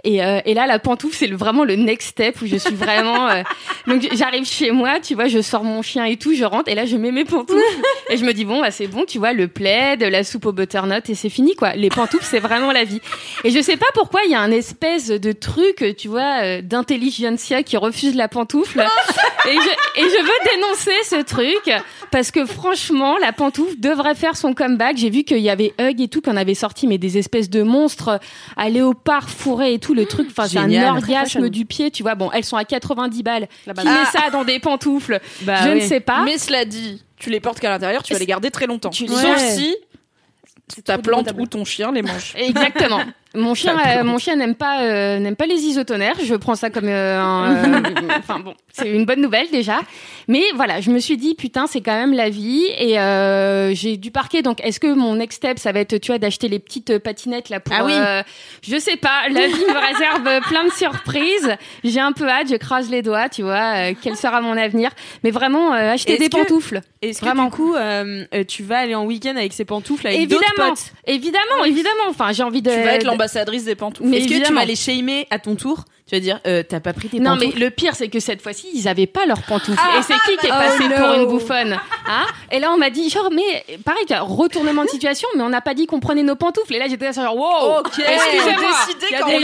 et, 0.03 0.23
euh, 0.23 0.41
et 0.45 0.53
là, 0.53 0.67
la 0.67 0.77
pantoufle, 0.77 1.15
c'est 1.15 1.27
vraiment 1.27 1.63
le 1.63 1.75
next 1.75 2.09
step 2.09 2.41
où 2.41 2.45
je 2.45 2.57
suis 2.57 2.75
vraiment. 2.75 3.29
donc, 3.87 4.07
j'arrive 4.11 4.45
chez 4.45 4.71
moi, 4.71 4.99
tu 4.99 5.15
vois, 5.15 5.27
je 5.27 5.41
sors 5.41 5.63
mon 5.63 5.81
chien 5.81 6.03
et 6.03 6.17
tout, 6.17 6.35
je 6.35 6.43
rentre, 6.43 6.69
et 6.69 6.75
là, 6.75 6.85
je 6.85 6.97
mets 6.97 7.11
mes 7.11 7.23
pantoufles. 7.23 7.61
et 8.09 8.17
je 8.17 8.25
me 8.25 8.33
dis, 8.33 8.43
bon, 8.43 8.59
bah, 8.59 8.71
c'est 8.71 8.87
bon, 8.87 9.05
tu 9.07 9.19
vois, 9.19 9.31
le 9.31 9.47
plaid, 9.47 10.03
la 10.03 10.23
soupe 10.25 10.45
au 10.45 10.51
butternut, 10.51 11.09
et 11.09 11.15
c'est 11.15 11.29
fini, 11.29 11.55
quoi. 11.55 11.73
Les 11.73 11.89
pantoufles, 11.89 12.25
c'est 12.25 12.39
vraiment 12.39 12.73
la 12.73 12.83
vie. 12.83 12.99
Et 13.45 13.51
je 13.51 13.61
sais 13.61 13.77
pas 13.77 13.87
pourquoi 13.93 14.19
il 14.25 14.31
y 14.31 14.35
a 14.35 14.41
un 14.41 14.51
espèce 14.51 15.07
de 15.07 15.31
truc, 15.31 15.95
tu 15.97 16.09
vois, 16.09 16.61
d'intelligentsia 16.61 17.63
qui 17.63 17.77
refuse 17.77 18.15
la 18.15 18.27
pantoufle. 18.27 18.81
et, 19.47 19.55
je, 19.55 20.01
et 20.01 20.03
je 20.03 20.21
veux 20.21 20.55
dénoncer 20.55 20.91
ce 21.03 21.23
truc 21.23 21.71
parce 22.11 22.31
que 22.31 22.45
franchement, 22.45 23.17
la 23.17 23.31
pantoufle 23.31 23.76
devrait 23.77 24.15
faire 24.15 24.35
son 24.37 24.53
comeback. 24.53 24.97
J'ai 24.97 25.09
vu 25.09 25.23
qu'il 25.23 25.39
y 25.39 25.49
avait 25.49 25.73
Hug 25.79 26.01
et 26.01 26.07
tout 26.07 26.21
qu'on 26.21 26.35
avait 26.37 26.53
sorti, 26.55 26.87
mais 26.87 26.97
des 26.97 27.17
espèces 27.17 27.49
de 27.49 27.61
monstres 27.63 28.19
à 28.55 28.69
léopard 28.69 29.29
fourré 29.29 29.73
et 29.73 29.79
tout 29.79 29.93
le 29.93 30.05
truc. 30.05 30.27
Enfin, 30.29 30.47
c'est 30.47 30.57
un 30.57 30.89
orgasme 30.95 31.49
du 31.49 31.65
pied, 31.65 31.91
tu 31.91 32.03
vois. 32.03 32.15
Bon, 32.15 32.31
elles 32.31 32.43
sont 32.45 32.57
à 32.57 32.65
90 32.65 33.23
balles. 33.23 33.47
Qui 33.63 33.85
met 33.87 34.05
ça 34.11 34.29
dans 34.31 34.43
des 34.43 34.59
pantoufles? 34.59 35.19
Bah 35.43 35.55
Je 35.65 35.69
oui. 35.73 35.75
ne 35.75 35.87
sais 35.87 35.99
pas. 35.99 36.23
Mais 36.23 36.37
cela 36.37 36.65
dit, 36.65 37.03
tu 37.17 37.29
les 37.29 37.39
portes 37.39 37.59
qu'à 37.59 37.69
l'intérieur, 37.69 38.03
tu 38.03 38.13
vas 38.13 38.19
les 38.19 38.25
garder 38.25 38.49
très 38.51 38.67
longtemps. 38.67 38.89
Tu- 38.89 39.07
Sauf 39.07 39.23
Ouais. 39.23 39.37
si 39.37 39.75
ta 40.83 40.97
plante 40.97 41.29
ou 41.37 41.45
ton 41.47 41.63
chien 41.63 41.91
les 41.91 42.01
mange. 42.01 42.33
Exactement. 42.35 42.99
Mon 43.37 43.53
chien, 43.55 43.77
euh, 43.87 44.03
mon 44.03 44.17
chien 44.17 44.35
n'aime 44.35 44.55
pas, 44.55 44.81
euh, 44.81 45.19
n'aime 45.19 45.35
pas 45.35 45.45
les 45.45 45.55
isotonnerres. 45.65 46.17
Je 46.23 46.35
prends 46.35 46.55
ça 46.55 46.69
comme 46.69 46.87
euh, 46.89 47.19
un, 47.21 47.55
euh, 47.65 47.81
enfin 48.19 48.39
bon, 48.39 48.53
c'est 48.71 48.89
une 48.89 49.05
bonne 49.05 49.21
nouvelle 49.21 49.49
déjà. 49.51 49.79
Mais 50.27 50.43
voilà, 50.55 50.81
je 50.81 50.89
me 50.91 50.99
suis 50.99 51.15
dit 51.17 51.35
putain, 51.35 51.67
c'est 51.67 51.81
quand 51.81 51.93
même 51.97 52.13
la 52.13 52.29
vie 52.29 52.65
et 52.77 52.99
euh, 52.99 53.73
j'ai 53.73 53.95
dû 53.97 54.11
parquer. 54.11 54.41
Donc, 54.41 54.59
est-ce 54.63 54.79
que 54.79 54.91
mon 54.93 55.15
next 55.15 55.37
step, 55.37 55.59
ça 55.59 55.71
va 55.71 55.79
être, 55.79 55.97
tu 55.97 56.11
vois, 56.11 56.17
d'acheter 56.19 56.47
les 56.49 56.59
petites 56.59 56.97
patinettes 56.97 57.49
là 57.49 57.59
pour. 57.59 57.73
Ah 57.77 57.85
oui. 57.85 57.93
euh, 57.95 58.23
je 58.61 58.77
sais 58.77 58.97
pas. 58.97 59.29
La 59.31 59.47
vie 59.47 59.53
me 59.53 59.87
réserve 59.87 60.41
plein 60.49 60.63
de 60.65 60.71
surprises. 60.71 61.55
J'ai 61.83 61.99
un 61.99 62.11
peu 62.11 62.27
hâte. 62.27 62.47
Je 62.49 62.55
croise 62.55 62.89
les 62.89 63.01
doigts, 63.01 63.29
tu 63.29 63.43
vois. 63.43 63.89
euh, 63.91 63.93
quel 64.01 64.15
sera 64.17 64.41
mon 64.41 64.57
avenir 64.57 64.89
Mais 65.23 65.31
vraiment, 65.31 65.73
euh, 65.73 65.93
acheter 65.93 66.13
Est-ce 66.13 66.19
des 66.21 66.29
que- 66.29 66.37
pantoufles. 66.37 66.81
Est-ce 67.01 67.19
que 67.21 67.25
Vraiment. 67.25 67.45
du 67.45 67.51
coup, 67.51 67.75
tu 68.47 68.63
vas 68.63 68.79
aller 68.79 68.95
en 68.95 69.05
week-end 69.05 69.35
avec 69.37 69.53
ces 69.53 69.65
pantoufles 69.65 70.07
avec 70.07 70.27
d'autres 70.27 70.41
Évidemment, 70.49 70.69
potes? 70.71 70.91
Évidemment, 71.05 71.63
évidemment. 71.65 72.03
Enfin, 72.09 72.31
j'ai 72.31 72.41
envie 72.43 72.61
de. 72.63 72.71
Tu 72.71 72.75
vas 72.81 72.93
être 72.93 73.03
l'ambassadrice 73.27 73.65
des 73.65 73.75
pantoufles. 73.75 74.13
Est-ce 74.13 74.27
que 74.27 74.47
tu 74.47 74.53
vas 74.53 74.65
les 74.65 74.75
shamer 74.75 75.27
à 75.29 75.39
ton 75.39 75.55
tour 75.55 75.85
Tu 76.07 76.15
vas 76.15 76.21
dire, 76.21 76.39
euh, 76.47 76.63
t'as 76.67 76.79
pas 76.79 76.93
pris 76.93 77.09
tes 77.09 77.19
Non, 77.19 77.35
mais 77.35 77.47
pantoufles 77.47 77.59
le 77.59 77.69
pire, 77.69 77.95
c'est 77.95 78.07
que 78.07 78.21
cette 78.21 78.41
fois-ci, 78.41 78.67
ils 78.73 78.87
avaient 78.87 79.07
pas 79.07 79.25
leurs 79.25 79.41
pantoufles. 79.41 79.79
et 79.99 80.01
c'est 80.01 80.13
qui 80.13 80.37
qui 80.37 80.47
est 80.47 80.51
oh 80.51 80.53
passé 80.53 80.87
no. 80.87 80.95
pour 80.95 81.13
une 81.13 81.25
bouffonne 81.27 81.77
hein? 82.07 82.25
Et 82.51 82.59
là, 82.59 82.71
on 82.71 82.77
m'a 82.77 82.89
dit, 82.89 83.09
genre, 83.09 83.29
mais 83.31 83.65
pareil, 83.83 84.05
tu 84.07 84.13
retournement 84.13 84.85
de 84.85 84.89
situation, 84.89 85.27
mais 85.35 85.43
on 85.43 85.49
n'a 85.49 85.59
pas 85.59 85.73
dit 85.73 85.85
qu'on 85.85 85.99
prenait 85.99 86.23
nos 86.23 86.35
pantoufles. 86.35 86.73
Et 86.75 86.79
là, 86.79 86.87
j'étais 86.87 87.05
là, 87.05 87.11
genre, 87.11 87.35
wow 87.35 87.79
Ok, 87.79 87.99
Excusez-moi 87.99 88.71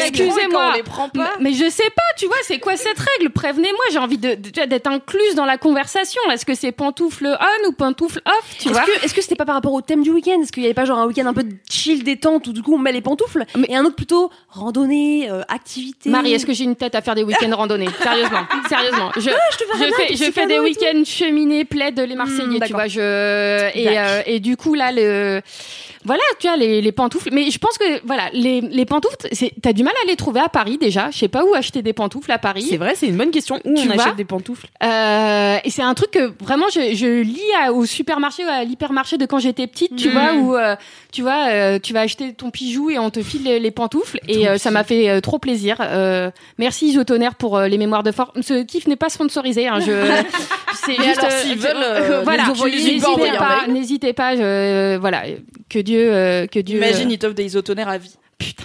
excusez-moi. 0.06 0.62
quand 0.62 0.70
on 0.72 0.74
les 0.76 0.84
prend 0.84 1.10
pas. 1.10 1.34
Mais 1.40 1.54
je 1.54 1.70
sais 1.70 1.90
pas, 1.96 2.02
tu 2.18 2.28
vois, 2.28 2.38
c'est 2.44 2.60
quoi 2.60 2.76
cette 2.78 3.00
règle? 3.00 3.30
Prévenez-moi, 3.32 3.86
j'ai 3.92 4.00
envie 4.00 4.18
de, 4.18 4.36
d'être 4.36 4.88
incluse 4.88 5.36
dans 5.36 5.46
la 5.46 5.58
conversation. 5.58 6.22
Est-ce 6.32 6.46
que 6.46 6.56
c'est 6.56 6.72
pantoufles 6.72 7.28
on 7.28 7.68
ou 7.68 7.72
pantoufles 7.74 8.22
off 8.26 8.56
Tu 8.58 8.70
Est-ce 8.70 8.74
vois? 8.74 8.84
que, 8.84 9.06
est-ce 9.06 9.14
que 9.14 9.22
c'était 9.22 9.36
pas 9.36 9.46
par 9.46 9.56
rapport 9.56 9.74
au 9.74 9.82
thème 9.82 10.04
du 10.04 10.12
week-end? 10.12 10.42
Est-ce 10.42 10.52
qu'il 10.52 10.64
y 10.64 10.66
avait 10.66 10.74
pas 10.74 10.86
genre 10.86 11.00
un 11.00 11.08
week-end 11.08 11.26
un 11.26 11.34
peu 11.34 11.44
de 11.44 11.54
chill 11.70 12.04
détente 12.04 12.48
où 12.48 12.54
du 12.54 12.62
coup 12.62 12.74
on 12.74 12.78
met 12.80 12.92
les 12.92 13.02
pantoufles? 13.02 13.46
Et 13.68 13.76
un 13.76 13.84
autre 13.86 13.96
plutôt 13.96 14.32
randonnée, 14.50 15.30
euh, 15.30 15.42
activité? 15.48 16.10
Marie, 16.10 16.34
est-ce 16.34 16.46
que 16.46 16.53
j'ai 16.54 16.64
une 16.64 16.76
tête 16.76 16.96
à 16.96 17.02
faire 17.02 17.16
des 17.16 17.24
week-ends 17.24 17.56
randonnées 17.56 17.90
Sérieusement, 18.02 18.46
sérieusement. 18.70 19.12
Je, 19.16 19.22
verrais 19.22 19.38
je 19.60 19.78
bien, 19.78 19.98
fais, 19.98 20.08
des 20.14 20.18
je 20.18 20.32
fais 20.32 20.60
week-ends 20.60 21.04
cheminés, 21.06 21.66
plaid, 21.66 22.00
les 22.00 22.16
Marseillais, 22.16 22.44
tu 22.54 22.60
d'accord. 22.60 22.78
vois. 22.78 22.88
Je 22.88 23.72
et, 23.78 23.84
Dac. 23.86 23.98
euh, 23.98 24.22
et 24.26 24.40
du 24.40 24.58
coup 24.58 24.74
là 24.74 24.92
le 24.92 25.42
voilà, 26.06 26.22
tu 26.40 26.48
as 26.48 26.56
les, 26.58 26.82
les 26.82 26.92
pantoufles. 26.92 27.30
Mais 27.32 27.50
je 27.52 27.58
pense 27.58 27.78
que 27.78 28.06
voilà, 28.06 28.30
les, 28.34 28.62
les 28.62 28.86
pantoufles, 28.86 29.16
t'as 29.62 29.74
du 29.74 29.84
mal 29.84 29.94
à 30.04 30.08
les 30.08 30.16
trouver 30.16 30.40
à 30.42 30.50
Paris 30.50 30.78
déjà. 30.78 31.10
Je 31.12 31.18
sais 31.18 31.28
pas 31.28 31.44
où 31.44 31.54
acheter 31.54 31.82
des 31.82 31.94
pantoufles 31.94 32.32
à 32.32 32.38
Paris. 32.38 32.66
C'est 32.70 32.78
vrai, 32.78 32.94
c'est 32.96 33.08
une 33.08 33.18
bonne 33.18 33.32
question. 33.32 33.60
Où 33.66 33.74
Tu 33.76 33.88
on 33.88 33.92
achète 34.00 34.16
des 34.16 34.26
pantoufles? 34.26 34.68
Euh, 34.84 35.58
et 35.64 35.70
c'est 35.70 35.82
un 35.82 35.94
truc 35.94 36.12
que 36.12 36.34
vraiment 36.44 36.66
je, 36.74 36.94
je 36.96 37.22
lis 37.22 37.40
à- 37.62 37.72
au 37.74 37.86
supermarché, 37.86 38.44
à 38.44 38.64
l'hypermarché 38.64 39.18
de 39.18 39.26
quand 39.26 39.40
j'étais 39.40 39.68
petite, 39.68 39.96
tu 39.96 40.10
Mm. 40.10 40.12
vois, 40.12 40.34
où 40.34 40.56
euh, 40.56 40.76
tu 41.12 41.22
vois, 41.22 41.48
euh, 41.50 41.80
tu 41.82 41.94
vas 41.94 42.02
acheter 42.02 42.34
ton 42.34 42.50
bijou 42.50 42.90
et 42.90 43.00
on 43.00 43.10
te 43.10 43.22
file 43.22 43.44
les, 43.44 43.60
les 43.60 43.72
pantoufles. 43.72 44.20
Et 44.28 44.48
euh, 44.48 44.58
ça 44.58 44.72
m'a 44.72 44.84
fait 44.84 45.10
euh, 45.10 45.22
trop 45.22 45.40
plaisir. 45.40 45.78
Euh, 45.82 46.30
merci 46.58 46.88
Isotonnerre 46.88 47.36
pour 47.36 47.60
les 47.60 47.78
mémoires 47.78 48.04
de 48.04 48.12
force. 48.12 48.32
Ce 48.42 48.64
kiff 48.64 48.88
n'est 48.88 48.96
pas 48.96 49.10
sponsorisé. 49.10 49.68
Hein, 49.68 49.80
je, 49.80 49.92
c'est 50.86 50.96
juste, 50.96 51.20
alors, 51.24 51.32
veulent, 51.58 52.24
voilà, 52.24 52.44
n'hésitez 52.66 53.34
pas 53.38 53.68
n'hésitez 53.68 54.14
pas. 54.14 54.98
voilà, 54.98 55.24
que 55.70 55.80
Dieu, 55.80 55.93
euh, 55.98 56.48
que 56.48 56.60
Dieu. 56.60 56.78
Imagine, 56.78 57.10
euh, 57.10 57.14
ils 57.14 57.20
t'offrent 57.20 57.36
des 57.36 57.46
isotonnerres 57.46 57.90
à 57.90 57.98
vie. 57.98 58.16
putain. 58.38 58.64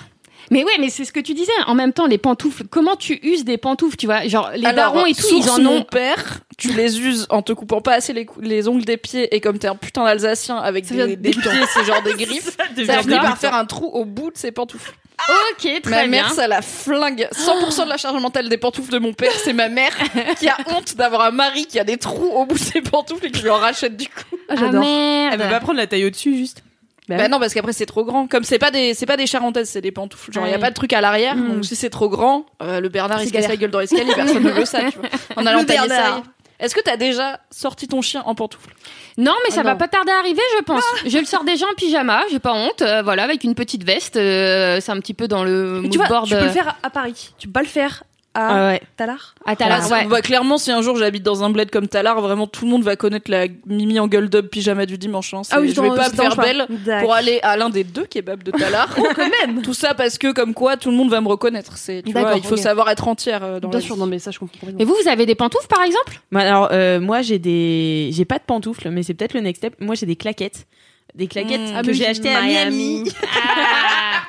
Mais 0.51 0.65
ouais, 0.65 0.73
mais 0.81 0.89
c'est 0.89 1.05
ce 1.05 1.13
que 1.13 1.21
tu 1.21 1.35
disais. 1.35 1.53
En 1.67 1.75
même 1.75 1.93
temps, 1.93 2.07
les 2.07 2.17
pantoufles. 2.17 2.65
Comment 2.71 2.97
tu 2.97 3.19
uses 3.23 3.45
des 3.45 3.59
pantoufles, 3.59 3.97
tu 3.99 4.07
vois 4.07 4.27
Genre 4.27 4.51
les 4.57 4.65
Alors, 4.65 4.95
darons 4.95 5.05
et 5.05 5.13
tout, 5.15 5.27
ils 5.31 5.51
en 5.51 5.61
mon 5.61 5.81
ont. 5.81 5.83
père, 5.83 6.41
tu 6.57 6.73
les 6.73 6.99
uses 7.01 7.27
en 7.29 7.43
te 7.43 7.53
coupant 7.53 7.83
pas 7.83 7.93
assez 7.93 8.15
les, 8.15 8.27
les 8.41 8.67
ongles 8.67 8.87
des 8.87 8.97
pieds 8.97 9.35
et 9.37 9.41
comme 9.43 9.59
t'es 9.59 9.69
un 9.69 9.77
putain 9.77 10.05
d'Alsacien 10.05 10.57
avec 10.57 10.87
Ça 10.87 10.95
des, 10.95 11.17
des 11.17 11.31
pieds, 11.33 11.43
c'est 11.75 11.85
genre 11.85 12.01
des 12.03 12.15
griffes, 12.25 12.57
ça 12.87 12.95
a 12.99 13.03
fini 13.03 13.17
par 13.17 13.37
faire 13.37 13.55
un 13.55 13.67
trou 13.67 13.89
au 13.93 14.07
bout 14.07 14.31
de 14.31 14.39
ses 14.39 14.51
pantoufles. 14.51 14.95
Ok, 15.29 15.83
très 15.83 15.91
ma 15.91 15.97
bien. 15.99 16.07
mère, 16.07 16.31
ça 16.33 16.49
la 16.49 16.63
flingue. 16.63 17.29
100% 17.35 17.85
de 17.85 17.89
la 17.91 17.99
charge 17.99 18.19
mentale 18.23 18.49
des 18.49 18.57
pantoufles 18.57 18.93
de 18.93 18.99
mon 19.01 19.13
père, 19.13 19.33
c'est 19.45 19.53
ma 19.53 19.69
mère 19.69 19.93
qui 20.39 20.49
a 20.49 20.57
honte 20.75 20.97
d'avoir 20.97 21.23
un 21.27 21.31
mari 21.31 21.67
qui 21.67 21.79
a 21.79 21.85
des 21.85 21.99
trous 21.99 22.31
au 22.35 22.47
bout 22.47 22.55
de 22.55 22.59
ses 22.61 22.81
pantoufles 22.81 23.27
et 23.27 23.31
qui 23.31 23.43
lui 23.43 23.51
en 23.51 23.59
rachète 23.59 23.99
du 23.99 24.07
coup. 24.07 24.39
Ah, 24.49 24.55
j'adore. 24.57 24.81
merde. 24.81 25.35
Elle 25.35 25.43
veut 25.43 25.51
pas 25.51 25.61
prendre 25.61 25.77
la 25.79 25.87
taille 25.87 26.07
au-dessus, 26.07 26.35
juste. 26.39 26.63
Bah 27.09 27.17
Bah 27.17 27.23
oui. 27.25 27.31
non, 27.31 27.39
parce 27.41 27.55
qu'après 27.55 27.73
c'est 27.73 27.87
trop 27.87 28.05
grand. 28.05 28.27
Comme 28.27 28.45
c'est 28.45 28.59
pas 28.59 28.71
des, 28.71 28.95
c'est 28.95 29.07
pas 29.07 29.17
des 29.17 29.27
charentaises, 29.27 29.69
c'est 29.71 29.81
des 29.81 29.93
pantoufles. 29.93 30.33
Genre 30.33 30.47
il 30.47 30.51
y 30.51 30.53
a 30.53 30.57
Ouais. 30.57 30.61
pas 30.61 30.71
de 30.71 30.75
truc 30.75 30.93
à 30.93 31.01
l'arrière, 31.01 31.37
Mm. 31.37 31.49
donc 31.55 31.65
si 31.65 31.75
c'est 31.77 31.91
trop 31.91 32.09
grand, 32.09 32.45
euh, 32.63 32.81
le 32.81 32.89
Bernard 32.89 33.23
il 33.23 33.29
se 33.29 33.33
casse 33.33 33.49
la 33.49 33.57
gueule 33.57 33.71
dans 33.71 33.81
l'escalier, 33.81 34.13
personne 34.15 34.43
ne 34.43 34.51
veut 34.51 34.65
ça, 34.65 34.81
tu 34.91 34.99
vois. 34.99 35.09
En 35.37 35.47
allant 35.47 35.61
Le 35.61 35.67
tailler 35.67 35.89
ça. 35.89 36.23
Est-ce 36.61 36.75
que 36.75 36.81
t'as 36.81 36.97
déjà 36.97 37.39
sorti 37.53 37.87
ton 37.87 38.03
chien 38.03 38.21
en 38.27 38.35
pantoufles? 38.35 38.75
Non, 39.17 39.33
mais 39.45 39.55
ça 39.55 39.61
Ah 39.61 39.65
va 39.65 39.73
non. 39.75 39.79
pas 39.79 39.87
tarder 39.87 40.11
à 40.11 40.19
arriver, 40.19 40.43
je 40.59 40.65
pense. 40.65 40.83
Je 41.07 41.17
le 41.19 41.25
sors 41.25 41.45
déjà 41.45 41.65
en 41.67 41.75
pyjama, 41.75 42.23
j'ai 42.33 42.41
pas 42.41 42.53
honte. 42.53 42.83
euh, 42.83 43.01
voilà, 43.03 43.23
avec 43.23 43.45
une 43.45 43.55
petite 43.55 43.85
veste. 43.85 44.17
euh, 44.17 44.81
c'est 44.81 44.91
un 44.91 44.99
petit 44.99 45.15
peu 45.15 45.29
dans 45.29 45.45
le 45.45 45.81
Mais 45.85 45.89
tu 45.89 45.99
vois, 45.99 46.23
tu 46.27 46.35
peux 46.35 46.43
le 46.45 46.51
faire 46.51 46.75
à 46.83 46.91
Paris. 46.91 47.31
Tu 47.39 47.47
peux 47.47 47.53
pas 47.53 47.63
le 47.63 47.69
faire 47.69 48.03
à 48.35 48.49
Ah 48.49 48.69
ouais. 48.69 48.81
Talar. 48.97 49.35
à 49.47 49.57
Talar, 49.57 49.81
Ah, 49.85 49.89
ouais. 49.93 50.05
bah, 50.07 50.21
Clairement, 50.23 50.59
si 50.59 50.71
un 50.71 50.81
jour 50.83 50.97
j'habite 50.97 51.23
dans 51.23 51.43
un 51.43 51.51
bled 51.51 51.71
comme 51.71 51.89
Talar, 51.89 52.21
vraiment 52.21 52.47
tout 52.47 52.65
le 52.65 52.71
monde 52.71 52.83
va 52.85 52.95
connaître 52.95 53.31
la 53.31 53.47
Mimi 53.67 53.99
en 53.99 54.07
gueule 54.07 54.29
d'homme 54.29 54.47
pyjama 54.49 54.87
du 54.87 54.97
dimanche. 54.99 55.35
hein. 55.35 55.43
Ah 55.51 55.61
oui, 55.61 55.73
je 55.75 55.81
vais 55.81 55.89
pas 55.89 56.09
me 56.09 56.15
faire 56.15 56.37
belle 56.37 56.67
D'accord. 56.69 57.03
pour 57.03 57.15
aller 57.15 57.41
à 57.43 57.57
l'un 57.57 57.69
des 57.71 57.85
deux 57.85 58.05
kebabs 58.07 58.43
de 58.43 58.51
Talar. 58.53 58.95
quand 58.95 59.29
même. 59.47 59.63
Tout 59.63 59.75
ça 59.75 59.95
parce 59.95 60.19
que 60.19 60.33
comme 60.33 60.55
quoi 60.55 60.77
tout 60.77 60.91
le 60.91 60.97
monde 60.97 61.11
va 61.11 61.21
me 61.21 61.29
reconnaître. 61.29 61.77
C'est, 61.79 62.03
tu 62.03 62.13
vois, 62.13 62.23
D'accord, 62.23 62.37
il 62.39 62.45
faut 62.47 62.57
savoir 62.57 62.89
être 62.91 63.09
entière 63.09 63.43
euh, 63.43 63.61
dans 63.61 63.69
Bien 63.69 63.81
la 63.81 63.85
sûr, 63.85 63.95
vie. 63.97 64.01
non 64.01 64.07
mais 64.07 64.19
ça 64.19 64.31
je 64.31 64.39
comprends 64.39 64.59
complètement. 64.61 64.81
Et 64.81 64.85
vous, 64.85 64.95
vous 65.03 65.09
avez 65.09 65.27
des 65.27 65.35
pantoufles, 65.35 65.67
par 65.69 65.83
exemple? 65.83 66.21
Bah, 66.31 66.41
alors, 66.41 66.69
euh, 66.73 67.01
moi, 67.01 67.23
j'ai 67.23 67.39
des, 67.39 68.11
j'ai 68.13 68.25
pas 68.25 68.39
de 68.39 68.45
pantoufles, 68.47 68.91
mais 68.91 69.03
c'est 69.03 69.15
peut-être 69.15 69.35
le 69.35 69.41
next 69.41 69.61
step. 69.63 69.75
Moi, 69.81 69.95
j'ai 69.95 70.07
des 70.07 70.17
claquettes. 70.17 70.67
Des 71.15 71.27
claquettes 71.27 71.61
Mmh. 71.61 71.73
que 71.73 71.77
Ah, 71.77 71.83
mais 71.85 71.95
j'ai 71.95 72.07
achetées 72.07 72.29
à 72.35 72.43
Miami. 72.43 73.03
Miami. 73.03 73.11
Ah. 73.35 74.21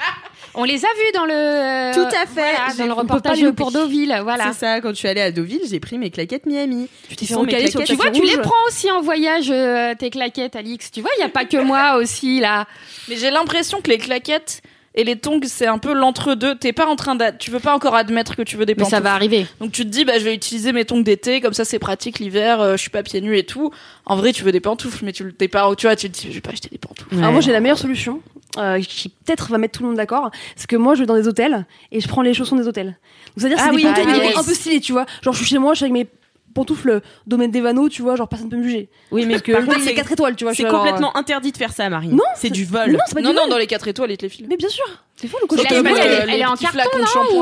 On 0.56 0.64
les 0.64 0.84
a 0.84 0.88
vus 0.88 1.12
dans 1.14 1.26
le 1.26 1.34
euh, 1.34 1.93
Tout 1.93 2.16
à 2.16 2.26
fait. 2.26 2.56
voilà, 2.56 2.74
dans 2.78 2.86
le 2.86 2.93
reportage 2.93 3.41
les 3.41 3.54
pour. 3.54 3.72
Deauville, 3.72 4.20
voilà. 4.24 4.52
C'est 4.52 4.60
ça, 4.60 4.82
quand 4.82 4.89
je 4.89 4.95
suis 4.95 5.08
allée 5.08 5.22
à 5.22 5.32
Deauville, 5.32 5.62
j'ai 5.70 5.80
pris 5.80 5.97
mes 5.97 6.10
claquettes 6.10 6.45
Miami. 6.45 6.89
Tu 7.10 7.16
t'es 7.16 7.26
fait 7.26 7.68
sur. 7.68 7.84
Tu 7.84 7.95
vois, 7.95 8.12
tu 8.12 8.24
les 8.24 8.38
prends 8.38 8.68
aussi 8.68 8.91
en 8.91 9.02
voyage, 9.02 9.50
euh, 9.52 9.93
tes 9.95 10.10
claquettes, 10.10 10.56
Alix. 10.56 10.91
Tu 10.91 11.02
vois, 11.02 11.12
il 11.18 11.22
y 11.22 11.24
a 11.24 11.30
pas 11.30 11.45
que 11.45 11.58
moi 11.58 11.95
aussi 11.97 12.39
là. 12.39 12.66
Mais 13.08 13.18
j'ai 13.18 13.32
l'impression 13.32 13.82
que 13.82 13.89
les 13.89 13.97
claquettes 13.97 14.62
et 14.96 15.04
les 15.04 15.16
tongs, 15.18 15.40
c'est 15.46 15.68
un 15.68 15.78
peu 15.78 15.94
l'entre-deux. 15.94 16.56
T'es 16.56 16.74
pas 16.74 16.88
en 16.88 16.96
train 16.96 17.16
d'ad... 17.16 17.38
tu 17.38 17.52
veux 17.52 17.60
pas 17.60 17.76
encore 17.76 17.96
admettre 17.96 18.36
que 18.36 18.42
tu 18.42 18.58
veux 18.58 18.66
des 18.66 18.74
Mais 18.74 18.84
pantoufles. 18.84 18.96
ça 18.96 19.02
va 19.02 19.14
arriver. 19.14 19.46
Donc 19.60 19.72
tu 19.72 19.84
te 19.84 19.90
dis, 19.90 20.06
bah, 20.06 20.18
je 20.20 20.24
vais 20.24 20.34
utiliser 20.34 20.72
mes 20.72 20.86
tongs 20.86 21.02
d'été, 21.02 21.42
comme 21.42 21.54
ça 21.54 21.66
c'est 21.66 21.80
pratique 21.80 22.20
l'hiver, 22.20 22.60
euh, 22.60 22.72
je 22.74 22.78
suis 22.82 22.90
pas 22.90 23.04
pieds 23.04 23.22
nus 23.22 23.38
et 23.38 23.46
tout. 23.46 23.72
En 24.06 24.16
vrai, 24.16 24.34
tu 24.34 24.44
veux 24.44 24.52
des 24.52 24.60
pantoufles, 24.60 25.06
mais 25.06 25.14
tu 25.14 25.24
le 25.24 25.32
t'es 25.32 25.48
pas, 25.48 25.74
tu 25.76 25.88
vois, 25.88 25.96
tu 25.96 26.10
te 26.10 26.20
dis, 26.20 26.28
je 26.30 26.34
vais 26.36 26.42
pas 26.42 26.52
acheter 26.52 26.70
des 26.70 26.78
pantoufles. 26.78 27.16
Alors 27.18 27.32
moi 27.32 27.42
j'ai 27.42 27.52
la 27.52 27.60
meilleure 27.60 27.78
solution, 27.78 28.22
euh, 28.58 28.80
qui 28.82 29.10
peut-être 29.10 29.50
va 29.52 29.58
mettre 29.58 29.78
tout 29.78 29.84
le 29.84 29.90
monde 29.90 29.98
d'accord, 29.98 30.32
c'est 30.56 30.68
que 30.68 30.76
moi 30.76 30.96
je 30.96 31.02
vais 31.02 31.06
dans 31.06 31.16
des 31.16 31.28
hôtels 31.28 31.66
et 31.92 32.02
je 32.02 32.08
prends 32.08 32.22
les 32.22 32.34
chaussons 32.34 32.56
des 32.56 32.68
hôtels. 32.68 32.88
Donc 32.88 32.98
c'est-à-dire 33.38 33.58
Ah 33.60 33.66
c'est 33.70 33.76
oui, 33.76 33.84
des 33.84 33.90
pantoufles 33.90 34.10
ah 34.12 34.20
mais 34.20 34.36
un 34.36 34.44
peu 34.44 34.54
stylées, 34.54 34.82
tu 34.82 34.92
vois. 34.92 35.06
Genre 35.22 35.34
je 35.34 35.40
suis 35.40 35.48
chez 35.48 35.60
moi, 35.60 35.74
je 35.74 35.78
suis 35.78 35.86
avec 35.86 35.94
mes 35.94 36.08
pantoufles 36.54 37.02
domaine 37.28 37.52
des 37.52 37.62
vanneaux, 37.62 37.89
tu 37.89 38.02
vois, 38.02 38.16
genre 38.16 38.28
personne 38.28 38.50
peut 38.50 38.58
me 38.58 38.64
juger. 38.64 38.89
Oui, 39.12 39.26
mais 39.26 39.39
Que 39.39 39.52
par 39.52 39.66
contre, 39.66 39.80
c'est 39.80 39.89
c'est 39.89 39.93
4 39.95 40.12
étoiles, 40.12 40.36
tu 40.36 40.43
vois. 40.43 40.54
je 40.54 40.62
c'est 40.64 40.68
complètement 40.70 41.16
interdit 41.18 41.52
de 41.52 41.58
faire 41.58 41.72
ça, 41.74 41.89
Marie. 41.89 42.10
Non, 42.10 42.24
c'est 42.36 42.50
du 42.50 42.64
euh, 42.64 42.68
vol. 42.70 42.91
non, 42.91 42.97
Non, 43.16 43.30
du 43.30 43.36
non, 43.36 43.41
vol. 43.41 43.50
dans 43.52 43.58
les 43.58 43.68
quatre 43.68 43.88
étoiles, 43.88 44.12
ils 44.12 44.18
te 44.18 44.24
les 44.24 44.30
filent. 44.30 44.47
Mais 44.50 44.58
bien 44.58 44.70
sûr, 44.70 44.86
c'est 45.16 45.28
fou 45.28 45.38
le 45.41 45.47
euh, 45.58 45.64
elle 45.66 45.86
est- 46.30 46.34
elle 46.34 46.41
est 46.41 46.45
en 46.45 46.56
carton, 46.56 46.80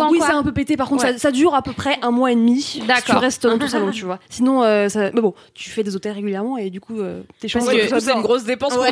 Oui, 0.10 0.20
c'est 0.26 0.32
un 0.32 0.44
peu 0.44 0.52
pété. 0.52 0.78
Par 0.78 0.90
contre, 0.90 1.06
Ouais. 1.06 1.14
ça, 1.14 1.18
ça 1.20 1.32
dure 1.32 1.54
à 1.56 1.62
peu 1.62 1.74
près 1.74 1.98
un 2.02 2.12
mois 2.12 2.32
et 2.32 2.36
demi. 2.36 2.82
D'accord. 2.88 3.16
Tu 3.16 3.22
restes 3.22 3.46
dans 3.46 3.58
ton 3.58 3.68
salon, 3.68 3.92
tu 3.92 4.06
vois. 4.06 4.20
Sinon, 4.30 4.64
euh, 4.64 4.90
ça... 4.90 5.12
mais 5.14 5.22
bon, 5.22 5.34
tu 5.54 5.70
fais 5.70 5.84
des 5.84 5.96
hôtels 5.96 6.14
régulièrement 6.14 6.58
et 6.58 6.70
du 6.70 6.80
coup, 6.82 7.00
euh, 7.00 7.22
t'es 7.40 7.48
coup, 7.50 7.60
c'est 8.00 8.12
une 8.14 8.22
grosse 8.22 8.44
dépense 8.46 8.74
pour. 8.74 8.86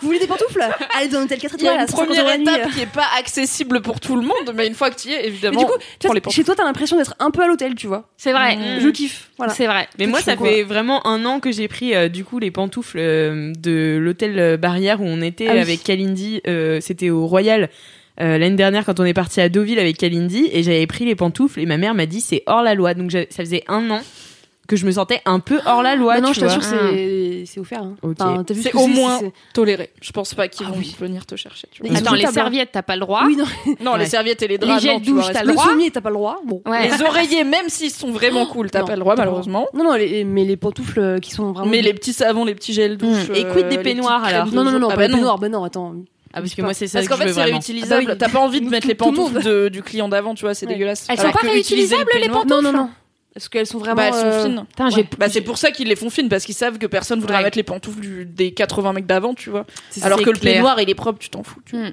Vous 0.00 0.06
voulez 0.08 0.18
des 0.18 0.26
pantoufles 0.26 0.62
Allez 0.96 1.08
dans 1.08 1.18
un 1.18 1.24
hôtel 1.24 1.38
4 1.38 1.54
Il 1.58 1.64
y 1.64 1.68
a 1.68 1.72
étoiles. 1.72 1.82
une 1.82 1.88
150 1.88 2.08
euros 2.18 2.24
première 2.26 2.40
étape 2.60 2.72
qui 2.72 2.80
est 2.80 2.86
pas 2.92 3.06
accessible 3.18 3.80
pour 3.82 4.00
tout 4.00 4.16
le 4.16 4.22
monde, 4.22 4.52
mais 4.54 4.66
une 4.66 4.74
fois 4.74 4.90
que 4.90 4.96
tu 5.00 5.08
y 5.08 5.12
es, 5.12 5.18
Mais 5.18 5.26
évidemment, 5.28 5.60
du 5.60 5.66
coup, 5.66 5.72
tu 5.78 5.78
prends 6.00 6.08
vois, 6.08 6.14
les 6.14 6.20
pantoufles. 6.20 6.36
chez 6.36 6.44
toi, 6.44 6.54
t'as 6.56 6.64
l'impression 6.64 6.96
d'être 6.96 7.14
un 7.18 7.30
peu 7.30 7.42
à 7.42 7.46
l'hôtel, 7.46 7.74
tu 7.74 7.86
vois. 7.86 8.08
C'est 8.16 8.32
vrai. 8.32 8.56
Mmh. 8.56 8.80
Je 8.80 8.88
kiffe. 8.88 9.30
Voilà. 9.38 9.52
C'est 9.54 9.66
vrai. 9.66 9.88
Mais 9.98 10.06
moi, 10.06 10.20
ça 10.20 10.36
quoi 10.36 10.48
fait 10.48 10.62
vraiment 10.62 11.06
un 11.06 11.24
an 11.24 11.40
que 11.40 11.52
j'ai 11.52 11.68
pris 11.68 11.94
euh, 11.94 12.08
du 12.08 12.24
coup 12.24 12.38
les 12.38 12.50
pantoufles 12.50 12.98
euh, 12.98 13.52
de 13.58 13.98
l'hôtel 14.00 14.38
euh, 14.38 14.56
Barrière 14.56 15.00
où 15.00 15.04
on 15.06 15.20
était 15.22 15.46
Ah 15.48 15.54
oui. 15.54 15.60
avec 15.60 15.82
Kalindi. 15.82 16.40
euh, 16.46 16.78
C'était 16.80 17.10
au 17.10 17.26
Royal 17.26 17.68
euh, 18.18 18.38
l'année 18.38 18.56
dernière 18.56 18.86
quand 18.86 18.98
on 18.98 19.04
est 19.04 19.12
parti 19.12 19.40
à 19.42 19.48
Deauville 19.50 19.78
avec 19.78 19.98
Kalindi 19.98 20.48
et 20.50 20.62
j'avais 20.62 20.86
pris 20.86 21.04
les 21.04 21.14
pantoufles 21.14 21.60
et 21.60 21.66
ma 21.66 21.76
mère 21.76 21.94
m'a 21.94 22.06
dit 22.06 22.20
c'est 22.22 22.42
hors 22.46 22.62
la 22.62 22.74
loi. 22.74 22.94
Donc 22.94 23.10
ça 23.12 23.24
faisait 23.30 23.62
un 23.68 23.90
an 23.90 24.00
que 24.66 24.76
je 24.76 24.84
me 24.86 24.90
sentais 24.92 25.20
un 25.24 25.38
peu 25.40 25.60
hors 25.66 25.82
la 25.82 25.94
loi. 25.96 26.14
Bah 26.14 26.20
non, 26.20 26.28
tu 26.28 26.34
je 26.36 26.40
t'assure, 26.40 26.62
c'est 26.62 27.44
c'est 27.46 27.60
offert. 27.60 27.82
Hein. 27.82 27.94
Ok. 28.02 28.16
Enfin, 28.20 28.42
t'as 28.44 28.54
vu 28.54 28.62
C'est 28.62 28.74
au 28.74 28.86
moins- 28.86 29.18
c'est- 29.20 29.32
Toléré. 29.52 29.90
Je 30.00 30.10
pense 30.12 30.34
pas 30.34 30.48
qu'ils 30.48 30.66
Ah 30.68 30.72
vont 30.72 30.78
oui. 30.78 30.94
venir 30.98 31.24
te 31.26 31.36
chercher. 31.36 31.68
Tu 31.70 31.82
vois. 31.82 31.96
Attends, 31.96 32.14
les 32.14 32.26
serviettes, 32.26 32.70
t'as 32.72 32.82
pas 32.82 32.94
le 32.94 33.00
droit. 33.00 33.22
Oui, 33.26 33.36
non. 33.36 33.44
Non, 33.80 33.94
les 33.94 34.04
Ouais. 34.04 34.06
serviettes 34.06 34.42
et 34.42 34.48
les 34.48 34.58
draps, 34.58 34.82
Les 34.82 34.88
gels 34.88 34.96
non, 34.98 35.00
tu 35.00 35.12
vois, 35.12 35.22
douche, 35.22 35.32
t'as 35.32 35.38
reste- 35.40 35.44
le 35.44 35.48
Le 35.48 35.54
droit 35.54 35.68
sommier, 35.68 35.90
t'as 35.90 36.00
pas 36.00 36.08
le 36.10 36.14
droit. 36.16 36.40
Bon. 36.44 36.62
Ouais. 36.66 36.88
Les 36.88 37.02
oreillers, 37.02 37.44
même 37.44 37.68
s'ils 37.68 37.90
sont 37.90 38.10
vraiment 38.10 38.46
cool, 38.46 38.70
t'as 38.70 38.80
Non, 38.80 38.86
pas 38.86 38.94
le 38.94 39.00
droit, 39.00 39.14
le 39.14 39.18
malheureusement. 39.20 39.66
Non, 39.74 39.84
non, 39.84 39.94
les- 39.94 40.24
mais 40.24 40.44
les 40.44 40.56
pantoufles 40.56 41.00
euh, 41.00 41.18
qui 41.18 41.30
sont 41.30 41.52
vraiment. 41.52 41.70
Mais 41.70 41.82
les 41.82 41.94
petits 41.94 42.12
savons, 42.12 42.44
les 42.44 42.54
petits 42.54 42.72
gels 42.72 42.96
douche. 42.96 43.28
Et 43.34 43.44
quid 43.44 43.68
des 43.68 43.74
euh, 43.74 43.78
les 43.78 43.78
peignoirs, 43.78 44.24
alors 44.24 44.46
Non, 44.46 44.64
non, 44.64 44.72
non, 44.72 44.78
non, 44.80 44.86
Ah 44.88 44.90
pas 44.94 44.96
bah 44.96 45.06
les 45.08 45.14
peignoirs. 45.14 45.38
Bah 45.38 45.48
non, 45.48 45.64
attends. 45.64 45.94
Ah 46.34 46.40
parce 46.40 46.54
que 46.54 46.60
moi 46.60 46.74
c'est 46.74 46.86
ça 46.86 46.98
Parce 46.98 47.08
que 47.08 47.14
qu'en 47.14 47.18
fait, 47.20 47.32
c'est 47.32 47.42
réutilisable. 47.44 48.02
Ah 48.06 48.10
bah. 48.10 48.16
T'as 48.16 48.28
pas 48.28 48.40
envie 48.40 48.60
de 48.60 48.68
mettre 48.70 48.86
les 48.86 48.92
le 48.92 48.98
pantoufles 48.98 49.70
du 49.70 49.82
client 49.82 50.08
d'avant, 50.08 50.34
tu 50.34 50.44
vois, 50.44 50.52
c'est 50.54 50.66
dégueulasse. 50.66 51.06
Elles 51.08 51.18
sont 51.18 51.30
pas 51.30 51.38
le 51.44 51.50
réutilisables, 51.50 52.04
les 52.14 52.20
peignoir- 52.28 52.46
Non, 52.46 52.60
non, 52.60 52.72
non. 52.72 52.90
Parce 53.36 53.50
qu'elles 53.50 53.66
sont 53.66 53.76
vraiment. 53.76 53.96
Bah, 53.96 54.06
elles 54.08 54.14
sont 54.14 54.20
euh, 54.24 54.44
fines. 54.46 54.64
Putain, 54.66 54.88
Bah, 55.18 55.28
c'est 55.28 55.42
pour 55.42 55.58
ça 55.58 55.70
qu'ils 55.70 55.88
les 55.88 55.94
font 55.96 56.08
fines, 56.08 56.30
parce 56.30 56.46
qu'ils 56.46 56.54
savent 56.54 56.78
que 56.78 56.86
personne 56.86 57.20
voudra 57.20 57.36
Ouais. 57.36 57.44
mettre 57.44 57.58
les 57.58 57.62
pantoufles 57.64 58.00
du- 58.00 58.24
des 58.24 58.52
80 58.52 58.94
mecs 58.94 59.04
d'avant, 59.04 59.34
tu 59.34 59.50
vois. 59.50 59.66
Alors 60.00 60.18
que 60.22 60.30
le 60.30 60.38
clair. 60.38 60.54
peignoir, 60.54 60.80
il 60.80 60.88
est 60.88 60.94
propre, 60.94 61.18
tu 61.18 61.28
t'en 61.28 61.42
fous. 61.42 61.60
tu 61.66 61.76
vois. 61.76 61.88
Hmm. 61.88 61.92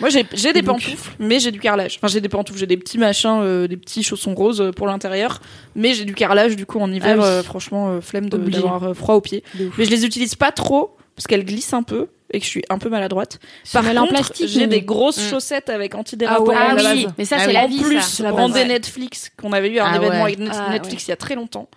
Moi, 0.00 0.08
j'ai 0.10 0.52
des 0.54 0.62
pantoufles, 0.62 1.12
mais 1.18 1.40
j'ai 1.40 1.50
du 1.50 1.60
carrelage. 1.60 1.96
Enfin, 1.98 2.08
j'ai 2.08 2.22
des 2.22 2.28
pantoufles, 2.30 2.58
j'ai 2.58 2.66
des 2.66 2.76
petits 2.78 2.96
machins, 2.98 3.38
euh, 3.42 3.66
des 3.68 3.76
petits 3.76 4.02
chaussons 4.02 4.34
roses 4.34 4.60
euh, 4.62 4.70
pour 4.70 4.86
l'intérieur, 4.86 5.40
mais 5.74 5.92
j'ai 5.92 6.04
du 6.06 6.14
carrelage 6.14 6.56
du 6.56 6.64
coup 6.66 6.78
en 6.80 6.90
hiver. 6.90 7.16
Ah 7.18 7.22
oui. 7.22 7.24
euh, 7.24 7.42
franchement, 7.42 7.90
euh, 7.90 8.00
flemme 8.00 8.30
d'avoir 8.30 8.82
euh, 8.84 8.94
froid 8.94 9.14
aux 9.14 9.20
pieds. 9.20 9.44
Mais 9.76 9.84
je 9.84 9.90
les 9.90 10.04
utilise 10.06 10.34
pas 10.36 10.52
trop 10.52 10.96
parce 11.16 11.26
qu'elles 11.26 11.44
glissent 11.44 11.74
un 11.74 11.82
peu 11.82 12.06
et 12.30 12.38
que 12.40 12.44
je 12.44 12.50
suis 12.50 12.62
un 12.68 12.78
peu 12.78 12.88
maladroite. 12.88 13.38
Par 13.72 13.84
en 13.86 13.94
contre, 14.02 14.08
plastique, 14.08 14.48
j'ai 14.48 14.66
des 14.66 14.82
grosses 14.82 15.18
Mm. 15.18 15.30
chaussettes 15.30 15.70
avec 15.70 15.94
antidérapant. 15.94 16.52
Ah 16.54 16.70
à 16.70 16.74
la 16.74 16.92
oui, 16.92 17.06
mais 17.16 17.24
ça 17.24 17.36
Ah 17.38 17.42
c'est 17.42 17.46
oui. 17.48 17.52
la 17.54 17.64
en 17.64 17.68
vie. 17.68 17.80
plus, 17.82 18.00
ça. 18.02 18.30
brandé 18.30 18.60
Ouais. 18.60 18.66
Netflix 18.66 19.30
qu'on 19.40 19.52
avait 19.52 19.70
eu 19.70 19.78
à 19.78 19.86
un 19.86 19.92
Ah 19.92 19.96
événement 19.96 20.24
ouais. 20.24 20.34
avec 20.36 20.38
Ah 20.52 20.70
Netflix 20.70 21.02
ouais. 21.02 21.06
il 21.06 21.10
y 21.10 21.12
a 21.12 21.16
très 21.16 21.34
longtemps. 21.34 21.68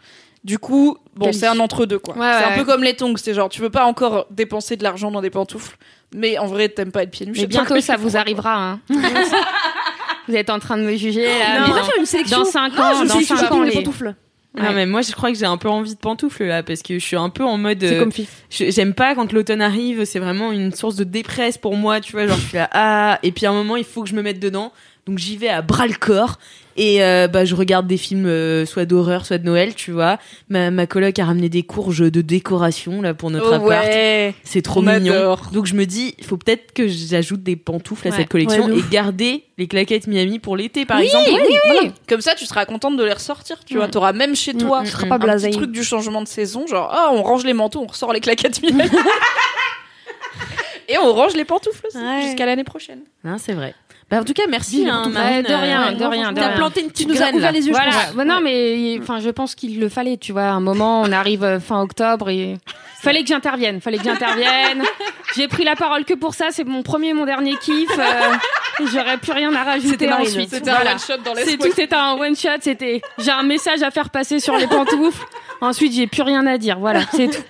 Du 0.43 0.57
coup, 0.57 0.97
bon, 1.15 1.31
c'est 1.33 1.45
un 1.45 1.59
entre 1.59 1.85
deux 1.85 1.99
quoi. 1.99 2.15
Ouais, 2.17 2.31
c'est 2.39 2.45
ouais. 2.47 2.53
un 2.53 2.57
peu 2.57 2.65
comme 2.65 2.83
les 2.83 2.95
tongs, 2.95 3.13
c'est 3.17 3.33
genre 3.35 3.47
tu 3.47 3.61
veux 3.61 3.69
pas 3.69 3.85
encore 3.85 4.25
dépenser 4.31 4.75
de 4.75 4.83
l'argent 4.83 5.11
dans 5.11 5.21
des 5.21 5.29
pantoufles, 5.29 5.77
mais 6.15 6.37
en 6.39 6.47
vrai 6.47 6.67
t'aimes 6.69 6.91
pas 6.91 7.03
être 7.03 7.11
pieds 7.11 7.27
nus. 7.27 7.33
Mais 7.37 7.45
bientôt 7.45 7.79
ça 7.79 7.95
vous 7.95 8.17
arrivera. 8.17 8.55
Hein. 8.55 8.79
vous 10.27 10.35
êtes 10.35 10.49
en 10.49 10.59
train 10.59 10.77
de 10.77 10.83
me 10.83 10.95
juger 10.95 11.25
là. 11.25 11.45
On 11.57 11.61
mais 11.61 11.67
dans- 11.79 11.83
faire 11.83 11.97
une 11.99 12.05
sélection. 12.05 12.39
Dans 12.39 12.45
5 12.45 12.73
Ah, 12.77 12.81
ans, 12.95 13.05
dans 13.05 13.15
suis 13.15 13.25
5 13.25 13.51
ans, 13.51 13.61
les 13.61 13.71
les... 13.71 13.83
Non 14.57 14.73
mais 14.73 14.85
moi 14.85 15.01
je 15.01 15.13
crois 15.13 15.31
que 15.31 15.37
j'ai 15.37 15.45
un 15.45 15.57
peu 15.57 15.69
envie 15.69 15.93
de 15.95 15.99
pantoufles 15.99 16.43
là 16.43 16.61
parce 16.61 16.81
que 16.81 16.95
je 16.99 17.05
suis 17.05 17.15
un 17.15 17.29
peu 17.29 17.45
en 17.45 17.57
mode 17.57 17.79
C'est 17.79 17.95
euh, 17.95 17.99
comme 17.99 18.11
j'aime 18.49 18.93
pas 18.93 19.15
quand 19.15 19.31
l'automne 19.31 19.61
arrive 19.61 20.03
c'est 20.03 20.19
vraiment 20.19 20.51
une 20.51 20.73
source 20.73 20.97
de 20.97 21.05
dépresse 21.05 21.57
pour 21.57 21.77
moi 21.77 22.01
tu 22.01 22.11
vois 22.11 22.27
genre 22.27 22.37
je 22.37 22.47
suis 22.47 22.57
là 22.57 22.69
ah 22.73 23.19
et 23.23 23.31
puis 23.31 23.45
à 23.45 23.51
un 23.51 23.53
moment 23.53 23.77
il 23.77 23.85
faut 23.85 24.03
que 24.03 24.09
je 24.09 24.15
me 24.15 24.21
mette 24.21 24.39
dedans. 24.39 24.73
Donc 25.07 25.17
j'y 25.17 25.35
vais 25.35 25.49
à 25.49 25.61
bras 25.61 25.87
le 25.87 25.95
corps 25.95 26.37
et 26.77 27.03
euh, 27.03 27.27
bah 27.27 27.45
je 27.45 27.55
regarde 27.55 27.87
des 27.87 27.97
films 27.97 28.25
euh, 28.25 28.65
soit 28.65 28.85
d'horreur 28.85 29.25
soit 29.25 29.37
de 29.37 29.45
Noël 29.45 29.75
tu 29.75 29.91
vois 29.91 30.17
ma, 30.49 30.71
ma 30.71 30.87
coloc 30.87 31.17
a 31.19 31.25
ramené 31.25 31.49
des 31.49 31.63
courges 31.63 32.09
de 32.11 32.21
décoration 32.21 33.01
là 33.01 33.13
pour 33.13 33.29
notre 33.31 33.49
Oh, 33.51 33.65
appart 33.65 33.85
ouais. 33.87 34.33
c'est 34.43 34.61
trop 34.61 34.79
On 34.79 34.83
mignon 34.83 35.13
adore. 35.13 35.49
donc 35.51 35.65
je 35.65 35.75
me 35.75 35.85
dis 35.85 36.15
il 36.17 36.25
faut 36.25 36.37
peut-être 36.37 36.73
que 36.73 36.87
j'ajoute 36.87 37.43
des 37.43 37.55
pantoufles 37.55 38.07
à 38.07 38.11
cette 38.11 38.29
collection 38.29 38.65
Ouais, 38.65 38.77
et 38.79 38.83
garder 38.89 39.43
les 39.57 39.67
claquettes 39.67 40.07
Miami 40.07 40.39
pour 40.39 40.55
l'été 40.57 40.85
par 40.85 40.99
Oui, 40.99 41.05
exemple 41.05 41.29
oui, 41.33 41.55
oui. 41.81 41.91
Comme 42.09 42.21
ça, 42.21 42.33
tu 42.35 42.45
seras 42.45 42.65
contente 42.65 42.97
de 42.97 43.03
les 43.03 43.13
ressortir. 43.13 43.63
Tu 43.63 43.75
vois, 43.75 43.87
t'auras 43.87 44.11
même 44.13 44.35
chez 44.35 44.53
toi 44.55 44.81
Mm, 44.81 44.85
Tu 44.85 44.91
seras 44.91 45.05
mm, 45.05 45.09
pas 45.09 45.15
un 45.15 45.37
petit 45.37 45.51
truc 45.51 45.71
du 45.71 45.83
changement 45.83 46.21
de 46.23 46.27
saison, 46.27 46.65
genre 46.67 46.89
ah 46.91 47.09
on 47.13 47.21
range 47.21 47.43
les 47.45 47.53
manteaux, 47.53 47.81
on 47.81 47.87
ressort 47.87 48.11
les 48.13 48.21
claquettes 48.21 48.61
Miami. 48.63 48.89
Et 50.89 50.97
on 50.97 51.13
range 51.13 51.33
les 51.35 51.45
pantoufles 51.45 51.85
aussi, 51.87 51.97
Ouais. 51.97 52.23
jusqu'à 52.23 52.45
l'année 52.45 52.63
prochaine. 52.63 52.99
Non, 53.23 53.37
c'est 53.37 53.53
vrai. 53.53 53.73
Bah, 54.11 54.19
en 54.19 54.23
tout 54.25 54.33
cas, 54.33 54.43
merci. 54.49 54.85
Hein, 54.89 55.07
Marine, 55.09 55.41
de 55.43 55.53
rien, 55.53 55.87
euh, 55.87 55.91
de 55.93 56.03
rien, 56.03 56.31
de 56.33 56.39
T'as 56.39 56.47
rien. 56.49 56.57
planté 56.57 56.81
une 56.81 56.87
Tu 56.87 57.05
petite 57.05 57.07
nous 57.07 57.15
as 57.15 57.19
graine. 57.19 57.35
ouvert 57.37 57.51
les 57.53 57.59
yeux, 57.65 57.73
je 57.73 57.77
Voilà. 57.77 57.91
pense. 57.91 58.13
Bah 58.13 58.25
non, 58.25 58.41
mais 58.43 58.99
enfin, 59.01 59.19
je 59.21 59.29
pense 59.29 59.55
qu'il 59.55 59.79
le 59.79 59.87
fallait, 59.87 60.17
tu 60.17 60.33
vois. 60.33 60.43
À 60.43 60.51
un 60.51 60.59
moment, 60.59 61.01
on 61.01 61.11
arrive 61.13 61.43
euh, 61.45 61.59
fin 61.61 61.81
octobre 61.81 62.29
et 62.29 62.55
fallait 63.01 63.21
que 63.21 63.29
j'intervienne. 63.29 63.79
Fallait 63.79 63.97
que 63.97 64.03
j'intervienne. 64.03 64.83
J'ai 65.37 65.47
pris 65.47 65.63
la 65.63 65.77
parole 65.77 66.03
que 66.03 66.13
pour 66.13 66.33
ça. 66.35 66.47
C'est 66.51 66.65
mon 66.65 66.83
premier, 66.83 67.09
et 67.09 67.13
mon 67.13 67.25
dernier 67.25 67.55
kiff. 67.55 67.89
euh, 67.97 68.83
J'aurais 68.91 69.17
plus 69.17 69.31
rien 69.31 69.55
à 69.55 69.63
rajouter 69.63 70.11
ensuite. 70.11 70.49
C'était 70.49 70.71
Voilà. 70.71 70.91
un 70.91 70.93
one 70.95 70.99
shot 70.99 71.17
dans 71.23 71.35
C'est 71.35 71.45
les 71.45 71.57
tout, 71.57 71.71
c'était 71.73 71.95
un 71.95 72.13
one 72.17 72.35
shot. 72.35 72.49
C'était, 72.59 73.01
j'ai 73.17 73.31
un 73.31 73.43
message 73.43 73.81
à 73.81 73.91
faire 73.91 74.09
passer 74.09 74.41
sur 74.41 74.57
les 74.57 74.67
pantoufles. 74.67 75.25
Ensuite, 75.61 75.93
j'ai 75.93 76.07
plus 76.07 76.23
rien 76.23 76.45
à 76.47 76.57
dire. 76.57 76.79
Voilà, 76.79 77.01
c'est 77.13 77.27
tout. 77.29 77.43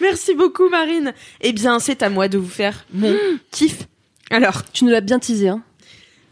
Merci 0.00 0.34
beaucoup, 0.34 0.68
Marine. 0.68 1.12
Eh 1.40 1.52
bien, 1.52 1.78
c'est 1.78 2.02
à 2.02 2.08
moi 2.10 2.28
de 2.28 2.38
vous 2.38 2.48
faire 2.48 2.84
mon 2.94 3.14
kiff. 3.50 3.86
Alors, 4.30 4.62
Tu 4.72 4.84
nous 4.84 4.90
l'as 4.90 5.00
bien 5.00 5.18
teasé, 5.18 5.48
hein. 5.48 5.62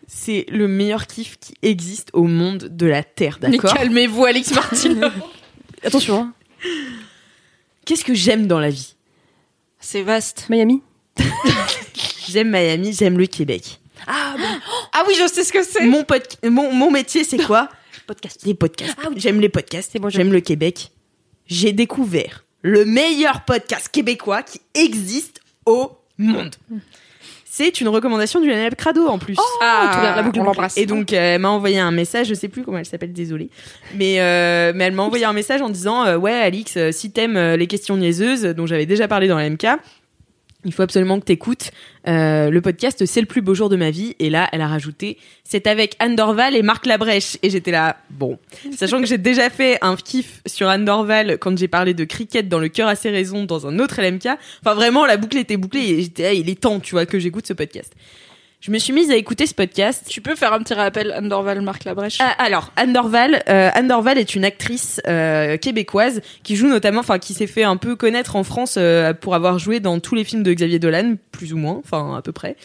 c'est 0.07 0.47
le 0.51 0.69
meilleur 0.69 1.07
kiff 1.07 1.39
qui 1.39 1.55
existe 1.63 2.11
au 2.13 2.25
monde 2.25 2.69
de 2.71 2.87
la 2.87 3.03
Terre, 3.03 3.39
Mais 3.43 3.51
d'accord? 3.51 3.75
calmez-vous, 3.75 4.25
Alex 4.25 4.53
Martin. 4.55 5.13
Attention, 5.85 6.21
hein. 6.23 6.33
Qu'est-ce 7.85 8.05
que 8.05 8.15
j'aime 8.15 8.47
dans 8.47 8.61
la 8.61 8.71
vie? 8.71 8.95
C'est 9.81 10.03
vaste. 10.03 10.47
Miami? 10.51 10.83
J'aime 12.29 12.51
Miami, 12.51 12.93
j'aime 12.93 13.17
le 13.19 13.27
Québec. 13.27 13.81
Ah 14.93 15.05
oui, 15.07 15.15
je 15.19 15.27
sais 15.29 15.45
ce 15.45 15.53
que 15.53 15.63
c'est. 15.63 15.85
Mon, 15.85 16.03
pod- 16.03 16.23
mon, 16.45 16.73
mon 16.73 16.91
métier, 16.91 17.23
c'est 17.25 17.39
quoi? 17.39 17.69
Podcast. 18.07 18.43
Les 18.45 18.55
podcasts. 18.55 18.97
J'aime 19.17 19.41
les 19.41 19.49
podcasts. 19.49 19.91
C'est 19.93 19.99
bon, 19.99 20.09
J'aime 20.09 20.33
le 20.33 20.41
Québec. 20.41 20.91
J'ai 21.47 21.73
découvert 21.73 22.45
le 22.63 22.85
meilleur 22.85 23.45
podcast 23.45 23.89
québécois 23.91 24.43
qui 24.43 24.61
existe 24.75 25.41
au 25.67 25.93
monde. 26.19 26.55
C'est 27.59 27.81
une 27.81 27.89
recommandation 27.89 28.41
du 28.41 28.49
NL 28.49 28.77
Crado 28.77 29.09
en 29.09 29.19
plus. 29.19 29.35
Ah, 29.61 29.91
tout 29.93 30.01
bien, 30.01 30.15
la 30.15 30.23
boucle 30.23 30.39
on 30.39 30.45
l'embrasse. 30.45 30.77
Et 30.77 30.87
donc, 30.87 31.13
euh, 31.13 31.35
elle 31.35 31.41
m'a 31.41 31.49
envoyé 31.49 31.81
un 31.81 31.91
message, 31.91 32.29
je 32.29 32.35
sais 32.35 32.47
plus 32.47 32.63
comment 32.63 32.79
elle 32.79 32.87
s'appelle, 32.87 33.13
désolée. 33.13 33.51
Mais, 33.97 34.21
euh, 34.21 34.71
mais 34.77 34.85
elle 34.85 34.93
m'a 34.93 35.03
envoyé 35.03 35.25
un 35.25 35.33
message 35.33 35.61
en 35.61 35.69
disant 35.69 36.05
euh, 36.05 36.17
Ouais, 36.17 36.35
Alix, 36.35 36.79
si 36.93 37.11
t'aimes 37.11 37.37
euh, 37.37 37.57
les 37.57 37.67
questions 37.67 37.97
niaiseuses, 37.97 38.45
dont 38.45 38.67
j'avais 38.67 38.87
déjà 38.87 39.09
parlé 39.09 39.27
dans 39.27 39.39
la 39.39 39.51
MK, 39.51 39.67
il 40.65 40.73
faut 40.73 40.83
absolument 40.83 41.21
que 41.21 41.25
t'écoutes 41.25 41.71
euh, 42.09 42.51
le 42.51 42.61
podcast 42.61 43.07
C'est 43.07 43.21
le 43.21 43.27
plus 43.27 43.43
beau 43.43 43.55
jour 43.55 43.69
de 43.69 43.77
ma 43.77 43.91
vie. 43.91 44.17
Et 44.19 44.29
là, 44.29 44.49
elle 44.53 44.61
a 44.61 44.67
rajouté 44.67 45.17
C'est 45.45 45.69
avec 45.69 45.95
Anne 46.01 46.17
Dorval 46.17 46.57
et 46.57 46.63
Marc 46.63 46.87
Labrèche. 46.87 47.39
Et 47.43 47.51
j'étais 47.51 47.71
là, 47.71 47.99
bon. 48.11 48.39
Sachant 48.77 49.01
que 49.01 49.07
j'ai 49.07 49.19
déjà 49.19 49.51
fait 49.51 49.79
un 49.83 49.95
kiff 49.95 50.43
sur 50.47 50.69
Anne 50.69 50.85
Dorval 50.85 51.39
quand 51.39 51.57
j'ai 51.57 51.69
parlé 51.69 51.95
de 51.95 52.05
cricket 52.05 52.49
dans 52.49 52.59
le 52.59 52.69
cœur 52.69 52.89
à 52.89 52.97
ses 52.97 53.11
raisons 53.11 53.45
dans 53.45 53.69
un 53.69 53.79
autre 53.79 54.01
LMK. 54.03 54.27
Enfin, 54.65 54.75
vraiment, 54.75 55.07
la 55.07 55.17
boucle 55.17 55.39
était 55.39 55.57
bouclée 55.57 55.91
et 55.91 56.03
j'étais 56.03 56.23
là, 56.25 56.33
il 56.33 56.51
est 56.51 56.61
temps, 56.61 56.81
tu 56.81 56.93
vois, 56.93 57.07
que 57.07 57.21
j'écoute 57.21 57.47
ce 57.47 57.53
podcast. 57.53 57.95
Je 58.61 58.73
me 58.73 58.79
suis 58.79 58.93
mise 58.93 59.09
à 59.13 59.15
écouter 59.15 59.47
ce 59.47 59.55
podcast 59.55 60.07
Tu 60.11 60.21
peux 60.21 60.35
faire 60.35 60.53
un 60.53 60.59
petit 60.59 60.75
rappel, 60.75 61.15
Andorval, 61.17 61.61
Marc 61.61 61.85
Labrèche. 61.85 62.19
ah, 62.21 62.35
alors, 62.39 62.73
Anne 62.75 62.93
Dorval, 62.93 63.45
euh, 63.49 63.71
Anne 63.73 63.87
Dorval 63.87 64.19
est 64.19 64.35
une 64.35 64.45
actrice 64.45 65.01
euh, 65.07 65.57
québécoise 65.57 66.21
qui 66.43 66.57
joue 66.57 66.67
notamment, 66.67 67.01
enfin 67.01 67.21
qui 67.21 67.35
s'est 67.35 67.47
fait 67.47 67.63
un 67.63 67.77
peu 67.77 67.95
connaître 67.95 68.35
en 68.35 68.43
France 68.43 68.75
euh, 68.77 69.15
pour 69.15 69.37
avoir 69.37 69.61
joué 69.61 69.79
dans 69.79 70.01
tous 70.01 70.17
les 70.17 70.25
films 70.25 70.43
de 70.43 70.53
Xavier 70.53 70.81
Dolan, 70.81 71.15
plus 71.31 71.53
ou 71.53 71.57
moins, 71.57 71.81
enfin 71.85 72.17
à 72.17 72.21
peu 72.23 72.33
près. 72.33 72.57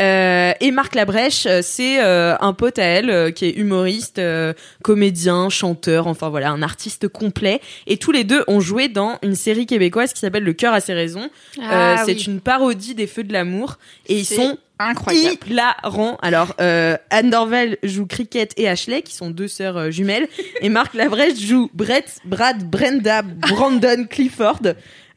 Euh, 0.00 0.52
et 0.60 0.70
Marc 0.70 0.94
Labrèche, 0.94 1.44
euh, 1.46 1.60
c'est 1.62 2.00
euh, 2.02 2.36
un 2.40 2.52
pote 2.52 2.78
à 2.78 2.84
elle 2.84 3.10
euh, 3.10 3.30
qui 3.32 3.44
est 3.46 3.50
humoriste, 3.50 4.18
euh, 4.20 4.54
comédien, 4.82 5.50
chanteur, 5.50 6.06
enfin 6.06 6.28
voilà, 6.30 6.50
un 6.52 6.62
artiste 6.62 7.08
complet. 7.08 7.60
Et 7.88 7.96
tous 7.96 8.12
les 8.12 8.22
deux 8.22 8.44
ont 8.46 8.60
joué 8.60 8.88
dans 8.88 9.18
une 9.22 9.34
série 9.34 9.66
québécoise 9.66 10.12
qui 10.14 10.20
s'appelle 10.20 10.44
Le 10.44 10.52
cœur 10.54 10.72
a 10.72 10.80
ses 10.80 10.94
raisons. 10.94 11.28
Euh, 11.60 11.96
c'est 12.06 12.24
une 12.26 12.40
parodie 12.40 12.94
des 12.94 13.08
Feux 13.08 13.24
de 13.24 13.32
l'amour 13.32 13.78
et 14.06 14.16
ils 14.16 14.24
sont 14.24 14.56
Incroyable. 14.80 15.36
hilarant. 15.46 16.16
Alors, 16.22 16.54
euh, 16.58 16.96
Anne 17.10 17.28
Dorval 17.28 17.76
joue 17.82 18.06
Cricket 18.06 18.54
et 18.56 18.66
Ashley, 18.66 19.02
qui 19.02 19.14
sont 19.14 19.30
deux 19.30 19.46
sœurs 19.46 19.76
euh, 19.76 19.90
jumelles, 19.90 20.26
et 20.62 20.70
Marc 20.70 20.94
Labrèche 20.94 21.38
joue 21.38 21.70
Brett, 21.74 22.18
Brad, 22.24 22.64
Brenda, 22.64 23.20
Brandon 23.20 24.06
Clifford. 24.08 24.62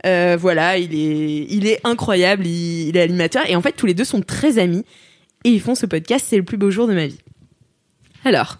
Euh, 0.05 0.35
voilà, 0.37 0.77
il 0.77 0.93
est, 0.93 1.47
il 1.49 1.65
est 1.65 1.79
incroyable, 1.85 2.45
il, 2.45 2.89
il 2.89 2.97
est 2.97 3.01
animateur, 3.01 3.49
et 3.49 3.55
en 3.55 3.61
fait, 3.61 3.71
tous 3.71 3.85
les 3.85 3.93
deux 3.93 4.03
sont 4.03 4.21
très 4.21 4.59
amis, 4.59 4.83
et 5.45 5.49
ils 5.49 5.61
font 5.61 5.75
ce 5.75 5.85
podcast, 5.85 6.25
c'est 6.29 6.37
le 6.37 6.43
plus 6.43 6.57
beau 6.57 6.69
jour 6.69 6.85
de 6.85 6.93
ma 6.93 7.07
vie. 7.07 7.19
Alors, 8.25 8.57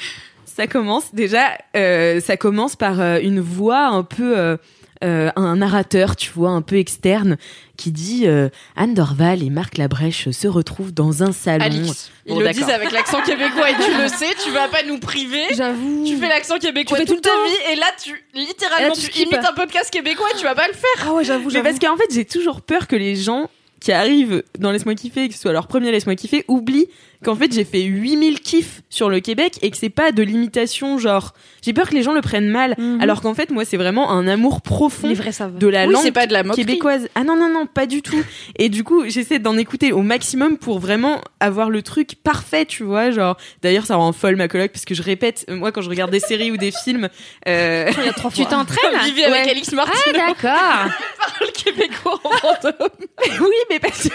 ça 0.46 0.66
commence 0.66 1.14
déjà, 1.14 1.58
ça 1.74 2.36
commence 2.38 2.76
par 2.76 2.98
une 3.18 3.40
voix 3.40 3.88
un 3.88 4.04
peu, 4.04 4.56
euh, 5.04 5.30
un 5.36 5.56
narrateur, 5.56 6.16
tu 6.16 6.30
vois, 6.34 6.50
un 6.50 6.62
peu 6.62 6.76
externe, 6.76 7.36
qui 7.76 7.92
dit 7.92 8.26
euh, 8.26 8.48
Anne 8.76 8.94
Dorval 8.94 9.42
et 9.42 9.50
Marc 9.50 9.76
Labrèche 9.78 10.30
se 10.30 10.48
retrouvent 10.48 10.92
dans 10.92 11.22
un 11.22 11.32
salon. 11.32 11.64
Alix, 11.64 12.10
ils 12.26 12.38
le 12.38 12.50
disent 12.52 12.70
avec 12.70 12.92
l'accent 12.92 13.20
québécois 13.22 13.70
et 13.70 13.74
tu 13.74 14.02
le 14.02 14.08
sais, 14.08 14.34
tu 14.42 14.50
vas 14.50 14.68
pas 14.68 14.82
nous 14.84 14.98
priver. 14.98 15.42
J'avoue. 15.54 16.04
Tu 16.06 16.16
fais 16.16 16.28
l'accent 16.28 16.58
québécois 16.58 16.98
toute 16.98 17.08
tout 17.08 17.20
ta 17.20 17.30
vie 17.30 17.72
et 17.72 17.76
là 17.76 17.86
tu 18.02 18.24
littéralement 18.34 18.88
là, 18.88 18.94
tu 18.94 19.18
imites 19.20 19.44
un 19.44 19.52
podcast 19.52 19.90
québécois 19.90 20.26
et 20.34 20.38
tu 20.38 20.44
vas 20.44 20.54
pas 20.54 20.68
le 20.68 20.74
faire. 20.74 21.06
Ah 21.06 21.12
ouais, 21.12 21.24
j'avoue, 21.24 21.46
Mais 21.46 21.50
j'avoue. 21.50 21.64
parce 21.64 21.78
qu'en 21.78 21.96
fait, 21.96 22.12
j'ai 22.12 22.24
toujours 22.24 22.62
peur 22.62 22.86
que 22.86 22.96
les 22.96 23.16
gens 23.16 23.50
qui 23.80 23.92
arrivent 23.92 24.42
dans 24.58 24.72
Laisse-moi 24.72 24.94
kiffer, 24.94 25.28
que 25.28 25.34
ce 25.34 25.40
soit 25.40 25.52
leur 25.52 25.66
premier 25.66 25.90
Laisse-moi 25.92 26.14
kiffer, 26.16 26.44
oublient 26.48 26.86
qu'en 27.24 27.34
fait 27.34 27.52
j'ai 27.52 27.64
fait 27.64 27.82
8000 27.82 28.40
kiffs 28.40 28.82
sur 28.90 29.08
le 29.08 29.20
Québec 29.20 29.58
et 29.62 29.70
que 29.70 29.76
c'est 29.76 29.88
pas 29.90 30.12
de 30.12 30.22
l'imitation, 30.22 30.98
genre. 30.98 31.32
J'ai 31.62 31.72
peur 31.72 31.88
que 31.88 31.94
les 31.94 32.02
gens 32.02 32.12
le 32.12 32.20
prennent 32.20 32.48
mal, 32.48 32.74
Mhm. 32.78 33.00
alors 33.00 33.20
qu'en 33.22 33.34
fait, 33.34 33.50
moi, 33.50 33.64
c'est 33.64 33.76
vraiment 33.76 34.10
un 34.12 34.28
amour 34.28 34.60
profond 34.60 35.08
de 35.08 35.66
la 35.66 35.86
Oui, 35.86 35.92
langue 35.94 36.02
c'est 36.02 36.12
pas 36.12 36.26
de 36.26 36.32
la 36.32 36.42
moquerie. 36.44 36.64
québécoise. 36.64 37.08
Ah 37.16 37.24
non, 37.24 37.36
non, 37.36 37.48
non, 37.52 37.66
pas 37.66 37.86
du 37.86 38.02
tout. 38.02 38.22
Et 38.58 38.68
du 38.68 38.84
coup, 38.84 39.04
j'essaie 39.08 39.38
d'en 39.40 39.56
écouter 39.56 39.92
au 39.92 40.02
maximum 40.02 40.58
pour 40.58 40.78
vraiment 40.78 41.20
avoir 41.40 41.70
le 41.70 41.82
truc 41.82 42.14
parfait, 42.22 42.66
tu 42.66 42.84
vois. 42.84 43.10
Genre, 43.10 43.36
d'ailleurs, 43.62 43.86
ça 43.86 43.96
rend 43.96 44.12
folle 44.12 44.36
ma 44.36 44.46
coloc 44.48 44.70
parce 44.72 44.84
que 44.84 44.94
je 44.94 45.02
répète, 45.02 45.44
euh, 45.50 45.56
moi, 45.56 45.72
quand 45.72 45.82
je 45.82 45.88
regarde 45.88 46.10
des 46.12 46.20
séries 46.20 46.50
ou 46.52 46.56
des 46.56 46.70
films, 46.70 47.08
euh, 47.48 47.90
Il 47.98 48.04
y 48.04 48.08
a 48.08 48.12
trois 48.12 48.30
Tu 48.34 48.44
t'entraînes 48.46 49.00
Vivi 49.04 49.24
avec 49.24 49.44
Ouais. 49.46 49.50
Alix 49.50 49.72
Martin, 49.72 49.92
Ah 50.06 50.12
d'accord. 50.12 50.92
Le 51.40 51.46
québécois 51.52 52.20
en 52.24 52.30
fantôme. 52.30 52.88
oui, 53.40 53.56
mais 53.70 53.78
parce 53.78 54.08
que, 54.08 54.14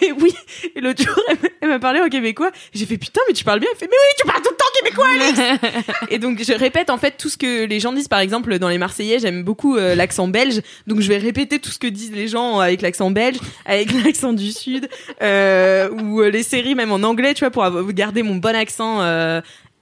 et 0.04 0.12
oui, 0.12 0.34
et 0.74 0.80
l'autre 0.80 1.02
jour, 1.02 1.14
elle 1.60 1.68
m'a- 1.68 1.78
parlé 1.78 2.00
en 2.00 2.08
québécois. 2.08 2.50
J'ai 2.72 2.86
fait 2.86 2.98
putain, 2.98 3.20
mais 3.28 3.34
tu 3.34 3.44
parles 3.44 3.60
bien. 3.60 3.68
Elle 3.72 3.78
fait, 3.78 3.86
mais 3.86 3.96
oui, 3.96 4.14
tu 4.18 4.26
parles 4.26 4.42
tout 4.42 4.50
le 4.50 4.56
temps 4.56 4.64
québécois, 4.82 5.06
Alex. 5.14 5.86
et 6.10 6.18
donc, 6.18 6.42
je 6.42 6.52
répète 6.52 6.90
en 6.90 6.98
fait 6.98 7.16
tout 7.18 7.28
ce 7.28 7.36
que 7.36 7.64
les 7.64 7.80
gens 7.80 7.92
disent. 7.92 8.08
Par 8.08 8.20
exemple, 8.20 8.58
dans 8.58 8.68
les 8.68 8.78
Marseillais, 8.78 9.18
j'aime 9.18 9.42
beaucoup 9.42 9.76
euh, 9.76 9.94
l'accent 9.94 10.28
belge. 10.28 10.60
Donc, 10.86 11.00
je 11.00 11.08
vais 11.08 11.18
répéter 11.18 11.58
tout 11.58 11.70
ce 11.70 11.78
que 11.78 11.86
disent 11.86 12.12
les 12.12 12.28
gens 12.28 12.58
avec 12.60 12.82
l'accent 12.82 13.10
belge, 13.10 13.38
avec 13.66 13.92
l'accent 14.04 14.32
du 14.32 14.52
Sud, 14.52 14.88
euh, 15.22 15.88
ou 15.90 16.20
euh, 16.20 16.30
les 16.30 16.42
séries 16.42 16.74
même 16.74 16.92
en 16.92 17.02
anglais, 17.02 17.34
tu 17.34 17.44
vois, 17.46 17.50
pour 17.50 17.92
garder 17.92 18.22
mon 18.22 18.36
bon 18.36 18.54
accent. 18.54 19.00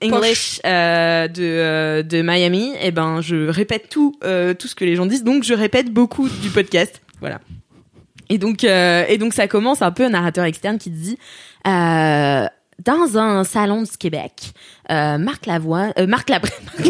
English 0.02 0.60
euh, 0.66 1.28
de, 1.28 1.42
euh, 1.42 2.02
de 2.02 2.22
Miami, 2.22 2.72
et 2.80 2.90
ben 2.90 3.20
je 3.20 3.48
répète 3.48 3.88
tout 3.88 4.14
euh, 4.24 4.54
tout 4.54 4.68
ce 4.68 4.74
que 4.74 4.84
les 4.84 4.96
gens 4.96 5.06
disent, 5.06 5.24
donc 5.24 5.42
je 5.42 5.54
répète 5.54 5.92
beaucoup 5.92 6.28
du 6.28 6.50
podcast. 6.50 7.00
Voilà. 7.20 7.40
Et 8.28 8.38
donc, 8.38 8.64
euh, 8.64 9.04
et 9.08 9.18
donc 9.18 9.34
ça 9.34 9.46
commence 9.48 9.82
un 9.82 9.92
peu 9.92 10.04
un 10.04 10.10
narrateur 10.10 10.44
externe 10.44 10.78
qui 10.78 10.90
dit 10.90 11.18
euh, 11.66 12.46
dans 12.84 13.18
un 13.18 13.44
salon 13.44 13.82
du 13.82 13.96
Québec, 13.96 14.52
euh, 14.90 15.16
Marc 15.18 15.46
Lavoie, 15.46 15.92
euh, 15.98 16.06
Marc 16.06 16.28
Labrèche, 16.28 16.52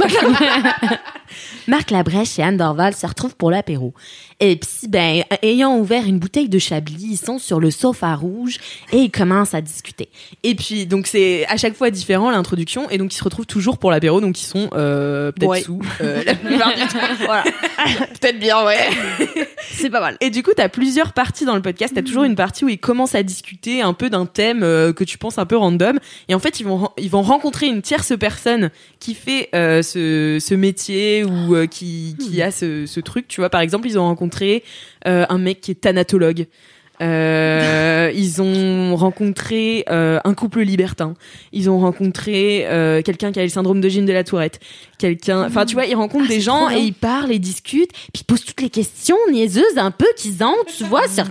Marc 1.68 1.90
Labrèche 1.90 2.38
et 2.38 2.42
Anne 2.42 2.56
Dorval 2.56 2.94
se 2.94 3.06
retrouvent 3.06 3.36
pour 3.36 3.50
l'apéro. 3.50 3.94
Et 4.40 4.56
puis, 4.56 4.88
ben, 4.88 5.22
ayant 5.42 5.78
ouvert 5.78 6.04
une 6.06 6.18
bouteille 6.18 6.48
de 6.48 6.58
Chablis, 6.58 7.08
ils 7.12 7.16
sont 7.16 7.38
sur 7.38 7.58
le 7.58 7.70
sofa 7.70 8.14
rouge 8.14 8.58
et 8.92 8.98
ils 8.98 9.10
commencent 9.10 9.54
à 9.54 9.60
discuter. 9.62 10.08
Et 10.42 10.54
puis, 10.54 10.86
donc 10.86 11.06
c'est 11.06 11.46
à 11.46 11.56
chaque 11.56 11.74
fois 11.74 11.90
différent 11.90 12.30
l'introduction, 12.30 12.88
et 12.90 12.98
donc 12.98 13.14
ils 13.14 13.16
se 13.16 13.24
retrouvent 13.24 13.46
toujours 13.46 13.78
pour 13.78 13.90
l'apéro, 13.90 14.20
donc 14.20 14.38
ils 14.40 14.44
sont 14.44 14.68
euh, 14.74 15.32
peut-être 15.32 15.50
Ouais. 15.50 15.60
sous 15.62 15.80
euh, 16.02 16.22
la 16.24 16.34
plupart 16.34 16.74
du 16.74 16.80
temps. 16.82 16.98
Voilà. 17.24 17.44
Peut-être 18.20 18.38
bien, 18.38 18.64
ouais. 18.64 18.88
C'est 19.70 19.90
pas 19.90 20.00
mal. 20.00 20.16
Et 20.20 20.30
du 20.30 20.42
coup, 20.42 20.50
t'as 20.56 20.68
plusieurs 20.68 21.12
parties 21.12 21.44
dans 21.44 21.54
le 21.54 21.62
podcast. 21.62 21.92
T'as 21.94 22.02
toujours 22.02 22.24
une 22.24 22.34
partie 22.34 22.64
où 22.64 22.68
ils 22.68 22.78
commencent 22.78 23.14
à 23.14 23.22
discuter 23.22 23.82
un 23.82 23.92
peu 23.92 24.10
d'un 24.10 24.26
thème 24.26 24.62
euh, 24.62 24.92
que 24.92 25.04
tu 25.04 25.18
penses 25.18 25.38
un 25.38 25.46
peu 25.46 25.56
random. 25.56 25.98
Et 26.28 26.34
en 26.34 26.38
fait, 26.38 26.60
ils 26.60 26.66
vont 26.66 26.90
ils 26.98 27.10
vont 27.10 27.22
rencontrer 27.22 27.66
une 27.66 27.82
tierce 27.82 28.12
personne 28.18 28.70
qui 29.00 29.14
fait 29.14 29.48
ce, 29.52 30.38
ce 30.40 30.54
métier 30.54 31.22
ou 31.26 31.54
euh, 31.54 31.66
qui 31.66 32.16
qui 32.18 32.40
a 32.42 32.50
ce, 32.50 32.86
ce 32.86 33.00
truc. 33.00 33.28
Tu 33.28 33.40
vois, 33.40 33.50
par 33.50 33.60
exemple, 33.60 33.86
ils 33.86 33.98
ont 33.98 34.04
rencontré 34.04 34.62
euh, 35.06 35.26
un 35.28 35.38
mec 35.38 35.60
qui 35.60 35.72
est 35.72 35.80
thanatologue. 35.80 36.46
Euh, 37.02 38.10
ils 38.14 38.40
ont 38.40 38.96
rencontré 38.96 39.84
euh, 39.90 40.18
un 40.24 40.34
couple 40.34 40.60
libertin. 40.60 41.14
Ils 41.52 41.68
ont 41.68 41.78
rencontré 41.78 42.66
euh, 42.66 43.02
quelqu'un 43.02 43.32
qui 43.32 43.40
a 43.40 43.42
le 43.42 43.48
syndrome 43.48 43.80
de 43.80 43.88
Gilles 43.88 44.06
de 44.06 44.12
la 44.12 44.24
Tourette. 44.24 44.60
Quelqu'un, 44.98 45.44
enfin 45.44 45.66
tu 45.66 45.74
vois, 45.74 45.86
ils 45.86 45.94
rencontrent 45.94 46.28
des 46.28 46.40
gens 46.40 46.70
et 46.70 46.78
ils 46.78 46.94
parlent 46.94 47.32
et 47.32 47.38
discutent, 47.38 47.92
puis 47.92 48.22
ils 48.22 48.24
posent 48.24 48.44
toutes 48.44 48.62
les 48.62 48.70
questions 48.70 49.18
niaiseuses 49.30 49.76
un 49.76 49.90
peu 49.90 50.06
qu'ils 50.16 50.42
ont, 50.42 50.56
tu 50.76 50.84
vois, 50.84 51.06
sur 51.08 51.24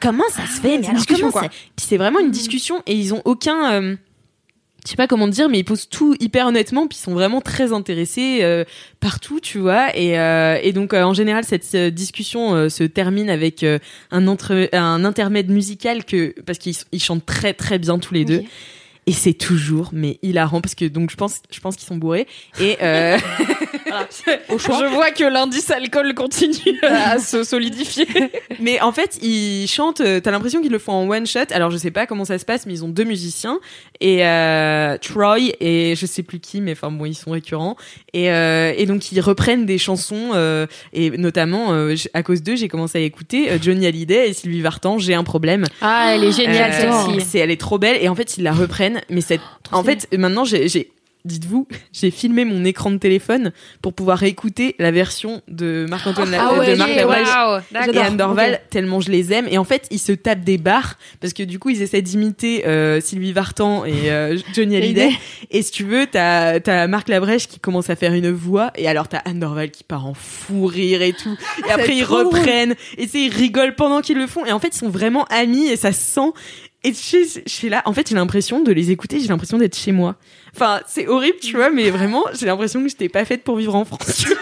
comment 0.00 0.28
ça 0.30 0.42
se 0.46 0.60
fait, 0.60 0.78
mais 0.78 0.88
alors 0.88 1.04
comment 1.06 1.30
ça... 1.30 1.48
Puis 1.48 1.86
c'est 1.88 1.96
vraiment 1.96 2.20
une 2.20 2.30
discussion 2.30 2.82
et 2.86 2.94
ils 2.94 3.12
ont 3.12 3.22
aucun 3.24 3.96
je 4.84 4.90
sais 4.90 4.96
pas 4.96 5.06
comment 5.06 5.28
dire, 5.28 5.48
mais 5.48 5.58
ils 5.58 5.64
posent 5.64 5.88
tout 5.88 6.14
hyper 6.20 6.46
honnêtement, 6.46 6.86
puis 6.86 6.98
ils 6.98 7.02
sont 7.02 7.12
vraiment 7.12 7.40
très 7.40 7.72
intéressés 7.72 8.38
euh, 8.42 8.64
partout, 9.00 9.40
tu 9.40 9.58
vois. 9.58 9.96
Et, 9.96 10.18
euh, 10.18 10.72
donc, 10.72 10.94
euh, 10.94 11.02
en 11.02 11.14
général, 11.14 11.44
cette 11.44 11.76
discussion 11.76 12.68
se 12.68 12.84
termine 12.84 13.30
avec 13.30 13.64
un, 13.64 14.26
entre, 14.26 14.68
un 14.72 15.04
intermède 15.04 15.50
musical 15.50 16.04
que 16.04 16.34
parce 16.46 16.58
qu'ils 16.58 16.76
ils 16.92 17.02
chantent 17.02 17.26
très 17.26 17.52
très 17.52 17.78
bien 17.78 17.98
tous 17.98 18.14
les 18.14 18.24
deux. 18.24 18.42
Et 19.10 19.12
c'est 19.12 19.32
toujours, 19.32 19.88
mais 19.92 20.20
hilarant 20.22 20.60
parce 20.60 20.76
que 20.76 20.84
donc 20.84 21.10
je 21.10 21.16
pense, 21.16 21.40
je 21.50 21.58
pense 21.58 21.74
qu'ils 21.74 21.88
sont 21.88 21.96
bourrés. 21.96 22.28
Et 22.60 22.76
euh, 22.80 23.18
Je 24.48 24.94
vois 24.94 25.10
que 25.10 25.24
l'indice 25.24 25.68
alcool 25.72 26.14
continue 26.14 26.78
à 26.82 27.18
se 27.18 27.42
solidifier. 27.42 28.06
Mais 28.60 28.80
en 28.80 28.92
fait, 28.92 29.18
ils 29.20 29.66
chantent. 29.66 30.00
euh, 30.00 30.20
T'as 30.20 30.30
l'impression 30.30 30.60
qu'ils 30.62 30.70
le 30.70 30.78
font 30.78 30.92
en 30.92 31.08
one 31.08 31.26
shot. 31.26 31.40
Alors 31.50 31.70
je 31.72 31.76
sais 31.76 31.90
pas 31.90 32.06
comment 32.06 32.24
ça 32.24 32.38
se 32.38 32.44
passe, 32.44 32.66
mais 32.66 32.74
ils 32.74 32.84
ont 32.84 32.88
deux 32.88 33.02
musiciens 33.04 33.58
et 34.00 34.24
euh, 34.26 34.96
Troy 34.98 35.38
et 35.60 35.94
je 35.96 36.06
sais 36.06 36.22
plus 36.22 36.38
qui, 36.38 36.60
mais 36.60 36.72
enfin 36.72 36.90
bon, 36.92 37.04
ils 37.06 37.14
sont 37.14 37.32
récurrents. 37.32 37.76
Et, 38.12 38.30
euh, 38.30 38.72
et 38.76 38.86
donc 38.86 39.10
ils 39.12 39.20
reprennent 39.20 39.66
des 39.66 39.78
chansons 39.78 40.30
euh, 40.34 40.66
et 40.92 41.10
notamment 41.10 41.72
euh, 41.72 41.94
à 42.14 42.22
cause 42.22 42.42
d'eux, 42.42 42.54
j'ai 42.56 42.68
commencé 42.68 42.98
à 42.98 43.00
écouter 43.00 43.50
euh, 43.50 43.58
Johnny 43.60 43.86
Hallyday 43.86 44.28
et 44.28 44.32
Sylvie 44.34 44.60
Vartan. 44.60 44.98
J'ai 44.98 45.14
un 45.14 45.24
problème. 45.24 45.64
Ah, 45.80 46.12
elle 46.14 46.22
est 46.24 46.32
géniale 46.32 46.70
Euh, 46.72 47.02
celle-ci. 47.02 47.26
C'est, 47.28 47.38
elle 47.38 47.50
est 47.50 47.60
trop 47.60 47.78
belle 47.78 47.98
et 48.00 48.08
en 48.08 48.14
fait 48.14 48.36
ils 48.36 48.44
la 48.44 48.52
reprennent. 48.52 48.99
Mais 49.08 49.20
cette, 49.20 49.40
en 49.72 49.82
fait 49.82 50.08
maintenant 50.16 50.44
j'ai, 50.44 50.68
Dites-vous, 51.26 51.68
j'ai 51.92 52.10
filmé 52.10 52.46
mon 52.46 52.64
écran 52.64 52.90
de 52.90 52.96
téléphone 52.96 53.52
pour 53.82 53.92
pouvoir 53.92 54.22
écouter 54.22 54.74
la 54.78 54.90
version 54.90 55.42
de 55.48 55.84
Marc-Antoine 55.86 56.34
Ah 56.38 56.54
ouais, 56.54 56.72
de 56.72 56.76
Marc 56.76 56.90
waouh, 56.90 57.60
et. 57.92 57.98
Anne 57.98 58.16
Dorval, 58.16 58.60
tellement 58.70 59.00
je 59.00 59.10
les 59.10 59.30
aime. 59.30 59.46
Et 59.50 59.58
en 59.58 59.64
fait, 59.64 59.86
ils 59.90 59.98
se 59.98 60.12
tapent 60.12 60.44
des 60.44 60.56
barres 60.56 60.96
parce 61.20 61.34
que 61.34 61.42
du 61.42 61.58
coup, 61.58 61.68
ils 61.68 61.82
essaient 61.82 62.00
d'imiter 62.00 62.66
euh, 62.66 63.02
Sylvie 63.02 63.34
Vartan 63.34 63.84
et 63.84 64.10
euh, 64.10 64.38
Johnny 64.54 64.76
Hallyday. 64.76 65.10
Et 65.50 65.60
si 65.60 65.70
tu 65.70 65.84
veux, 65.84 66.06
t'as 66.06 66.58
as 66.66 66.86
Marc 66.86 67.10
Labrèche 67.10 67.48
qui 67.48 67.60
commence 67.60 67.90
à 67.90 67.96
faire 67.96 68.14
une 68.14 68.30
voix 68.30 68.72
et 68.76 68.88
alors 68.88 69.06
t'as 69.06 69.18
Anne 69.18 69.40
Dorval 69.40 69.70
qui 69.70 69.84
part 69.84 70.06
en 70.06 70.14
fou 70.14 70.64
rire 70.64 71.02
et 71.02 71.12
tout. 71.12 71.36
Et 71.68 71.70
après, 71.70 71.96
ils 71.96 72.04
reprennent 72.04 72.74
et 72.96 73.06
ils 73.12 73.28
rigolent 73.30 73.74
pendant 73.74 74.00
qu'ils 74.00 74.16
le 74.16 74.26
font. 74.26 74.46
Et 74.46 74.52
en 74.52 74.58
fait, 74.58 74.68
ils 74.68 74.78
sont 74.78 74.88
vraiment 74.88 75.26
amis 75.26 75.66
et 75.66 75.76
ça 75.76 75.92
se 75.92 76.00
sent. 76.00 76.32
Et 76.82 76.92
je 76.94 77.40
suis- 77.46 77.68
là, 77.68 77.82
en 77.84 77.92
fait, 77.92 78.08
j'ai 78.08 78.14
l'impression 78.14 78.62
de 78.62 78.72
les 78.72 78.90
écouter, 78.90 79.20
j'ai 79.20 79.28
l'impression 79.28 79.58
d'être 79.58 79.76
chez 79.76 79.92
moi. 79.92 80.16
Enfin, 80.54 80.80
c'est 80.86 81.06
horrible, 81.08 81.38
tu 81.42 81.54
vois, 81.56 81.68
mais 81.70 81.90
vraiment, 81.90 82.24
j'ai 82.38 82.46
l'impression 82.46 82.82
que 82.82 82.88
j'étais 82.88 83.08
pas 83.10 83.24
faite 83.26 83.44
pour 83.44 83.56
vivre 83.56 83.74
en 83.74 83.84
France. 83.84 84.24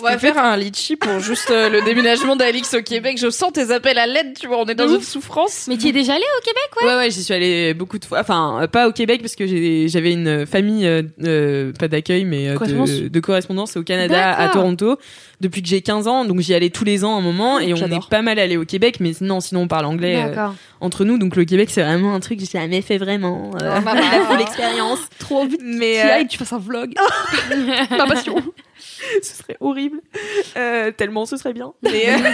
On 0.00 0.04
va 0.04 0.18
faire 0.18 0.38
un 0.38 0.56
litchi 0.56 0.96
pour 0.96 1.20
juste 1.20 1.50
euh, 1.50 1.68
le 1.68 1.82
déménagement 1.82 2.36
d'Alix 2.36 2.74
au 2.74 2.82
Québec. 2.82 3.18
Je 3.20 3.30
sens 3.30 3.52
tes 3.52 3.70
appels 3.70 3.98
à 3.98 4.06
l'aide, 4.06 4.36
tu 4.38 4.46
vois, 4.46 4.58
on 4.58 4.66
est 4.66 4.74
dans 4.74 4.88
une 4.88 5.00
souffrance. 5.02 5.66
Mais 5.68 5.76
tu 5.76 5.88
es 5.88 5.92
déjà 5.92 6.14
allé 6.14 6.24
au 6.38 6.40
Québec, 6.44 6.68
ouais? 6.80 6.86
Ouais, 6.88 6.96
ouais, 6.96 7.10
j'y 7.10 7.22
suis 7.22 7.34
allée 7.34 7.74
beaucoup 7.74 7.98
de 7.98 8.04
fois. 8.04 8.20
Enfin, 8.20 8.60
euh, 8.62 8.66
pas 8.66 8.88
au 8.88 8.92
Québec 8.92 9.20
parce 9.20 9.34
que 9.36 9.46
j'ai- 9.46 9.88
j'avais 9.88 10.12
une 10.12 10.46
famille, 10.46 10.86
euh, 10.86 11.02
euh, 11.24 11.72
pas 11.78 11.88
d'accueil, 11.88 12.24
mais 12.24 12.48
euh, 12.48 12.54
Correspondance. 12.54 12.90
de, 12.90 13.08
de 13.08 13.20
correspondance 13.20 13.76
au 13.76 13.82
Canada, 13.82 14.32
à 14.34 14.46
D'accord. 14.46 14.62
Toronto, 14.62 14.98
depuis 15.40 15.62
que 15.62 15.68
j'ai 15.68 15.80
15 15.82 16.08
ans. 16.08 16.24
Donc 16.24 16.40
j'y 16.40 16.54
allais 16.54 16.70
tous 16.70 16.84
les 16.84 17.04
ans 17.04 17.14
à 17.16 17.18
un 17.18 17.22
moment 17.22 17.58
et 17.58 17.72
on 17.72 17.76
j'adore. 17.76 17.98
est 18.06 18.10
pas 18.10 18.22
mal 18.22 18.38
allé 18.38 18.56
au 18.56 18.64
Québec, 18.64 18.96
mais 19.00 19.12
non, 19.20 19.40
sinon 19.40 19.62
on 19.62 19.68
parle 19.68 19.86
anglais 19.86 20.16
euh, 20.22 20.28
D'accord. 20.28 20.54
entre 20.80 21.04
nous. 21.04 21.18
Donc 21.18 21.36
le 21.36 21.44
Québec, 21.44 21.68
c'est 21.70 21.82
vraiment 21.82 22.14
un 22.14 22.20
truc 22.20 22.38
que 22.38 22.44
j'ai 22.44 22.58
jamais 22.58 22.80
fait 22.82 22.98
vraiment. 22.98 23.50
Euh, 23.60 23.74
Oh, 23.78 23.80
maman. 23.82 24.00
la 24.00 24.24
full 24.26 24.40
expérience. 24.40 24.98
Trop 25.18 25.40
envie 25.42 25.58
Mais 25.62 26.00
tu 26.00 26.06
euh, 26.06 26.12
ailles, 26.14 26.26
tu 26.26 26.38
fasses 26.38 26.52
un 26.52 26.58
vlog. 26.58 26.92
Ma 27.90 28.06
passion. 28.06 28.36
ce 29.22 29.36
serait 29.36 29.56
horrible. 29.60 30.00
Euh, 30.56 30.90
tellement 30.92 31.26
ce 31.26 31.36
serait 31.36 31.52
bien. 31.52 31.72
Mais, 31.82 32.08
euh, 32.08 32.16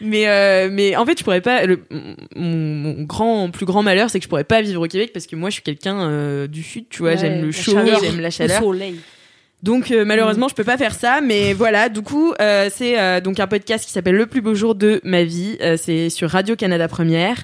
mais, 0.00 0.28
euh, 0.28 0.68
mais 0.70 0.96
en 0.96 1.06
fait, 1.06 1.18
je 1.18 1.24
pourrais 1.24 1.40
pas. 1.40 1.66
Le, 1.66 1.80
mon, 2.36 2.56
mon 2.56 3.02
grand, 3.02 3.50
plus 3.50 3.66
grand 3.66 3.82
malheur, 3.82 4.10
c'est 4.10 4.18
que 4.18 4.24
je 4.24 4.28
pourrais 4.28 4.44
pas 4.44 4.62
vivre 4.62 4.82
au 4.82 4.88
Québec 4.88 5.12
parce 5.12 5.26
que 5.26 5.36
moi, 5.36 5.50
je 5.50 5.54
suis 5.54 5.62
quelqu'un 5.62 6.46
du 6.46 6.62
sud, 6.62 6.86
tu 6.90 7.00
vois. 7.00 7.12
Ouais, 7.12 7.18
j'aime 7.18 7.42
le 7.42 7.52
chaud, 7.52 7.78
j'aime 8.00 8.20
la 8.20 8.28
Le 8.28 8.30
chaleur. 8.30 8.62
soleil. 8.62 9.00
Donc 9.64 9.90
euh, 9.90 10.04
malheureusement, 10.04 10.48
je 10.48 10.54
peux 10.54 10.62
pas 10.62 10.76
faire 10.76 10.94
ça, 10.94 11.22
mais 11.22 11.54
voilà. 11.54 11.88
Du 11.88 12.02
coup, 12.02 12.34
euh, 12.38 12.68
c'est 12.70 13.00
euh, 13.00 13.22
donc 13.22 13.40
un 13.40 13.46
podcast 13.46 13.86
qui 13.86 13.92
s'appelle 13.92 14.14
Le 14.14 14.26
plus 14.26 14.42
beau 14.42 14.54
jour 14.54 14.74
de 14.74 15.00
ma 15.04 15.24
vie. 15.24 15.56
C'est 15.78 16.10
sur 16.10 16.28
Radio 16.28 16.54
Canada 16.54 16.86
Première. 16.86 17.42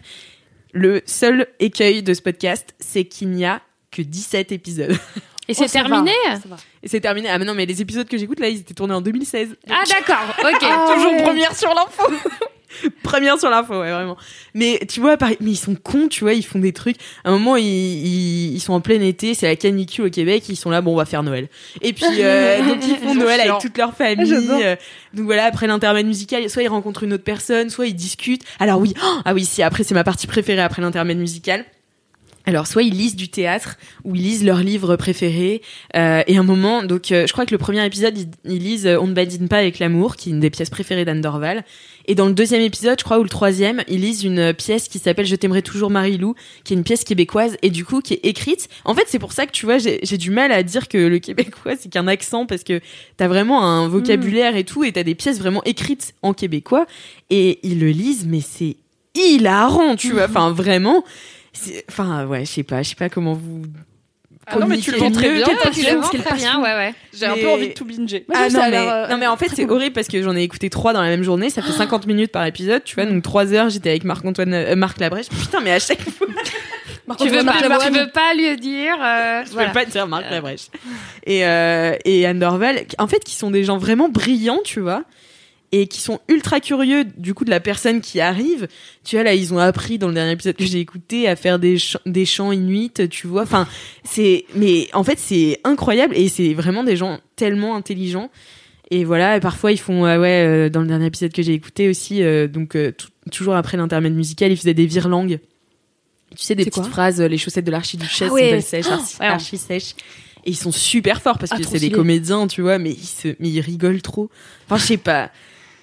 Le 0.75 1.01
seul 1.07 1.47
écueil 1.61 2.03
de 2.03 2.13
ce 2.13 2.21
podcast, 2.21 2.75
c'est 2.79 3.07
qu'il 3.07 3.31
n'y 3.31 3.47
a 3.47 3.63
que 3.91 4.03
17 4.03 4.53
épisodes. 4.53 4.95
Et 5.51 5.55
c'est 5.55 5.65
Oh, 5.65 5.69
terminé. 5.69 6.13
Et 6.83 6.89
c'est 6.89 7.01
terminé. 7.01 7.29
Ah 7.29 7.39
mais 7.39 7.45
non, 7.45 7.55
mais 7.55 7.67
les 7.67 7.83
épisodes 7.83 8.09
que 8.09 8.17
j'écoute 8.17 8.39
là, 8.41 8.49
ils 8.49 8.59
étaient 8.61 8.75
tournés 8.75 8.95
en 8.95 9.01
2016. 9.01 9.57
Ah 9.69 9.83
d'accord, 9.89 10.35
ok. 10.39 10.95
Toujours 10.95 11.23
première 11.23 11.57
sur 11.57 11.75
l'info. 11.75 12.05
Première 13.03 13.37
sur 13.39 13.51
l'info, 13.51 13.81
ouais, 13.81 13.91
vraiment. 13.91 14.17
Mais 14.55 14.79
tu 14.89 15.01
vois, 15.01 15.17
pareil, 15.17 15.37
mais 15.41 15.51
ils 15.51 15.57
sont 15.57 15.75
cons, 15.75 16.07
tu 16.07 16.21
vois, 16.23 16.35
ils 16.35 16.45
font 16.45 16.61
des 16.61 16.73
trucs. 16.73 16.97
À 17.25 17.29
un 17.31 17.33
moment, 17.33 17.57
ils, 17.57 17.65
ils, 17.67 18.55
ils 18.55 18.61
sont 18.61 18.73
en 18.73 18.81
plein 18.81 19.01
été, 19.01 19.35
c'est 19.35 19.47
la 19.47 19.57
canicule 19.57 20.07
au 20.07 20.09
Québec, 20.11 20.45
ils 20.49 20.55
sont 20.57 20.71
là, 20.71 20.81
bon, 20.81 20.93
on 20.93 20.97
va 20.97 21.05
faire 21.05 21.25
Noël. 21.25 21.49
Et 21.83 21.93
puis, 21.93 22.05
euh, 22.21 22.65
donc 22.65 22.79
ils 22.87 22.97
font 22.97 23.17
Noël 23.17 23.41
avec 23.41 23.59
toute 23.61 23.77
leur 23.77 23.95
famille. 23.97 24.25
J'adore. 24.25 24.61
euh, 24.63 24.77
donc 25.15 25.25
voilà, 25.27 25.47
après 25.47 25.67
l'intermède 25.67 26.07
musical, 26.07 26.49
soit 26.49 26.63
ils 26.63 26.69
rencontrent 26.69 27.03
une 27.03 27.13
autre 27.13 27.25
personne, 27.25 27.71
soit 27.71 27.87
ils 27.89 27.95
discutent. 27.95 28.45
Alors 28.61 28.79
oui, 28.81 28.95
oh, 29.05 29.17
ah 29.25 29.35
oui, 29.35 29.45
si, 29.45 29.65
après, 29.65 29.83
c'est 29.83 29.95
ma 29.95 30.05
partie 30.05 30.29
préférée 30.29 30.63
après 30.63 30.81
l'intermède 30.81 31.19
musical. 31.19 31.65
Alors, 32.47 32.67
soit 32.67 32.83
ils 32.83 32.95
lisent 32.95 33.17
du 33.17 33.29
théâtre, 33.29 33.77
ou 34.05 34.17
ils 34.17 34.23
lisent 34.23 34.45
leurs 34.45 34.63
livres 34.63 34.97
préférés. 34.97 35.61
Euh, 35.95 36.23
et 36.27 36.39
un 36.39 36.43
moment, 36.43 36.83
donc, 36.83 37.13
euh, 37.13 37.27
je 37.27 37.33
crois 37.33 37.45
que 37.45 37.53
le 37.53 37.59
premier 37.59 37.85
épisode, 37.85 38.17
ils, 38.17 38.29
ils 38.51 38.59
lisent 38.59 38.87
euh, 38.87 38.99
On 38.99 39.07
ne 39.07 39.13
badine 39.13 39.47
pas 39.47 39.59
avec 39.59 39.79
l'amour, 39.79 40.17
qui 40.17 40.31
est 40.31 40.33
une 40.33 40.41
des 40.41 40.49
pièces 40.49 40.71
préférées 40.71 41.05
d'Anne 41.05 41.21
Dorval. 41.21 41.65
Et 42.07 42.15
dans 42.15 42.27
le 42.27 42.33
deuxième 42.33 42.63
épisode, 42.63 42.99
je 42.99 43.05
crois, 43.05 43.19
ou 43.19 43.23
le 43.23 43.29
troisième, 43.29 43.83
ils 43.89 44.01
lisent 44.01 44.25
une 44.25 44.55
pièce 44.55 44.89
qui 44.89 44.99
s'appelle 44.99 45.27
Je 45.27 45.37
t'aimerai 45.37 45.61
toujours 45.61 45.91
Marie-Lou, 45.91 46.35
qui 46.65 46.73
est 46.73 46.77
une 46.77 46.83
pièce 46.83 47.05
québécoise, 47.05 47.59
et 47.61 47.69
du 47.69 47.85
coup, 47.85 48.01
qui 48.01 48.15
est 48.15 48.25
écrite. 48.25 48.69
En 48.87 48.95
fait, 48.95 49.05
c'est 49.07 49.19
pour 49.19 49.33
ça 49.33 49.45
que, 49.45 49.53
tu 49.53 49.67
vois, 49.67 49.77
j'ai 49.77 50.01
j'ai 50.03 50.17
du 50.17 50.31
mal 50.31 50.51
à 50.51 50.63
dire 50.63 50.89
que 50.89 50.97
le 50.97 51.19
québécois, 51.19 51.75
c'est 51.79 51.91
qu'un 51.91 52.09
accent, 52.09 52.47
parce 52.47 52.65
que 52.65 52.81
t'as 53.19 53.29
vraiment 53.29 53.63
un 53.63 53.87
vocabulaire 53.87 54.57
et 54.57 54.65
tout, 54.65 54.83
et 54.83 54.93
t'as 54.93 55.03
des 55.03 55.15
pièces 55.15 55.39
vraiment 55.39 55.63
écrites 55.65 56.15
en 56.23 56.33
québécois, 56.33 56.87
et 57.29 57.61
ils 57.63 57.79
le 57.79 57.91
lisent, 57.91 58.27
mais 58.27 58.41
c'est 58.41 58.77
hilarant, 59.15 59.95
tu 59.95 60.13
vois. 60.15 60.25
Enfin, 60.25 60.53
vraiment. 60.53 61.05
Enfin, 61.89 62.27
ouais, 62.27 62.45
je 62.45 62.51
sais 62.51 62.63
pas, 62.63 62.83
je 62.83 62.91
sais 62.91 62.95
pas 62.95 63.09
comment 63.09 63.35
vous. 63.35 63.63
Ah 64.47 64.59
non, 64.59 64.67
mais 64.67 64.79
tu 64.79 64.91
le 64.91 64.99
vends 64.99 65.11
très 65.11 65.33
bien. 65.33 65.45
Tu 65.73 65.83
le 65.83 65.97
vends 65.97 66.01
passion. 66.01 66.23
très 66.23 66.35
bien, 66.35 66.61
ouais, 66.61 66.73
ouais. 66.73 66.95
J'ai 67.13 67.27
un 67.27 67.37
peu 67.37 67.49
envie 67.49 67.69
de 67.69 67.75
tout 67.75 67.85
binger. 67.85 68.25
Ah 68.33 68.49
non 68.49 68.61
mais, 68.71 68.77
euh, 68.79 69.09
non 69.09 69.19
mais 69.19 69.27
en 69.27 69.37
fait 69.37 69.49
c'est 69.55 69.69
horrible 69.69 69.93
parce 69.93 70.09
que 70.09 70.23
j'en 70.23 70.35
ai 70.35 70.43
écouté 70.43 70.71
trois 70.71 70.93
dans 70.93 71.03
la 71.03 71.09
même 71.09 71.23
journée, 71.23 71.51
ça 71.51 71.63
fait 71.63 71.73
50 71.73 72.07
minutes 72.07 72.33
par 72.33 72.45
épisode, 72.47 72.83
tu 72.83 72.95
vois, 72.95 73.07
donc 73.07 73.23
trois 73.23 73.53
heures 73.53 73.69
j'étais 73.69 73.91
avec 73.91 74.05
Marc 74.05 74.25
Antoine, 74.25 74.55
euh, 74.55 74.75
Marc 74.77 74.99
Labrèche. 74.99 75.29
Putain 75.29 75.61
mais 75.61 75.73
à 75.73 75.79
chaque 75.79 76.01
fois 76.03 76.27
Tu 77.19 77.29
veux, 77.29 77.45
pas, 77.45 77.55
tu 77.81 77.93
veux 77.93 78.11
pas 78.11 78.35
lui 78.35 78.57
dire 78.57 78.95
euh, 79.03 79.43
je 79.45 79.51
voilà. 79.51 79.71
peux 79.71 79.75
pas 79.75 79.85
dire 79.85 80.07
Marc 80.07 80.31
Labrèche. 80.31 80.69
Et 81.27 81.45
euh, 81.45 81.97
et 82.05 82.25
Anne 82.25 82.39
Dorval, 82.39 82.85
en 82.99 83.09
fait 83.09 83.25
qui 83.25 83.35
sont 83.35 83.51
des 83.51 83.65
gens 83.65 83.79
vraiment 83.79 84.09
brillants, 84.09 84.61
tu 84.65 84.79
vois. 84.81 85.03
Et 85.73 85.87
qui 85.87 86.01
sont 86.01 86.19
ultra 86.29 86.59
curieux 86.59 87.05
du 87.17 87.33
coup 87.33 87.45
de 87.45 87.51
la 87.51 87.61
personne 87.61 88.01
qui 88.01 88.21
arrive. 88.21 88.67
Tu 89.05 89.15
vois 89.15 89.23
là, 89.23 89.35
ils 89.35 89.55
ont 89.55 89.59
appris 89.59 89.99
dans 89.99 90.09
le 90.09 90.15
dernier 90.15 90.33
épisode 90.33 90.57
que 90.57 90.65
j'ai 90.65 90.81
écouté 90.81 91.29
à 91.29 91.37
faire 91.37 91.61
des 91.61 91.79
chants, 91.79 92.01
des 92.07 92.27
chants 92.27 92.51
inuits, 92.51 92.91
tu 93.09 93.29
vois. 93.29 93.43
Enfin, 93.43 93.69
c'est 94.03 94.47
mais 94.57 94.89
en 94.95 95.05
fait 95.05 95.19
c'est 95.19 95.61
incroyable 95.63 96.17
et 96.17 96.29
c'est 96.29 96.55
vraiment 96.55 96.83
des 96.83 96.97
gens 96.97 97.21
tellement 97.37 97.77
intelligents. 97.77 98.31
Et 98.91 99.05
voilà, 99.05 99.37
et 99.37 99.41
parfois 99.41 99.71
ils 99.71 99.79
font, 99.79 100.05
euh, 100.05 100.19
ouais, 100.19 100.45
euh, 100.45 100.69
dans 100.69 100.81
le 100.81 100.89
dernier 100.89 101.07
épisode 101.07 101.33
que 101.33 101.43
j'ai 101.43 101.53
écouté 101.53 101.89
aussi, 101.89 102.25
euh, 102.25 102.49
donc 102.49 102.75
euh, 102.75 102.91
toujours 103.31 103.55
après 103.55 103.77
l'intermède 103.77 104.13
musical, 104.17 104.51
ils 104.51 104.57
faisaient 104.57 104.75
des 104.75 104.87
virelangues. 104.87 105.39
Tu 106.37 106.43
sais, 106.45 106.57
des 106.57 106.65
petites 106.65 106.87
phrases, 106.87 107.21
les 107.21 107.39
chaussettes 107.39 107.65
de 107.65 107.71
l'archiduchesse 107.71 108.29
Ah 108.29 108.33
ouais. 108.33 108.61
sèches, 108.61 108.87
archi, 108.89 109.17
ouais. 109.21 109.27
archi 109.27 109.57
sèches. 109.57 109.95
Et 110.45 110.51
ils 110.51 110.57
sont 110.57 110.73
super 110.73 111.23
forts 111.23 111.39
parce 111.39 111.53
Ah, 111.53 111.59
que 111.59 111.65
c'est 111.65 111.79
des 111.79 111.91
comédiens, 111.91 112.49
tu 112.49 112.63
vois, 112.63 112.79
mais 112.79 112.91
ils, 112.91 113.07
se, 113.07 113.29
mais 113.39 113.51
ils 113.51 113.61
rigolent 113.61 114.03
trop. 114.03 114.31
Enfin, 114.67 114.77
je 114.77 114.87
sais 114.87 114.97
pas. 114.97 115.31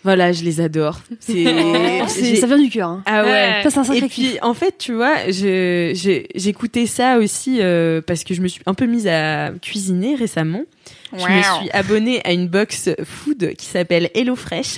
Voilà, 0.07 0.31
je 0.31 0.41
les 0.45 0.61
adore. 0.61 1.01
C'est, 1.19 1.43
Oh, 1.45 2.07
ça 2.39 2.47
vient 2.47 2.57
du 2.57 2.69
cœur. 2.69 2.87
hein. 2.87 3.03
ah 3.05 3.25
ouais. 3.25 3.59
Ça, 3.63 3.69
c'est 3.69 3.79
un 3.79 3.83
sacré 3.83 4.05
Et 4.05 4.07
puis, 4.07 4.37
en 4.41 4.53
fait, 4.53 4.75
tu 4.77 4.93
vois, 4.93 5.15
j'écoutais 5.29 6.85
ça 6.85 7.17
aussi 7.17 7.57
euh, 7.61 7.99
parce 8.05 8.23
que 8.23 8.33
je 8.33 8.41
me 8.41 8.47
suis 8.47 8.61
un 8.65 8.73
peu 8.73 8.85
mise 8.85 9.07
à 9.07 9.51
cuisiner 9.61 10.15
récemment. 10.15 10.63
Je 11.11 11.17
me 11.17 11.41
suis 11.59 11.69
abonnée 11.71 12.21
à 12.25 12.31
une 12.31 12.47
box 12.47 12.89
food 13.03 13.53
qui 13.57 13.65
s'appelle 13.65 14.09
HelloFresh. 14.13 14.77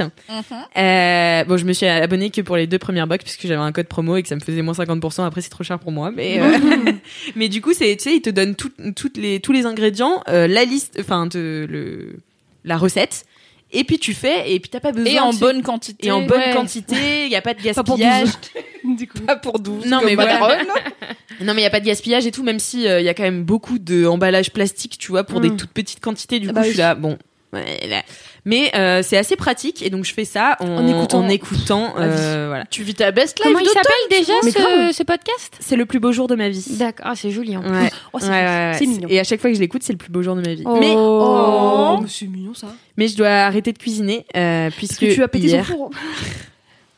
Euh, 0.77 1.43
bon, 1.43 1.57
je 1.57 1.65
me 1.65 1.73
suis 1.73 1.85
abonnée 1.85 2.29
que 2.29 2.41
pour 2.41 2.55
les 2.57 2.67
deux 2.67 2.79
premières 2.79 3.07
box 3.07 3.23
puisque 3.23 3.41
j'avais 3.47 3.61
un 3.61 3.71
code 3.71 3.87
promo 3.87 4.15
et 4.17 4.23
que 4.23 4.27
ça 4.29 4.35
me 4.35 4.39
faisait 4.41 4.61
moins 4.61 4.73
50%. 4.73 5.25
Après, 5.25 5.41
c'est 5.41 5.49
trop 5.49 5.63
cher 5.63 5.77
pour 5.79 5.91
moi. 5.91 6.11
Mais, 6.15 6.39
euh, 6.39 6.57
mais 7.35 7.49
du 7.49 7.61
coup, 7.61 7.73
c'est, 7.73 7.95
tu 7.97 8.03
sais, 8.09 8.15
ils 8.15 8.21
te 8.21 8.29
donnent 8.31 8.55
tout- 8.55 8.71
toutes 8.95 9.17
les, 9.17 9.39
tous 9.39 9.51
les 9.51 9.65
ingrédients, 9.65 10.21
euh, 10.29 10.47
la 10.47 10.65
liste, 10.65 10.97
enfin, 10.99 11.27
le, 11.33 12.15
la 12.65 12.77
recette. 12.77 13.25
Et 13.71 13.83
puis 13.83 13.99
tu 13.99 14.13
fais, 14.15 14.51
et 14.51 14.59
puis 14.59 14.69
t'as 14.69 14.79
pas 14.79 14.91
besoin. 14.91 15.11
Et 15.11 15.19
en 15.19 15.31
sais, 15.31 15.39
bonne 15.39 15.61
quantité. 15.61 16.07
et 16.07 16.11
en 16.11 16.21
bonne 16.23 16.39
Ouais. 16.39 16.53
quantité, 16.53 17.25
il 17.25 17.31
y 17.31 17.35
a 17.35 17.41
pas 17.41 17.53
de 17.53 17.61
Pas 17.73 17.83
pour 17.83 17.97
gaspillage. 17.97 18.33
12. 18.83 18.95
du 18.97 19.07
coup. 19.07 19.19
Pas 19.19 19.35
pour 19.35 19.59
12. 19.59 19.85
Non, 19.85 19.99
comme 19.99 20.07
mais 20.07 20.15
voilà. 20.15 20.39
Non, 21.41 21.53
mais 21.53 21.61
il 21.61 21.63
y 21.63 21.67
a 21.67 21.69
pas 21.69 21.79
de 21.79 21.85
gaspillage 21.85 22.25
et 22.27 22.31
tout, 22.31 22.43
même 22.43 22.59
si 22.59 22.85
euh, 22.87 22.99
il 22.99 23.05
y 23.05 23.09
a 23.09 23.13
quand 23.13 23.23
même 23.23 23.43
beaucoup 23.43 23.79
de 23.79 24.05
emballage 24.05 24.51
plastique, 24.51 24.97
tu 24.97 25.11
vois, 25.11 25.23
pour 25.23 25.39
Mm. 25.39 25.43
des 25.49 25.55
toutes 25.55 25.71
petites 25.71 25.99
quantités. 26.01 26.39
Du 26.39 26.47
Ah 26.47 26.49
coup, 26.49 26.55
bah 26.55 26.61
je 26.63 26.67
oui. 26.67 26.73
suis 26.73 26.79
là, 26.81 26.95
bon. 26.95 27.17
ouais, 27.53 27.87
là. 27.87 28.01
Mais 28.45 28.71
euh, 28.75 29.01
c'est 29.03 29.17
assez 29.17 29.35
pratique 29.35 29.81
et 29.81 29.89
donc 29.89 30.05
je 30.05 30.13
fais 30.13 30.25
ça 30.25 30.55
en, 30.59 30.67
En 30.77 30.87
écoutant. 30.87 31.19
en 31.19 31.27
écoutant, 31.29 31.93
euh, 31.97 32.45
voilà. 32.47 32.65
Tu 32.65 32.83
vis 32.83 32.93
ta 32.95 33.11
best 33.11 33.37
life 33.39 33.47
Comment 33.47 33.59
il 33.59 33.67
s'appelle 33.67 33.91
déjà 34.19 34.33
ce, 34.43 34.95
ce 34.97 35.03
podcast? 35.03 35.55
C'est 35.59 35.75
le 35.75 35.85
plus 35.85 35.99
beau 35.99 36.11
jour 36.11 36.27
de 36.27 36.35
ma 36.35 36.49
vie. 36.49 36.65
D'accord, 36.77 37.07
ah, 37.09 37.15
c'est 37.15 37.31
joli 37.31 37.55
en 37.57 37.61
plus. 37.61 37.71
Ouais. 37.71 37.89
Oh, 38.13 38.17
c'est 38.19 38.27
Ouais, 38.27 38.31
ouais, 38.33 38.45
ouais. 38.45 38.75
c'est 38.79 38.85
mignon. 38.85 39.07
Et 39.09 39.19
à 39.19 39.23
chaque 39.23 39.41
fois 39.41 39.49
que 39.49 39.55
je 39.55 39.59
l'écoute, 39.61 39.83
c'est 39.83 39.93
le 39.93 39.97
plus 39.97 40.11
beau 40.11 40.21
jour 40.21 40.35
de 40.35 40.41
ma 40.41 40.53
vie. 40.53 40.63
Oh. 40.65 40.77
Mais, 40.79 40.93
Oh, 40.95 41.99
mais 42.01 42.07
c'est 42.09 42.27
mignon 42.27 42.53
ça. 42.53 42.67
mais 42.97 43.07
je 43.07 43.17
dois 43.17 43.27
arrêter 43.29 43.73
de 43.73 43.77
cuisiner 43.77 44.25
euh, 44.35 44.69
puisque 44.75 44.99
Parce 45.01 45.11
que 45.11 45.15
tu 45.15 45.23
as 45.23 45.27
pété 45.27 45.47
hier, 45.47 45.65
son 45.65 45.73
four. 45.73 45.91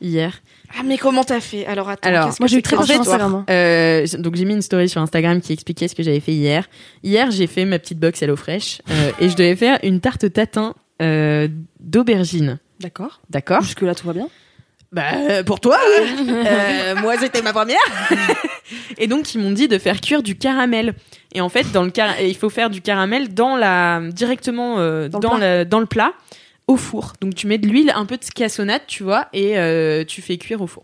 hier, 0.02 0.42
Ah, 0.78 0.84
mais 0.86 0.98
comment 0.98 1.24
t'as 1.24 1.40
fait? 1.40 1.66
Alors, 1.66 1.90
attends. 1.90 2.08
Alors, 2.10 2.30
Moi 2.40 2.48
j'ai 2.48 2.58
eu 2.58 2.62
très 2.62 2.78
Instagram. 2.78 3.36
hein. 3.36 3.46
Euh, 3.50 4.06
donc 4.20 4.36
j'ai 4.36 4.46
mis 4.46 4.54
une 4.54 4.62
story 4.62 4.90
sur 4.90 5.02
Instagram 5.02 5.42
qui 5.42 5.54
expliquait 5.54 5.88
ce 5.88 5.96
que 5.96 6.04
j'avais 6.04 6.20
fait 6.20 6.34
hier. 6.34 6.68
Hier, 7.04 7.30
j'ai 7.32 7.48
fait 7.48 7.66
ma 7.66 7.80
petite 7.80 8.00
box 8.00 8.22
HelloFresh 8.22 8.82
euh, 8.90 9.12
et 9.20 9.30
je 9.30 9.36
devais 9.36 9.56
faire 9.56 9.80
une 9.84 10.00
tarte 10.00 10.32
tatin 10.32 10.74
euh, 11.02 11.48
d'aubergine. 11.80 12.60
D'accord. 12.80 13.20
D'accord 13.30 13.62
Jusque 13.62 13.82
là 13.82 13.96
tout 13.96 14.08
va 14.08 14.14
bien. 14.14 14.30
Bah 14.92 15.44
pour 15.46 15.60
toi, 15.60 15.78
oui. 16.00 16.28
Euh, 16.30 16.96
moi 16.96 17.18
c'était 17.18 17.42
ma 17.42 17.54
première. 17.54 17.78
et 18.98 19.08
donc 19.08 19.34
ils 19.34 19.40
m'ont 19.42 19.52
dit 19.52 19.68
de 19.68 19.78
faire 19.78 20.02
cuire 20.02 20.22
du 20.24 20.36
caramel. 20.38 20.94
Et 21.34 21.42
en 21.42 21.50
fait 21.50 21.72
dans 21.72 21.84
le 21.84 21.92
car- 21.92 22.20
il 22.22 22.36
faut 22.36 22.50
faire 22.50 22.70
du 22.70 22.82
caramel 22.82 23.34
dans 23.34 23.56
la 23.56 24.02
directement 24.12 24.80
euh, 24.80 25.08
Dans 25.08 25.20
dans, 25.20 25.38
le 25.38 25.60
le 25.60 25.66
dans 25.66 25.80
le 25.80 25.86
plat 25.86 26.14
au 26.68 26.76
four. 26.78 27.14
Donc 27.22 27.36
tu 27.36 27.48
mets 27.48 27.58
de 27.58 27.68
l'huile, 27.68 27.92
un 27.96 28.06
peu 28.06 28.18
de 28.18 28.26
cassonade, 28.26 28.82
tu 28.88 29.04
vois, 29.04 29.28
et 29.34 29.56
tu 30.08 30.22
fais 30.22 30.38
cuire 30.38 30.62
au 30.62 30.68
four. 30.68 30.84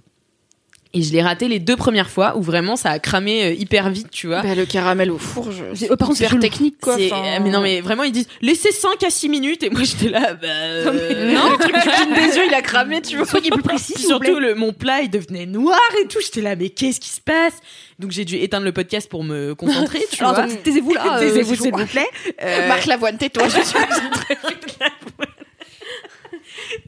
Et 0.94 1.04
je 1.04 1.12
l'ai 1.12 1.22
raté 1.22 1.48
les 1.50 1.60
deux 1.60 1.76
premières 1.76 2.10
fois 2.10 2.38
où 2.38 2.42
vraiment 2.42 2.76
ça 2.78 2.92
a 2.92 3.00
cramé 3.00 3.44
euh, 3.44 3.52
hyper 3.54 3.90
vite, 3.90 4.10
tu 4.10 4.28
vois. 4.28 4.42
Bah, 4.42 4.56
le 4.56 4.66
caramel 4.66 5.12
au 5.12 5.18
four, 5.18 5.52
je... 5.52 5.64
J'ai- 5.74 5.88
oh, 5.92 5.98
par 5.98 6.08
contre, 6.08 6.20
c'est 6.20 6.26
hyper 6.28 6.40
technique, 6.40 6.76
quoi. 6.82 6.96
C'est- 6.98 7.12
enfin. 7.12 7.40
mais 7.42 7.50
non 7.50 7.60
mais 7.62 7.82
vraiment 7.82 8.04
ils 8.04 8.12
disent 8.14 8.28
laissez 8.42 8.72
5 8.72 9.04
à 9.04 9.10
6 9.10 9.28
minutes 9.30 9.64
et 9.64 9.70
moi 9.70 9.82
j'étais 9.84 10.08
là 10.10 10.34
bah 10.34 10.48
euh, 10.48 11.34
Non, 11.34 11.50
le 11.52 11.58
truc 11.58 11.76
du 12.08 12.14
des 12.14 12.38
yeux, 12.38 12.46
il 12.48 12.54
a 12.54 12.62
cramé, 12.62 13.02
tu 13.02 13.18
vois. 13.18 13.26
Soyez 13.26 13.50
plus 13.52 13.62
précis. 13.62 14.00
Surtout 14.00 14.40
le, 14.40 14.56
mon 14.56 14.72
plat 14.74 15.02
il 15.02 15.10
devenait 15.10 15.46
noir 15.46 15.78
et 16.02 16.08
tout 16.08 16.20
j'étais 16.22 16.42
là 16.42 16.56
mais 16.56 16.70
qu'est-ce 16.70 17.00
qui 17.02 17.10
se 17.10 17.22
passe? 17.22 17.54
Donc 18.00 18.12
j'ai 18.12 18.24
dû 18.26 18.36
éteindre 18.38 18.66
le 18.66 18.72
podcast 18.72 19.10
pour 19.10 19.24
me 19.24 19.56
concentrer 19.56 20.00
tu 20.12 20.24
Alors 20.24 20.36
vois 20.36 20.48
taisez-vous 20.48 20.94
là. 20.94 21.18
euh, 21.18 21.20
taisez-vous 21.20 21.56
c'est 21.56 21.62
s'il 21.64 21.72
vous 21.74 21.86
plaît 21.86 22.08
Euh, 22.44 22.68
Marc 22.70 22.86
Lavoine, 22.86 23.18
tais-toi, 23.18 23.44
je 23.50 23.62
suis 23.62 23.78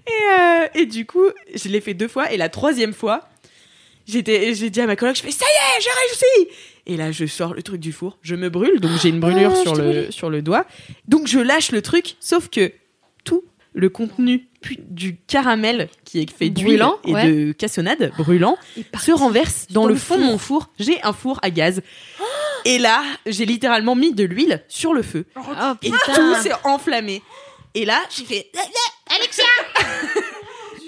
et, 0.08 0.12
euh, 0.40 0.68
et 0.76 0.86
du 0.86 1.06
coup 1.06 1.26
je 1.54 1.68
l'ai 1.70 1.82
fait 1.82 1.94
deux 1.94 2.08
fois 2.08 2.32
et 2.32 2.38
la 2.38 2.50
troisième 2.50 2.94
fois 2.94 3.28
j'étais 4.10 4.54
j'ai 4.54 4.70
dit 4.70 4.82
à 4.82 4.88
ma 4.88 4.96
coloc 4.96 5.16
je 5.16 5.22
fais 5.22 5.32
ça 5.32 5.46
y 5.46 5.78
est 5.78 5.82
j'ai 5.82 5.90
réussi 5.90 6.56
et 6.88 6.98
là 6.98 7.12
je 7.12 7.26
sors 7.26 7.54
le 7.54 7.64
truc 7.64 7.80
du 7.80 7.92
four 7.92 8.18
je 8.22 8.36
me 8.36 8.50
brûle 8.50 8.80
donc 8.80 8.92
j'ai 9.02 9.10
une 9.10 9.20
brûlure 9.20 9.54
Ah, 9.56 9.62
sur 9.62 9.76
le 9.76 10.12
sur 10.12 10.30
le 10.30 10.42
doigt 10.42 10.66
donc 11.08 11.28
je 11.28 11.40
lâche 11.40 11.72
le 11.72 11.82
truc 11.82 12.16
sauf 12.20 12.50
que 12.50 12.72
tout 13.24 13.44
le 13.74 13.90
contenu 13.90 14.48
du 14.90 15.18
caramel 15.18 15.90
qui 16.04 16.20
est 16.20 16.30
fait 16.32 16.50
d'huile 16.50 16.86
et 17.06 17.14
ouais. 17.14 17.32
de 17.32 17.52
cassonade 17.54 18.12
brûlant 18.18 18.58
se 19.00 19.12
renverse 19.12 19.68
dans, 19.70 19.84
Dans 19.84 19.88
le 19.88 19.96
fond 19.96 20.18
de 20.18 20.24
mon 20.24 20.38
four. 20.38 20.70
J'ai 20.80 21.02
un 21.04 21.14
four 21.14 21.40
à 21.44 21.50
gaz. 21.50 21.82
Et 22.66 22.78
là, 22.78 23.04
j'ai 23.26 23.46
littéralement 23.46 23.96
mis 23.96 24.14
de 24.14 24.26
l'huile 24.26 24.64
sur 24.68 24.94
le 24.94 25.02
feu. 25.02 25.26
Oh 25.38 25.42
Et 25.82 25.92
putain. 25.92 26.14
tout 26.14 26.36
s'est 26.42 26.52
enflammé. 26.66 27.22
Et 27.74 27.86
là, 27.86 28.02
j'ai 28.10 28.26
fait 28.26 28.52
Alexia 29.16 29.46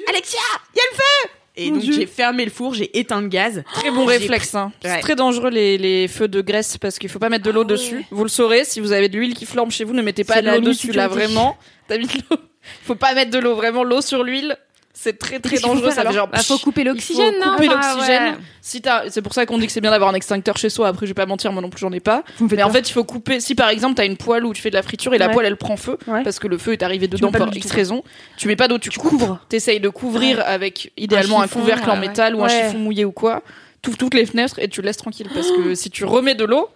Alexia, 0.10 0.40
il 0.74 0.78
y 0.78 0.82
a 0.82 0.84
le 0.92 0.96
feu 0.98 1.41
Et 1.58 1.68
Mon 1.70 1.76
donc 1.76 1.84
Dieu. 1.84 1.94
j'ai 1.94 2.06
fermé 2.06 2.46
le 2.46 2.52
four, 2.52 2.74
j'ai 2.74 2.98
éteint 2.98 3.22
le 3.22 3.28
gaz. 3.28 3.64
Très 3.74 3.92
bon 3.92 4.08
J'ai 4.08 4.18
réflexe. 4.18 4.56
Hein. 4.56 4.72
Ouais. 4.84 4.92
C'est 4.92 5.00
très 5.02 5.16
dangereux 5.16 5.50
les, 5.50 5.78
les 5.78 6.08
feux 6.08 6.28
de 6.28 6.42
graisse 6.42 6.78
parce 6.78 6.98
qu'il 6.98 7.10
faut 7.10 7.20
pas 7.20 7.30
mettre 7.30 7.44
de 7.44 7.52
l'eau 7.52 7.64
dessus. 7.66 8.06
Vous 8.10 8.24
le 8.24 8.30
saurez, 8.30 8.64
si 8.64 8.80
vous 8.80 8.94
avez 8.94 9.10
de 9.10 9.18
l'huile 9.18 9.34
qui 9.34 9.46
flambe 9.46 9.70
chez 9.72 9.84
vous, 9.84 9.94
ne 9.94 10.02
mettez 10.02 10.24
pas 10.24 10.36
C'est 10.36 10.42
de 10.44 10.50
l'eau 10.52 10.60
dessus 10.62 10.92
là 10.92 11.08
vraiment. 11.08 11.58
T'as 11.88 11.98
mis 11.98 12.08
de 12.08 12.14
l'eau. 12.30 12.38
Faut 12.84 12.96
pas 12.96 13.14
mettre 13.14 13.32
de 13.32 13.40
l'eau, 13.40 13.56
vraiment 13.56 13.84
l'eau 13.84 14.02
sur 14.02 14.24
l'huile. 14.24 14.56
C'est 15.04 15.18
très 15.18 15.40
très 15.40 15.58
dangereux. 15.58 15.90
faire, 15.90 16.04
Ça 16.04 16.10
fait 16.10 16.16
genre. 16.16 16.28
Bah, 16.28 16.38
faut 16.44 16.60
couper 16.60 16.84
l'oxygène, 16.84 17.34
couper 17.42 17.70
Enfin, 17.70 17.94
l'oxygène. 17.96 18.24
ouais. 18.34 18.40
Si 18.62 18.82
t'as, 18.84 19.10
c'est 19.10 19.24
pour 19.24 19.34
ça 19.34 19.48
qu'on 19.48 19.58
dit 19.58 19.66
que 19.66 19.72
c'est 19.72 19.82
bien 19.82 19.90
d'avoir 19.90 20.12
un 20.12 20.14
extincteur 20.14 20.58
chez 20.58 20.70
soi. 20.70 20.90
Après, 20.90 21.08
je 21.08 21.10
vais 21.12 21.16
pas 21.16 21.26
mentir, 21.26 21.52
moi 21.52 21.60
non 21.62 21.72
plus 21.72 21.80
j'en 21.80 21.92
ai 21.92 22.00
pas. 22.00 22.24
Vous 22.38 22.48
Mais 22.52 22.62
en 22.62 22.68
peur. 22.68 22.76
fait, 22.76 22.90
il 22.90 22.94
faut 22.94 23.04
couper. 23.04 23.40
Si 23.40 23.56
par 23.56 23.70
exemple 23.70 23.96
t'as 23.96 24.06
une 24.06 24.16
poêle 24.18 24.46
où 24.46 24.54
tu 24.54 24.62
fais 24.62 24.70
de 24.70 24.76
la 24.76 24.84
friture 24.84 25.14
et 25.16 25.18
la 25.18 25.28
Ouais. 25.28 25.34
poêle 25.34 25.48
elle 25.48 25.58
prend 25.58 25.76
feu 25.76 25.98
Ouais. 26.06 26.22
parce 26.24 26.38
que 26.38 26.48
le 26.48 26.60
feu 26.60 26.74
est 26.74 26.84
arrivé 26.84 27.08
dedans 27.08 27.32
pour 27.32 27.48
X 27.52 27.72
raison, 27.72 28.04
tu 28.38 28.48
mets 28.48 28.56
pas 28.56 28.68
d'eau, 28.68 28.78
tu, 28.78 28.92
couvres. 28.92 29.40
T'essayes 29.50 29.80
de 29.80 29.90
couvrir 29.90 30.40
avec 30.46 30.92
idéalement 30.98 31.42
un, 31.42 31.46
chiffon, 31.48 31.62
couvercle 31.62 31.90
en 31.90 31.98
métal 31.98 32.36
ou 32.36 32.44
un 32.44 32.48
chiffon 32.50 32.78
mouillé 32.78 33.04
ou 33.04 33.12
quoi. 33.12 33.42
T'ouvres 33.82 33.98
toutes 33.98 34.14
les 34.14 34.28
fenêtres 34.28 34.60
et 34.60 34.68
tu 34.70 34.84
laisses 34.84 34.98
tranquille 34.98 35.28
parce 35.34 35.50
que 35.50 35.74
si 35.74 35.90
tu 35.90 36.06
remets 36.06 36.36
de 36.36 36.46
l'eau, 36.46 36.70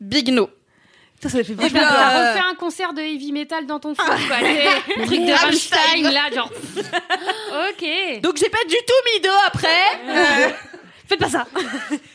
big 0.00 0.30
no. 0.32 0.50
Ça, 1.22 1.28
ça 1.28 1.44
fait 1.44 1.54
vachement 1.54 1.78
ben, 1.78 1.86
peur. 1.86 1.96
t'as 1.96 2.30
refait 2.32 2.44
un 2.50 2.54
concert 2.56 2.92
de 2.94 3.00
heavy 3.00 3.30
metal 3.32 3.64
dans 3.66 3.78
ton 3.78 3.94
four, 3.94 4.06
quoi. 4.06 4.36
Le 4.96 5.06
truc 5.06 5.20
de 5.24 5.32
Rammstein, 5.32 6.10
là, 6.12 6.22
genre. 6.34 6.50
ok. 7.70 8.20
Donc 8.22 8.36
j'ai 8.38 8.48
pas 8.48 8.64
du 8.68 8.74
tout 8.74 9.14
mis 9.14 9.20
d'eau 9.20 9.30
après. 9.46 10.48
Faites 11.08 11.18
pas 11.20 11.28
ça. 11.28 11.46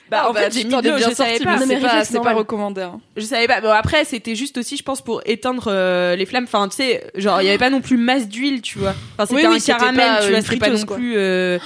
Bah 0.09 0.29
en 0.29 0.33
fait, 0.33 0.51
j'ai 0.53 0.63
mis 0.63 0.71
t'en 0.71 0.81
de 0.81 0.87
es 0.87 0.91
l'eau, 0.91 0.97
bien 0.97 1.09
je 1.09 1.13
savais 1.15 1.39
pas. 1.39 1.57
Non, 1.57 1.65
c'est 1.67 1.79
pas, 1.79 2.03
c'est 2.03 2.17
recommandé. 2.17 2.81
hein. 2.81 2.99
Je 3.15 3.21
savais 3.25 3.47
pas. 3.47 3.61
Bon 3.61 3.69
après, 3.69 4.05
c'était 4.05 4.33
juste 4.35 4.57
aussi, 4.57 4.75
je 4.75 4.83
pense, 4.83 5.01
pour 5.01 5.21
éteindre 5.25 5.65
euh, 5.67 6.15
les 6.15 6.25
flammes. 6.25 6.45
Enfin, 6.45 6.67
tu 6.67 6.77
sais, 6.77 7.09
genre 7.15 7.41
il 7.41 7.45
y 7.45 7.49
avait 7.49 7.57
pas 7.57 7.69
non 7.69 7.81
plus 7.81 7.97
masse 7.97 8.27
d'huile, 8.27 8.61
tu 8.61 8.79
vois. 8.79 8.93
Enfin, 9.13 9.25
c'était 9.27 9.41
Oui, 9.41 9.45
un 9.45 9.51
oui, 9.51 9.59
c'était 9.59 9.77
caramel, 9.77 10.05
pas, 10.07 10.17
tu 10.21 10.27
euh, 10.27 10.29
vois. 10.31 10.41
C'était 10.41 10.57
pas 10.57 10.69
non 10.69 10.85
quoi. 10.85 10.97
plus. 10.97 11.13
euh, 11.17 11.59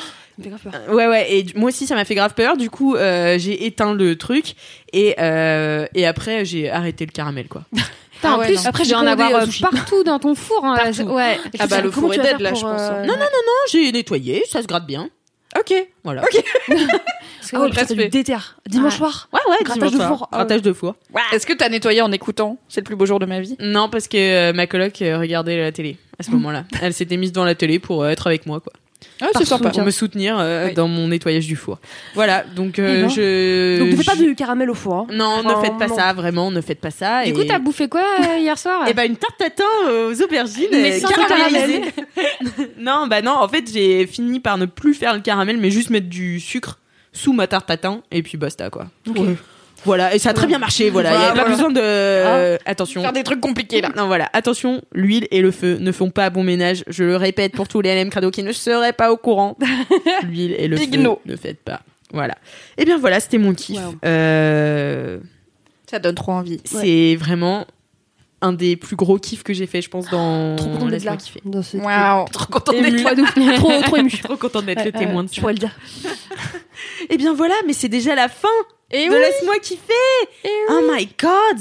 Ça 0.43 0.49
me 0.49 0.57
fait 0.57 0.69
grave 0.69 0.84
peur. 0.85 0.95
Ouais, 0.95 1.07
ouais, 1.07 1.34
et 1.34 1.45
moi 1.55 1.69
aussi 1.69 1.85
ça 1.88 1.95
m'a 1.95 2.05
fait 2.05 2.15
grave 2.15 2.34
peur. 2.34 2.57
Du 2.57 2.69
coup, 2.69 2.95
euh, 2.95 3.38
j'ai 3.38 3.65
éteint 3.65 3.93
le 3.93 4.15
truc 4.18 4.55
et, 4.93 5.15
euh, 5.19 5.85
et 5.95 6.05
après 6.05 6.45
j'ai 6.45 6.69
arrêté 6.69 7.05
le 7.05 7.11
caramel, 7.11 7.47
quoi. 7.47 7.63
Putain, 8.22 8.34
Ah 8.35 8.38
en 8.38 8.43
plus, 8.45 8.53
non. 8.55 8.61
après, 8.68 8.84
J'ai 8.84 8.93
en 8.93 9.07
avoir 9.07 9.31
euh, 9.34 9.45
euh, 9.47 9.68
partout 9.72 10.03
dans 10.03 10.19
ton 10.19 10.35
four. 10.35 10.63
hein. 10.63 10.76
Partout. 10.77 11.03
Ouais. 11.11 11.39
Ah 11.57 11.65
bah, 11.65 11.81
le 11.81 11.89
four 11.89 12.13
est 12.13 12.19
dead 12.19 12.39
là, 12.39 12.53
je 12.53 12.61
pense. 12.61 12.80
hein. 12.80 12.93
euh, 12.97 13.05
Non, 13.05 13.13
non, 13.15 13.19
non, 13.19 13.57
j'ai 13.72 13.91
nettoyé, 13.91 14.43
ça 14.47 14.61
se 14.61 14.68
gratte 14.68 14.85
bien. 14.85 15.09
Ok. 15.59 15.73
Voilà. 16.03 16.22
Parce 16.68 17.51
que 17.51 17.57
ouais, 17.57 17.69
putain, 17.69 17.85
du 17.95 18.07
déter. 18.09 18.35
Dimanche 18.69 18.93
Ouais. 18.93 18.97
soir. 18.99 19.27
Ouais, 19.34 19.39
ouais, 19.49 19.57
Grattage 19.63 19.89
dimanche 19.91 20.07
de 20.11 20.15
four. 20.15 20.27
Ah. 20.31 20.38
Grattage 20.38 20.61
de 20.61 20.72
four. 20.73 20.95
Est-ce 21.34 21.45
que 21.47 21.53
t'as 21.53 21.68
nettoyé 21.69 22.01
en 22.03 22.11
écoutant 22.11 22.57
C'est 22.69 22.81
le 22.81 22.85
plus 22.85 22.95
beau 22.95 23.05
jour 23.05 23.18
de 23.19 23.26
ma 23.26 23.39
vie. 23.41 23.55
Non, 23.59 23.89
parce 23.89 24.07
que 24.07 24.18
euh, 24.18 24.53
ma 24.53 24.68
coloc 24.68 25.01
euh, 25.01 25.18
regardait 25.18 25.57
la 25.59 25.72
télé 25.72 25.97
à 26.19 26.23
ce 26.23 26.31
moment-là. 26.31 26.65
Elle 26.81 26.93
s'était 26.93 27.18
mise 27.18 27.31
devant 27.31 27.45
la 27.45 27.55
télé 27.55 27.80
pour 27.80 28.03
euh, 28.03 28.09
être 28.09 28.27
avec 28.27 28.45
moi, 28.45 28.59
quoi. 28.59 28.72
Ah, 29.22 29.28
c'est 29.38 29.45
sympa. 29.45 29.69
Pour 29.69 29.84
me 29.84 29.91
soutenir 29.91 30.38
euh, 30.40 30.68
Oui. 30.68 30.73
dans 30.73 30.88
mon 30.88 31.07
nettoyage 31.07 31.45
du 31.48 31.56
four. 31.56 31.80
Voilà, 32.15 32.44
donc 32.56 32.80
euh, 32.80 32.95
Eh 32.98 33.02
ben. 33.03 33.10
je. 33.10 33.80
Donc 33.80 33.90
ne 33.91 33.95
faites 33.95 34.06
pas 34.06 34.15
du 34.15 34.36
caramel 34.36 34.69
au 34.69 34.73
four. 34.73 34.95
hein. 34.95 35.07
Non, 35.11 35.44
ne 35.44 35.61
faites 35.64 35.78
pas 35.78 35.88
non. 35.88 35.95
ça, 35.95 36.14
vraiment, 36.14 36.52
ne 36.52 36.61
faites 36.61 36.80
pas 36.80 36.91
ça. 36.91 37.23
Du 37.23 37.30
et... 37.30 37.34
coup, 37.34 37.44
t'as 37.44 37.60
bouffé 37.60 37.88
quoi 37.88 38.03
euh, 38.19 38.38
hier 38.40 38.57
soir? 38.57 38.86
Eh 38.88 38.94
ben 38.94 39.03
une 39.10 39.15
tarte 39.18 39.38
tatin 39.38 39.64
aux 39.90 40.22
aubergines 40.22 40.68
Mais 40.72 40.94
euh, 40.95 40.99
sans 40.99 41.07
caramélisées. 41.10 41.84
non, 42.80 43.07
bah 43.07 43.22
non, 43.22 43.36
en 43.40 43.48
fait, 43.48 43.72
j'ai 43.72 44.06
fini 44.07 44.40
par 44.40 44.57
ne 44.57 44.65
plus 44.65 44.94
faire 44.94 45.14
le 45.14 45.22
caramel 45.22 45.57
mais 45.57 45.72
juste 45.72 45.90
mettre 45.90 46.07
du 46.10 46.40
sucre 46.40 46.80
sous 47.14 47.34
ma 47.34 47.48
tarte 47.48 47.68
tatin 47.68 48.02
et 48.11 48.23
puis 48.23 48.38
basta 48.38 48.69
quoi. 48.69 48.88
Ouais. 49.07 49.36
Voilà, 49.86 50.14
et 50.14 50.20
ça 50.20 50.30
a 50.30 50.34
très 50.34 50.48
bien 50.48 50.60
marché, 50.60 50.90
voilà, 50.90 51.10
il 51.10 51.14
y 51.14 51.16
avait 51.18 51.28
pas 51.28 51.34
Voilà. 51.34 51.49
besoin 51.49 51.70
de 51.72 51.80
euh, 51.82 52.58
attention. 52.66 53.02
Faire 53.02 53.14
des 53.14 53.24
trucs 53.24 53.41
compliqués 53.41 53.82
là. 53.82 53.90
Non 53.98 54.08
voilà, 54.08 54.30
attention, 54.34 54.82
l'huile 54.94 55.28
et 55.32 55.41
le 55.41 55.52
feu 55.52 55.78
ne 55.80 55.91
font 55.91 56.10
pas 56.12 56.30
bon 56.30 56.44
ménage. 56.44 56.84
Je 56.88 57.03
le 57.03 57.16
répète 57.16 57.53
pour 57.53 57.68
tous 57.68 57.82
les 57.82 57.95
LM 58.02 58.10
Crado 58.10 58.30
qui 58.32 58.44
ne 58.44 58.52
seraient 58.52 58.94
pas 58.94 59.12
au 59.12 59.18
courant. 59.18 59.58
l'huile 60.24 60.56
et 60.58 60.68
le 60.68 60.76
Big 60.78 60.95
feu 60.95 61.02
no. 61.02 61.20
ne 61.26 61.36
faites 61.36 61.60
pas. 61.64 61.82
Voilà. 62.14 62.36
Et 62.78 62.86
bien 62.86 62.98
voilà, 62.98 63.20
c'était 63.20 63.38
mon 63.38 63.53
kiff. 63.53 63.80
Wow. 63.80 63.95
Euh, 64.06 65.20
Ça 65.90 65.99
donne 65.99 66.16
trop 66.16 66.34
envie. 66.34 66.60
c'est 66.66 67.16
vraiment 67.16 67.66
un 68.44 68.53
des 68.53 68.76
plus 68.76 68.95
gros 68.95 69.18
kiffs 69.20 69.44
que 69.44 69.53
j'ai 69.53 69.68
fait, 69.68 69.82
je 69.84 69.90
pense, 69.90 70.10
dans 70.10 70.56
Trop 70.56 70.68
content 70.70 70.88
d'être 70.88 71.03
là. 71.03 71.16
kiffer. 71.16 71.41
Dans 71.45 71.62
ce- 71.62 71.78
Waouh. 71.78 72.26
Trop 72.32 72.45
content 72.45 72.72
d'être 72.74 73.03
là. 73.03 73.56
trop, 73.56 73.82
trop 73.84 73.98
ému. 73.98 74.10
Trop 74.24 74.36
content 74.36 74.62
d'être 74.64 74.84
le 74.84 74.91
témoin 74.91 75.24
de 75.24 75.30
Je 75.30 75.36
ça. 75.36 75.41
pourrais 75.41 75.53
le 75.53 75.60
dire. 75.60 75.76
Eh 77.10 77.18
bien 77.18 77.34
voilà, 77.34 77.53
mais 77.68 77.74
c'est 77.74 77.90
déjà 77.90 78.16
la 78.16 78.28
fin 78.28 78.48
Et 78.91 79.07
de 79.07 79.13
oui. 79.13 79.19
Laisse-moi 79.19 79.59
kiffer. 79.59 80.49
Oh 80.69 80.81
my 80.91 81.07
god. 81.19 81.59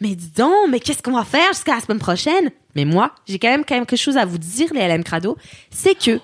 Mais 0.00 0.14
dis 0.14 0.30
donc, 0.30 0.68
mais 0.70 0.80
qu'est-ce 0.80 1.02
qu'on 1.02 1.12
va 1.12 1.24
faire 1.24 1.52
jusqu'à 1.52 1.76
la 1.76 1.80
semaine 1.80 1.98
prochaine? 1.98 2.50
Mais 2.74 2.84
moi, 2.84 3.14
j'ai 3.26 3.38
quand 3.38 3.48
même 3.48 3.64
quelque 3.64 3.96
chose 3.96 4.16
à 4.16 4.24
vous 4.24 4.38
dire, 4.38 4.72
les 4.74 4.86
LM 4.86 5.04
Crado. 5.04 5.36
C'est 5.70 5.94
que 5.94 6.20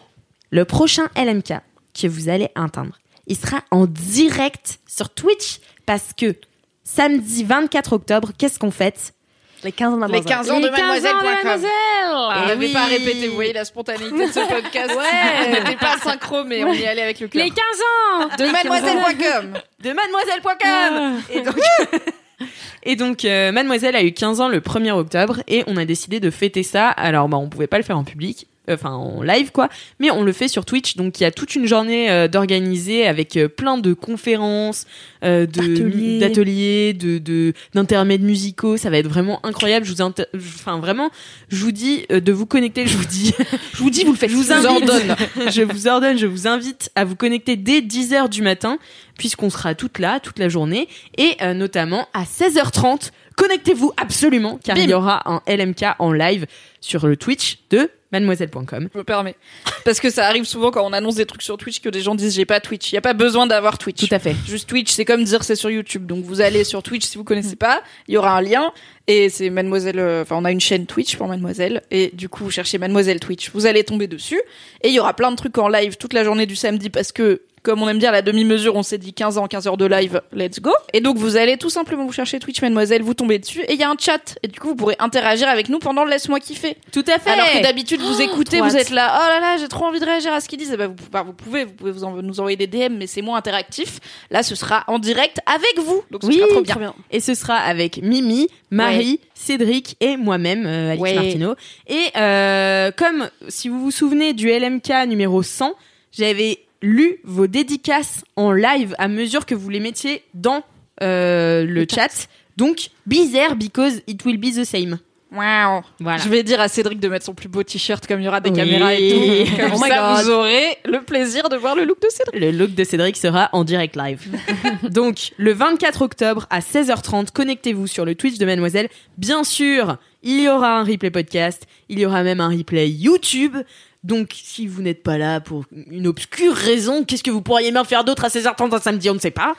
le 0.51 0.65
prochain 0.65 1.09
LMK 1.17 1.55
que 1.95 2.07
vous 2.09 2.29
allez 2.29 2.51
entendre, 2.57 2.99
il 3.27 3.37
sera 3.37 3.63
en 3.71 3.87
direct 3.87 4.81
sur 4.87 5.11
Twitch 5.11 5.61
parce 5.87 6.13
que 6.17 6.35
samedi 6.83 7.45
24 7.45 7.93
octobre, 7.93 8.33
qu'est-ce 8.37 8.59
qu'on 8.59 8.71
fête? 8.71 9.15
Les 9.63 9.73
15 9.73 9.93
ans 9.95 10.07
Les 10.07 10.21
d'Amazon. 10.21 10.25
15 10.29 10.51
ans 10.51 10.61
de 10.61 10.67
Les 10.67 10.71
15 10.73 10.81
ans 10.81 10.83
de 10.83 10.83
mademoiselle.com. 10.83 11.35
Mademoiselle 11.35 11.71
On 12.13 12.31
Eh 12.43 12.47
n'avait 12.49 12.67
oui. 12.67 12.73
pas 12.73 12.85
répété, 12.85 13.29
vous 13.29 13.35
voyez 13.35 13.53
la 13.53 13.65
spontanéité 13.65 14.27
de 14.27 14.33
ce 14.33 14.41
podcast. 14.49 14.91
Ouais. 14.97 15.47
On 15.49 15.51
n'était 15.53 15.77
pas 15.77 15.97
synchro, 16.03 16.45
mais 16.45 16.65
on 16.65 16.73
y 16.73 16.87
allait 16.87 17.03
avec 17.03 17.21
le 17.21 17.29
cœur. 17.29 17.43
Les 17.45 17.51
15 17.51 17.59
ans 17.61 18.29
De 18.39 18.51
mademoiselle.com. 18.51 19.53
de 19.83 19.93
mademoiselle.com 19.93 21.23
et 21.33 21.41
donc, 21.43 21.57
et 22.85 22.97
donc 22.97 23.25
euh, 23.25 23.53
mademoiselle 23.53 23.97
a 23.97 24.03
eu 24.03 24.13
15 24.13 24.41
ans 24.41 24.49
le 24.49 24.61
1er 24.61 24.93
octobre 24.93 25.41
et 25.47 25.63
on 25.67 25.77
a 25.77 25.85
décidé 25.85 26.21
de 26.21 26.31
fêter 26.31 26.63
ça. 26.63 26.89
Alors 26.89 27.29
bah 27.29 27.37
on 27.37 27.49
pouvait 27.49 27.67
pas 27.67 27.77
le 27.79 27.85
faire 27.85 27.99
en 27.99 28.05
public, 28.05 28.47
enfin 28.71 28.91
en 28.93 29.23
live 29.23 29.51
quoi, 29.53 29.69
mais 29.99 30.11
on 30.11 30.23
le 30.23 30.33
fait 30.33 30.49
sur 30.49 30.65
Twitch. 30.65 30.97
Donc 30.97 31.21
il 31.21 31.23
y 31.23 31.27
a 31.27 31.31
toute 31.31 31.55
une 31.55 31.67
journée 31.67 32.11
euh, 32.11 32.29
d'organiser 32.29 33.07
avec 33.07 33.37
euh, 33.37 33.49
plein 33.49 33.79
de 33.79 33.93
conférences, 33.93 34.87
euh, 35.25 35.47
de 35.47 36.19
D'ateliers. 36.21 36.93
de 36.95 37.19
de 37.19 37.53
d'intermèdes 37.75 38.23
musicaux. 38.23 38.77
Ça 38.77 38.91
va 38.91 38.99
être 38.99 39.09
vraiment 39.09 39.45
incroyable. 39.45 39.87
Je 39.87 39.93
vous 39.93 40.03
enfin 40.03 40.79
vraiment, 40.79 41.11
je 41.49 41.63
vous 41.63 41.73
dis 41.73 42.07
euh, 42.11 42.21
de 42.21 42.33
vous 42.33 42.47
connecter. 42.47 42.87
Je 42.87 42.97
vous 42.97 43.05
dis, 43.05 43.35
je 43.75 43.79
vous 43.79 43.91
dis 43.91 44.05
vous 44.05 44.13
le 44.13 44.19
faites. 44.19 44.31
Je 44.31 44.37
vous 44.37 44.53
ordonne. 44.53 45.17
je 45.51 45.63
vous 45.63 45.89
ordonne, 45.89 46.19
je 46.19 46.27
vous 46.27 46.47
invite 46.47 46.91
à 46.95 47.05
vous 47.05 47.17
connecter 47.17 47.57
dès 47.57 47.81
10h 47.81 48.29
du 48.29 48.43
matin, 48.43 48.79
puisqu'on 49.19 49.51
sera 49.51 49.75
toutes 49.75 49.99
là, 49.99 50.21
toute 50.21 50.39
la 50.39 50.49
journée, 50.49 50.89
et 51.19 51.37
euh, 51.43 51.55
notamment 51.55 52.09
à 52.15 52.25
16h30. 52.25 53.11
Connectez-vous 53.37 53.93
absolument, 53.97 54.59
car 54.63 54.77
Bim. 54.77 54.83
il 54.83 54.91
y 54.91 54.95
aura 54.95 55.23
un 55.31 55.41
LMK 55.47 55.85
en 55.99 56.13
live 56.13 56.47
sur 56.81 57.07
le 57.07 57.17
Twitch 57.17 57.59
de 57.71 57.91
mademoiselle.com. 58.13 58.89
Je 58.93 58.99
me 58.99 59.05
permets. 59.05 59.37
Parce 59.85 60.01
que 60.01 60.11
ça 60.11 60.27
arrive 60.27 60.45
souvent 60.45 60.71
quand 60.71 60.85
on 60.87 60.93
annonce 60.93 61.15
des 61.15 61.27
trucs 61.27 61.43
sur 61.43 61.57
Twitch 61.57 61.81
que 61.81 61.89
des 61.89 62.01
gens 62.01 62.15
disent 62.15 62.35
j'ai 62.35 62.45
pas 62.45 62.61
Twitch. 62.61 62.93
Il 62.93 62.95
y 62.95 62.99
a 62.99 63.03
pas 63.03 63.15
besoin 63.15 63.47
d'avoir 63.47 63.79
Twitch. 63.79 64.07
Tout 64.09 64.15
à 64.15 64.19
fait. 64.19 64.35
Juste 64.47 64.69
Twitch, 64.69 64.91
c'est 64.91 65.05
comme 65.05 65.25
dire 65.25 65.43
c'est 65.45 65.57
sur 65.57 65.71
YouTube. 65.71 66.07
Donc 66.07 66.25
vous 66.25 66.41
allez 66.41 66.65
sur 66.65 66.83
Twitch 66.83 67.05
si 67.05 67.17
vous 67.19 67.25
connaissez 67.25 67.57
pas, 67.57 67.83
il 68.09 68.15
y 68.15 68.17
aura 68.17 68.37
un 68.37 68.41
lien 68.43 68.73
et 69.07 69.29
c'est 69.29 69.51
Mademoiselle. 69.51 69.99
euh, 69.99 70.23
Enfin, 70.23 70.37
on 70.39 70.45
a 70.45 70.51
une 70.53 70.61
chaîne 70.61 70.87
Twitch 70.87 71.17
pour 71.17 71.29
Mademoiselle 71.29 71.83
et 71.91 72.11
du 72.13 72.29
coup 72.29 72.45
vous 72.45 72.51
cherchez 72.51 72.79
Mademoiselle 72.79 73.21
Twitch, 73.21 73.51
vous 73.53 73.67
allez 73.67 73.85
tomber 73.85 74.07
dessus 74.07 74.41
et 74.83 74.89
il 74.89 74.95
y 74.95 75.01
aura 75.01 75.15
plein 75.15 75.31
de 75.31 75.37
trucs 75.37 75.57
en 75.59 75.69
live 75.69 75.97
toute 75.97 76.13
la 76.13 76.25
journée 76.25 76.47
du 76.47 76.57
samedi 76.57 76.91
parce 76.91 77.13
que 77.13 77.43
comme 77.63 77.83
on 77.83 77.89
aime 77.89 77.99
dire 77.99 78.13
la 78.13 78.23
demi-mesure, 78.23 78.75
on 78.77 78.83
s'est 78.83 78.99
dit 78.99 79.13
15 79.13 79.39
ans, 79.39 79.47
15 79.47 79.67
heures 79.67 79.77
de 79.77 79.85
live, 79.87 80.23
let's 80.33 80.61
go. 80.61 80.71
Et 80.93 81.01
donc 81.01 81.17
vous 81.19 81.37
allez 81.37 81.57
tout 81.57 81.71
simplement 81.71 82.07
vous 82.07 82.13
chercher 82.13 82.39
Twitch 82.39 82.63
Mademoiselle, 82.63 83.03
vous 83.03 83.15
tombez 83.15 83.39
dessus 83.39 83.61
et 83.63 83.75
il 83.75 83.79
y 83.79 83.83
a 83.83 83.91
un 83.91 83.97
chat 83.99 84.39
et 84.43 84.49
du 84.49 84.59
coup 84.59 84.69
vous 84.69 84.77
pourrez 84.77 84.97
interagir 84.99 85.49
avec 85.49 85.69
nous 85.69 85.79
pendant 85.79 86.05
le 86.05 86.11
laisse-moi 86.11 86.41
kiffer. 86.41 86.77
Tout 86.93 87.05
à 87.07 87.19
fait. 87.19 87.31
Alors 87.31 87.47
que 87.51 87.63
d'habitude 87.63 88.01
vous 88.01 88.21
écoutez, 88.23 88.61
vous 88.61 88.77
êtes 88.77 88.91
là, 88.91 89.21
oh 89.23 89.29
là 89.29 89.41
là, 89.41 89.57
j'ai 89.59 89.69
trop 89.69 89.85
envie 89.85 90.01
de 90.01 90.05
réagir 90.07 90.33
à 90.33 90.41
ce 90.41 90.49
qu'ils 90.49 90.59
disent. 90.59 90.75
Ben, 90.79 90.89
vous, 90.89 91.09
bah, 91.13 91.23
vous 91.23 91.33
pouvez, 91.33 91.65
vous 91.65 91.73
pouvez 91.73 91.93
vous 91.93 92.05
en- 92.05 92.23
nous 92.23 92.41
envoyer 92.41 92.57
des 92.57 92.67
DM, 92.67 92.97
mais 92.99 93.07
c'est 93.07 93.23
moins 93.23 93.37
interactif. 93.39 93.99
Là, 94.31 94.43
ce 94.43 94.55
sera 94.55 94.85
en 94.87 94.99
direct 94.99 95.39
avec 95.47 95.85
vous, 95.85 96.03
donc 96.11 96.23
ce 96.23 96.29
Oui, 96.29 96.39
sera 96.39 96.49
trop 96.49 96.61
bien. 96.63 96.95
Et 97.11 97.21
ce 97.21 97.35
sera 97.35 97.57
avec 97.57 98.03
Mimi, 98.03 98.49
Marie, 98.71 99.21
Cédric 99.35 99.97
et 100.01 100.17
moi-même, 100.17 100.65
euh, 100.67 100.97
Ouais. 100.97 101.15
Martineau. 101.15 101.55
Et 101.89 102.07
euh, 102.17 102.91
comme, 102.97 103.29
si 103.49 103.69
vous 103.69 103.81
vous 103.81 103.91
souvenez 103.91 104.33
du 104.33 104.49
LMK 104.49 105.07
numéro 105.07 105.43
100, 105.43 105.75
j'avais 106.13 106.61
lu 106.83 107.19
vos 107.25 107.47
dédicaces 107.47 108.25
en 108.37 108.53
live 108.53 108.95
à 108.99 109.09
mesure 109.09 109.47
que 109.47 109.55
vous 109.55 109.69
les 109.71 109.81
mettiez 109.81 110.23
dans 110.35 110.63
euh, 111.03 111.65
le 111.65 111.87
chat. 111.91 112.29
Donc, 112.57 112.91
be 113.07 113.31
there 113.33 113.55
because 113.55 114.03
it 114.07 114.25
will 114.25 114.39
be 114.39 114.55
the 114.55 114.65
same. 114.65 114.99
Wow. 115.33 115.83
Voilà. 116.01 116.19
Je 116.19 116.29
vais 116.29 116.43
dire 116.43 116.61
à 116.61 116.67
Cédric 116.67 116.99
de 116.99 117.07
mettre 117.07 117.25
son 117.25 117.35
plus 117.35 117.49
beau 117.49 117.63
t-shirt 117.63 118.05
comme 118.05 118.21
il 118.21 118.25
y 118.25 118.29
aura 118.29 118.41
des 118.41 118.51
Oui. 118.51 118.57
caméras 118.57 118.95
et 118.95 119.45
tout. 119.47 119.57
Comme 119.63 119.71
Oh 119.77 119.79
ça, 119.87 120.17
God. 120.17 120.25
vous 120.25 120.31
aurez 120.31 120.77
le 120.85 121.03
plaisir 121.03 121.49
de 121.49 121.55
voir 121.57 121.77
le 121.77 121.85
look 121.85 122.03
de 122.03 122.09
Cédric. 122.11 122.41
Le 122.41 122.51
look 122.51 122.75
de 122.75 122.83
Cédric 122.83 123.17
sera 123.17 123.49
en 123.53 123.63
direct 123.63 123.95
live. 123.97 124.27
Donc, 124.91 125.31
le 125.37 125.53
24 125.53 126.03
octobre 126.03 126.47
à 126.51 126.59
16h30, 126.59 127.31
connectez-vous 127.31 127.87
sur 127.87 128.05
le 128.05 128.17
Twitch 128.17 128.39
de 128.39 128.45
Mademoiselle. 128.45 128.89
Bien 129.19 129.45
sûr, 129.45 129.99
il 130.25 130.41
y 130.43 130.49
aura 130.49 130.81
un 130.81 130.83
replay 130.85 131.13
podcast, 131.13 131.63
il 131.89 132.01
y 132.01 132.07
aura 132.07 132.25
même 132.25 132.41
un 132.41 132.49
replay 132.49 132.91
YouTube. 132.91 133.57
Donc, 134.03 134.29
si 134.33 134.67
vous 134.67 134.81
n'êtes 134.81 135.03
pas 135.03 135.19
là 135.19 135.41
pour 135.41 135.65
une 135.91 136.07
obscure 136.07 136.55
raison, 136.55 137.05
qu'est-ce 137.05 137.23
que 137.23 137.31
vous 137.31 137.43
pourriez 137.43 137.71
bien 137.71 137.85
faire 137.85 138.03
d'autre 138.03 138.25
à 138.25 138.29
16h30 138.29 138.75
un 138.75 138.81
samedi 138.81 139.11
On 139.11 139.15
ne 139.15 139.19
sait 139.19 139.31
pas. 139.31 139.55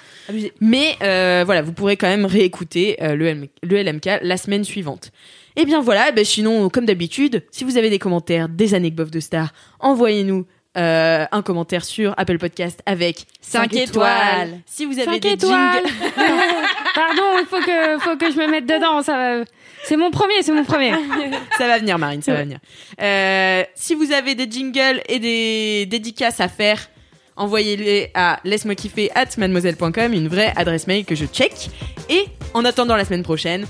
Mais 0.59 0.95
euh, 1.03 1.43
voilà, 1.45 1.61
vous 1.61 1.73
pourrez 1.73 1.95
quand 1.95 2.07
même 2.07 2.25
réécouter 2.25 2.97
euh, 3.03 3.15
le, 3.15 3.31
LM 3.31 3.47
le 3.61 3.83
LMK 3.83 4.09
la 4.23 4.37
semaine 4.37 4.63
suivante. 4.63 5.11
Et 5.55 5.65
bien 5.65 5.79
voilà, 5.81 6.07
eh 6.09 6.11
ben 6.11 6.25
sinon, 6.25 6.69
comme 6.69 6.85
d'habitude, 6.85 7.43
si 7.51 7.63
vous 7.63 7.77
avez 7.77 7.89
des 7.91 7.99
commentaires, 7.99 8.49
des 8.49 8.73
anecdotes 8.73 9.11
de 9.11 9.19
stars, 9.19 9.53
envoyez-nous 9.79 10.45
euh, 10.77 11.25
un 11.31 11.41
commentaire 11.41 11.83
sur 11.83 12.13
Apple 12.17 12.37
Podcast 12.37 12.81
avec 12.85 13.25
5 13.41 13.75
étoiles. 13.75 14.59
Si 14.65 14.85
vous 14.85 14.93
avez 14.93 15.03
Cinq 15.05 15.21
des 15.21 15.31
étoiles. 15.31 15.83
Pardon, 16.95 17.23
il 17.39 17.45
faut 17.49 17.59
que, 17.59 17.99
faut 17.99 18.17
que 18.17 18.31
je 18.31 18.37
me 18.37 18.49
mette 18.49 18.65
dedans. 18.65 19.01
Ça, 19.01 19.13
va- 19.39 19.43
c'est 19.83 19.97
mon 19.97 20.11
premier, 20.11 20.41
c'est 20.41 20.51
mon 20.51 20.63
premier. 20.63 20.91
ça 21.57 21.67
va 21.67 21.79
venir 21.79 21.97
Marine, 21.97 22.21
ça 22.21 22.33
va 22.33 22.43
venir. 22.43 22.59
Euh, 23.01 23.63
si 23.75 23.95
vous 23.95 24.11
avez 24.11 24.35
des 24.35 24.49
jingles 24.49 25.01
et 25.07 25.19
des 25.19 25.85
dédicaces 25.85 26.39
à 26.39 26.47
faire, 26.47 26.89
envoyez-les 27.35 28.11
à 28.13 28.39
laisse-moi 28.43 28.75
kiffer 28.75 29.11
at 29.15 29.37
mademoiselle.com, 29.37 30.13
une 30.13 30.27
vraie 30.27 30.53
adresse 30.55 30.87
mail 30.87 31.05
que 31.05 31.15
je 31.15 31.25
check. 31.25 31.69
Et 32.09 32.25
en 32.53 32.65
attendant 32.65 32.95
la 32.95 33.05
semaine 33.05 33.23
prochaine, 33.23 33.65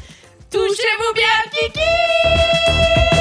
touchez-vous 0.52 1.14
bien 1.14 1.52
kiki 1.52 3.21